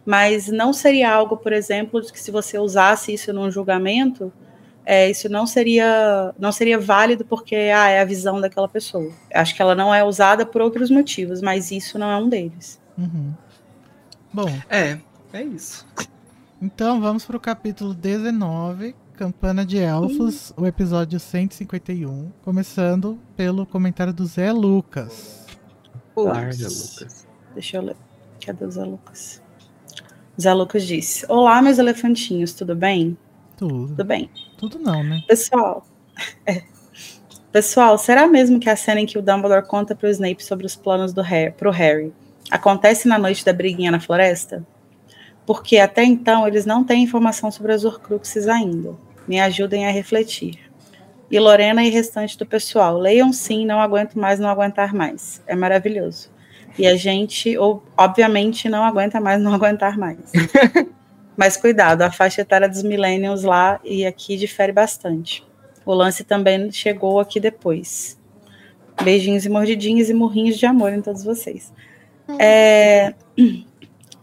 mas 0.04 0.48
não 0.48 0.72
seria 0.72 1.12
algo, 1.12 1.36
por 1.36 1.52
exemplo, 1.52 2.00
que 2.00 2.18
se 2.18 2.30
você 2.30 2.58
usasse 2.58 3.12
isso 3.12 3.32
num 3.32 3.50
julgamento, 3.50 4.32
é, 4.84 5.08
isso 5.10 5.28
não 5.28 5.46
seria 5.46 6.34
não 6.38 6.50
seria 6.50 6.78
válido 6.78 7.24
porque 7.24 7.54
ah, 7.54 7.88
é 7.88 8.00
a 8.00 8.04
visão 8.04 8.40
daquela 8.40 8.68
pessoa. 8.68 9.12
Acho 9.32 9.54
que 9.54 9.62
ela 9.62 9.74
não 9.74 9.94
é 9.94 10.02
usada 10.02 10.44
por 10.44 10.60
outros 10.60 10.90
motivos, 10.90 11.40
mas 11.40 11.70
isso 11.70 11.98
não 11.98 12.10
é 12.10 12.16
um 12.16 12.28
deles. 12.28 12.80
Uhum. 12.98 13.32
Bom, 14.32 14.48
é, 14.68 14.98
é 15.32 15.42
isso. 15.42 15.86
Então 16.60 17.00
vamos 17.00 17.24
para 17.24 17.36
o 17.36 17.40
capítulo 17.40 17.94
19, 17.94 18.94
Campana 19.22 19.64
de 19.64 19.78
Elfos, 19.78 20.52
o 20.56 20.66
episódio 20.66 21.20
151, 21.20 22.32
começando 22.42 23.16
pelo 23.36 23.64
comentário 23.64 24.12
do 24.12 24.26
Zé 24.26 24.50
Lucas. 24.50 25.46
Larga, 26.16 26.64
Lucas. 26.64 27.24
Deixa 27.54 27.76
eu 27.76 27.82
ler. 27.82 27.96
Cadê 28.44 28.64
o 28.64 28.70
Zé 28.72 28.82
Lucas? 28.82 29.40
Zé 30.40 30.52
Lucas 30.52 30.84
disse: 30.84 31.24
Olá, 31.28 31.62
meus 31.62 31.78
elefantinhos, 31.78 32.52
tudo 32.52 32.74
bem? 32.74 33.16
Tudo. 33.56 33.90
Tudo 33.90 34.04
bem. 34.04 34.28
Tudo 34.58 34.80
não, 34.80 35.04
né? 35.04 35.22
Pessoal, 35.28 35.86
é. 36.44 36.64
Pessoal, 37.52 37.96
será 37.98 38.26
mesmo 38.26 38.58
que 38.58 38.68
a 38.68 38.74
cena 38.74 39.02
em 39.02 39.06
que 39.06 39.16
o 39.16 39.22
Dumbledore 39.22 39.68
conta 39.68 39.94
para 39.94 40.08
o 40.08 40.10
Snape 40.10 40.42
sobre 40.42 40.66
os 40.66 40.74
planos 40.74 41.12
do 41.12 41.22
Harry, 41.22 41.52
pro 41.52 41.70
Harry 41.70 42.12
acontece 42.50 43.06
na 43.06 43.18
noite 43.18 43.44
da 43.44 43.52
briguinha 43.52 43.92
na 43.92 44.00
floresta? 44.00 44.66
Porque 45.46 45.78
até 45.78 46.02
então 46.02 46.44
eles 46.44 46.66
não 46.66 46.82
têm 46.82 47.04
informação 47.04 47.52
sobre 47.52 47.72
as 47.72 47.84
Horcruxes 47.84 48.48
ainda. 48.48 48.96
Me 49.26 49.40
ajudem 49.40 49.86
a 49.86 49.90
refletir. 49.90 50.58
E 51.30 51.38
Lorena 51.38 51.82
e 51.82 51.88
restante 51.88 52.36
do 52.36 52.44
pessoal, 52.44 52.98
leiam 52.98 53.32
sim, 53.32 53.64
não 53.64 53.80
aguento 53.80 54.18
mais 54.18 54.38
não 54.38 54.50
aguentar 54.50 54.92
mais. 54.92 55.42
É 55.46 55.56
maravilhoso. 55.56 56.30
E 56.78 56.86
a 56.86 56.94
gente, 56.96 57.56
obviamente, 57.96 58.68
não 58.68 58.84
aguenta 58.84 59.20
mais 59.20 59.40
não 59.40 59.52
aguentar 59.54 59.96
mais. 59.96 60.18
Mas 61.36 61.56
cuidado, 61.56 62.02
a 62.02 62.10
faixa 62.10 62.42
etária 62.42 62.68
dos 62.68 62.82
millennials 62.82 63.42
lá 63.42 63.80
e 63.82 64.04
aqui 64.04 64.36
difere 64.36 64.72
bastante. 64.72 65.42
O 65.84 65.94
lance 65.94 66.22
também 66.22 66.70
chegou 66.70 67.18
aqui 67.18 67.40
depois. 67.40 68.20
Beijinhos 69.02 69.46
e 69.46 69.48
mordidinhos 69.48 70.10
e 70.10 70.14
murrinhos 70.14 70.58
de 70.58 70.66
amor 70.66 70.92
em 70.92 71.00
todos 71.00 71.24
vocês. 71.24 71.72
É... 72.38 73.14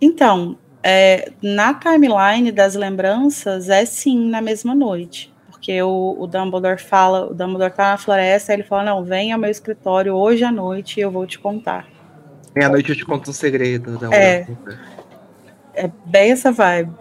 Então, 0.01 0.57
é, 0.83 1.31
na 1.41 1.73
timeline 1.73 2.51
das 2.51 2.75
lembranças, 2.75 3.69
é 3.69 3.85
sim 3.85 4.29
na 4.29 4.41
mesma 4.41 4.73
noite. 4.73 5.33
Porque 5.49 5.81
o, 5.81 6.15
o 6.17 6.25
Dumbledore 6.25 6.81
fala, 6.81 7.27
o 7.27 7.33
Dumbledore 7.33 7.73
tá 7.73 7.91
na 7.91 7.97
floresta, 7.97 8.53
ele 8.53 8.63
fala, 8.63 8.85
não, 8.85 9.03
vem 9.03 9.31
ao 9.31 9.39
meu 9.39 9.49
escritório 9.49 10.13
hoje 10.13 10.43
à 10.43 10.51
noite 10.51 10.99
e 10.99 11.03
eu 11.03 11.11
vou 11.11 11.27
te 11.27 11.37
contar. 11.37 11.87
Meia-noite 12.55 12.89
eu 12.89 12.95
te 12.95 13.05
conto 13.05 13.29
um 13.29 13.33
segredo. 13.33 13.99
É, 14.11 14.47
é 15.73 15.91
bem 16.05 16.31
essa 16.31 16.51
vibe. 16.51 16.91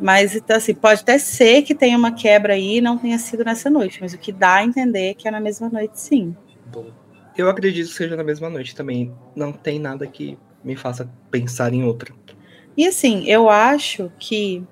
Mas, 0.00 0.34
então, 0.34 0.56
assim, 0.56 0.74
pode 0.74 1.00
até 1.00 1.18
ser 1.18 1.62
que 1.62 1.74
tenha 1.74 1.96
uma 1.96 2.12
quebra 2.12 2.54
aí 2.54 2.78
e 2.78 2.80
não 2.80 2.98
tenha 2.98 3.18
sido 3.18 3.44
nessa 3.44 3.70
noite, 3.70 3.98
mas 4.00 4.12
o 4.12 4.18
que 4.18 4.32
dá 4.32 4.56
a 4.56 4.64
entender 4.64 5.10
é 5.10 5.14
que 5.14 5.26
é 5.26 5.30
na 5.30 5.40
mesma 5.40 5.68
noite, 5.68 6.00
sim. 6.00 6.36
Bom, 6.66 6.86
eu 7.36 7.48
acredito 7.48 7.88
que 7.88 7.94
seja 7.94 8.16
na 8.16 8.24
mesma 8.24 8.50
noite 8.50 8.74
também. 8.74 9.12
Não 9.34 9.52
tem 9.52 9.78
nada 9.78 10.06
que 10.06 10.36
me 10.62 10.76
faça 10.76 11.08
pensar 11.30 11.72
em 11.72 11.84
outra. 11.84 12.12
E 12.76 12.86
assim, 12.86 13.24
eu 13.26 13.48
acho 13.48 14.10
que 14.18 14.62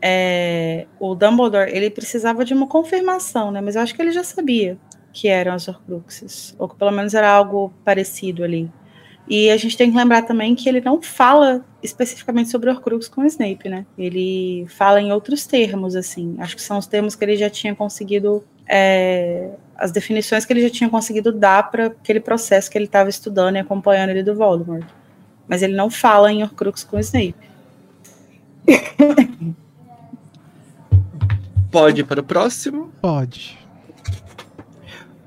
é, 0.00 0.86
o 0.98 1.14
Dumbledore 1.14 1.70
ele 1.70 1.88
precisava 1.88 2.44
de 2.44 2.52
uma 2.52 2.66
confirmação, 2.66 3.50
né? 3.50 3.60
Mas 3.60 3.76
eu 3.76 3.82
acho 3.82 3.94
que 3.94 4.02
ele 4.02 4.10
já 4.10 4.24
sabia 4.24 4.76
que 5.12 5.28
eram 5.28 5.52
as 5.52 5.68
Horcruxes, 5.68 6.54
ou 6.58 6.68
que 6.68 6.74
pelo 6.74 6.90
menos 6.90 7.14
era 7.14 7.30
algo 7.30 7.72
parecido 7.84 8.42
ali. 8.42 8.70
E 9.28 9.50
a 9.50 9.56
gente 9.56 9.76
tem 9.76 9.90
que 9.90 9.96
lembrar 9.96 10.22
também 10.22 10.54
que 10.54 10.68
ele 10.68 10.80
não 10.80 11.00
fala 11.00 11.64
especificamente 11.82 12.50
sobre 12.50 12.70
Horcrux 12.70 13.08
com 13.08 13.22
o 13.22 13.26
Snape, 13.26 13.68
né? 13.68 13.86
Ele 13.96 14.66
fala 14.68 15.00
em 15.00 15.12
outros 15.12 15.46
termos, 15.46 15.94
assim. 15.94 16.34
Acho 16.38 16.56
que 16.56 16.62
são 16.62 16.78
os 16.78 16.86
termos 16.86 17.14
que 17.14 17.24
ele 17.24 17.36
já 17.36 17.48
tinha 17.48 17.74
conseguido, 17.74 18.44
é, 18.68 19.50
as 19.76 19.92
definições 19.92 20.44
que 20.44 20.52
ele 20.52 20.62
já 20.62 20.70
tinha 20.70 20.90
conseguido 20.90 21.30
dar 21.30 21.70
para 21.70 21.86
aquele 21.86 22.20
processo 22.20 22.70
que 22.70 22.76
ele 22.76 22.86
estava 22.86 23.08
estudando 23.08 23.56
e 23.56 23.58
acompanhando 23.60 24.10
ele 24.10 24.22
do 24.24 24.34
Voldemort. 24.34 24.84
Mas 25.46 25.62
ele 25.62 25.74
não 25.74 25.88
fala 25.88 26.32
em 26.32 26.42
Horcrux 26.42 26.82
com 26.82 26.96
o 26.96 27.00
Snape. 27.00 27.51
Pode 31.70 32.02
ir 32.02 32.04
para 32.04 32.20
o 32.20 32.24
próximo? 32.24 32.92
Pode. 33.00 33.58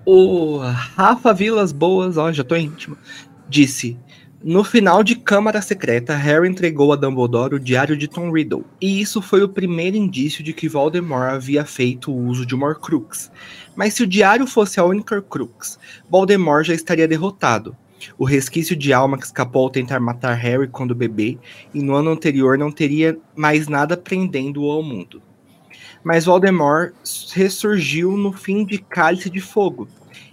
O 0.05 0.59
Rafa 0.59 1.33
Vilas 1.33 1.71
Boas, 1.71 2.15
ó, 2.15 2.31
já 2.31 2.43
tô 2.43 2.55
íntimo, 2.55 2.95
disse: 3.49 3.97
No 4.43 4.63
final 4.63 5.03
de 5.03 5.15
Câmara 5.15 5.59
Secreta, 5.63 6.15
Harry 6.15 6.47
entregou 6.47 6.93
a 6.93 6.95
Dumbledore 6.95 7.55
o 7.55 7.59
diário 7.59 7.97
de 7.97 8.07
Tom 8.07 8.31
Riddle, 8.31 8.63
e 8.79 9.01
isso 9.01 9.19
foi 9.19 9.41
o 9.41 9.49
primeiro 9.49 9.97
indício 9.97 10.43
de 10.43 10.53
que 10.53 10.69
Voldemort 10.69 11.33
havia 11.33 11.65
feito 11.65 12.11
o 12.11 12.27
uso 12.27 12.45
de 12.45 12.53
uma 12.53 12.67
Horcrux. 12.67 13.31
Mas 13.75 13.95
se 13.95 14.03
o 14.03 14.07
diário 14.07 14.45
fosse 14.45 14.79
a 14.79 14.85
única 14.85 15.15
Horcrux, 15.15 15.79
Voldemort 16.07 16.67
já 16.67 16.75
estaria 16.75 17.07
derrotado. 17.07 17.75
O 18.17 18.25
resquício 18.25 18.75
de 18.75 18.93
alma 18.93 19.17
que 19.17 19.25
escapou 19.25 19.63
ao 19.63 19.69
tentar 19.69 19.99
matar 19.99 20.33
Harry 20.33 20.67
quando 20.67 20.93
bebê, 20.95 21.37
e 21.73 21.81
no 21.81 21.95
ano 21.95 22.11
anterior 22.11 22.57
não 22.57 22.71
teria 22.71 23.17
mais 23.35 23.67
nada 23.67 23.95
prendendo-o 23.95 24.69
ao 24.69 24.83
mundo. 24.83 25.21
Mas 26.03 26.25
Voldemort 26.25 26.93
ressurgiu 27.33 28.15
no 28.15 28.31
fim 28.31 28.63
de 28.63 28.77
Cálice 28.77 29.29
de 29.29 29.41
Fogo 29.41 29.87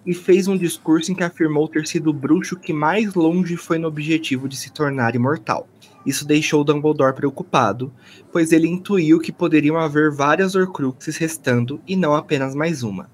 e 0.04 0.12
fez 0.12 0.48
um 0.48 0.56
discurso 0.56 1.10
em 1.10 1.14
que 1.14 1.24
afirmou 1.24 1.68
ter 1.68 1.86
sido 1.86 2.10
o 2.10 2.12
bruxo 2.12 2.56
que 2.56 2.72
mais 2.72 3.14
longe 3.14 3.56
foi 3.56 3.78
no 3.78 3.88
objetivo 3.88 4.48
de 4.48 4.56
se 4.56 4.70
tornar 4.70 5.14
imortal. 5.14 5.68
Isso 6.04 6.26
deixou 6.26 6.64
Dumbledore 6.64 7.14
preocupado, 7.14 7.92
pois 8.32 8.52
ele 8.52 8.66
intuiu 8.66 9.20
que 9.20 9.30
poderiam 9.30 9.76
haver 9.76 10.10
várias 10.10 10.54
Horcruxes 10.54 11.16
restando 11.16 11.80
e 11.86 11.94
não 11.94 12.14
apenas 12.14 12.54
mais 12.54 12.82
uma. 12.82 13.08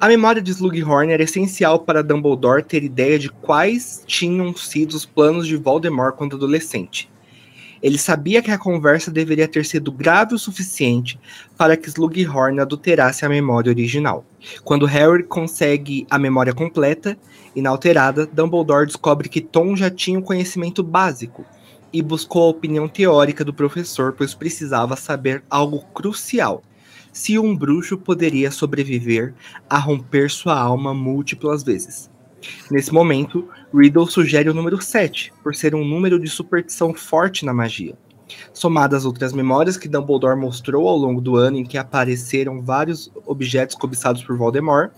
A 0.00 0.06
memória 0.06 0.42
de 0.42 0.50
Slughorn 0.50 1.12
era 1.12 1.22
essencial 1.22 1.80
para 1.80 2.02
Dumbledore 2.02 2.62
ter 2.62 2.84
ideia 2.84 3.18
de 3.18 3.30
quais 3.30 4.02
tinham 4.06 4.54
sido 4.54 4.92
os 4.92 5.06
planos 5.06 5.46
de 5.46 5.56
Voldemort 5.56 6.14
quando 6.14 6.36
adolescente. 6.36 7.10
Ele 7.82 7.96
sabia 7.96 8.42
que 8.42 8.50
a 8.50 8.58
conversa 8.58 9.10
deveria 9.10 9.48
ter 9.48 9.64
sido 9.64 9.90
grave 9.90 10.34
o 10.34 10.38
suficiente 10.38 11.18
para 11.56 11.76
que 11.76 11.88
Slughorn 11.88 12.60
adulterasse 12.60 13.24
a 13.24 13.28
memória 13.28 13.70
original. 13.70 14.24
Quando 14.62 14.86
Harry 14.86 15.22
consegue 15.24 16.06
a 16.10 16.18
memória 16.18 16.52
completa, 16.52 17.16
inalterada, 17.56 18.26
Dumbledore 18.26 18.86
descobre 18.86 19.28
que 19.28 19.40
Tom 19.40 19.74
já 19.74 19.90
tinha 19.90 20.18
o 20.18 20.22
um 20.22 20.24
conhecimento 20.24 20.82
básico 20.82 21.44
e 21.92 22.02
buscou 22.02 22.44
a 22.44 22.50
opinião 22.50 22.88
teórica 22.88 23.44
do 23.44 23.54
professor, 23.54 24.12
pois 24.12 24.34
precisava 24.34 24.96
saber 24.96 25.42
algo 25.48 25.80
crucial. 25.94 26.62
Se 27.18 27.36
um 27.36 27.54
bruxo 27.54 27.98
poderia 27.98 28.48
sobreviver 28.48 29.34
a 29.68 29.76
romper 29.76 30.30
sua 30.30 30.56
alma 30.56 30.94
múltiplas 30.94 31.64
vezes. 31.64 32.08
Nesse 32.70 32.94
momento, 32.94 33.48
Riddle 33.74 34.06
sugere 34.06 34.48
o 34.48 34.54
número 34.54 34.80
7, 34.80 35.32
por 35.42 35.52
ser 35.52 35.74
um 35.74 35.84
número 35.84 36.20
de 36.20 36.28
superstição 36.28 36.94
forte 36.94 37.44
na 37.44 37.52
magia. 37.52 37.98
Somadas 38.52 39.04
outras 39.04 39.32
memórias 39.32 39.76
que 39.76 39.88
Dumbledore 39.88 40.38
mostrou 40.38 40.86
ao 40.86 40.96
longo 40.96 41.20
do 41.20 41.34
ano 41.34 41.56
em 41.56 41.64
que 41.64 41.76
apareceram 41.76 42.62
vários 42.62 43.10
objetos 43.26 43.74
cobiçados 43.74 44.22
por 44.22 44.36
Voldemort, 44.36 44.92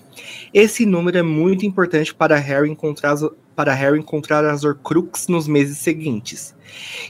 esse 0.53 0.85
número 0.85 1.17
é 1.17 1.23
muito 1.23 1.65
importante 1.65 2.15
para 2.15 2.37
Harry 2.37 2.71
encontrar 2.71 3.13
as, 3.13 3.25
para 3.57 3.73
Harry 3.73 3.99
encontrar 3.99 4.45
as 4.45 4.63
Horcrux 4.63 5.27
nos 5.27 5.49
meses 5.49 5.79
seguintes. 5.79 6.55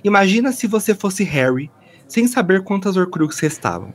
Imagina 0.04 0.52
se 0.52 0.68
você 0.68 0.94
fosse 0.94 1.24
Harry, 1.24 1.68
sem 2.06 2.28
saber 2.28 2.62
quantas 2.62 2.96
Horcrux 2.96 3.40
restavam. 3.40 3.92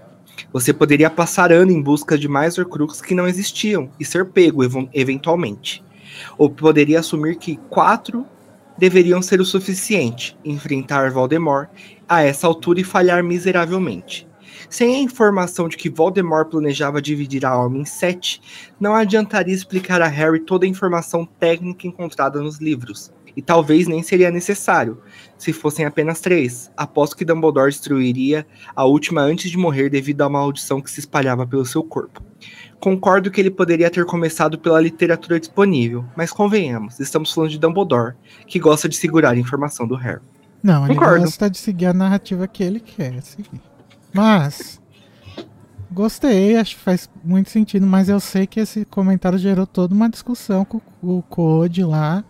Você 0.56 0.72
poderia 0.72 1.10
passar 1.10 1.52
ano 1.52 1.70
em 1.70 1.82
busca 1.82 2.18
de 2.18 2.30
mais 2.30 2.58
Horcrux 2.58 3.02
que 3.02 3.14
não 3.14 3.28
existiam 3.28 3.90
e 4.00 4.06
ser 4.06 4.24
pego 4.28 4.62
eventualmente 4.94 5.84
ou 6.38 6.50
poderia 6.50 7.02
assumir 7.02 7.36
que 7.36 7.58
quatro 7.70 8.26
deveriam 8.78 9.22
ser 9.22 9.42
o 9.42 9.46
suficiente 9.46 10.38
enfrentar 10.46 11.12
Voldemort 11.12 11.68
a 12.08 12.24
essa 12.24 12.48
altura 12.48 12.80
e 12.80 12.86
falhar 12.86 13.22
miseravelmente. 13.22 14.26
Sem 14.70 14.96
a 14.96 15.00
informação 15.00 15.68
de 15.68 15.76
que 15.76 15.90
Voldemort 15.90 16.48
planejava 16.48 17.02
dividir 17.02 17.46
a 17.46 17.50
alma 17.50 17.80
em 17.80 17.84
sete, 17.84 18.42
não 18.80 18.96
adiantaria 18.96 19.54
explicar 19.54 20.02
a 20.02 20.08
Harry 20.08 20.40
toda 20.40 20.66
a 20.66 20.70
informação 20.70 21.26
técnica 21.38 21.86
encontrada 21.86 22.40
nos 22.40 22.60
livros, 22.60 23.12
e 23.36 23.42
talvez 23.42 23.88
nem 23.88 24.02
seria 24.02 24.32
necessário, 24.32 25.02
se 25.38 25.52
fossem 25.52 25.86
apenas 25.86 26.22
três. 26.22 26.72
Aposto 26.76 27.16
que 27.16 27.26
Dumbledore 27.26 27.72
destruiria 27.72 28.46
a 28.76 28.86
última 28.86 29.22
antes 29.22 29.52
de 29.52 29.58
morrer 29.58 29.90
devido 29.90 30.22
à 30.22 30.30
maldição 30.30 30.82
que 30.82 30.90
se 30.90 31.00
espalhava 31.00 31.46
pelo 31.46 31.66
seu 31.66 31.84
corpo. 31.84 32.24
Concordo 32.80 33.32
que 33.32 33.42
ele 33.42 33.52
poderia 33.52 33.90
ter 33.90 34.06
começado 34.06 34.60
pela 34.60 34.80
literatura 34.80 35.40
disponível, 35.40 36.06
mas 36.16 36.32
convenhamos, 36.32 37.00
estamos 37.00 37.32
falando 37.32 37.50
de 37.50 37.60
Dumbledore, 37.60 38.16
que 38.48 38.60
gosta 38.60 38.88
de 38.88 38.96
segurar 38.96 39.32
a 39.32 39.38
informação 39.38 39.88
do 39.88 39.96
Harry. 39.96 40.22
Não, 40.62 40.88
Concordo. 40.88 41.16
ele 41.16 41.26
gosta 41.26 41.50
de 41.50 41.58
seguir 41.58 41.88
a 41.88 41.94
narrativa 41.94 42.48
que 42.48 42.64
ele 42.64 42.80
quer 42.80 43.22
seguir. 43.22 43.62
Mas 44.14 44.82
gostei, 45.92 46.58
acho 46.58 46.76
que 46.76 46.82
faz 46.82 47.10
muito 47.24 47.50
sentido, 47.50 47.86
mas 47.86 48.10
eu 48.10 48.20
sei 48.20 48.48
que 48.48 48.60
esse 48.60 48.84
comentário 48.86 49.38
gerou 49.38 49.66
toda 49.68 49.94
uma 49.94 50.10
discussão 50.10 50.66
com 50.66 50.82
o 51.02 51.22
Code 51.22 51.84
lá. 51.84 52.24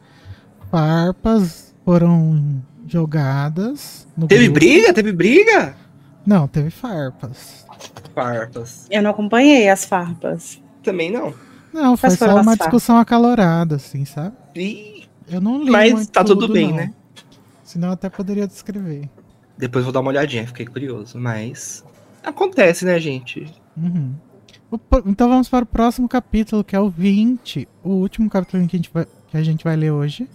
Farpas 0.75 1.73
foram 1.85 2.61
jogadas. 2.87 4.07
teve 4.27 4.45
grupo. 4.45 4.59
briga? 4.59 4.93
Teve 4.93 5.11
briga? 5.11 5.75
Não, 6.25 6.47
teve 6.47 6.69
farpas 6.69 7.65
farpas. 8.15 8.87
Eu 8.89 9.03
não 9.03 9.11
acompanhei 9.11 9.69
as 9.69 9.83
farpas. 9.83 10.61
Também 10.81 11.11
não. 11.11 11.33
Não, 11.73 11.97
foi 11.97 12.11
só 12.11 12.39
uma 12.39 12.55
discussão 12.55 12.97
acalorada, 12.97 13.75
assim, 13.75 14.05
sabe? 14.05 14.35
E... 14.55 15.03
Eu 15.27 15.41
não 15.41 15.61
li. 15.61 15.71
Mas 15.71 16.07
tá 16.07 16.23
tudo, 16.23 16.41
tudo 16.41 16.53
bem, 16.53 16.69
não. 16.69 16.77
né? 16.77 16.93
Senão 17.63 17.89
eu 17.89 17.93
até 17.95 18.09
poderia 18.09 18.47
descrever. 18.47 19.09
Depois 19.57 19.83
vou 19.83 19.91
dar 19.91 19.99
uma 19.99 20.09
olhadinha, 20.09 20.45
fiquei 20.47 20.65
curioso. 20.65 21.19
Mas 21.19 21.83
acontece, 22.23 22.85
né, 22.85 22.99
gente? 22.99 23.51
Uhum. 23.75 24.13
Então 25.05 25.27
vamos 25.27 25.49
para 25.49 25.63
o 25.63 25.67
próximo 25.67 26.07
capítulo, 26.07 26.63
que 26.63 26.75
é 26.75 26.79
o 26.79 26.89
20. 26.89 27.67
O 27.83 27.89
último 27.89 28.29
capítulo 28.29 28.67
que 28.67 28.75
a 28.75 28.79
gente 28.79 28.91
vai, 28.93 29.07
que 29.29 29.37
a 29.37 29.43
gente 29.43 29.63
vai 29.63 29.75
ler 29.75 29.91
hoje. 29.91 30.29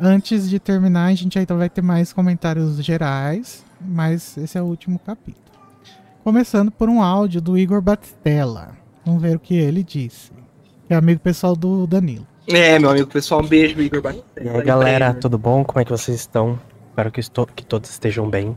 Antes 0.00 0.48
de 0.48 0.58
terminar, 0.58 1.06
a 1.06 1.14
gente 1.14 1.38
ainda 1.38 1.54
vai 1.54 1.68
ter 1.68 1.82
mais 1.82 2.12
comentários 2.12 2.82
gerais. 2.84 3.64
Mas 3.80 4.36
esse 4.36 4.56
é 4.56 4.62
o 4.62 4.66
último 4.66 4.98
capítulo. 4.98 5.42
Começando 6.22 6.70
por 6.70 6.88
um 6.88 7.02
áudio 7.02 7.40
do 7.40 7.58
Igor 7.58 7.82
Batistella. 7.82 8.76
Vamos 9.04 9.20
ver 9.20 9.36
o 9.36 9.40
que 9.40 9.54
ele 9.54 9.82
disse. 9.82 10.30
Que 10.86 10.94
é 10.94 10.96
amigo 10.96 11.20
pessoal 11.20 11.56
do 11.56 11.86
Danilo. 11.86 12.26
É, 12.46 12.78
meu 12.78 12.90
amigo 12.90 13.08
pessoal, 13.08 13.42
um 13.42 13.46
beijo, 13.46 13.80
Igor 13.80 14.00
Batistella. 14.00 14.56
E 14.56 14.60
aí, 14.60 14.62
galera, 14.62 15.14
tudo 15.14 15.36
bom? 15.36 15.64
Como 15.64 15.80
é 15.80 15.84
que 15.84 15.90
vocês 15.90 16.16
estão? 16.16 16.58
Espero 16.90 17.10
que, 17.10 17.20
estou, 17.20 17.46
que 17.46 17.64
todos 17.64 17.90
estejam 17.90 18.28
bem. 18.28 18.56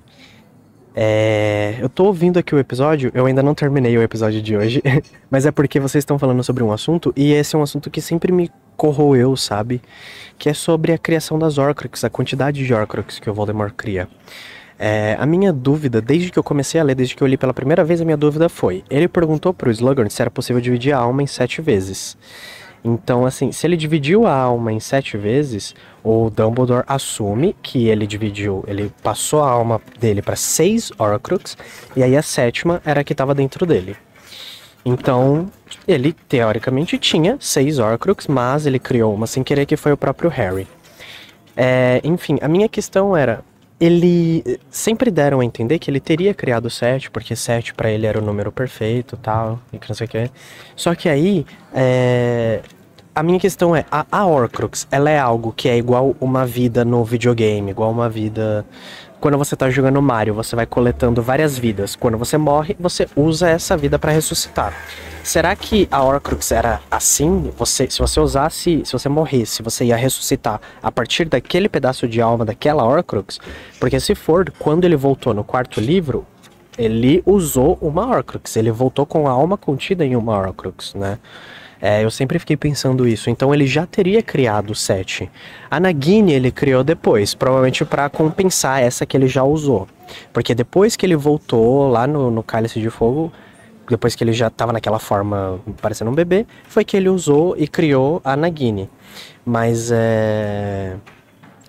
É, 0.94 1.78
eu 1.80 1.90
tô 1.90 2.06
ouvindo 2.06 2.40
aqui 2.40 2.56
o 2.56 2.60
episódio, 2.60 3.12
eu 3.14 3.26
ainda 3.26 3.44
não 3.44 3.54
terminei 3.54 3.98
o 3.98 4.02
episódio 4.02 4.42
de 4.42 4.56
hoje, 4.56 4.82
mas 5.30 5.46
é 5.46 5.52
porque 5.52 5.78
vocês 5.78 6.04
estão 6.04 6.18
falando 6.18 6.42
sobre 6.42 6.64
um 6.64 6.72
assunto, 6.72 7.12
e 7.18 7.34
esse 7.34 7.54
é 7.54 7.60
um 7.60 7.62
assunto 7.62 7.90
que 7.90 8.02
sempre 8.02 8.32
me 8.32 8.50
corroeu, 8.76 9.36
sabe? 9.36 9.82
Que 10.38 10.50
é 10.50 10.54
sobre 10.54 10.92
a 10.94 10.98
criação 10.98 11.40
das 11.40 11.58
Horcrux, 11.58 12.04
a 12.04 12.10
quantidade 12.10 12.66
de 12.66 12.74
Horcrux 12.74 13.20
que 13.20 13.30
o 13.30 13.34
Voldemort 13.34 13.74
cria. 13.76 14.08
É, 14.78 15.16
a 15.20 15.26
minha 15.26 15.54
dúvida, 15.54 16.02
desde 16.02 16.30
que 16.30 16.38
eu 16.38 16.44
comecei 16.44 16.80
a 16.82 16.84
ler, 16.84 16.96
desde 16.96 17.16
que 17.16 17.24
eu 17.24 17.28
li 17.28 17.38
pela 17.38 17.54
primeira 17.54 17.84
vez, 17.84 18.02
a 18.02 18.06
minha 18.06 18.18
dúvida 18.18 18.50
foi: 18.50 18.84
ele 18.90 19.08
perguntou 19.08 19.54
pro 19.54 19.72
Slughorn 19.72 20.10
se 20.10 20.22
era 20.22 20.30
possível 20.30 20.62
dividir 20.62 20.94
a 20.94 20.98
alma 20.98 21.24
em 21.24 21.28
sete 21.28 21.62
vezes. 21.62 22.18
Então, 22.84 23.26
assim, 23.26 23.52
se 23.52 23.66
ele 23.66 23.76
dividiu 23.76 24.28
a 24.28 24.32
alma 24.32 24.72
em 24.72 24.80
sete 24.80 25.18
vezes, 25.18 25.74
o 26.04 26.30
Dumbledore 26.30 26.84
assume 26.88 27.56
que 27.64 27.88
ele 27.88 28.06
dividiu, 28.06 28.64
ele 28.68 28.94
passou 29.02 29.42
a 29.42 29.50
alma 29.50 29.82
dele 30.00 30.22
para 30.22 30.36
seis 30.36 30.92
Horcrux, 31.00 31.58
e 31.96 32.04
aí 32.04 32.16
a 32.16 32.22
sétima 32.22 32.80
era 32.86 33.02
a 33.02 33.04
que 33.04 33.14
estava 33.14 33.34
dentro 33.34 33.66
dele. 33.66 33.96
Então, 34.86 35.50
ele 35.88 36.14
teoricamente 36.14 36.98
tinha 37.00 37.38
seis 37.40 37.80
Horcrux, 37.80 38.28
mas 38.28 38.68
ele 38.68 38.78
criou 38.78 39.14
uma 39.14 39.26
sem 39.26 39.44
querer 39.44 39.66
que 39.66 39.76
foi 39.76 39.92
o 39.92 39.98
próprio 39.98 40.30
Harry. 40.30 40.68
É, 41.58 42.00
enfim, 42.04 42.38
a 42.42 42.48
minha 42.48 42.70
questão 42.70 43.18
era: 43.18 43.44
ele 43.80 44.60
sempre 44.70 45.10
deram 45.10 45.40
a 45.40 45.46
entender 45.46 45.80
que 45.80 45.90
ele 45.90 46.00
teria 46.00 46.34
criado 46.34 46.70
7, 46.70 47.10
porque 47.10 47.36
7 47.36 47.74
para 47.74 47.90
ele 47.90 48.06
era 48.06 48.20
o 48.20 48.22
número 48.22 48.52
perfeito 48.52 49.18
tal, 49.18 49.60
e 49.74 49.80
que 49.80 49.90
não 49.90 49.96
sei 49.96 50.06
o 50.06 50.10
que. 50.10 50.32
Só 50.76 50.94
que 50.94 51.10
aí, 51.10 51.46
é... 51.74 52.62
a 53.14 53.24
minha 53.24 53.40
questão 53.40 53.76
é, 53.76 53.86
a, 53.92 54.06
a 54.12 54.26
Horcrux, 54.26 54.88
ela 54.92 55.10
é 55.10 55.18
algo 55.18 55.52
que 55.52 55.68
é 55.68 55.78
igual 55.78 56.16
uma 56.22 56.46
vida 56.46 56.86
no 56.86 57.04
videogame, 57.04 57.72
igual 57.72 57.92
uma 57.92 58.10
vida 58.10 58.66
quando 59.20 59.38
você 59.38 59.56
tá 59.56 59.70
jogando 59.70 60.02
Mario, 60.02 60.34
você 60.34 60.56
vai 60.56 60.66
coletando 60.66 61.22
várias 61.22 61.58
vidas. 61.58 61.96
Quando 61.96 62.18
você 62.18 62.38
morre, 62.38 62.76
você 62.80 63.08
usa 63.16 63.50
essa 63.50 63.76
vida 63.76 63.98
para 63.98 64.12
ressuscitar. 64.12 64.74
Será 65.24 65.56
que 65.56 65.88
a 65.90 66.04
Horcrux 66.04 66.52
era 66.52 66.82
assim? 66.90 67.52
Você, 67.58 67.90
se 67.90 67.98
você 67.98 68.20
usasse, 68.20 68.84
se 68.86 68.92
você 68.92 69.10
morresse, 69.10 69.64
você 69.64 69.86
ia 69.86 69.96
ressuscitar 69.96 70.62
a 70.84 70.92
partir 70.92 71.26
daquele 71.26 71.68
pedaço 71.68 72.08
de 72.08 72.22
alma 72.22 72.46
daquela 72.46 72.84
Horcrux? 72.84 73.40
Porque 73.80 74.00
se 74.00 74.14
for, 74.14 74.52
quando 74.60 74.86
ele 74.86 74.96
voltou 74.96 75.34
no 75.34 75.44
quarto 75.44 75.82
livro, 75.82 76.26
ele 76.78 77.24
usou 77.26 77.78
uma 77.82 78.06
Horcrux. 78.06 78.56
Ele 78.56 78.70
voltou 78.70 79.06
com 79.06 79.28
a 79.28 79.32
alma 79.32 79.58
contida 79.58 80.06
em 80.06 80.16
uma 80.16 80.38
Horcrux, 80.38 80.94
né? 80.94 81.18
É, 81.88 82.04
eu 82.04 82.10
sempre 82.10 82.40
fiquei 82.40 82.58
pensando 82.58 83.08
isso. 83.08 83.30
Então 83.30 83.54
ele 83.54 83.68
já 83.68 83.86
teria 83.86 84.24
criado 84.24 84.72
o 84.72 84.76
7. 84.76 85.30
A 85.70 85.80
Nagini 85.80 86.34
ele 86.34 86.52
criou 86.52 86.84
depois, 86.84 87.36
provavelmente 87.36 87.86
para 87.86 88.10
compensar 88.10 88.82
essa 88.82 89.06
que 89.06 89.16
ele 89.16 89.28
já 89.28 89.44
usou. 89.44 89.88
Porque 90.34 90.56
depois 90.56 90.96
que 90.96 91.06
ele 91.06 91.16
voltou 91.16 91.88
lá 91.88 92.08
no, 92.08 92.32
no 92.32 92.42
Cálice 92.42 92.82
de 92.82 92.90
Fogo, 92.90 93.32
depois 93.88 94.16
que 94.16 94.24
ele 94.24 94.34
já 94.34 94.48
estava 94.48 94.74
naquela 94.74 94.98
forma 94.98 95.60
parecendo 95.80 96.10
um 96.10 96.16
bebê, 96.16 96.48
foi 96.68 96.84
que 96.84 96.98
ele 96.98 97.08
usou 97.08 97.56
e 97.56 97.68
criou 97.68 98.20
a 98.24 98.36
Nagini. 98.36 98.90
Mas 99.46 99.92
é. 99.94 100.96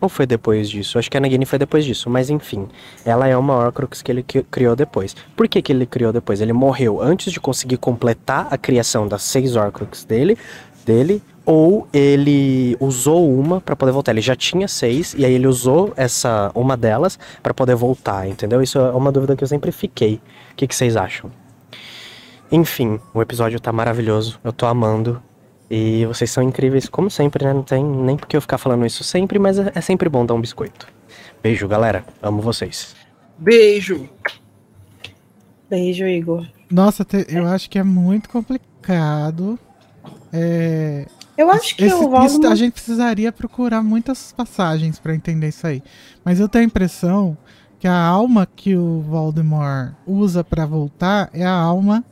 Ou 0.01 0.09
foi 0.09 0.27
depois 0.27 0.68
disso? 0.68 0.98
Acho 0.98 1.10
que 1.10 1.16
a 1.16 1.20
Nagini 1.20 1.47
foi 1.47 1.59
depois 1.59 1.85
disso, 1.85 2.10
mas 2.10 2.28
enfim. 2.28 2.68
Ela 3.05 3.28
é 3.28 3.36
uma 3.36 3.55
Horcrux 3.55 4.02
que 4.02 4.12
ele 4.12 4.23
criou 4.23 4.77
depois. 4.77 5.16
Por 5.35 5.48
que, 5.48 5.62
que 5.62 5.73
ele 5.73 5.86
criou 5.86 6.12
depois? 6.12 6.40
Ele 6.40 6.52
morreu 6.52 7.01
antes 7.01 7.32
de 7.32 7.40
conseguir 7.40 7.78
completar 7.78 8.48
a 8.51 8.59
criação 8.59 9.09
das 9.09 9.23
seis 9.23 9.56
Horcrux 9.56 10.05
dele, 10.05 10.36
dele 10.85 11.23
ou 11.47 11.86
ele 11.93 12.77
usou 12.81 13.32
uma 13.32 13.60
para 13.60 13.77
poder 13.77 13.93
voltar. 13.93 14.12
Ele 14.12 14.20
já 14.20 14.35
tinha 14.35 14.66
seis 14.66 15.14
e 15.16 15.24
aí 15.24 15.32
ele 15.32 15.47
usou 15.47 15.94
essa 15.97 16.51
uma 16.55 16.77
delas 16.77 17.18
para 17.43 17.55
poder 17.55 17.77
voltar, 17.77 18.28
entendeu? 18.28 18.60
Isso 18.60 18.78
é 18.78 18.90
uma 18.90 19.12
dúvida 19.12 19.36
que 19.36 19.44
eu 19.44 19.48
sempre 19.48 19.70
fiquei. 19.70 20.20
O 20.52 20.56
que, 20.56 20.66
que 20.66 20.74
vocês 20.74 20.97
acham? 20.97 21.31
Enfim, 22.51 23.01
o 23.14 23.23
episódio 23.23 23.59
tá 23.60 23.73
maravilhoso. 23.73 24.39
Eu 24.44 24.52
tô 24.52 24.66
amando. 24.66 25.23
E 25.70 26.06
vocês 26.06 26.30
são 26.30 26.43
incríveis, 26.43 26.88
como 26.88 27.10
sempre, 27.10 27.44
né? 27.44 27.52
Não 27.52 27.62
tem 27.62 27.84
nem 27.84 28.16
porque 28.16 28.36
eu 28.36 28.40
ficar 28.40 28.56
falando 28.59 28.86
isso 28.86 29.02
sempre, 29.02 29.38
mas 29.38 29.59
é 29.59 29.80
sempre 29.80 30.09
bom 30.09 30.24
dar 30.24 30.34
um 30.34 30.40
biscoito. 30.40 30.86
Beijo, 31.43 31.66
galera. 31.66 32.05
Amo 32.22 32.40
vocês. 32.40 32.94
Beijo. 33.38 34.09
Beijo, 35.68 36.05
Igor. 36.06 36.47
Nossa, 36.70 37.05
te- 37.05 37.26
eu 37.28 37.47
acho 37.47 37.68
que 37.68 37.78
é 37.78 37.82
muito 37.82 38.28
complicado. 38.28 39.59
É, 40.32 41.06
Eu 41.36 41.51
acho 41.51 41.76
que 41.76 41.84
esse- 41.84 41.94
o 41.94 41.98
isso, 42.01 42.10
Voldemort... 42.10 42.52
a 42.52 42.55
gente 42.55 42.72
precisaria 42.72 43.32
procurar 43.32 43.82
muitas 43.82 44.32
passagens 44.32 44.98
pra 44.98 45.14
entender 45.14 45.48
isso 45.48 45.66
aí. 45.66 45.82
Mas 46.24 46.38
eu 46.40 46.48
tenho 46.48 46.64
a 46.64 46.66
impressão 46.66 47.36
que 47.78 47.88
a 47.88 47.98
alma 47.98 48.47
que 48.47 48.76
o 48.76 49.01
Voldemort 49.02 49.93
usa 50.06 50.43
pra 50.44 50.64
voltar 50.64 51.28
é 51.32 51.44
a 51.44 51.52
alma 51.52 52.05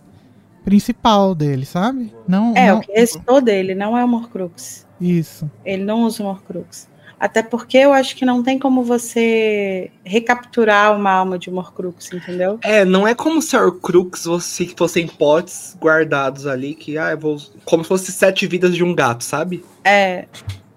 principal 0.65 1.35
dele, 1.35 1.65
sabe? 1.66 2.12
Não, 2.27 2.55
É, 2.57 2.69
não- 2.69 2.78
o 2.78 2.81
que 2.81 2.93
restou 2.93 3.41
dele 3.41 3.74
não 3.74 3.97
é 3.97 4.05
o 4.05 4.09
Morcrux. 4.09 4.86
isso. 5.01 5.51
Ele 5.65 5.85
não 5.85 6.05
usa 6.05 6.23
o 6.23 6.27
Morcrux. 6.27 6.89
Até 7.20 7.43
porque 7.43 7.78
eu 7.78 7.93
acho 7.93 8.16
que 8.16 8.24
não 8.24 8.43
tem 8.43 8.59
como 8.59 8.82
você 8.82 9.91
recapturar 10.05 10.95
uma 10.97 11.11
alma 11.12 11.39
de 11.39 11.51
Morcrux, 11.51 12.12
entendeu? 12.12 12.59
É, 12.62 12.85
não 12.85 13.07
é 13.07 13.15
como 13.15 13.41
se 13.41 13.57
Horcrux 13.57 14.24
fosse, 14.24 14.74
fossem 14.77 15.07
potes 15.07 15.77
guardados 15.81 16.47
ali, 16.47 16.74
que, 16.74 16.99
ah, 16.99 17.12
eu 17.12 17.19
vou. 17.19 17.36
Como 17.65 17.82
se 17.85 17.89
fosse 17.89 18.12
sete 18.12 18.47
vidas 18.47 18.74
de 18.74 18.82
um 18.85 18.95
gato, 18.95 19.23
sabe? 19.24 19.65
É. 19.85 20.27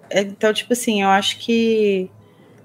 é, 0.09 0.22
Então, 0.22 0.53
tipo 0.53 0.72
assim, 0.73 1.01
eu 1.01 1.09
acho 1.09 1.39
que 1.39 2.09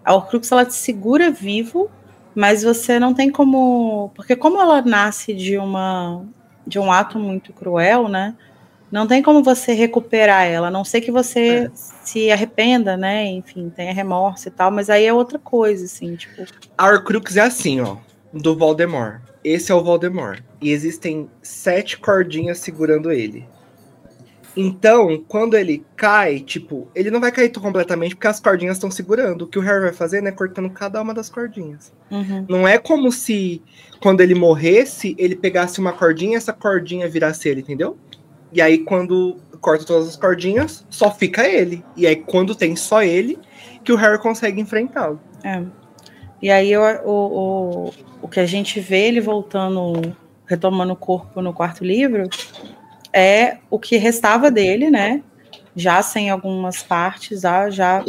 a 0.05 0.15
Horcrux 0.15 0.53
ela 0.53 0.65
te 0.66 0.74
segura 0.74 1.31
vivo, 1.31 1.90
mas 2.36 2.62
você 2.62 3.01
não 3.01 3.12
tem 3.15 3.31
como. 3.31 4.12
Porque 4.15 4.36
como 4.36 4.61
ela 4.61 4.82
nasce 4.82 5.35
de 5.35 5.57
uma 5.59 6.24
de 6.66 6.78
um 6.78 6.90
ato 6.93 7.18
muito 7.18 7.52
cruel, 7.52 8.09
né? 8.09 8.34
Não 8.90 9.06
tem 9.06 9.22
como 9.22 9.43
você 9.43 9.72
recuperar 9.72 10.44
ela, 10.47 10.68
a 10.68 10.70
não 10.70 10.84
ser 10.84 11.01
que 11.01 11.10
você 11.10 11.70
se 12.05 12.30
arrependa, 12.30 12.94
né? 12.94 13.24
Enfim, 13.24 13.72
tenha 13.74 13.93
remorso 13.93 14.48
e 14.48 14.51
tal, 14.51 14.70
mas 14.70 14.90
aí 14.90 15.06
é 15.06 15.12
outra 15.12 15.39
coisa, 15.39 15.86
assim, 15.86 16.14
tipo. 16.14 16.44
A 16.76 16.86
Horcrux 16.86 17.36
é 17.39 17.40
assim, 17.40 17.80
ó, 17.80 17.97
do 18.34 18.55
Voldemort. 18.55 19.22
Esse 19.43 19.72
é 19.72 19.74
o 19.74 19.82
Voldemort. 19.82 20.43
E 20.60 20.70
existem 20.70 21.28
sete 21.43 21.98
cordinhas 21.98 22.59
segurando 22.59 23.10
ele. 23.10 23.48
Então, 24.57 25.23
quando 25.27 25.57
ele 25.57 25.85
cai, 25.97 26.41
tipo, 26.41 26.87
ele 26.95 27.11
não 27.11 27.20
vai 27.20 27.33
cair 27.33 27.51
completamente 27.51 28.15
porque 28.15 28.27
as 28.27 28.39
cordinhas 28.39 28.77
estão 28.77 28.91
segurando. 28.91 29.43
O 29.43 29.47
que 29.47 29.59
o 29.59 29.62
Harry 29.62 29.81
vai 29.81 29.93
fazer, 29.93 30.20
né, 30.20 30.29
é 30.29 30.33
cortando 30.33 30.69
cada 30.70 31.01
uma 31.01 31.15
das 31.15 31.31
cordinhas. 31.31 31.93
uhum. 32.11 32.45
Não 32.49 32.69
é 32.69 32.79
como 32.79 33.11
se 33.11 33.62
quando 34.01 34.20
ele 34.20 34.35
morresse, 34.35 35.15
ele 35.19 35.37
pegasse 35.37 35.81
uma 35.81 35.93
cordinha 35.93 36.35
e 36.35 36.37
essa 36.37 36.53
cordinha 36.53 37.09
virasse 37.09 37.49
ele, 37.49 37.61
entendeu? 37.61 37.97
E 38.53 38.61
aí 38.61 38.79
quando 38.79 39.39
corta 39.61 39.85
todas 39.85 40.09
as 40.09 40.16
cordinhas, 40.16 40.85
só 40.91 41.11
fica 41.11 41.49
ele. 41.49 41.83
E 41.97 42.07
aí 42.07 42.16
quando 42.16 42.55
tem 42.55 42.77
só 42.77 43.03
ele, 43.03 43.39
que 43.83 43.93
o 43.93 43.97
Harry 43.97 44.19
consegue 44.19 44.61
enfrentá-lo. 44.61 45.20
É. 45.43 45.62
E 46.43 46.51
aí 46.51 46.77
o, 46.77 46.83
o, 47.05 47.93
o 48.20 48.29
que 48.29 48.41
a 48.41 48.47
gente 48.47 48.81
vê 48.81 49.07
ele 49.07 49.20
voltando, 49.20 50.15
retomando 50.45 50.93
o 50.93 50.97
corpo 50.97 51.41
no 51.41 51.55
quarto 51.55 51.85
livro, 51.85 52.29
é 53.12 53.59
o 53.70 53.78
que 53.78 53.97
restava 53.97 54.51
dele, 54.51 54.90
né? 54.90 55.22
Já 55.74 56.02
sem 56.02 56.30
algumas 56.30 56.82
partes, 56.82 57.40
já, 57.43 57.70
já 57.70 58.05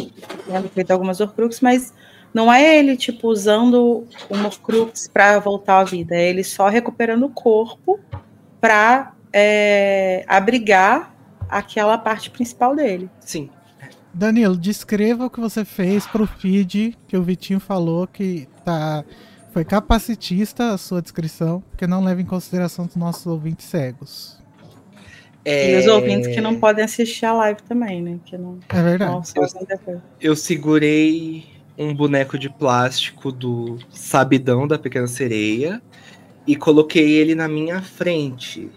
tendo 0.47 0.69
feito 0.69 0.91
algumas 0.91 1.19
Horcrux, 1.19 1.61
mas 1.61 1.93
não 2.33 2.51
é 2.51 2.77
ele, 2.77 2.97
tipo, 2.97 3.27
usando 3.27 4.05
uma 4.29 4.47
Horcrux 4.47 5.07
para 5.07 5.39
voltar 5.39 5.79
à 5.79 5.83
vida, 5.83 6.15
é 6.15 6.29
ele 6.29 6.43
só 6.43 6.67
recuperando 6.67 7.25
o 7.25 7.29
corpo 7.29 7.99
para 8.59 9.13
abrigar 10.27 11.13
aquela 11.49 11.97
parte 11.97 12.29
principal 12.29 12.75
dele. 12.75 13.09
Sim. 13.19 13.49
Danilo, 14.13 14.55
descreva 14.55 15.25
o 15.25 15.29
que 15.29 15.39
você 15.39 15.65
fez 15.65 16.05
pro 16.05 16.27
feed 16.27 16.97
que 17.07 17.17
o 17.17 17.23
Vitinho 17.23 17.59
falou 17.59 18.05
que 18.05 18.47
tá 18.63 19.03
foi 19.51 19.63
capacitista 19.63 20.73
a 20.73 20.77
sua 20.77 21.01
descrição, 21.01 21.63
porque 21.69 21.87
não 21.87 22.03
leva 22.03 22.21
em 22.21 22.25
consideração 22.25 22.85
os 22.85 22.95
nossos 22.95 23.25
ouvintes 23.27 23.67
cegos. 23.67 24.42
E 25.45 25.77
os 25.77 25.87
ouvintes 25.87 26.33
que 26.33 26.39
não 26.39 26.55
podem 26.55 26.85
assistir 26.85 27.25
a 27.25 27.33
live 27.33 27.61
também, 27.63 28.01
né? 28.01 28.19
Que 28.25 28.37
não, 28.37 28.59
É 28.69 28.81
verdade. 28.81 29.11
não 29.11 29.21
depois. 29.67 29.99
Eu 30.21 30.35
segurei 30.35 31.45
um 31.77 31.93
boneco 31.93 32.37
de 32.37 32.49
plástico 32.49 33.31
do 33.31 33.77
Sabidão 33.89 34.67
da 34.67 34.77
Pequena 34.79 35.07
Sereia 35.07 35.81
e 36.47 36.55
coloquei 36.55 37.11
ele 37.11 37.35
na 37.35 37.47
minha 37.47 37.81
frente. 37.81 38.69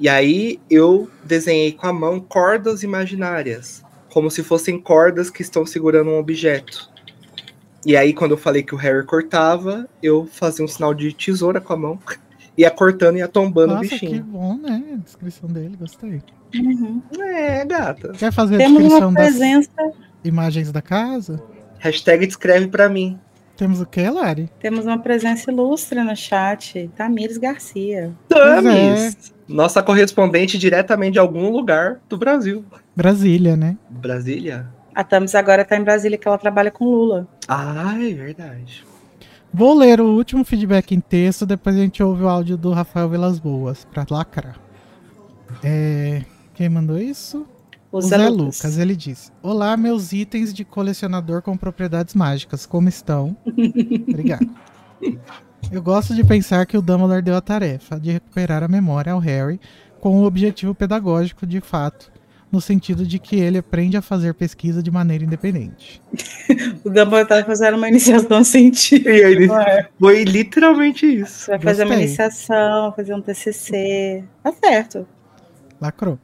E 0.00 0.08
aí 0.08 0.60
eu 0.70 1.10
desenhei 1.24 1.72
com 1.72 1.86
a 1.86 1.92
mão 1.92 2.20
cordas 2.20 2.82
imaginárias, 2.82 3.82
como 4.10 4.30
se 4.30 4.42
fossem 4.42 4.80
cordas 4.80 5.28
que 5.28 5.42
estão 5.42 5.66
segurando 5.66 6.10
um 6.10 6.18
objeto. 6.18 6.88
E 7.84 7.96
aí 7.96 8.14
quando 8.14 8.32
eu 8.32 8.38
falei 8.38 8.62
que 8.62 8.74
o 8.74 8.78
Harry 8.78 9.04
cortava, 9.04 9.88
eu 10.02 10.26
fazia 10.30 10.64
um 10.64 10.68
sinal 10.68 10.94
de 10.94 11.12
tesoura 11.12 11.60
com 11.60 11.72
a 11.72 11.76
mão, 11.76 11.98
ia 12.58 12.70
cortando 12.70 13.16
e 13.16 13.18
ia 13.20 13.28
tombando 13.28 13.74
o 13.74 13.76
Nossa, 13.76 13.88
que 13.88 13.98
bichinho. 14.00 14.24
bom, 14.24 14.56
né? 14.58 14.82
A 14.94 14.96
descrição 14.96 15.48
dele, 15.48 15.76
gostei. 15.78 16.20
Uhum. 16.54 17.00
É, 17.20 17.64
gata. 17.64 18.12
Quer 18.12 18.32
fazer 18.32 18.56
a 18.56 18.58
Temos 18.58 18.82
descrição 18.82 19.08
uma 19.10 19.18
das 19.18 19.28
presença, 19.28 19.70
imagens 20.24 20.72
da 20.72 20.82
casa? 20.82 21.42
Hashtag 21.78 22.26
descreve 22.26 22.66
pra 22.68 22.88
mim. 22.88 23.18
Temos 23.56 23.80
o 23.80 23.86
que, 23.86 24.08
Lari? 24.08 24.48
temos 24.60 24.86
uma 24.86 24.98
presença 24.98 25.50
ilustre 25.50 26.00
no 26.02 26.14
chat, 26.14 26.88
Tamires 26.96 27.38
Garcia. 27.38 28.12
Tamis! 28.28 29.32
Nossa 29.48 29.82
correspondente 29.82 30.56
diretamente 30.58 31.14
de 31.14 31.18
algum 31.18 31.50
lugar 31.50 32.00
do 32.08 32.16
Brasil. 32.16 32.64
Brasília, 32.94 33.56
né? 33.56 33.76
Brasília? 33.90 34.66
A 34.94 35.02
Tamis 35.02 35.34
agora 35.34 35.62
está 35.62 35.76
em 35.76 35.82
Brasília, 35.82 36.18
que 36.18 36.26
ela 36.28 36.38
trabalha 36.38 36.70
com 36.70 36.84
Lula. 36.84 37.26
Ah, 37.48 37.94
é 38.00 38.12
verdade. 38.12 38.84
Vou 39.58 39.74
ler 39.76 40.00
o 40.00 40.14
último 40.14 40.44
feedback 40.44 40.94
em 40.94 41.00
texto, 41.00 41.44
depois 41.44 41.74
a 41.74 41.80
gente 41.80 42.00
ouve 42.00 42.22
o 42.22 42.28
áudio 42.28 42.56
do 42.56 42.70
Rafael 42.70 43.08
Velas 43.08 43.40
Boas, 43.40 43.84
pra 43.84 44.06
lacrar. 44.08 44.56
É... 45.64 46.22
Quem 46.54 46.68
mandou 46.68 46.96
isso? 46.96 47.44
O 47.90 48.00
Zé, 48.00 48.18
Zé 48.18 48.28
Lucas. 48.28 48.58
Lucas, 48.58 48.78
ele 48.78 48.94
disse: 48.94 49.32
Olá, 49.42 49.76
meus 49.76 50.12
itens 50.12 50.54
de 50.54 50.64
colecionador 50.64 51.42
com 51.42 51.56
propriedades 51.56 52.14
mágicas, 52.14 52.66
como 52.66 52.88
estão? 52.88 53.36
Obrigado. 54.08 54.48
Eu 55.72 55.82
gosto 55.82 56.14
de 56.14 56.22
pensar 56.22 56.64
que 56.64 56.78
o 56.78 56.82
Dumbledore 56.82 57.20
deu 57.20 57.34
a 57.34 57.40
tarefa 57.40 57.98
de 57.98 58.12
recuperar 58.12 58.62
a 58.62 58.68
memória 58.68 59.12
ao 59.12 59.18
Harry 59.18 59.60
com 60.00 60.20
o 60.20 60.24
objetivo 60.24 60.72
pedagógico 60.72 61.44
de 61.44 61.60
fato, 61.60 62.12
no 62.50 62.60
sentido 62.60 63.06
de 63.06 63.18
que 63.18 63.36
ele 63.36 63.58
aprende 63.58 63.96
a 63.96 64.02
fazer 64.02 64.34
pesquisa 64.34 64.82
de 64.82 64.90
maneira 64.90 65.24
independente. 65.24 66.02
O 66.84 66.88
Dumbledore 66.88 67.22
está 67.22 67.44
fazendo 67.44 67.76
uma 67.76 67.88
iniciação 67.88 68.42
científica. 68.42 69.10
E 69.10 69.44
é? 69.50 69.88
foi 69.98 70.24
literalmente 70.24 71.04
isso. 71.04 71.50
Vai 71.50 71.58
fazer 71.58 71.82
uma 71.82 71.88
Gostei. 71.90 72.06
iniciação, 72.06 72.92
fazer 72.94 73.14
um 73.14 73.20
TCC. 73.20 74.24
Tá 74.42 74.52
certo. 74.52 75.06
Lacrou. 75.80 76.18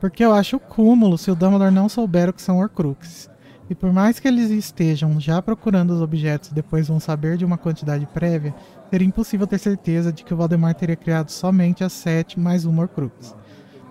Porque 0.00 0.24
eu 0.24 0.32
acho 0.32 0.56
o 0.56 0.60
cúmulo 0.60 1.18
se 1.18 1.30
o 1.30 1.34
Dumbledore 1.34 1.72
não 1.72 1.88
souber 1.88 2.28
o 2.28 2.32
que 2.32 2.42
são 2.42 2.58
Horcruxes. 2.58 3.28
E 3.70 3.74
por 3.74 3.92
mais 3.92 4.18
que 4.18 4.26
eles 4.26 4.50
estejam 4.50 5.20
já 5.20 5.42
procurando 5.42 5.90
os 5.90 6.00
objetos 6.00 6.50
e 6.50 6.54
depois 6.54 6.88
vão 6.88 6.98
saber 6.98 7.36
de 7.36 7.44
uma 7.44 7.58
quantidade 7.58 8.06
prévia, 8.06 8.54
seria 8.90 9.06
impossível 9.06 9.46
ter 9.46 9.58
certeza 9.58 10.12
de 10.12 10.24
que 10.24 10.32
o 10.32 10.36
Valdemar 10.36 10.74
teria 10.74 10.96
criado 10.96 11.30
somente 11.30 11.84
as 11.84 11.92
sete 11.92 12.40
mais 12.40 12.64
uma 12.64 12.82
Horcrux. 12.82 13.34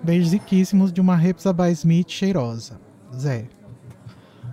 Beijos 0.04 0.32
riquíssimos 0.32 0.92
de 0.92 1.02
uma 1.02 1.16
Repsabai 1.16 1.72
Smith 1.72 2.10
cheirosa. 2.10 2.80
Zé. 3.16 3.46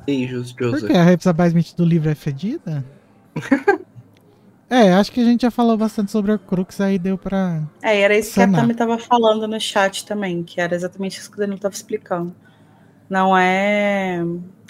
Beijos, 0.07 0.53
Por 0.53 0.71
Joseph. 0.71 0.91
que 0.91 0.97
a 0.97 1.03
Repsabai 1.03 1.49
Smith 1.49 1.75
do 1.77 1.85
livro 1.85 2.11
é 2.11 2.15
fedida? 2.15 2.85
é, 4.69 4.93
acho 4.93 5.12
que 5.12 5.21
a 5.21 5.25
gente 5.25 5.43
já 5.43 5.51
falou 5.51 5.77
bastante 5.77 6.11
sobre 6.11 6.33
Horcrux, 6.33 6.81
aí 6.81 6.99
deu 6.99 7.16
pra... 7.16 7.62
É, 7.83 8.01
era 8.01 8.16
isso 8.16 8.35
que 8.35 8.41
a 8.41 8.45
Sanar. 8.45 8.61
Tami 8.61 8.73
estava 8.73 8.99
falando 8.99 9.49
no 9.49 9.61
chat 9.61 10.05
também, 10.05 10.43
que 10.43 10.61
era 10.61 10.75
exatamente 10.75 11.19
isso 11.19 11.31
que 11.31 11.37
o 11.37 11.41
Danilo 11.41 11.57
estava 11.57 11.75
explicando. 11.75 12.35
Não 13.09 13.37
é. 13.37 14.21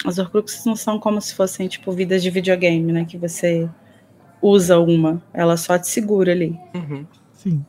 As 0.05 0.17
Horcruxes 0.17 0.65
não 0.65 0.75
são 0.75 0.99
como 0.99 1.21
se 1.21 1.33
fossem, 1.33 1.67
tipo, 1.67 1.91
vidas 1.91 2.21
de 2.21 2.29
videogame, 2.29 2.91
né? 2.91 3.05
Que 3.05 3.17
você 3.17 3.69
usa 4.41 4.77
uma, 4.79 5.21
ela 5.33 5.57
só 5.57 5.79
te 5.79 5.87
segura 5.87 6.31
ali. 6.31 6.59
Uhum. 6.73 7.05
Sim. 7.33 7.65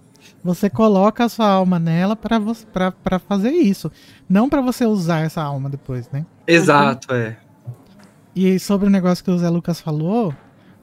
Você 0.47 0.71
coloca 0.71 1.25
a 1.25 1.29
sua 1.29 1.49
alma 1.49 1.79
nela 1.79 2.17
pra 2.17 3.19
fazer 3.19 3.51
isso. 3.51 3.93
Não 4.29 4.49
pra 4.49 4.61
você 4.61 4.87
usar 4.87 5.21
essa 5.21 5.43
alma 5.43 5.69
depois, 5.69 6.09
né? 6.11 6.25
Exato, 6.47 7.13
é. 7.13 7.37
E 8.35 8.59
sobre 8.59 8.87
o 8.87 8.91
negócio 8.91 9.25
que 9.25 9.31
o 9.31 9.39
Zé 9.39 9.49
Lucas 9.49 9.81
falou, 9.81 10.33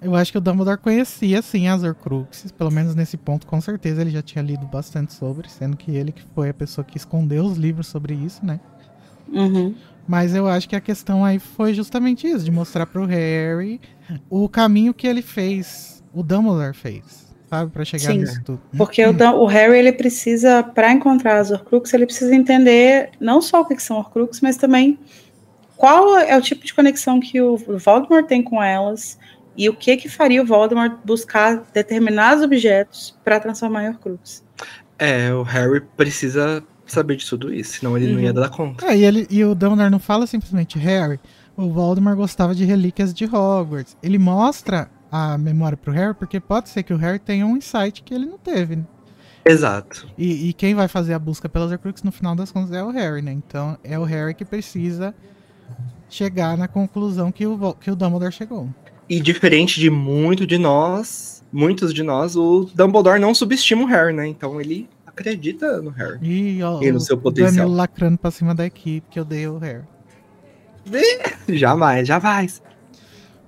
eu 0.02 0.16
acho 0.16 0.32
que 0.32 0.38
o 0.38 0.42
Dumbledore 0.42 0.78
conhecia 0.78 1.42
sim 1.42 1.68
as 1.68 1.82
Horcruxes, 1.82 2.52
pelo 2.52 2.70
menos 2.70 2.94
nesse 2.94 3.16
ponto, 3.16 3.48
com 3.48 3.62
certeza 3.62 4.02
ele 4.02 4.10
já 4.10 4.22
tinha 4.22 4.44
lido 4.44 4.66
bastante 4.66 5.14
sobre, 5.14 5.50
sendo 5.50 5.78
que 5.78 5.92
ele 5.92 6.12
que 6.12 6.24
foi 6.36 6.50
a 6.50 6.54
pessoa 6.54 6.84
que 6.84 6.98
escondeu 6.98 7.46
os 7.46 7.58
livros 7.58 7.88
sobre 7.88 8.14
isso, 8.14 8.46
né? 8.46 8.60
Uhum. 9.32 9.74
Mas 10.06 10.36
eu 10.36 10.48
acho 10.48 10.68
que 10.68 10.76
a 10.76 10.82
questão 10.82 11.24
aí 11.24 11.40
foi 11.40 11.74
justamente 11.74 12.28
isso, 12.28 12.44
de 12.44 12.52
mostrar 12.52 12.86
pro 12.86 13.06
Harry 13.06 13.80
o 14.30 14.50
caminho 14.50 14.94
que 14.94 15.08
ele 15.08 15.22
fez, 15.22 16.04
o 16.14 16.22
Dumbledore 16.22 16.76
fez, 16.76 17.33
sabe, 17.58 17.72
Pra 17.72 17.86
chegar 17.86 18.12
Sim. 18.12 18.18
nisso 18.20 18.42
tudo. 18.44 18.62
Porque 18.78 19.06
o, 19.06 19.14
Dan- 19.14 19.34
o 19.34 19.46
Harry, 19.46 19.78
ele 19.78 19.92
precisa, 19.94 20.64
para 20.64 20.92
encontrar 20.92 21.38
as 21.40 21.52
Horcruxes, 21.52 21.94
ele 21.94 22.06
precisa 22.06 22.34
entender 22.36 23.10
não 23.20 23.42
só 23.42 23.62
o 23.62 23.66
que, 23.66 23.76
que 23.76 23.84
são 23.84 23.98
Horcruxes, 23.98 24.42
mas 24.42 24.58
também 24.58 24.98
qual 25.78 26.18
é 26.18 26.38
o 26.38 26.42
tipo 26.42 26.66
de 26.66 26.74
conexão 26.74 27.20
que 27.20 27.42
o 27.42 27.58
Voldemort 27.58 28.26
tem 28.26 28.42
com 28.42 28.62
elas 28.64 29.18
e 29.58 29.68
o 29.70 29.74
que 29.76 29.98
que 29.98 30.10
faria 30.10 30.42
o 30.42 30.46
Voldemort 30.46 30.94
buscar 31.04 31.64
determinados 31.74 32.44
objetos 32.44 33.16
para 33.24 33.40
transformar 33.40 33.84
em 33.86 33.90
Horcrux. 33.90 34.44
É, 34.98 35.34
o 35.34 35.44
Harry 35.44 35.82
precisa 35.98 36.64
saber 36.86 37.16
de 37.18 37.26
tudo 37.28 37.54
isso, 37.54 37.80
senão 37.80 37.98
ele 37.98 38.12
não 38.14 38.20
ia 38.20 38.30
Uhum. 38.30 38.34
dar 38.36 38.50
conta. 38.50 38.86
É, 38.86 38.98
e, 38.98 39.04
ele, 39.04 39.28
e 39.30 39.44
o 39.44 39.54
Dumbledore 39.56 39.90
não 39.90 40.00
fala 40.00 40.26
simplesmente 40.28 40.78
Harry. 40.78 41.20
O 41.58 41.70
Voldemort 41.70 42.16
gostava 42.16 42.56
de 42.56 42.66
relíquias 42.66 43.14
de 43.14 43.26
Hogwarts. 43.26 43.96
Ele 44.02 44.18
mostra 44.18 44.90
a 45.16 45.38
memória 45.38 45.78
pro 45.78 45.94
Harry, 45.94 46.16
porque 46.16 46.40
pode 46.40 46.70
ser 46.70 46.82
que 46.82 46.92
o 46.92 46.98
Harry 46.98 47.20
tenha 47.20 47.46
um 47.46 47.56
insight 47.56 48.02
que 48.02 48.16
ele 48.16 48.26
não 48.26 48.40
teve. 48.40 48.78
né? 48.78 48.84
Exato. 49.46 50.08
E, 50.18 50.50
e 50.50 50.54
quem 50.54 50.74
vai 50.74 50.88
fazer 50.88 51.14
a 51.14 51.20
busca 51.20 51.48
pelas 51.48 51.72
Horcruxes 51.72 52.04
no 52.04 52.12
final 52.12 52.36
das 52.36 52.52
contas 52.52 52.72
é 52.72 52.84
o 52.84 52.90
Harry, 52.90 53.22
né? 53.22 53.32
Então 53.32 53.78
é 53.84 54.00
o 54.00 54.04
Harry 54.04 54.34
que 54.34 54.44
precisa 54.44 55.14
chegar 56.10 56.58
na 56.58 56.68
conclusão 56.68 57.32
que 57.32 57.46
o, 57.46 57.76
que 57.76 57.92
o 57.92 57.96
Dumbledore 57.96 58.32
chegou. 58.32 58.68
E 59.08 59.20
diferente 59.20 59.80
de 59.80 59.88
muito 59.92 60.48
de 60.48 60.58
nós, 60.58 61.44
muitos 61.52 61.94
de 61.94 62.02
nós, 62.02 62.36
o 62.36 62.68
Dumbledore 62.74 63.20
não 63.20 63.36
subestima 63.36 63.84
o 63.84 63.86
Harry, 63.86 64.14
né? 64.14 64.26
Então 64.28 64.60
ele 64.60 64.90
acredita 65.06 65.80
no 65.80 65.92
Harry. 65.92 66.18
E, 66.24 66.64
ó, 66.64 66.82
E 66.82 66.92
no 66.92 67.00
seu 67.00 67.18
potencial. 67.20 67.54
Danilo 67.54 67.76
lacrando 67.76 68.18
pra 68.18 68.32
cima 68.32 68.56
da 68.56 68.66
equipe 68.66 69.06
que 69.12 69.20
odeia 69.20 69.52
o 69.52 69.60
Harry. 69.60 69.84
Jamais, 71.48 72.08
jamais. 72.08 72.62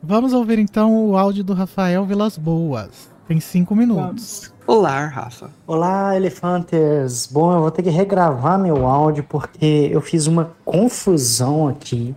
Vamos 0.08 0.34
ouvir 0.34 0.60
então 0.60 1.04
o 1.04 1.18
áudio 1.18 1.44
do 1.44 1.56
Rafael 1.56 2.06
Vilas 2.06 2.38
Boas. 2.38 3.10
Tem 3.28 3.40
cinco 3.40 3.76
minutos. 3.76 4.54
Olá, 4.68 5.08
Rafa. 5.08 5.50
Olá, 5.66 6.16
elefantes! 6.16 7.26
Bom, 7.26 7.52
eu 7.52 7.62
vou 7.62 7.72
ter 7.72 7.82
que 7.82 7.90
regravar 7.90 8.60
meu 8.60 8.86
áudio 8.86 9.24
porque 9.24 9.90
eu 9.92 10.00
fiz 10.02 10.28
uma 10.28 10.52
confusão 10.64 11.68
aqui. 11.68 12.16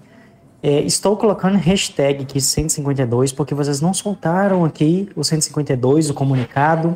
É, 0.63 0.83
estou 0.83 1.17
colocando 1.17 1.57
hashtag 1.57 2.25
aqui 2.25 2.43
152 2.43 3.33
porque 3.33 3.55
vocês 3.55 3.81
não 3.81 3.95
soltaram 3.95 4.67
aqui 4.67 5.09
o 5.17 5.25
152, 5.25 6.11
o 6.11 6.15
comunicado. 6.15 6.95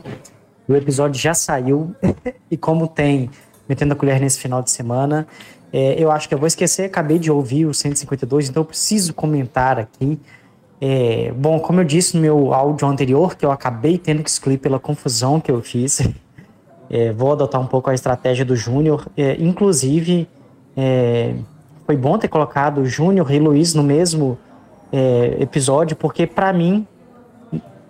O 0.68 0.74
episódio 0.74 1.18
já 1.18 1.32
saiu 1.32 1.96
e 2.50 2.56
como 2.58 2.86
tem 2.86 3.30
metendo 3.66 3.94
a 3.94 3.96
colher 3.96 4.20
nesse 4.20 4.38
final 4.38 4.60
de 4.62 4.70
semana, 4.70 5.26
é, 5.72 5.94
eu 5.98 6.10
acho 6.10 6.28
que 6.28 6.34
eu 6.34 6.38
vou 6.38 6.46
esquecer. 6.46 6.84
Acabei 6.84 7.18
de 7.18 7.30
ouvir 7.30 7.64
o 7.64 7.72
152, 7.72 8.50
então 8.50 8.60
eu 8.60 8.66
preciso 8.66 9.14
comentar 9.14 9.78
aqui. 9.78 10.20
É, 10.84 11.32
bom, 11.36 11.60
como 11.60 11.78
eu 11.78 11.84
disse 11.84 12.16
no 12.16 12.20
meu 12.20 12.52
áudio 12.52 12.88
anterior, 12.88 13.36
que 13.36 13.46
eu 13.46 13.52
acabei 13.52 13.96
tendo 13.96 14.20
que 14.20 14.28
excluir 14.28 14.58
pela 14.58 14.80
confusão 14.80 15.38
que 15.38 15.48
eu 15.48 15.62
fiz, 15.62 16.00
é, 16.90 17.12
vou 17.12 17.30
adotar 17.30 17.60
um 17.60 17.68
pouco 17.68 17.88
a 17.88 17.94
estratégia 17.94 18.44
do 18.44 18.56
Júnior. 18.56 19.06
É, 19.16 19.36
inclusive, 19.40 20.28
é, 20.76 21.34
foi 21.86 21.96
bom 21.96 22.18
ter 22.18 22.26
colocado 22.26 22.84
Júnior 22.84 23.30
e 23.30 23.38
Luiz 23.38 23.74
no 23.74 23.84
mesmo 23.84 24.36
é, 24.92 25.36
episódio, 25.38 25.94
porque 25.94 26.26
para 26.26 26.52
mim 26.52 26.84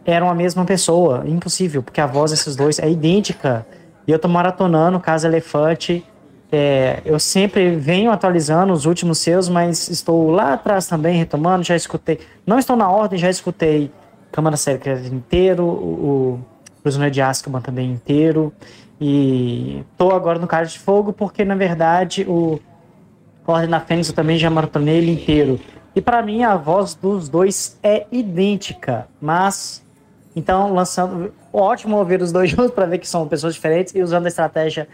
eram 0.05 0.29
a 0.29 0.35
mesma 0.35 0.67
pessoa. 0.67 1.23
Impossível, 1.27 1.83
porque 1.83 1.99
a 2.01 2.07
voz 2.07 2.31
desses 2.31 2.55
dois 2.55 2.79
é 2.79 2.91
idêntica. 2.91 3.67
E 4.07 4.13
eu 4.13 4.19
tô 4.19 4.29
maratonando 4.29 5.01
Casa 5.01 5.29
Elefante. 5.29 6.05
É, 6.55 7.01
eu 7.07 7.19
sempre 7.19 7.77
venho 7.77 8.11
atualizando 8.11 8.75
os 8.75 8.85
últimos 8.85 9.19
seus, 9.19 9.49
mas 9.49 9.89
estou 9.89 10.31
lá 10.31 10.53
atrás 10.53 10.87
também 10.87 11.17
retomando. 11.17 11.65
Já 11.65 11.75
escutei, 11.75 12.21
não 12.47 12.59
estou 12.59 12.77
na 12.77 12.91
ordem, 12.91 13.19
já 13.19 13.31
escutei 13.31 13.91
Câmara 14.31 14.59
Secreta 14.59 15.09
inteiro, 15.09 15.65
o, 15.65 16.37
o 16.77 16.81
Prisioneiro 16.83 17.15
de 17.15 17.23
Azkaban 17.23 17.63
também 17.63 17.91
inteiro. 17.91 18.53
E 19.01 19.83
tô 19.97 20.13
agora 20.13 20.39
no 20.39 20.47
Cara 20.47 20.67
de 20.67 20.79
Fogo, 20.79 21.13
porque 21.13 21.43
na 21.43 21.55
verdade 21.55 22.25
o 22.29 22.61
Ordem 23.47 23.71
da 23.71 23.81
Fênix 23.81 24.09
eu 24.09 24.15
também 24.15 24.39
já 24.39 24.51
maratonei 24.51 24.99
ele 24.99 25.11
inteiro. 25.11 25.59
E 25.97 26.03
para 26.03 26.23
mim 26.23 26.43
a 26.43 26.55
voz 26.55 26.95
dos 26.95 27.31
dois 27.31 27.79
é 27.83 28.07
idêntica, 28.13 29.09
mas 29.21 29.83
então 30.37 30.73
lançando 30.73 31.33
ótimo 31.51 31.97
ouvir 31.97 32.21
os 32.21 32.31
dois 32.31 32.49
juntos 32.53 32.73
para 32.73 32.85
ver 32.85 32.99
que 32.99 33.09
são 33.09 33.27
pessoas 33.27 33.55
diferentes 33.55 33.95
e 33.95 34.03
usando 34.03 34.27
a 34.27 34.29
estratégia 34.29 34.87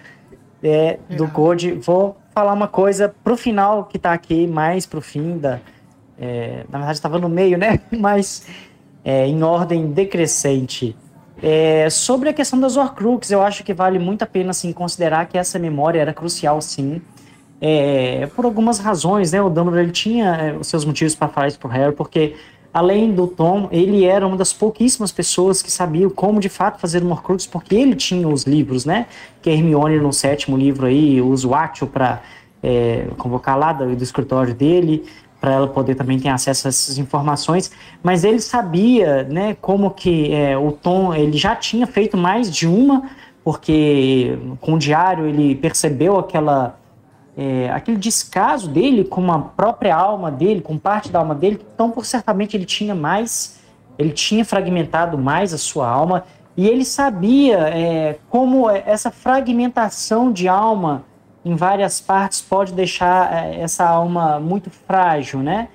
é, 0.62 0.98
do 1.10 1.28
Code, 1.28 1.72
vou 1.72 2.16
falar 2.34 2.52
uma 2.52 2.68
coisa 2.68 3.14
pro 3.22 3.36
final 3.36 3.84
que 3.84 3.98
tá 3.98 4.12
aqui, 4.12 4.46
mais 4.46 4.86
pro 4.86 5.00
fim 5.00 5.38
da. 5.38 5.60
é, 6.18 6.64
na 6.68 6.78
verdade 6.78 6.98
estava 6.98 7.18
no 7.18 7.28
meio, 7.28 7.58
né? 7.58 7.80
Mas 7.90 8.46
é, 9.04 9.26
em 9.26 9.42
ordem 9.42 9.90
decrescente. 9.90 10.96
É, 11.42 11.88
sobre 11.88 12.28
a 12.28 12.32
questão 12.32 12.58
das 12.58 12.76
Horcrux, 12.76 13.30
eu 13.30 13.40
acho 13.42 13.62
que 13.62 13.72
vale 13.72 13.98
muito 13.98 14.22
a 14.22 14.26
pena 14.26 14.50
assim, 14.50 14.72
considerar 14.72 15.26
que 15.26 15.38
essa 15.38 15.58
memória 15.58 16.00
era 16.00 16.12
crucial, 16.12 16.60
sim. 16.60 17.00
É, 17.60 18.26
por 18.34 18.44
algumas 18.44 18.78
razões, 18.78 19.32
né? 19.32 19.40
O 19.40 19.48
Dumbledore 19.48 19.84
ele 19.84 19.92
tinha 19.92 20.34
é, 20.36 20.52
os 20.52 20.66
seus 20.66 20.84
motivos 20.84 21.14
para 21.14 21.28
falar 21.28 21.48
isso 21.48 21.58
pro 21.58 21.68
Harry, 21.68 21.94
porque 21.94 22.36
além 22.72 23.12
do 23.12 23.26
Tom, 23.26 23.68
ele 23.72 24.04
era 24.04 24.26
uma 24.26 24.36
das 24.36 24.52
pouquíssimas 24.52 25.10
pessoas 25.10 25.62
que 25.62 25.70
sabiam 25.70 26.10
como 26.10 26.40
de 26.40 26.48
fato 26.48 26.78
fazer 26.78 27.02
uma 27.02 27.14
Horcrux, 27.14 27.46
porque 27.46 27.74
ele 27.74 27.94
tinha 27.94 28.28
os 28.28 28.44
livros, 28.44 28.84
né? 28.84 29.06
Que 29.42 29.50
Hermione 29.50 29.98
no 29.98 30.12
sétimo 30.12 30.56
livro 30.56 30.86
aí 30.86 31.20
usa 31.20 31.48
o 31.48 31.54
Atio 31.54 31.86
para 31.86 32.22
é, 32.62 33.08
convocar 33.16 33.58
lá 33.58 33.72
do, 33.72 33.94
do 33.94 34.02
escritório 34.02 34.54
dele, 34.54 35.04
para 35.40 35.52
ela 35.52 35.68
poder 35.68 35.94
também 35.94 36.18
ter 36.18 36.28
acesso 36.28 36.66
a 36.66 36.70
essas 36.70 36.98
informações, 36.98 37.70
mas 38.02 38.24
ele 38.24 38.40
sabia, 38.40 39.22
né, 39.22 39.56
como 39.60 39.90
que 39.90 40.32
é, 40.34 40.58
o 40.58 40.72
Tom, 40.72 41.14
ele 41.14 41.36
já 41.36 41.54
tinha 41.54 41.86
feito 41.86 42.16
mais 42.16 42.50
de 42.50 42.66
uma, 42.66 43.08
porque 43.44 44.36
com 44.60 44.74
o 44.74 44.78
diário 44.78 45.26
ele 45.26 45.54
percebeu 45.54 46.18
aquela 46.18 46.78
é, 47.40 47.70
aquele 47.70 47.96
descaso 47.96 48.68
dele 48.68 49.04
com 49.04 49.30
a 49.30 49.38
própria 49.38 49.94
alma 49.94 50.28
dele, 50.28 50.60
com 50.60 50.76
parte 50.76 51.08
da 51.08 51.20
alma 51.20 51.36
dele, 51.36 51.64
então 51.72 51.88
por 51.88 52.04
certamente 52.04 52.56
ele 52.56 52.64
tinha 52.64 52.96
mais, 52.96 53.60
ele 53.96 54.10
tinha 54.10 54.44
fragmentado 54.44 55.16
mais 55.16 55.54
a 55.54 55.58
sua 55.58 55.88
alma 55.88 56.24
e 56.56 56.66
ele 56.66 56.84
sabia 56.84 57.58
é, 57.68 58.18
como 58.28 58.68
essa 58.68 59.12
fragmentação 59.12 60.32
de 60.32 60.48
alma 60.48 61.04
em 61.44 61.54
várias 61.54 62.00
partes 62.00 62.40
pode 62.40 62.72
deixar 62.72 63.32
é, 63.32 63.60
essa 63.60 63.88
alma 63.88 64.40
muito 64.40 64.68
frágil, 64.68 65.38
né? 65.38 65.68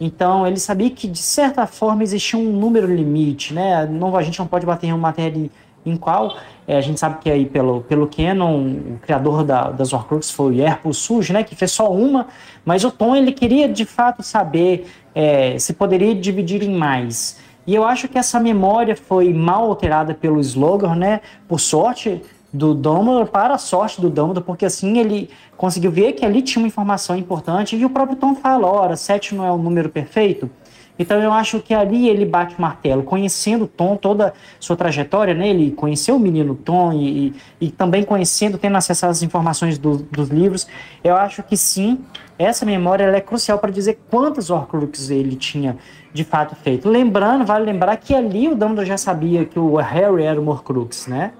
Então 0.00 0.46
ele 0.46 0.58
sabia 0.58 0.88
que 0.88 1.06
de 1.06 1.18
certa 1.18 1.66
forma 1.66 2.02
existia 2.02 2.38
um 2.38 2.50
número 2.50 2.86
limite, 2.86 3.52
né? 3.52 3.84
Não, 3.84 4.16
a 4.16 4.22
gente 4.22 4.38
não 4.38 4.46
pode 4.46 4.64
bater 4.64 4.86
em 4.86 4.92
uma 4.92 5.08
matéria 5.08 5.50
em 5.84 5.96
qual 5.96 6.36
é, 6.66 6.76
a 6.76 6.80
gente 6.80 7.00
sabe 7.00 7.18
que 7.20 7.30
aí 7.30 7.46
pelo, 7.46 7.80
pelo 7.82 8.06
Canon, 8.06 8.60
o 8.94 8.98
criador 9.00 9.44
da, 9.44 9.70
das 9.70 9.92
Horcrux 9.92 10.30
foi 10.30 10.52
o 10.52 10.54
Yerpo 10.54 10.92
Suj, 10.92 11.32
né, 11.32 11.42
que 11.42 11.56
fez 11.56 11.72
só 11.72 11.90
uma, 11.90 12.26
mas 12.64 12.84
o 12.84 12.90
Tom 12.90 13.16
ele 13.16 13.32
queria 13.32 13.68
de 13.68 13.84
fato 13.84 14.22
saber 14.22 14.86
é, 15.14 15.58
se 15.58 15.72
poderia 15.72 16.14
dividir 16.14 16.62
em 16.62 16.74
mais. 16.74 17.38
E 17.66 17.74
eu 17.74 17.84
acho 17.84 18.08
que 18.08 18.18
essa 18.18 18.40
memória 18.40 18.96
foi 18.96 19.32
mal 19.32 19.64
alterada 19.64 20.14
pelo 20.14 20.40
Slogan, 20.40 20.94
né? 20.94 21.20
Por 21.46 21.60
sorte, 21.60 22.20
do 22.52 22.74
Dumbledore 22.74 23.28
para 23.28 23.54
a 23.54 23.58
sorte 23.58 24.00
do 24.00 24.10
Dumbledore, 24.10 24.44
porque 24.44 24.64
assim 24.64 24.98
ele 24.98 25.30
conseguiu 25.56 25.90
ver 25.90 26.12
que 26.14 26.24
ali 26.24 26.42
tinha 26.42 26.60
uma 26.60 26.68
informação 26.68 27.16
importante 27.16 27.76
e 27.76 27.84
o 27.84 27.90
próprio 27.90 28.16
Tom 28.16 28.34
fala, 28.34 28.66
ora, 28.66 28.96
7 28.96 29.34
não 29.34 29.44
é 29.44 29.52
o 29.52 29.56
número 29.56 29.88
perfeito. 29.88 30.50
Então 30.98 31.20
eu 31.20 31.32
acho 31.32 31.60
que 31.60 31.72
ali 31.72 32.08
ele 32.08 32.24
bate 32.24 32.54
o 32.58 32.60
martelo, 32.60 33.02
conhecendo 33.02 33.66
Tom, 33.66 33.96
toda 33.96 34.34
sua 34.58 34.76
trajetória, 34.76 35.32
né? 35.32 35.48
Ele 35.48 35.70
conheceu 35.70 36.16
o 36.16 36.20
menino 36.20 36.54
Tom 36.54 36.92
e, 36.92 37.28
e, 37.28 37.34
e 37.60 37.70
também 37.70 38.02
conhecendo, 38.02 38.58
tendo 38.58 38.76
acesso 38.76 39.06
às 39.06 39.22
informações 39.22 39.78
do, 39.78 39.96
dos 39.96 40.28
livros, 40.28 40.66
eu 41.02 41.16
acho 41.16 41.42
que 41.42 41.56
sim, 41.56 41.98
essa 42.38 42.66
memória 42.66 43.04
é 43.04 43.20
crucial 43.20 43.58
para 43.58 43.70
dizer 43.70 43.98
quantos 44.10 44.50
Horcruxes 44.50 45.10
ele 45.10 45.36
tinha 45.36 45.76
de 46.12 46.24
fato 46.24 46.54
feito. 46.56 46.88
Lembrando, 46.88 47.44
vale 47.44 47.64
lembrar 47.64 47.96
que 47.96 48.14
ali 48.14 48.48
o 48.48 48.54
Dumbledore 48.54 48.86
já 48.86 48.96
sabia 48.96 49.44
que 49.44 49.58
o 49.58 49.76
Harry 49.76 50.24
era 50.24 50.40
o 50.40 50.48
Horcrux, 50.48 51.06
né? 51.06 51.32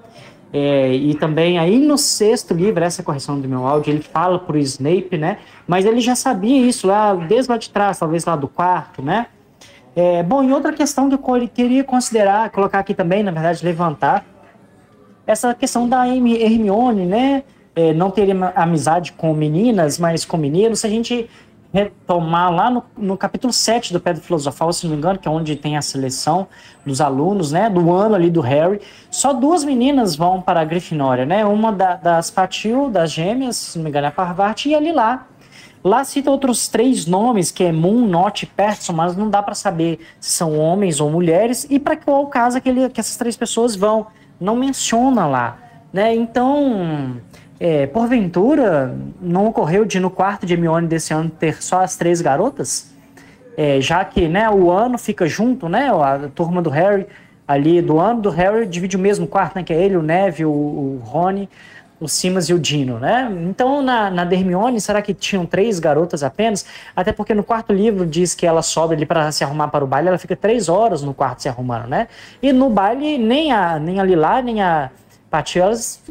É, 0.53 0.93
e 0.93 1.15
também 1.15 1.57
aí 1.57 1.79
no 1.79 1.97
sexto 1.97 2.53
livro, 2.53 2.83
essa 2.83 3.01
correção 3.01 3.39
do 3.39 3.47
meu 3.47 3.65
áudio, 3.65 3.93
ele 3.93 4.01
fala 4.01 4.37
para 4.37 4.55
o 4.55 4.59
Snape, 4.59 5.17
né? 5.17 5.37
Mas 5.65 5.85
ele 5.85 6.01
já 6.01 6.15
sabia 6.15 6.65
isso 6.65 6.87
lá 6.87 7.13
desde 7.13 7.49
lá 7.49 7.57
de 7.57 7.69
trás, 7.69 7.99
talvez 7.99 8.25
lá 8.25 8.35
do 8.35 8.47
quarto, 8.47 9.01
né? 9.01 9.27
É, 9.95 10.23
bom, 10.23 10.43
e 10.43 10.53
outra 10.53 10.71
questão 10.71 11.09
que 11.09 11.15
eu 11.15 11.49
queria 11.49 11.83
considerar, 11.83 12.49
colocar 12.49 12.79
aqui 12.79 12.93
também, 12.93 13.23
na 13.23 13.31
verdade, 13.31 13.63
levantar, 13.63 14.25
essa 15.27 15.53
questão 15.53 15.87
da 15.87 16.07
Hermione, 16.07 17.05
né? 17.05 17.43
É, 17.73 17.93
não 17.93 18.11
ter 18.11 18.29
amizade 18.55 19.13
com 19.13 19.33
meninas, 19.33 19.97
mas 19.97 20.25
com 20.25 20.35
meninos. 20.35 20.81
Se 20.81 20.87
a 20.87 20.89
gente 20.89 21.29
retomar 21.73 22.51
lá 22.51 22.69
no, 22.69 22.83
no 22.97 23.17
capítulo 23.17 23.53
7 23.53 23.93
do 23.93 23.99
Pedro 23.99 24.21
Filosofal, 24.21 24.73
se 24.73 24.85
não 24.85 24.91
me 24.91 24.97
engano, 24.97 25.17
que 25.17 25.27
é 25.27 25.31
onde 25.31 25.55
tem 25.55 25.77
a 25.77 25.81
seleção 25.81 26.47
dos 26.85 26.99
alunos, 26.99 27.51
né, 27.51 27.69
do 27.69 27.93
ano 27.93 28.15
ali 28.15 28.29
do 28.29 28.41
Harry, 28.41 28.81
só 29.09 29.31
duas 29.31 29.63
meninas 29.63 30.15
vão 30.15 30.41
para 30.41 30.59
a 30.59 30.65
Grifinória, 30.65 31.25
né, 31.25 31.45
uma 31.45 31.71
da, 31.71 31.95
das 31.95 32.29
Patil, 32.29 32.89
das 32.89 33.11
gêmeas, 33.11 33.55
se 33.55 33.77
não 33.77 33.83
me 33.83 33.89
engano 33.89 34.05
é 34.05 34.09
a 34.09 34.11
Parvati, 34.11 34.69
e 34.69 34.75
a 34.75 34.79
Lilá. 34.81 35.27
Lá 35.83 36.03
cita 36.03 36.29
outros 36.29 36.67
três 36.67 37.05
nomes, 37.07 37.51
que 37.51 37.63
é 37.63 37.71
Moon, 37.71 38.05
Not 38.07 38.45
e 38.45 38.47
Person, 38.47 38.93
mas 38.93 39.15
não 39.15 39.29
dá 39.29 39.41
para 39.41 39.55
saber 39.55 39.99
se 40.19 40.31
são 40.31 40.57
homens 40.59 40.99
ou 40.99 41.09
mulheres, 41.09 41.65
e 41.69 41.79
para 41.79 41.95
qual 41.95 42.27
caso 42.27 42.61
que, 42.61 42.69
ele, 42.69 42.89
que 42.89 42.99
essas 42.99 43.17
três 43.17 43.35
pessoas 43.35 43.75
vão. 43.75 44.07
Não 44.39 44.55
menciona 44.55 45.25
lá. 45.27 45.57
Né? 45.91 46.15
Então, 46.15 47.17
é, 47.59 47.85
porventura, 47.87 48.95
não 49.21 49.47
ocorreu 49.47 49.85
de 49.85 49.99
no 49.99 50.09
quarto 50.09 50.45
de 50.45 50.53
Hermione 50.53 50.87
desse 50.87 51.13
ano 51.13 51.29
ter 51.29 51.61
só 51.61 51.81
as 51.81 51.95
três 51.95 52.21
garotas? 52.21 52.91
É, 53.57 53.81
já 53.81 54.03
que 54.05 54.27
né, 54.27 54.49
o 54.49 54.71
ano 54.71 54.97
fica 54.97 55.27
junto, 55.27 55.67
né? 55.67 55.89
A 55.91 56.29
turma 56.33 56.61
do 56.61 56.69
Harry 56.69 57.05
ali 57.47 57.81
do 57.81 57.99
ano 57.99 58.21
do 58.21 58.29
Harry 58.29 58.65
divide 58.65 58.95
o 58.95 58.99
mesmo 58.99 59.27
quarto, 59.27 59.55
né? 59.55 59.63
Que 59.63 59.73
é 59.73 59.83
ele, 59.83 59.97
o 59.97 60.01
Neville, 60.01 60.45
o, 60.45 60.49
o 60.49 61.01
Rony, 61.03 61.49
o 62.01 62.07
Simas 62.07 62.49
e 62.49 62.53
o 62.53 62.59
Dino, 62.59 62.97
né? 62.97 63.31
Então, 63.47 63.83
na, 63.83 64.09
na 64.09 64.23
Hermione, 64.23 64.81
será 64.81 65.03
que 65.03 65.13
tinham 65.13 65.45
três 65.45 65.77
garotas 65.77 66.23
apenas? 66.23 66.65
Até 66.95 67.13
porque 67.13 67.35
no 67.35 67.43
quarto 67.43 67.71
livro 67.71 68.07
diz 68.07 68.33
que 68.33 68.47
ela 68.47 68.63
sobe 68.63 68.95
ali 68.95 69.05
para 69.05 69.31
se 69.31 69.43
arrumar 69.43 69.67
para 69.67 69.85
o 69.85 69.87
baile, 69.87 70.07
ela 70.07 70.17
fica 70.17 70.35
três 70.35 70.67
horas 70.67 71.03
no 71.03 71.13
quarto 71.13 71.43
se 71.43 71.47
arrumando, 71.47 71.87
né? 71.87 72.07
E 72.41 72.51
no 72.51 72.71
baile, 72.71 73.19
nem 73.19 73.51
a, 73.51 73.77
nem 73.77 73.99
a 73.99 74.03
Lilá, 74.03 74.41
nem 74.41 74.63
a 74.63 74.89
Paty, 75.29 75.59
elas 75.59 76.01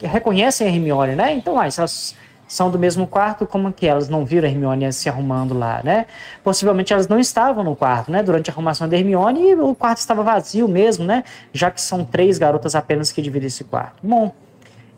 reconhecem 0.00 0.68
a 0.68 0.70
Hermione, 0.70 1.16
né? 1.16 1.34
Então, 1.34 1.58
ah, 1.58 1.66
elas 1.76 2.14
são 2.46 2.70
do 2.70 2.78
mesmo 2.78 3.06
quarto, 3.06 3.44
como 3.44 3.72
que 3.72 3.86
elas 3.86 4.08
não 4.08 4.24
viram 4.24 4.48
a 4.48 4.50
Hermione 4.50 4.92
se 4.92 5.08
arrumando 5.08 5.52
lá, 5.52 5.80
né? 5.82 6.06
Possivelmente 6.44 6.92
elas 6.92 7.08
não 7.08 7.18
estavam 7.18 7.64
no 7.64 7.74
quarto, 7.74 8.12
né? 8.12 8.22
Durante 8.22 8.50
a 8.50 8.52
arrumação 8.52 8.88
da 8.88 8.96
Hermione, 8.96 9.56
o 9.56 9.74
quarto 9.74 9.98
estava 9.98 10.22
vazio 10.22 10.68
mesmo, 10.68 11.04
né? 11.04 11.24
Já 11.52 11.72
que 11.72 11.80
são 11.80 12.04
três 12.04 12.38
garotas 12.38 12.76
apenas 12.76 13.10
que 13.10 13.20
dividem 13.20 13.48
esse 13.48 13.64
quarto. 13.64 13.96
Bom, 14.02 14.32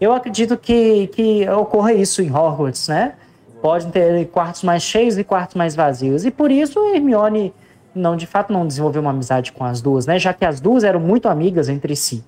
eu 0.02 0.12
acredito 0.12 0.56
que, 0.56 1.06
que 1.08 1.48
ocorra 1.48 1.92
isso 1.92 2.22
em 2.22 2.30
Hogwarts, 2.30 2.88
né? 2.88 3.14
Pode 3.60 3.86
ter 3.92 4.26
quartos 4.26 4.62
mais 4.62 4.82
cheios 4.82 5.16
e 5.16 5.22
quartos 5.22 5.54
mais 5.54 5.76
vazios. 5.76 6.24
E 6.24 6.30
por 6.30 6.50
isso 6.50 6.78
Hermione 6.92 7.54
não, 7.94 8.16
de 8.16 8.26
fato, 8.26 8.52
não 8.52 8.66
desenvolveu 8.66 9.02
uma 9.02 9.10
amizade 9.10 9.52
com 9.52 9.64
as 9.64 9.80
duas, 9.80 10.06
né? 10.06 10.18
Já 10.18 10.32
que 10.32 10.44
as 10.44 10.60
duas 10.60 10.82
eram 10.82 10.98
muito 10.98 11.28
amigas 11.28 11.68
entre 11.68 11.94
si. 11.94 12.24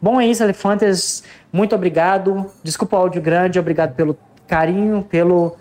Bom, 0.00 0.20
é 0.20 0.26
isso, 0.26 0.42
Elefantes. 0.42 1.24
Muito 1.52 1.74
obrigado. 1.74 2.46
Desculpa 2.62 2.96
o 2.96 3.00
áudio 3.00 3.22
grande, 3.22 3.58
obrigado 3.58 3.94
pelo 3.94 4.16
carinho, 4.46 5.02
pelo 5.02 5.56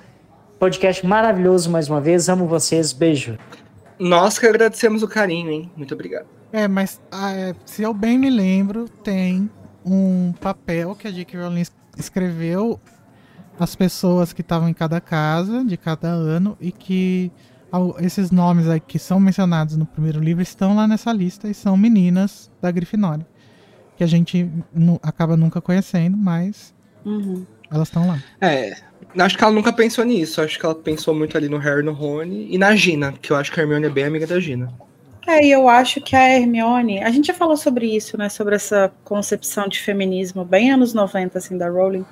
podcast 0.60 1.06
maravilhoso 1.06 1.70
mais 1.72 1.90
uma 1.90 2.02
vez. 2.02 2.28
Amo 2.28 2.46
vocês. 2.46 2.92
Beijo. 2.92 3.38
Nós 3.98 4.38
que 4.38 4.46
agradecemos 4.46 5.04
o 5.04 5.08
carinho, 5.08 5.50
hein? 5.50 5.72
Muito 5.76 5.94
obrigado. 5.94 6.26
É, 6.52 6.68
mas 6.68 7.02
ah, 7.12 7.32
é, 7.32 7.56
se 7.66 7.82
eu 7.82 7.94
bem 7.94 8.20
me 8.20 8.30
lembro, 8.30 8.90
tem 9.04 9.50
um 9.86 10.34
papel 10.34 10.96
que 10.96 11.08
a 11.08 11.12
J.K. 11.12 11.40
Rowling 11.40 11.64
escreveu 11.98 12.80
as 13.60 13.76
pessoas 13.76 14.34
que 14.34 14.42
estavam 14.42 14.68
em 14.68 14.74
cada 14.74 15.00
casa 15.00 15.64
de 15.64 15.78
cada 15.78 16.08
ano 16.08 16.58
e 16.60 16.72
que 16.72 17.32
esses 18.00 18.32
nomes 18.32 18.68
aí 18.68 18.80
que 18.80 19.00
são 19.00 19.20
mencionados 19.20 19.78
no 19.78 19.86
primeiro 19.86 20.20
livro 20.20 20.42
estão 20.42 20.76
lá 20.76 20.88
nessa 20.88 21.12
lista 21.14 21.48
e 21.48 21.54
são 21.54 21.78
meninas 21.78 22.52
da 22.62 22.72
Grifinória 22.72 23.26
que 23.98 24.04
a 24.04 24.08
gente 24.08 24.50
acaba 25.02 25.38
nunca 25.38 25.62
conhecendo, 25.62 26.18
mas 26.18 26.74
uhum. 27.06 27.46
elas 27.72 27.88
estão 27.88 28.08
lá. 28.08 28.22
É, 28.42 28.76
acho 29.18 29.38
que 29.38 29.44
ela 29.44 29.54
nunca 29.54 29.72
pensou 29.72 30.04
nisso. 30.04 30.42
Acho 30.42 30.60
que 30.60 30.66
ela 30.66 30.76
pensou 30.76 31.16
muito 31.16 31.38
ali 31.38 31.48
no 31.48 31.58
Harry, 31.58 31.84
no 31.84 31.94
Rony 31.94 32.48
e 32.50 32.58
na 32.58 32.76
Gina, 32.76 33.14
que 33.14 33.32
eu 33.32 33.38
acho 33.38 33.52
que 33.52 33.60
a 33.60 33.64
Hermione 33.64 33.86
é 33.86 33.90
bem 33.90 34.06
amiga 34.06 34.28
da 34.28 34.40
Gina. 34.40 34.72
É, 35.28 35.44
e 35.44 35.52
eu 35.52 35.68
acho 35.68 36.00
que 36.02 36.16
a 36.16 36.30
Hermione, 36.30 37.04
a 37.04 37.10
gente 37.10 37.28
já 37.28 37.34
falou 37.34 37.58
sobre 37.58 37.88
isso, 37.96 38.18
né, 38.18 38.30
sobre 38.30 38.56
essa 38.56 38.92
concepção 39.04 39.68
de 39.68 39.80
feminismo 39.80 40.46
bem 40.46 40.72
anos 40.72 40.94
90 40.94 41.38
assim 41.38 41.58
da 41.58 41.68
Rowling. 41.68 42.06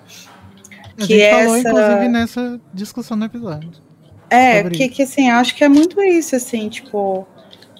A 0.97 1.05
que 1.05 1.19
gente 1.19 1.29
falou 1.29 1.55
essa... 1.55 1.69
inclusive 1.69 2.07
nessa 2.07 2.61
discussão 2.73 3.15
no 3.15 3.25
episódio. 3.25 3.69
É, 4.29 4.67
que, 4.67 4.89
que 4.89 5.03
assim, 5.03 5.29
acho 5.29 5.55
que 5.55 5.63
é 5.63 5.69
muito 5.69 6.01
isso 6.01 6.35
assim, 6.35 6.67
tipo, 6.69 7.27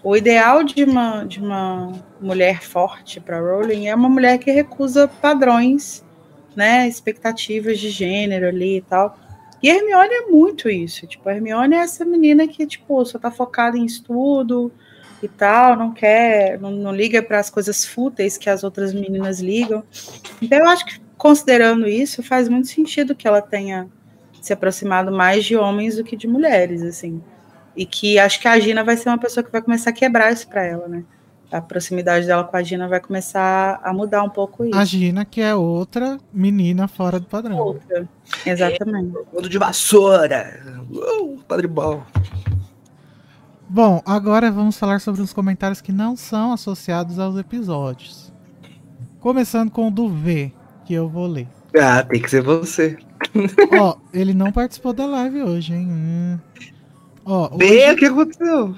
o 0.03 0.15
ideal 0.15 0.63
de 0.63 0.83
uma, 0.83 1.23
de 1.23 1.39
uma 1.39 1.91
mulher 2.21 2.61
forte 2.61 3.19
para 3.19 3.39
Rowling 3.39 3.87
é 3.87 3.95
uma 3.95 4.09
mulher 4.09 4.37
que 4.37 4.51
recusa 4.51 5.07
padrões, 5.07 6.03
né, 6.55 6.87
expectativas 6.87 7.79
de 7.79 7.89
gênero 7.89 8.47
ali 8.47 8.77
e 8.77 8.81
tal. 8.81 9.17
E 9.63 9.71
a 9.71 9.75
Hermione 9.75 10.13
é 10.13 10.21
muito 10.27 10.69
isso. 10.69 11.07
Tipo, 11.07 11.29
a 11.29 11.33
Hermione 11.33 11.73
é 11.73 11.79
essa 11.79 12.03
menina 12.03 12.45
que, 12.47 12.67
tipo, 12.67 13.03
só 13.05 13.17
tá 13.17 13.31
focada 13.31 13.77
em 13.77 13.85
estudo 13.85 14.71
e 15.25 15.29
tal, 15.29 15.75
não 15.75 15.93
quer, 15.93 16.59
não, 16.59 16.71
não 16.71 16.93
liga 16.93 17.21
para 17.21 17.39
as 17.39 17.49
coisas 17.49 17.85
fúteis 17.85 18.37
que 18.37 18.49
as 18.49 18.63
outras 18.63 18.93
meninas 18.93 19.39
ligam. 19.39 19.83
Então, 20.41 20.59
eu 20.59 20.67
acho 20.67 20.85
que, 20.85 20.99
considerando 21.17 21.87
isso, 21.87 22.21
faz 22.21 22.49
muito 22.49 22.67
sentido 22.67 23.15
que 23.15 23.27
ela 23.27 23.41
tenha 23.41 23.87
se 24.41 24.51
aproximado 24.51 25.11
mais 25.11 25.45
de 25.45 25.55
homens 25.55 25.95
do 25.95 26.03
que 26.03 26.17
de 26.17 26.27
mulheres, 26.27 26.81
assim. 26.83 27.21
E 27.75 27.85
que 27.85 28.19
acho 28.19 28.39
que 28.39 28.47
a 28.47 28.59
Gina 28.59 28.83
vai 28.83 28.97
ser 28.97 29.09
uma 29.09 29.17
pessoa 29.17 29.43
que 29.43 29.51
vai 29.51 29.61
começar 29.61 29.91
a 29.91 29.93
quebrar 29.93 30.31
isso 30.33 30.47
para 30.47 30.63
ela, 30.63 30.87
né? 30.87 31.03
A 31.49 31.61
proximidade 31.61 32.25
dela 32.25 32.43
com 32.43 32.57
a 32.57 32.63
Gina 32.63 32.87
vai 32.87 32.99
começar 32.99 33.79
a 33.83 33.93
mudar 33.93 34.23
um 34.23 34.29
pouco 34.29 34.65
isso. 34.65 34.77
A 34.77 34.83
Gina, 34.83 35.23
que 35.23 35.39
é 35.39 35.55
outra 35.55 36.17
menina 36.33 36.87
fora 36.87 37.19
do 37.19 37.27
padrão. 37.27 37.57
Outra, 37.57 38.09
exatamente. 38.45 39.15
É, 39.33 39.41
de 39.47 39.57
vassoura. 39.57 40.59
Uh, 40.91 41.39
padre 41.47 41.67
bom. 41.67 42.03
Bom, 43.73 44.03
agora 44.05 44.51
vamos 44.51 44.77
falar 44.77 45.01
sobre 45.01 45.23
os 45.23 45.33
comentários 45.33 45.81
que 45.81 45.91
não 45.91 46.15
são 46.15 46.53
associados 46.53 47.17
aos 47.17 47.35
episódios. 47.39 48.31
Começando 49.19 49.71
com 49.71 49.87
o 49.87 49.91
do 49.91 50.07
V, 50.07 50.53
que 50.85 50.93
eu 50.93 51.09
vou 51.09 51.25
ler. 51.25 51.47
Ah, 51.81 52.03
tem 52.03 52.21
que 52.21 52.29
ser 52.29 52.43
você. 52.43 52.95
Ó, 53.75 53.97
ele 54.13 54.31
não 54.31 54.51
participou 54.51 54.93
da 54.93 55.07
live 55.07 55.41
hoje, 55.41 55.73
hein? 55.73 55.87
Hum. 55.89 56.39
Ó, 57.25 57.55
hoje... 57.55 57.91
o 57.93 57.95
que 57.95 58.05
aconteceu? 58.05 58.75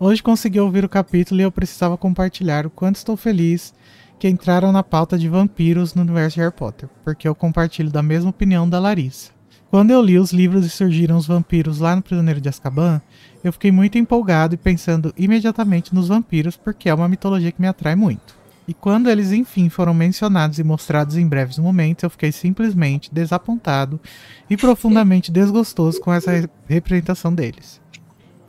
Hoje 0.00 0.22
consegui 0.22 0.58
ouvir 0.58 0.82
o 0.82 0.88
capítulo 0.88 1.38
e 1.38 1.44
eu 1.44 1.52
precisava 1.52 1.98
compartilhar 1.98 2.64
o 2.64 2.70
quanto 2.70 2.96
estou 2.96 3.18
feliz 3.18 3.74
que 4.18 4.30
entraram 4.30 4.72
na 4.72 4.82
pauta 4.82 5.18
de 5.18 5.28
vampiros 5.28 5.94
no 5.94 6.00
universo 6.00 6.36
de 6.36 6.40
Harry 6.40 6.54
Potter, 6.54 6.88
porque 7.04 7.28
eu 7.28 7.34
compartilho 7.34 7.90
da 7.90 8.02
mesma 8.02 8.30
opinião 8.30 8.66
da 8.66 8.80
Larissa. 8.80 9.30
Quando 9.72 9.90
eu 9.90 10.02
li 10.02 10.18
os 10.18 10.32
livros 10.32 10.66
e 10.66 10.70
surgiram 10.70 11.18
os 11.18 11.26
vampiros 11.26 11.80
lá 11.80 11.96
no 11.96 12.02
Prisioneiro 12.02 12.40
de 12.40 12.48
Azkaban, 12.48 13.00
eu 13.42 13.52
fiquei 13.52 13.72
muito 13.72 13.98
empolgado 13.98 14.54
e 14.54 14.58
pensando 14.58 15.12
imediatamente 15.16 15.94
nos 15.94 16.08
vampiros, 16.08 16.56
porque 16.56 16.88
é 16.88 16.94
uma 16.94 17.08
mitologia 17.08 17.50
que 17.50 17.60
me 17.60 17.66
atrai 17.66 17.96
muito. 17.96 18.42
E 18.66 18.72
quando 18.72 19.10
eles 19.10 19.32
enfim 19.32 19.68
foram 19.68 19.92
mencionados 19.92 20.58
e 20.58 20.64
mostrados 20.64 21.16
em 21.16 21.26
breves 21.26 21.58
momentos, 21.58 22.04
eu 22.04 22.10
fiquei 22.10 22.30
simplesmente 22.30 23.12
desapontado 23.12 24.00
e 24.48 24.56
profundamente 24.56 25.32
desgostoso 25.32 26.00
com 26.00 26.12
essa 26.12 26.48
representação 26.68 27.34
deles. 27.34 27.80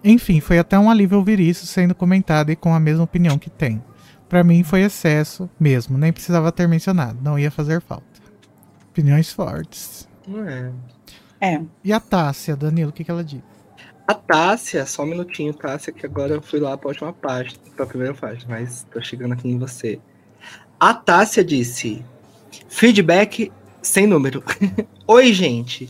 Enfim, 0.04 0.40
foi 0.40 0.60
até 0.60 0.78
um 0.78 0.90
alívio 0.90 1.18
ouvir 1.18 1.40
isso 1.40 1.66
sendo 1.66 1.96
comentado 1.96 2.52
e 2.52 2.56
com 2.56 2.76
a 2.76 2.80
mesma 2.80 3.04
opinião 3.04 3.40
que 3.40 3.50
tem. 3.50 3.82
Para 4.30 4.44
mim 4.44 4.64
foi 4.64 4.82
excesso 4.82 5.50
mesmo, 5.60 5.98
nem 5.98 6.14
precisava 6.14 6.52
ter 6.52 6.68
mencionado, 6.68 7.20
não 7.22 7.40
ia 7.40 7.50
fazer 7.50 7.82
falta. 7.82 8.06
Opiniões 8.90 9.32
fortes. 9.32 10.08
É. 10.48 10.72
é. 11.54 11.62
E 11.84 11.92
a 11.92 12.00
Tássia, 12.00 12.56
Danilo, 12.56 12.92
o 12.92 12.94
que, 12.94 13.04
que 13.04 13.12
ela 13.12 13.24
disse? 13.24 13.53
A 14.06 14.14
Tássia, 14.14 14.86
só 14.86 15.04
um 15.04 15.08
minutinho, 15.08 15.54
Tássia, 15.54 15.94
que 15.94 16.06
agora 16.06 16.34
eu 16.34 16.42
fui 16.42 16.60
lá 16.60 16.78
para 16.78 16.90
a 16.90 16.92
última 16.92 17.14
página, 17.14 17.58
para 17.74 17.86
a 17.86 17.88
primeira 17.88 18.14
página, 18.14 18.46
mas 18.50 18.86
tô 18.92 19.02
chegando 19.02 19.32
aqui 19.32 19.48
em 19.48 19.58
você. 19.58 19.98
A 20.78 20.94
Tássia 20.94 21.42
disse: 21.42 22.04
Feedback 22.68 23.50
sem 23.82 24.06
número. 24.06 24.44
Oi, 25.08 25.32
gente. 25.32 25.90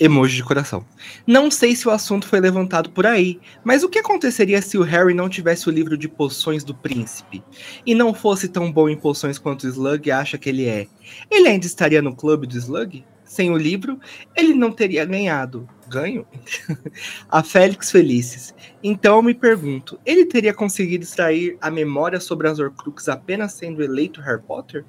Emoji 0.00 0.36
de 0.36 0.44
coração. 0.44 0.84
Não 1.26 1.50
sei 1.50 1.76
se 1.76 1.86
o 1.86 1.90
assunto 1.90 2.26
foi 2.26 2.40
levantado 2.40 2.90
por 2.90 3.06
aí, 3.06 3.38
mas 3.62 3.84
o 3.84 3.88
que 3.88 3.98
aconteceria 3.98 4.60
se 4.62 4.78
o 4.78 4.82
Harry 4.82 5.14
não 5.14 5.28
tivesse 5.28 5.68
o 5.68 5.72
livro 5.72 5.96
de 5.96 6.08
poções 6.08 6.64
do 6.64 6.74
príncipe? 6.74 7.44
E 7.86 7.94
não 7.94 8.14
fosse 8.14 8.48
tão 8.48 8.72
bom 8.72 8.88
em 8.88 8.96
poções 8.96 9.38
quanto 9.38 9.64
o 9.64 9.68
Slug 9.68 10.10
acha 10.10 10.38
que 10.38 10.48
ele 10.48 10.66
é? 10.66 10.88
Ele 11.30 11.48
ainda 11.48 11.66
estaria 11.66 12.00
no 12.00 12.16
clube 12.16 12.46
do 12.46 12.56
Slug? 12.56 13.04
Sem 13.32 13.50
o 13.50 13.56
livro, 13.56 13.98
ele 14.36 14.52
não 14.52 14.70
teria 14.70 15.06
ganhado. 15.06 15.66
Ganho? 15.88 16.26
a 17.30 17.42
Félix 17.42 17.90
Felices. 17.90 18.54
Então 18.82 19.16
eu 19.16 19.22
me 19.22 19.32
pergunto, 19.32 19.98
ele 20.04 20.26
teria 20.26 20.52
conseguido 20.52 21.02
extrair 21.02 21.56
a 21.58 21.70
memória 21.70 22.20
sobre 22.20 22.46
as 22.46 22.58
Horcruxes 22.58 23.08
apenas 23.08 23.54
sendo 23.54 23.82
eleito 23.82 24.20
Harry 24.20 24.42
Potter? 24.42 24.84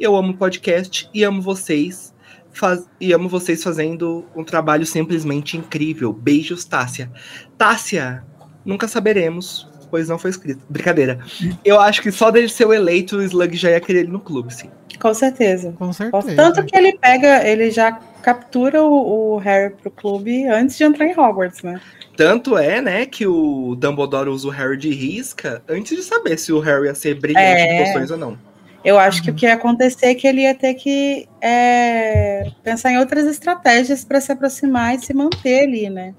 Eu 0.00 0.16
amo 0.16 0.36
podcast 0.36 1.08
e 1.14 1.22
amo 1.22 1.40
vocês. 1.40 2.12
Faz... 2.50 2.88
E 3.00 3.12
amo 3.12 3.28
vocês 3.28 3.62
fazendo 3.62 4.26
um 4.34 4.42
trabalho 4.42 4.84
simplesmente 4.84 5.56
incrível. 5.56 6.12
Beijos, 6.12 6.64
Tássia. 6.64 7.08
Tássia, 7.56 8.24
nunca 8.64 8.88
saberemos, 8.88 9.68
pois 9.90 10.08
não 10.08 10.18
foi 10.18 10.30
escrito. 10.30 10.60
Brincadeira. 10.68 11.18
Eu 11.64 11.80
acho 11.80 12.02
que 12.02 12.10
só 12.12 12.30
dele 12.30 12.48
ser 12.48 12.66
o 12.66 12.72
eleito, 12.74 13.16
o 13.16 13.22
Slug 13.22 13.56
já 13.56 13.70
ia 13.70 13.80
querer 13.80 14.00
ele 14.00 14.12
no 14.12 14.20
clube, 14.20 14.52
sim. 14.52 14.70
Com 14.98 15.12
certeza. 15.12 15.74
Com 15.78 15.92
certeza. 15.92 16.34
Tanto 16.34 16.64
que 16.64 16.76
ele 16.76 16.96
pega, 16.98 17.46
ele 17.46 17.70
já 17.70 17.92
captura 18.22 18.82
o, 18.82 19.34
o 19.34 19.38
Harry 19.38 19.74
pro 19.74 19.90
clube 19.90 20.46
antes 20.46 20.76
de 20.76 20.84
entrar 20.84 21.06
em 21.06 21.18
Hogwarts, 21.18 21.62
né? 21.62 21.80
Tanto 22.16 22.56
é, 22.56 22.80
né, 22.80 23.04
que 23.06 23.26
o 23.26 23.76
Dumbledore 23.76 24.30
usa 24.30 24.48
o 24.48 24.50
Harry 24.50 24.76
de 24.78 24.90
risca 24.90 25.62
antes 25.68 25.94
de 25.96 26.02
saber 26.02 26.38
se 26.38 26.50
o 26.52 26.58
Harry 26.60 26.86
ia 26.86 26.94
ser 26.94 27.14
brilhante 27.14 27.44
É. 27.44 27.82
em 27.82 27.86
poções 27.86 28.10
ou 28.10 28.16
não. 28.16 28.38
Eu 28.82 28.98
acho 28.98 29.22
que 29.22 29.30
o 29.30 29.34
que 29.34 29.46
ia 29.46 29.54
acontecer 29.54 30.06
é 30.06 30.14
que 30.14 30.26
ele 30.26 30.42
ia 30.42 30.54
ter 30.54 30.74
que 30.74 31.28
é, 31.42 32.48
pensar 32.62 32.92
em 32.92 32.98
outras 32.98 33.26
estratégias 33.26 34.04
para 34.04 34.20
se 34.20 34.30
aproximar 34.30 34.94
e 34.94 35.00
se 35.00 35.12
manter 35.12 35.64
ali, 35.64 35.90
né? 35.90 36.14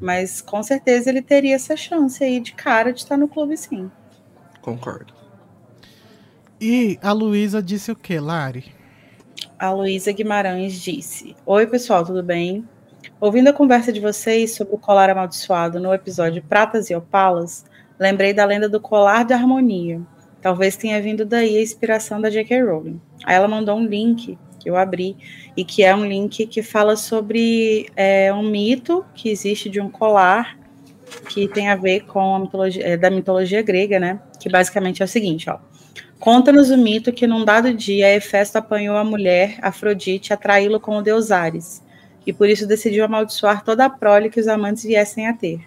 Mas 0.00 0.40
com 0.40 0.62
certeza 0.62 1.10
ele 1.10 1.22
teria 1.22 1.54
essa 1.54 1.76
chance 1.76 2.22
aí 2.22 2.40
de 2.40 2.52
cara 2.52 2.92
de 2.92 3.00
estar 3.00 3.16
no 3.16 3.28
clube, 3.28 3.56
sim. 3.56 3.90
Concordo. 4.60 5.12
E 6.60 6.98
a 7.02 7.12
Luísa 7.12 7.62
disse 7.62 7.90
o 7.92 7.96
que, 7.96 8.18
Lari? 8.18 8.72
A 9.58 9.70
Luísa 9.70 10.12
Guimarães 10.12 10.74
disse: 10.74 11.36
Oi, 11.44 11.66
pessoal, 11.66 12.04
tudo 12.04 12.22
bem? 12.22 12.66
Ouvindo 13.20 13.48
a 13.48 13.52
conversa 13.52 13.92
de 13.92 14.00
vocês 14.00 14.54
sobre 14.54 14.74
o 14.74 14.78
colar 14.78 15.10
amaldiçoado 15.10 15.80
no 15.80 15.92
episódio 15.92 16.42
Pratas 16.42 16.90
e 16.90 16.94
Opalas, 16.94 17.64
lembrei 17.98 18.32
da 18.32 18.44
lenda 18.44 18.68
do 18.68 18.80
colar 18.80 19.24
de 19.24 19.32
harmonia. 19.32 20.00
Talvez 20.40 20.76
tenha 20.76 21.00
vindo 21.00 21.24
daí 21.24 21.56
a 21.56 21.62
inspiração 21.62 22.20
da 22.20 22.28
J.K. 22.28 22.62
Rowling. 22.62 23.00
Aí 23.24 23.34
ela 23.34 23.48
mandou 23.48 23.76
um 23.76 23.86
link 23.86 24.38
que 24.64 24.70
eu 24.70 24.76
abri 24.76 25.14
e 25.54 25.62
que 25.62 25.84
é 25.84 25.94
um 25.94 26.06
link 26.06 26.46
que 26.46 26.62
fala 26.62 26.96
sobre 26.96 27.86
é, 27.94 28.32
um 28.32 28.42
mito 28.42 29.04
que 29.14 29.28
existe 29.28 29.68
de 29.68 29.78
um 29.78 29.90
colar 29.90 30.58
que 31.28 31.46
tem 31.46 31.68
a 31.68 31.76
ver 31.76 32.06
com 32.06 32.34
a 32.34 32.38
mitologia 32.38 32.86
é, 32.86 32.96
da 32.96 33.10
mitologia 33.10 33.60
grega, 33.60 34.00
né? 34.00 34.18
Que 34.40 34.48
basicamente 34.48 35.02
é 35.02 35.04
o 35.04 35.08
seguinte, 35.08 35.50
ó. 35.50 35.58
Conta-nos 36.18 36.70
o 36.70 36.78
mito 36.78 37.12
que 37.12 37.26
num 37.26 37.44
dado 37.44 37.74
dia 37.74 38.14
Hefesto 38.14 38.56
apanhou 38.56 38.96
a 38.96 39.04
mulher 39.04 39.58
Afrodite 39.60 40.32
a 40.32 40.36
traí-lo 40.36 40.80
com 40.80 40.96
o 40.96 41.02
deus 41.02 41.30
Ares, 41.30 41.82
e 42.26 42.32
por 42.32 42.48
isso 42.48 42.66
decidiu 42.66 43.04
amaldiçoar 43.04 43.62
toda 43.62 43.84
a 43.84 43.90
prole 43.90 44.30
que 44.30 44.40
os 44.40 44.48
amantes 44.48 44.84
viessem 44.84 45.26
a 45.26 45.34
ter. 45.34 45.60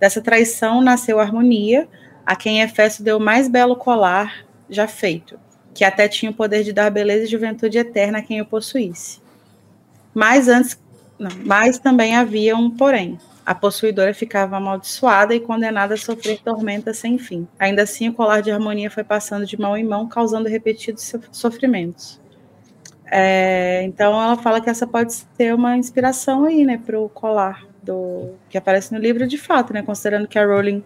Dessa 0.00 0.20
traição 0.20 0.80
nasceu 0.80 1.20
a 1.20 1.22
harmonia, 1.22 1.88
a 2.26 2.34
quem 2.34 2.60
Hefesto 2.60 3.04
deu 3.04 3.18
o 3.18 3.20
mais 3.20 3.48
belo 3.48 3.76
colar 3.76 4.44
já 4.68 4.88
feito, 4.88 5.38
que 5.74 5.84
até 5.84 6.08
tinha 6.08 6.30
o 6.30 6.34
poder 6.34 6.62
de 6.62 6.72
dar 6.72 6.90
beleza 6.90 7.24
e 7.24 7.28
juventude 7.28 7.78
eterna 7.78 8.18
a 8.18 8.22
quem 8.22 8.40
o 8.40 8.46
possuísse. 8.46 9.20
Mas 10.14 10.48
antes, 10.48 10.78
não, 11.18 11.30
mas 11.44 11.78
também 11.78 12.14
havia 12.14 12.56
um 12.56 12.70
porém. 12.70 13.18
A 13.44 13.54
possuidora 13.54 14.14
ficava 14.14 14.56
amaldiçoada 14.56 15.34
e 15.34 15.40
condenada 15.40 15.94
a 15.94 15.98
sofrer 15.98 16.40
tormentas 16.40 16.96
sem 16.98 17.18
fim. 17.18 17.46
Ainda 17.58 17.82
assim, 17.82 18.08
o 18.08 18.14
colar 18.14 18.40
de 18.40 18.50
harmonia 18.50 18.90
foi 18.90 19.04
passando 19.04 19.44
de 19.44 19.60
mão 19.60 19.76
em 19.76 19.84
mão, 19.84 20.08
causando 20.08 20.48
repetidos 20.48 21.02
so- 21.02 21.20
sofrimentos. 21.30 22.18
É, 23.06 23.82
então, 23.84 24.20
ela 24.20 24.36
fala 24.36 24.60
que 24.60 24.70
essa 24.70 24.86
pode 24.86 25.12
ser 25.12 25.54
uma 25.54 25.76
inspiração 25.76 26.44
aí, 26.44 26.64
né, 26.64 26.78
para 26.84 26.98
o 26.98 27.08
colar 27.08 27.66
do 27.82 28.30
que 28.48 28.56
aparece 28.56 28.92
no 28.92 28.98
livro, 28.98 29.26
de 29.26 29.36
fato, 29.36 29.72
né, 29.74 29.82
considerando 29.82 30.26
que 30.26 30.38
a 30.38 30.46
Rowling 30.46 30.82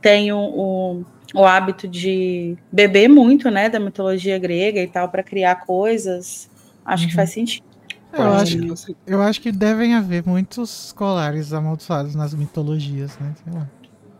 tem 0.00 0.32
o, 0.32 0.38
o, 0.38 1.04
o 1.34 1.44
hábito 1.44 1.88
de 1.88 2.56
beber 2.70 3.08
muito, 3.08 3.50
né, 3.50 3.68
da 3.68 3.80
mitologia 3.80 4.38
grega 4.38 4.80
e 4.80 4.86
tal, 4.86 5.08
para 5.08 5.22
criar 5.22 5.56
coisas. 5.56 6.48
Acho 6.84 7.08
que 7.08 7.14
faz 7.14 7.30
sentido. 7.30 7.66
Eu 8.12 8.32
acho, 8.32 8.72
assim. 8.72 8.96
eu 9.06 9.20
acho 9.20 9.40
que 9.40 9.52
devem 9.52 9.94
haver 9.94 10.24
muitos 10.24 10.92
colares 10.92 11.52
amaldiçoados 11.52 12.14
nas 12.14 12.32
mitologias, 12.32 13.18
né? 13.18 13.34
Sei 13.44 13.52
lá. 13.52 13.68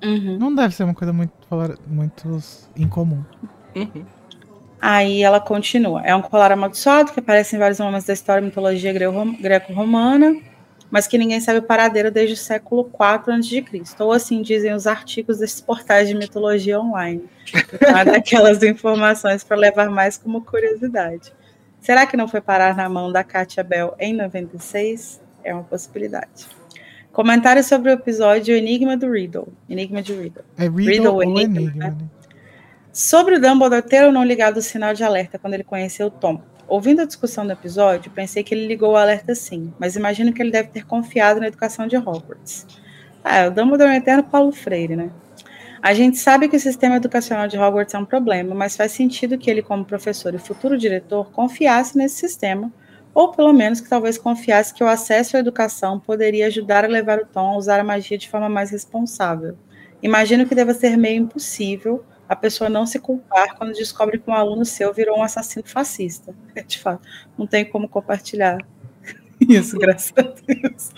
Uhum. 0.05 0.39
Não 0.39 0.55
deve 0.55 0.75
ser 0.75 0.85
uma 0.85 0.95
coisa 0.95 1.13
muito, 1.13 1.33
muito 1.87 2.43
incomum. 2.77 3.25
Uhum. 3.75 4.05
Aí 4.81 5.23
ela 5.23 5.41
continua. 5.41 6.03
É 6.03 6.15
um 6.15 6.21
colar 6.21 6.53
amaldiçoado 6.53 7.13
que 7.13 7.21
aparece 7.21 7.57
em 7.57 7.59
vários 7.59 7.81
momentos 7.81 8.07
da 8.07 8.13
história 8.13 8.43
e 8.43 8.45
mitologia 8.45 8.93
greco-romana, 8.93 10.37
mas 10.91 11.07
que 11.07 11.19
ninguém 11.19 11.41
sabe 11.41 11.59
o 11.59 11.63
paradeiro 11.63 12.11
desde 12.11 12.35
o 12.35 12.37
século 12.37 12.89
IV 12.89 13.35
a.C. 13.35 14.03
Ou 14.03 14.13
assim 14.13 14.43
dizem 14.43 14.73
os 14.73 14.87
artigos 14.87 15.39
desses 15.39 15.61
portais 15.61 16.09
de 16.09 16.15
mitologia 16.15 16.81
online. 16.81 17.25
Nada 17.81 18.13
daquelas 18.13 18.63
informações 18.63 19.43
para 19.43 19.57
levar 19.57 19.91
mais 19.91 20.17
como 20.17 20.43
curiosidade. 20.43 21.33
Será 21.81 22.07
que 22.07 22.17
não 22.17 22.27
foi 22.27 22.41
parar 22.41 22.77
na 22.77 22.89
mão 22.89 23.13
da 23.13 23.23
Katia 23.23 23.63
Bell 23.63 23.95
em 23.99 24.13
96? 24.13 25.21
É 25.45 25.55
uma 25.55 25.65
possibilidade. 25.65 26.49
Comentário 27.13 27.63
sobre 27.63 27.91
o 27.91 27.95
episódio 27.95 28.55
Enigma 28.57 28.97
do 28.97 29.11
Riddle. 29.11 29.49
Enigma 29.69 30.03
de 30.03 30.13
Riddle. 30.13 30.45
É 30.59 30.65
Riddle, 30.65 30.85
Riddle 30.85 31.15
ou 31.15 31.23
Enigma, 31.23 31.61
Enigma, 31.61 31.85
né? 31.85 31.91
né? 31.91 32.09
Sobre 32.93 33.37
o 33.37 33.41
Dumbledore 33.41 33.83
ter 33.83 34.05
ou 34.05 34.13
não 34.13 34.25
ligado 34.25 34.57
o 34.57 34.63
sinal 34.63 34.95
de 34.95 35.05
alerta 35.05 35.39
quando 35.39 35.55
ele 35.55 35.65
conheceu 35.65 36.11
Tom. 36.11 36.43
Ouvindo 36.69 37.03
a 37.03 37.05
discussão 37.05 37.47
do 37.47 37.53
episódio, 37.53 38.11
pensei 38.11 38.43
que 38.43 38.53
ele 38.53 38.67
ligou 38.67 38.93
o 38.93 38.97
alerta 38.97 39.35
sim, 39.37 39.73
mas 39.79 39.95
imagino 39.95 40.33
que 40.33 40.43
ele 40.43 40.51
deve 40.51 40.69
ter 40.69 40.85
confiado 40.85 41.39
na 41.39 41.47
educação 41.47 41.87
de 41.87 41.97
Hogwarts. 41.97 42.67
Ah, 43.23 43.47
o 43.47 43.51
Dumbledore 43.51 43.91
é 43.91 43.93
um 43.93 43.97
eterno 43.97 44.25
Paulo 44.25 44.51
Freire, 44.51 44.97
né? 44.97 45.11
A 45.81 45.95
gente 45.95 46.19
sabe 46.19 46.49
que 46.49 46.57
o 46.57 46.61
sistema 46.61 46.97
educacional 46.97 47.47
de 47.47 47.57
Hogwarts 47.57 47.95
é 47.95 47.99
um 47.99 48.05
problema, 48.05 48.53
mas 48.55 48.77
faz 48.77 48.91
sentido 48.91 49.39
que 49.39 49.49
ele, 49.49 49.63
como 49.63 49.85
professor 49.85 50.35
e 50.35 50.39
futuro 50.39 50.77
diretor, 50.77 51.31
confiasse 51.31 51.97
nesse 51.97 52.17
sistema, 52.17 52.73
ou 53.15 53.31
pelo 53.31 53.53
menos 53.53 53.81
que 53.81 53.89
talvez 53.89 54.19
confiasse 54.19 54.75
que 54.75 54.83
o 54.83 54.89
acesso 54.89 55.37
à 55.37 55.41
educação 55.41 56.01
poderia 56.01 56.49
ajudar 56.49 56.85
a 56.85 56.89
levar 56.89 57.21
o 57.21 57.27
Tom 57.27 57.53
a 57.53 57.57
usar 57.57 57.79
a 57.79 57.85
magia 57.85 58.19
de 58.19 58.29
forma 58.29 58.49
mais 58.49 58.71
responsável. 58.71 59.57
Imagino 60.03 60.45
que 60.47 60.55
deva 60.55 60.75
ser 60.75 60.97
meio 60.97 61.23
impossível 61.23 62.05
a 62.29 62.35
pessoa 62.35 62.69
não 62.69 62.87
se 62.87 62.99
culpar 62.99 63.57
quando 63.57 63.73
descobre 63.73 64.19
que 64.19 64.29
um 64.29 64.35
aluno 64.35 64.65
seu 64.65 64.93
virou 64.93 65.19
um 65.19 65.23
assassino 65.23 65.65
fascista. 65.67 66.35
De 66.67 66.79
fato, 66.79 67.07
não 67.39 67.47
tem 67.47 67.65
como 67.65 67.89
compartilhar 67.89 68.59
isso, 69.41 69.79
graças 69.79 70.13
a 70.17 70.23
Deus. 70.23 70.91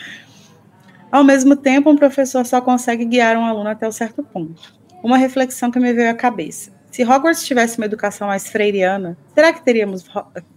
Ao 1.10 1.24
mesmo 1.24 1.56
tempo, 1.56 1.90
um 1.90 1.96
professor 1.96 2.44
só 2.44 2.60
consegue 2.60 3.04
guiar 3.04 3.36
um 3.36 3.44
aluno 3.44 3.68
até 3.68 3.88
um 3.88 3.92
certo 3.92 4.22
ponto. 4.22 4.74
Uma 5.02 5.16
reflexão 5.16 5.70
que 5.70 5.78
me 5.78 5.92
veio 5.92 6.10
à 6.10 6.14
cabeça. 6.14 6.70
Se 6.90 7.02
Hogwarts 7.02 7.46
tivesse 7.46 7.78
uma 7.78 7.86
educação 7.86 8.28
mais 8.28 8.48
freiriana, 8.48 9.16
será 9.34 9.52
que 9.52 9.64
teríamos, 9.64 10.04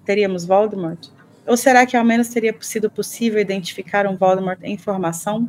teríamos 0.05 0.45
Voldemort? 0.45 1.09
Ou 1.45 1.57
será 1.57 1.85
que 1.85 1.97
ao 1.97 2.03
menos 2.03 2.29
teria 2.29 2.55
sido 2.61 2.89
possível 2.89 3.39
identificar 3.39 4.07
um 4.07 4.15
Voldemort 4.15 4.59
em 4.63 4.77
formação? 4.77 5.47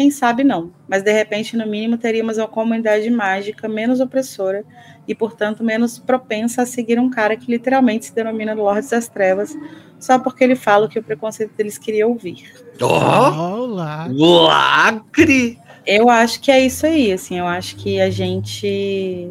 Quem 0.00 0.10
sabe 0.10 0.42
não, 0.42 0.72
mas 0.88 1.02
de 1.02 1.12
repente, 1.12 1.54
no 1.58 1.66
mínimo, 1.66 1.98
teríamos 1.98 2.38
uma 2.38 2.48
comunidade 2.48 3.10
mágica 3.10 3.68
menos 3.68 4.00
opressora 4.00 4.64
e, 5.06 5.14
portanto, 5.14 5.62
menos 5.62 5.98
propensa 5.98 6.62
a 6.62 6.66
seguir 6.66 6.98
um 6.98 7.10
cara 7.10 7.36
que 7.36 7.50
literalmente 7.50 8.06
se 8.06 8.14
denomina 8.14 8.54
Lorde 8.54 8.88
das 8.88 9.08
Trevas 9.08 9.54
só 9.98 10.18
porque 10.18 10.42
ele 10.42 10.56
fala 10.56 10.86
o 10.86 10.88
que 10.88 10.98
o 10.98 11.02
preconceito 11.02 11.54
deles 11.54 11.76
queria 11.76 12.08
ouvir. 12.08 12.50
Olá! 12.80 14.08
lacre! 14.08 15.58
Eu 15.86 16.08
acho 16.08 16.40
que 16.40 16.50
é 16.50 16.64
isso 16.64 16.86
aí, 16.86 17.12
assim, 17.12 17.38
eu 17.38 17.46
acho 17.46 17.76
que 17.76 18.00
a 18.00 18.08
gente 18.08 19.30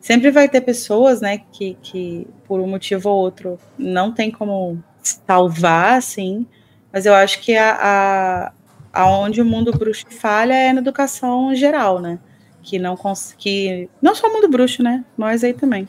sempre 0.00 0.32
vai 0.32 0.48
ter 0.48 0.62
pessoas, 0.62 1.20
né, 1.20 1.42
que, 1.52 1.76
que 1.80 2.26
por 2.44 2.58
um 2.58 2.66
motivo 2.66 3.08
ou 3.08 3.20
outro 3.20 3.56
não 3.78 4.10
tem 4.10 4.32
como 4.32 4.82
salvar, 5.00 5.96
assim, 5.96 6.44
mas 6.92 7.06
eu 7.06 7.14
acho 7.14 7.40
que 7.40 7.56
a, 7.56 7.78
a 7.80 8.52
aonde 8.98 9.40
o 9.40 9.44
mundo 9.44 9.70
bruxo 9.70 10.06
falha 10.10 10.52
é 10.52 10.72
na 10.72 10.80
educação 10.80 11.54
geral, 11.54 12.00
né, 12.00 12.18
que 12.60 12.80
não 12.80 12.98
que 13.36 13.88
não 14.02 14.12
só 14.12 14.26
o 14.26 14.32
mundo 14.32 14.48
bruxo, 14.48 14.82
né, 14.82 15.04
nós 15.16 15.44
aí 15.44 15.54
também. 15.54 15.88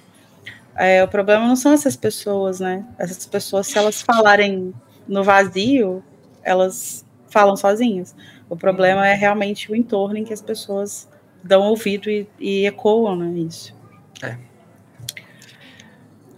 É, 0.76 1.04
o 1.04 1.08
problema 1.08 1.48
não 1.48 1.56
são 1.56 1.74
essas 1.74 1.96
pessoas, 1.96 2.60
né, 2.60 2.86
essas 3.00 3.26
pessoas 3.26 3.66
se 3.66 3.80
elas 3.80 4.04
falarem 4.04 4.72
no 5.08 5.24
vazio, 5.24 6.04
elas 6.44 7.04
falam 7.32 7.58
sozinhas. 7.58 8.16
O 8.48 8.56
problema 8.56 9.08
é 9.08 9.16
realmente 9.16 9.72
o 9.72 9.76
entorno 9.76 10.18
em 10.18 10.24
que 10.24 10.34
as 10.34 10.42
pessoas 10.42 11.10
dão 11.44 11.64
ouvido 11.64 12.12
e, 12.12 12.28
e 12.40 12.68
ecoam, 12.68 13.16
né, 13.16 13.40
isso. 13.40 13.76
É. 14.22 14.38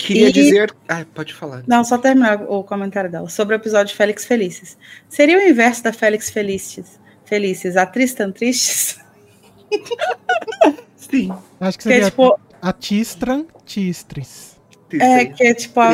Queria 0.02 0.30
E- 0.30 0.32
dizer. 0.32 0.74
Ah, 0.88 1.06
pode 1.14 1.34
falar. 1.34 1.64
Não, 1.68 1.84
só 1.84 1.98
terminar 1.98 2.42
o 2.50 2.64
comentário 2.64 3.10
dela. 3.12 3.30
Sobre 3.30 3.56
o 3.56 3.58
episódio 3.58 3.96
Félix 3.96 4.26
Felices. 4.26 4.78
Seria 5.08 5.38
o 5.38 5.42
inverso 5.42 5.84
da 5.84 5.94
Félix 5.94 6.30
Felices? 6.30 7.00
Felices, 7.26 7.78
a 7.78 7.86
Tristan 7.86 8.32
Tristes? 8.32 9.00
Sim. 10.96 11.32
Acho 11.60 11.78
que 11.78 11.84
Que 11.84 11.90
é 11.90 11.94
seria 11.94 12.10
tipo, 12.10 12.40
a 12.62 12.74
Tistran 12.74 13.46
Tistris. 13.66 14.60
é, 15.00 15.26
que 15.26 15.44
é 15.44 15.54
tipo 15.54 15.80
a, 15.80 15.92
a, 15.92 15.94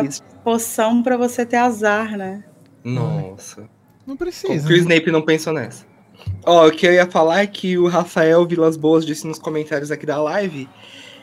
a 0.00 0.04
poção 0.44 1.02
pra 1.02 1.16
você 1.16 1.44
ter 1.46 1.56
azar, 1.56 2.16
né? 2.16 2.44
Nossa. 2.84 3.62
Não 4.06 4.16
Como 4.16 4.18
precisa. 4.18 4.66
que 4.66 4.72
o 4.72 4.76
né? 4.76 4.78
Snape 4.78 5.10
não 5.10 5.22
pensou 5.22 5.52
nessa? 5.52 5.84
Ó, 6.44 6.66
o 6.66 6.70
que 6.70 6.86
eu 6.86 6.92
ia 6.92 7.06
falar 7.06 7.40
é 7.42 7.46
que 7.46 7.78
o 7.78 7.86
Rafael 7.88 8.46
Vilas 8.46 8.76
Boas 8.76 9.04
disse 9.06 9.26
nos 9.26 9.38
comentários 9.38 9.90
aqui 9.90 10.04
da 10.06 10.20
live. 10.22 10.68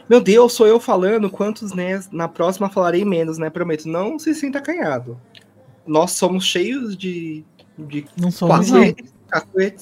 Meu 0.10 0.22
Deus, 0.22 0.54
sou 0.54 0.66
eu 0.68 0.80
falando. 0.80 1.30
Quantos 1.30 1.74
né? 1.74 2.00
Na 2.12 2.28
próxima 2.28 2.70
falarei 2.70 3.04
menos, 3.04 3.38
né? 3.38 3.50
Prometo. 3.50 3.88
Não 3.88 4.18
se 4.18 4.34
sinta 4.34 4.60
acanhado. 4.60 5.20
Nós 5.86 6.12
somos 6.12 6.46
cheios 6.46 6.96
de. 6.98 7.44
de 7.78 8.06
Não 8.20 8.32
somos, 8.32 8.70
não. 8.72 8.82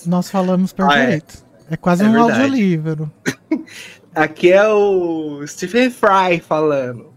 Nós 0.07 0.29
falamos 0.29 0.73
Ah, 0.79 0.93
é. 0.97 1.05
perfeito. 1.07 1.45
é. 1.69 1.77
quase 1.77 2.03
É 2.03 2.07
um 2.07 2.11
verdade. 2.13 2.31
audiolivro. 2.41 3.11
Aqui 4.15 4.51
é 4.51 4.67
o 4.67 5.45
Stephen 5.45 5.89
Fry 5.91 6.39
falando. 6.39 7.13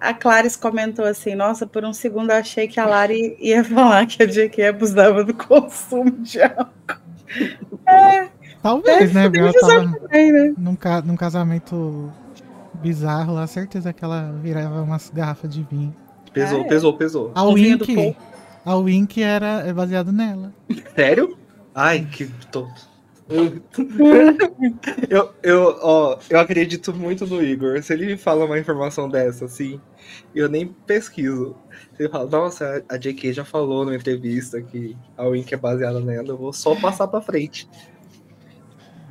A 0.00 0.14
Clarice 0.14 0.58
comentou 0.58 1.04
assim: 1.04 1.34
Nossa, 1.34 1.66
por 1.66 1.84
um 1.84 1.92
segundo 1.92 2.30
eu 2.30 2.36
achei 2.36 2.68
que 2.68 2.78
a 2.78 2.86
Lari 2.86 3.36
ia 3.40 3.64
falar 3.64 4.06
que 4.06 4.22
a 4.22 4.26
JK 4.26 4.62
abusava 4.68 5.24
do 5.24 5.34
consumo 5.34 6.10
de 6.22 6.40
álcool. 6.42 7.00
Talvez, 8.62 9.12
né? 9.12 9.24
Porque 9.24 9.38
ela 9.40 9.52
tava 9.52 9.98
também, 10.00 10.32
né? 10.32 10.54
num, 10.56 10.76
ca- 10.76 11.02
num 11.02 11.16
casamento 11.16 12.12
bizarro 12.76 13.34
lá, 13.34 13.46
certeza 13.46 13.92
que 13.92 14.04
ela 14.04 14.32
virava 14.42 14.82
umas 14.82 15.10
garrafas 15.10 15.52
de 15.52 15.62
vinho. 15.62 15.94
Pesou, 16.32 16.60
é. 16.60 16.64
pesou, 16.64 16.96
pesou. 16.96 17.32
A 17.34 17.42
Wink, 17.44 18.16
a 18.64 18.76
Wink 18.76 19.22
era 19.22 19.66
é 19.66 19.72
baseado 19.72 20.12
nela. 20.12 20.52
Sério? 20.94 21.36
Ai, 21.74 22.06
que 22.10 22.26
tô. 22.50 22.68
eu, 25.10 25.34
eu, 25.42 25.78
ó, 25.82 26.16
eu 26.30 26.38
acredito 26.38 26.94
muito 26.94 27.26
no 27.26 27.42
Igor. 27.42 27.82
Se 27.82 27.92
ele 27.92 28.06
me 28.06 28.16
fala 28.16 28.44
uma 28.44 28.58
informação 28.58 29.08
dessa, 29.08 29.46
assim, 29.46 29.80
eu 30.34 30.48
nem 30.48 30.68
pesquiso. 30.68 31.56
Se 31.96 32.04
ele 32.04 32.08
fala, 32.08 32.30
nossa, 32.30 32.84
a 32.88 32.96
JK 32.96 33.32
já 33.32 33.44
falou 33.44 33.84
numa 33.84 33.96
entrevista 33.96 34.62
que 34.62 34.96
a 35.16 35.24
Wink 35.24 35.52
é 35.52 35.56
baseada 35.56 35.98
nela, 36.00 36.28
eu 36.28 36.36
vou 36.36 36.52
só 36.52 36.74
passar 36.76 37.08
pra 37.08 37.20
frente. 37.20 37.68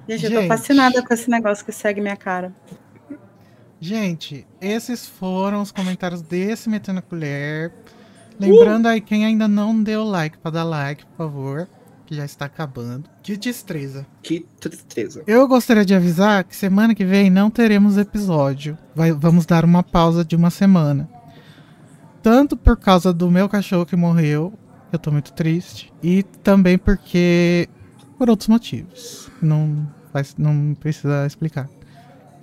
Gente, 0.07 0.25
eu 0.25 0.31
tô 0.31 0.37
Gente. 0.37 0.47
fascinada 0.47 1.03
com 1.03 1.13
esse 1.13 1.29
negócio 1.29 1.65
que 1.65 1.71
segue 1.71 1.99
minha 1.99 2.15
cara. 2.15 2.53
Gente, 3.79 4.47
esses 4.61 5.05
foram 5.07 5.61
os 5.61 5.71
comentários 5.71 6.21
desse 6.21 6.69
Metendo 6.69 6.99
a 6.99 7.01
Colher. 7.01 7.71
Lembrando 8.39 8.87
aí, 8.87 8.99
quem 9.01 9.25
ainda 9.25 9.47
não 9.47 9.81
deu 9.81 10.03
like, 10.03 10.37
pra 10.37 10.51
dar 10.51 10.63
like, 10.63 11.05
por 11.05 11.17
favor. 11.17 11.67
Que 12.05 12.13
já 12.15 12.23
está 12.25 12.45
acabando. 12.45 13.09
Que 13.23 13.35
destreza. 13.35 14.05
Que 14.21 14.45
tristeza. 14.59 15.23
Eu 15.25 15.47
gostaria 15.47 15.83
de 15.83 15.95
avisar 15.95 16.43
que 16.43 16.55
semana 16.55 16.93
que 16.93 17.03
vem 17.03 17.31
não 17.31 17.49
teremos 17.49 17.97
episódio. 17.97 18.77
Vai- 18.95 19.11
vamos 19.11 19.45
dar 19.47 19.65
uma 19.65 19.81
pausa 19.81 20.23
de 20.23 20.35
uma 20.35 20.51
semana. 20.51 21.09
Tanto 22.21 22.55
por 22.55 22.77
causa 22.77 23.11
do 23.11 23.29
meu 23.31 23.49
cachorro 23.49 23.85
que 23.87 23.95
morreu, 23.95 24.53
eu 24.91 24.99
tô 24.99 25.11
muito 25.11 25.33
triste, 25.33 25.91
e 26.01 26.21
também 26.23 26.77
porque 26.77 27.67
por 28.19 28.29
outros 28.29 28.47
motivos. 28.49 29.29
Não, 29.41 29.87
não 30.37 30.75
precisa 30.79 31.25
explicar. 31.25 31.67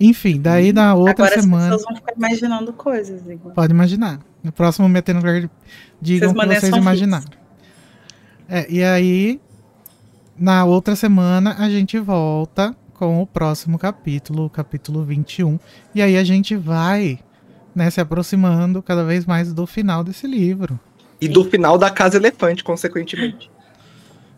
Enfim, 0.05 0.41
daí 0.41 0.73
na 0.73 0.93
outra 0.93 1.27
Agora 1.27 1.41
semana. 1.41 1.63
as 1.63 1.69
pessoas 1.69 1.83
vão 1.85 1.95
ficar 1.95 2.13
imaginando 2.17 2.73
coisas, 2.73 3.25
Igor. 3.25 3.53
Pode 3.53 3.71
imaginar. 3.71 4.19
No 4.43 4.51
próximo 4.51 4.89
Metendo 4.89 5.21
Verde, 5.21 5.49
digam 6.01 6.31
o 6.31 6.35
que 6.35 6.45
vocês 6.45 6.75
imaginaram. 6.75 7.23
É, 8.49 8.69
e 8.69 8.83
aí, 8.83 9.39
na 10.37 10.65
outra 10.65 10.93
semana, 10.97 11.55
a 11.57 11.69
gente 11.69 11.97
volta 11.99 12.75
com 12.93 13.21
o 13.21 13.25
próximo 13.25 13.79
capítulo, 13.79 14.45
o 14.45 14.49
capítulo 14.49 15.05
21. 15.05 15.57
E 15.95 16.01
aí 16.01 16.17
a 16.17 16.23
gente 16.25 16.53
vai 16.53 17.19
né, 17.73 17.89
se 17.89 18.01
aproximando 18.01 18.83
cada 18.83 19.05
vez 19.05 19.25
mais 19.25 19.53
do 19.53 19.65
final 19.65 20.03
desse 20.03 20.27
livro. 20.27 20.77
E 21.21 21.29
do 21.29 21.45
final 21.45 21.77
da 21.77 21.89
Casa 21.89 22.17
Elefante, 22.17 22.61
consequentemente. 22.61 23.49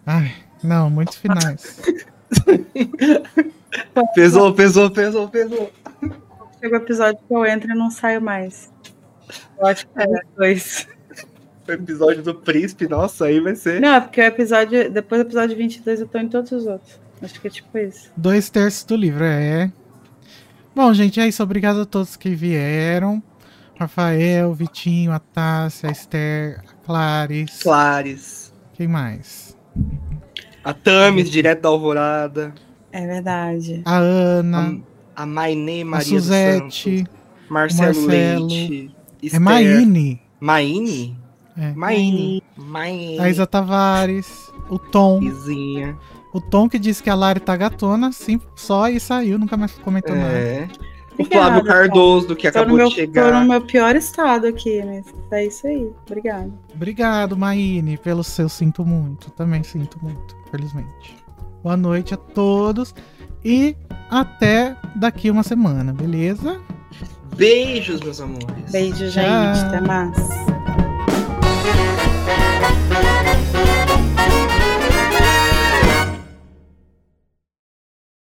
Ai, 0.06 0.32
não, 0.62 0.92
muitos 0.92 1.18
finais. 1.18 1.82
Pesou, 4.14 4.54
pesou, 4.54 4.90
pesou, 4.90 5.30
pesou. 5.30 5.72
Chega 6.60 6.78
o 6.78 6.82
episódio 6.82 7.20
que 7.28 7.34
eu 7.34 7.46
entro 7.46 7.72
e 7.72 7.76
não 7.76 7.90
saio 7.90 8.22
mais. 8.22 8.72
Eu 9.58 9.68
acho 9.68 9.88
que 9.88 10.02
é 10.02 10.08
dois. 10.36 10.88
O 11.68 11.72
episódio 11.72 12.22
do 12.22 12.36
príncipe, 12.36 12.88
nossa, 12.88 13.26
aí 13.26 13.40
vai 13.40 13.56
ser. 13.56 13.82
Não, 13.82 13.96
é 13.96 14.02
porque 14.02 14.22
o 14.22 14.24
episódio. 14.24 14.92
Depois 14.92 15.22
do 15.22 15.28
episódio 15.28 15.58
22 15.58 16.02
eu 16.02 16.08
tô 16.08 16.18
em 16.20 16.30
todos 16.30 16.52
os 16.52 16.68
outros. 16.68 17.00
Acho 17.22 17.42
que 17.42 17.48
é 17.48 17.50
tipo 17.50 17.78
isso. 17.78 18.12
Dois 18.16 18.50
terços 18.50 18.84
do 18.84 18.96
livro, 18.96 19.24
é. 19.24 19.72
Bom, 20.76 20.94
gente, 20.94 21.20
é 21.20 21.28
isso. 21.28 21.42
Obrigado 21.42 21.82
a 21.82 21.86
todos 21.86 22.16
que 22.16 22.36
vieram. 22.36 23.24
Rafael, 23.80 24.54
Vitinho, 24.54 25.12
a 25.12 25.20
Tássia, 25.20 25.90
a 25.90 25.92
Esther, 25.92 26.62
a 26.68 26.86
Clarice. 26.86 27.64
Clares. 27.64 28.54
Quem 28.74 28.88
mais? 28.88 29.58
A 30.64 30.74
Tamis, 30.74 31.30
direto 31.30 31.62
da 31.62 31.70
Alvorada. 31.70 32.54
É 32.96 33.06
verdade. 33.06 33.82
A 33.84 33.98
Ana, 33.98 34.80
A, 35.14 35.24
a 35.24 35.26
Mainê 35.26 35.82
a 35.82 35.86
Maria 35.86 35.98
dos 36.14 36.24
Suzete. 36.24 37.00
Santos. 37.00 37.14
Marcelo, 37.50 38.02
Marcelo. 38.02 38.48
Leite. 38.48 38.96
É 39.22 39.26
Esther. 39.26 39.42
Maine. 39.42 40.22
Maine? 40.40 41.20
É. 41.58 41.74
Maine. 41.74 42.44
Maine. 42.56 43.20
A 43.20 43.30
Isa 43.30 43.46
Tavares. 43.46 44.50
O 44.70 44.80
Tom. 44.80 45.22
Izinha. 45.22 45.98
O 46.34 46.40
Tom 46.40 46.70
que 46.70 46.80
disse 46.80 47.04
que 47.04 47.10
a 47.10 47.16
Lari 47.16 47.42
tá 47.42 47.56
gatona, 47.58 48.14
sim, 48.14 48.40
só 48.56 48.88
e 48.88 48.98
saiu, 48.98 49.38
nunca 49.38 49.58
mais 49.58 49.74
comentou 49.80 50.16
nada. 50.16 50.32
É. 50.34 50.68
O 51.18 51.22
Obrigada, 51.22 51.46
Flávio 51.46 51.64
Cardoso, 51.66 52.36
que 52.36 52.50
Tô 52.52 52.60
no, 52.60 52.62
acabou 52.64 52.78
meu, 52.78 52.88
de 52.88 52.96
tô 52.96 53.02
chegar. 53.02 53.42
no 53.42 53.48
meu 53.50 53.62
pior 53.62 53.96
estado 53.96 54.48
aqui, 54.48 54.82
mas 54.84 55.06
é 55.32 55.46
isso 55.46 55.68
aí. 55.68 55.90
Obrigada. 56.06 56.52
Obrigado, 56.74 57.38
Maine, 57.38 57.98
pelo 57.98 58.24
seu 58.24 58.48
sinto 58.48 58.86
muito. 58.86 59.32
Também 59.32 59.64
sinto 59.64 59.98
muito, 60.02 60.36
felizmente. 60.50 61.25
Boa 61.66 61.76
noite 61.76 62.14
a 62.14 62.18
todos 62.18 62.94
e 63.44 63.76
até 64.12 64.78
daqui 64.96 65.32
uma 65.32 65.42
semana, 65.42 65.92
beleza? 65.92 66.62
Beijos, 67.36 68.02
meus 68.02 68.22
amores. 68.22 68.72
Beijo, 68.72 69.10
gente. 69.10 69.26
Até 69.26 69.82
mais. 69.82 70.16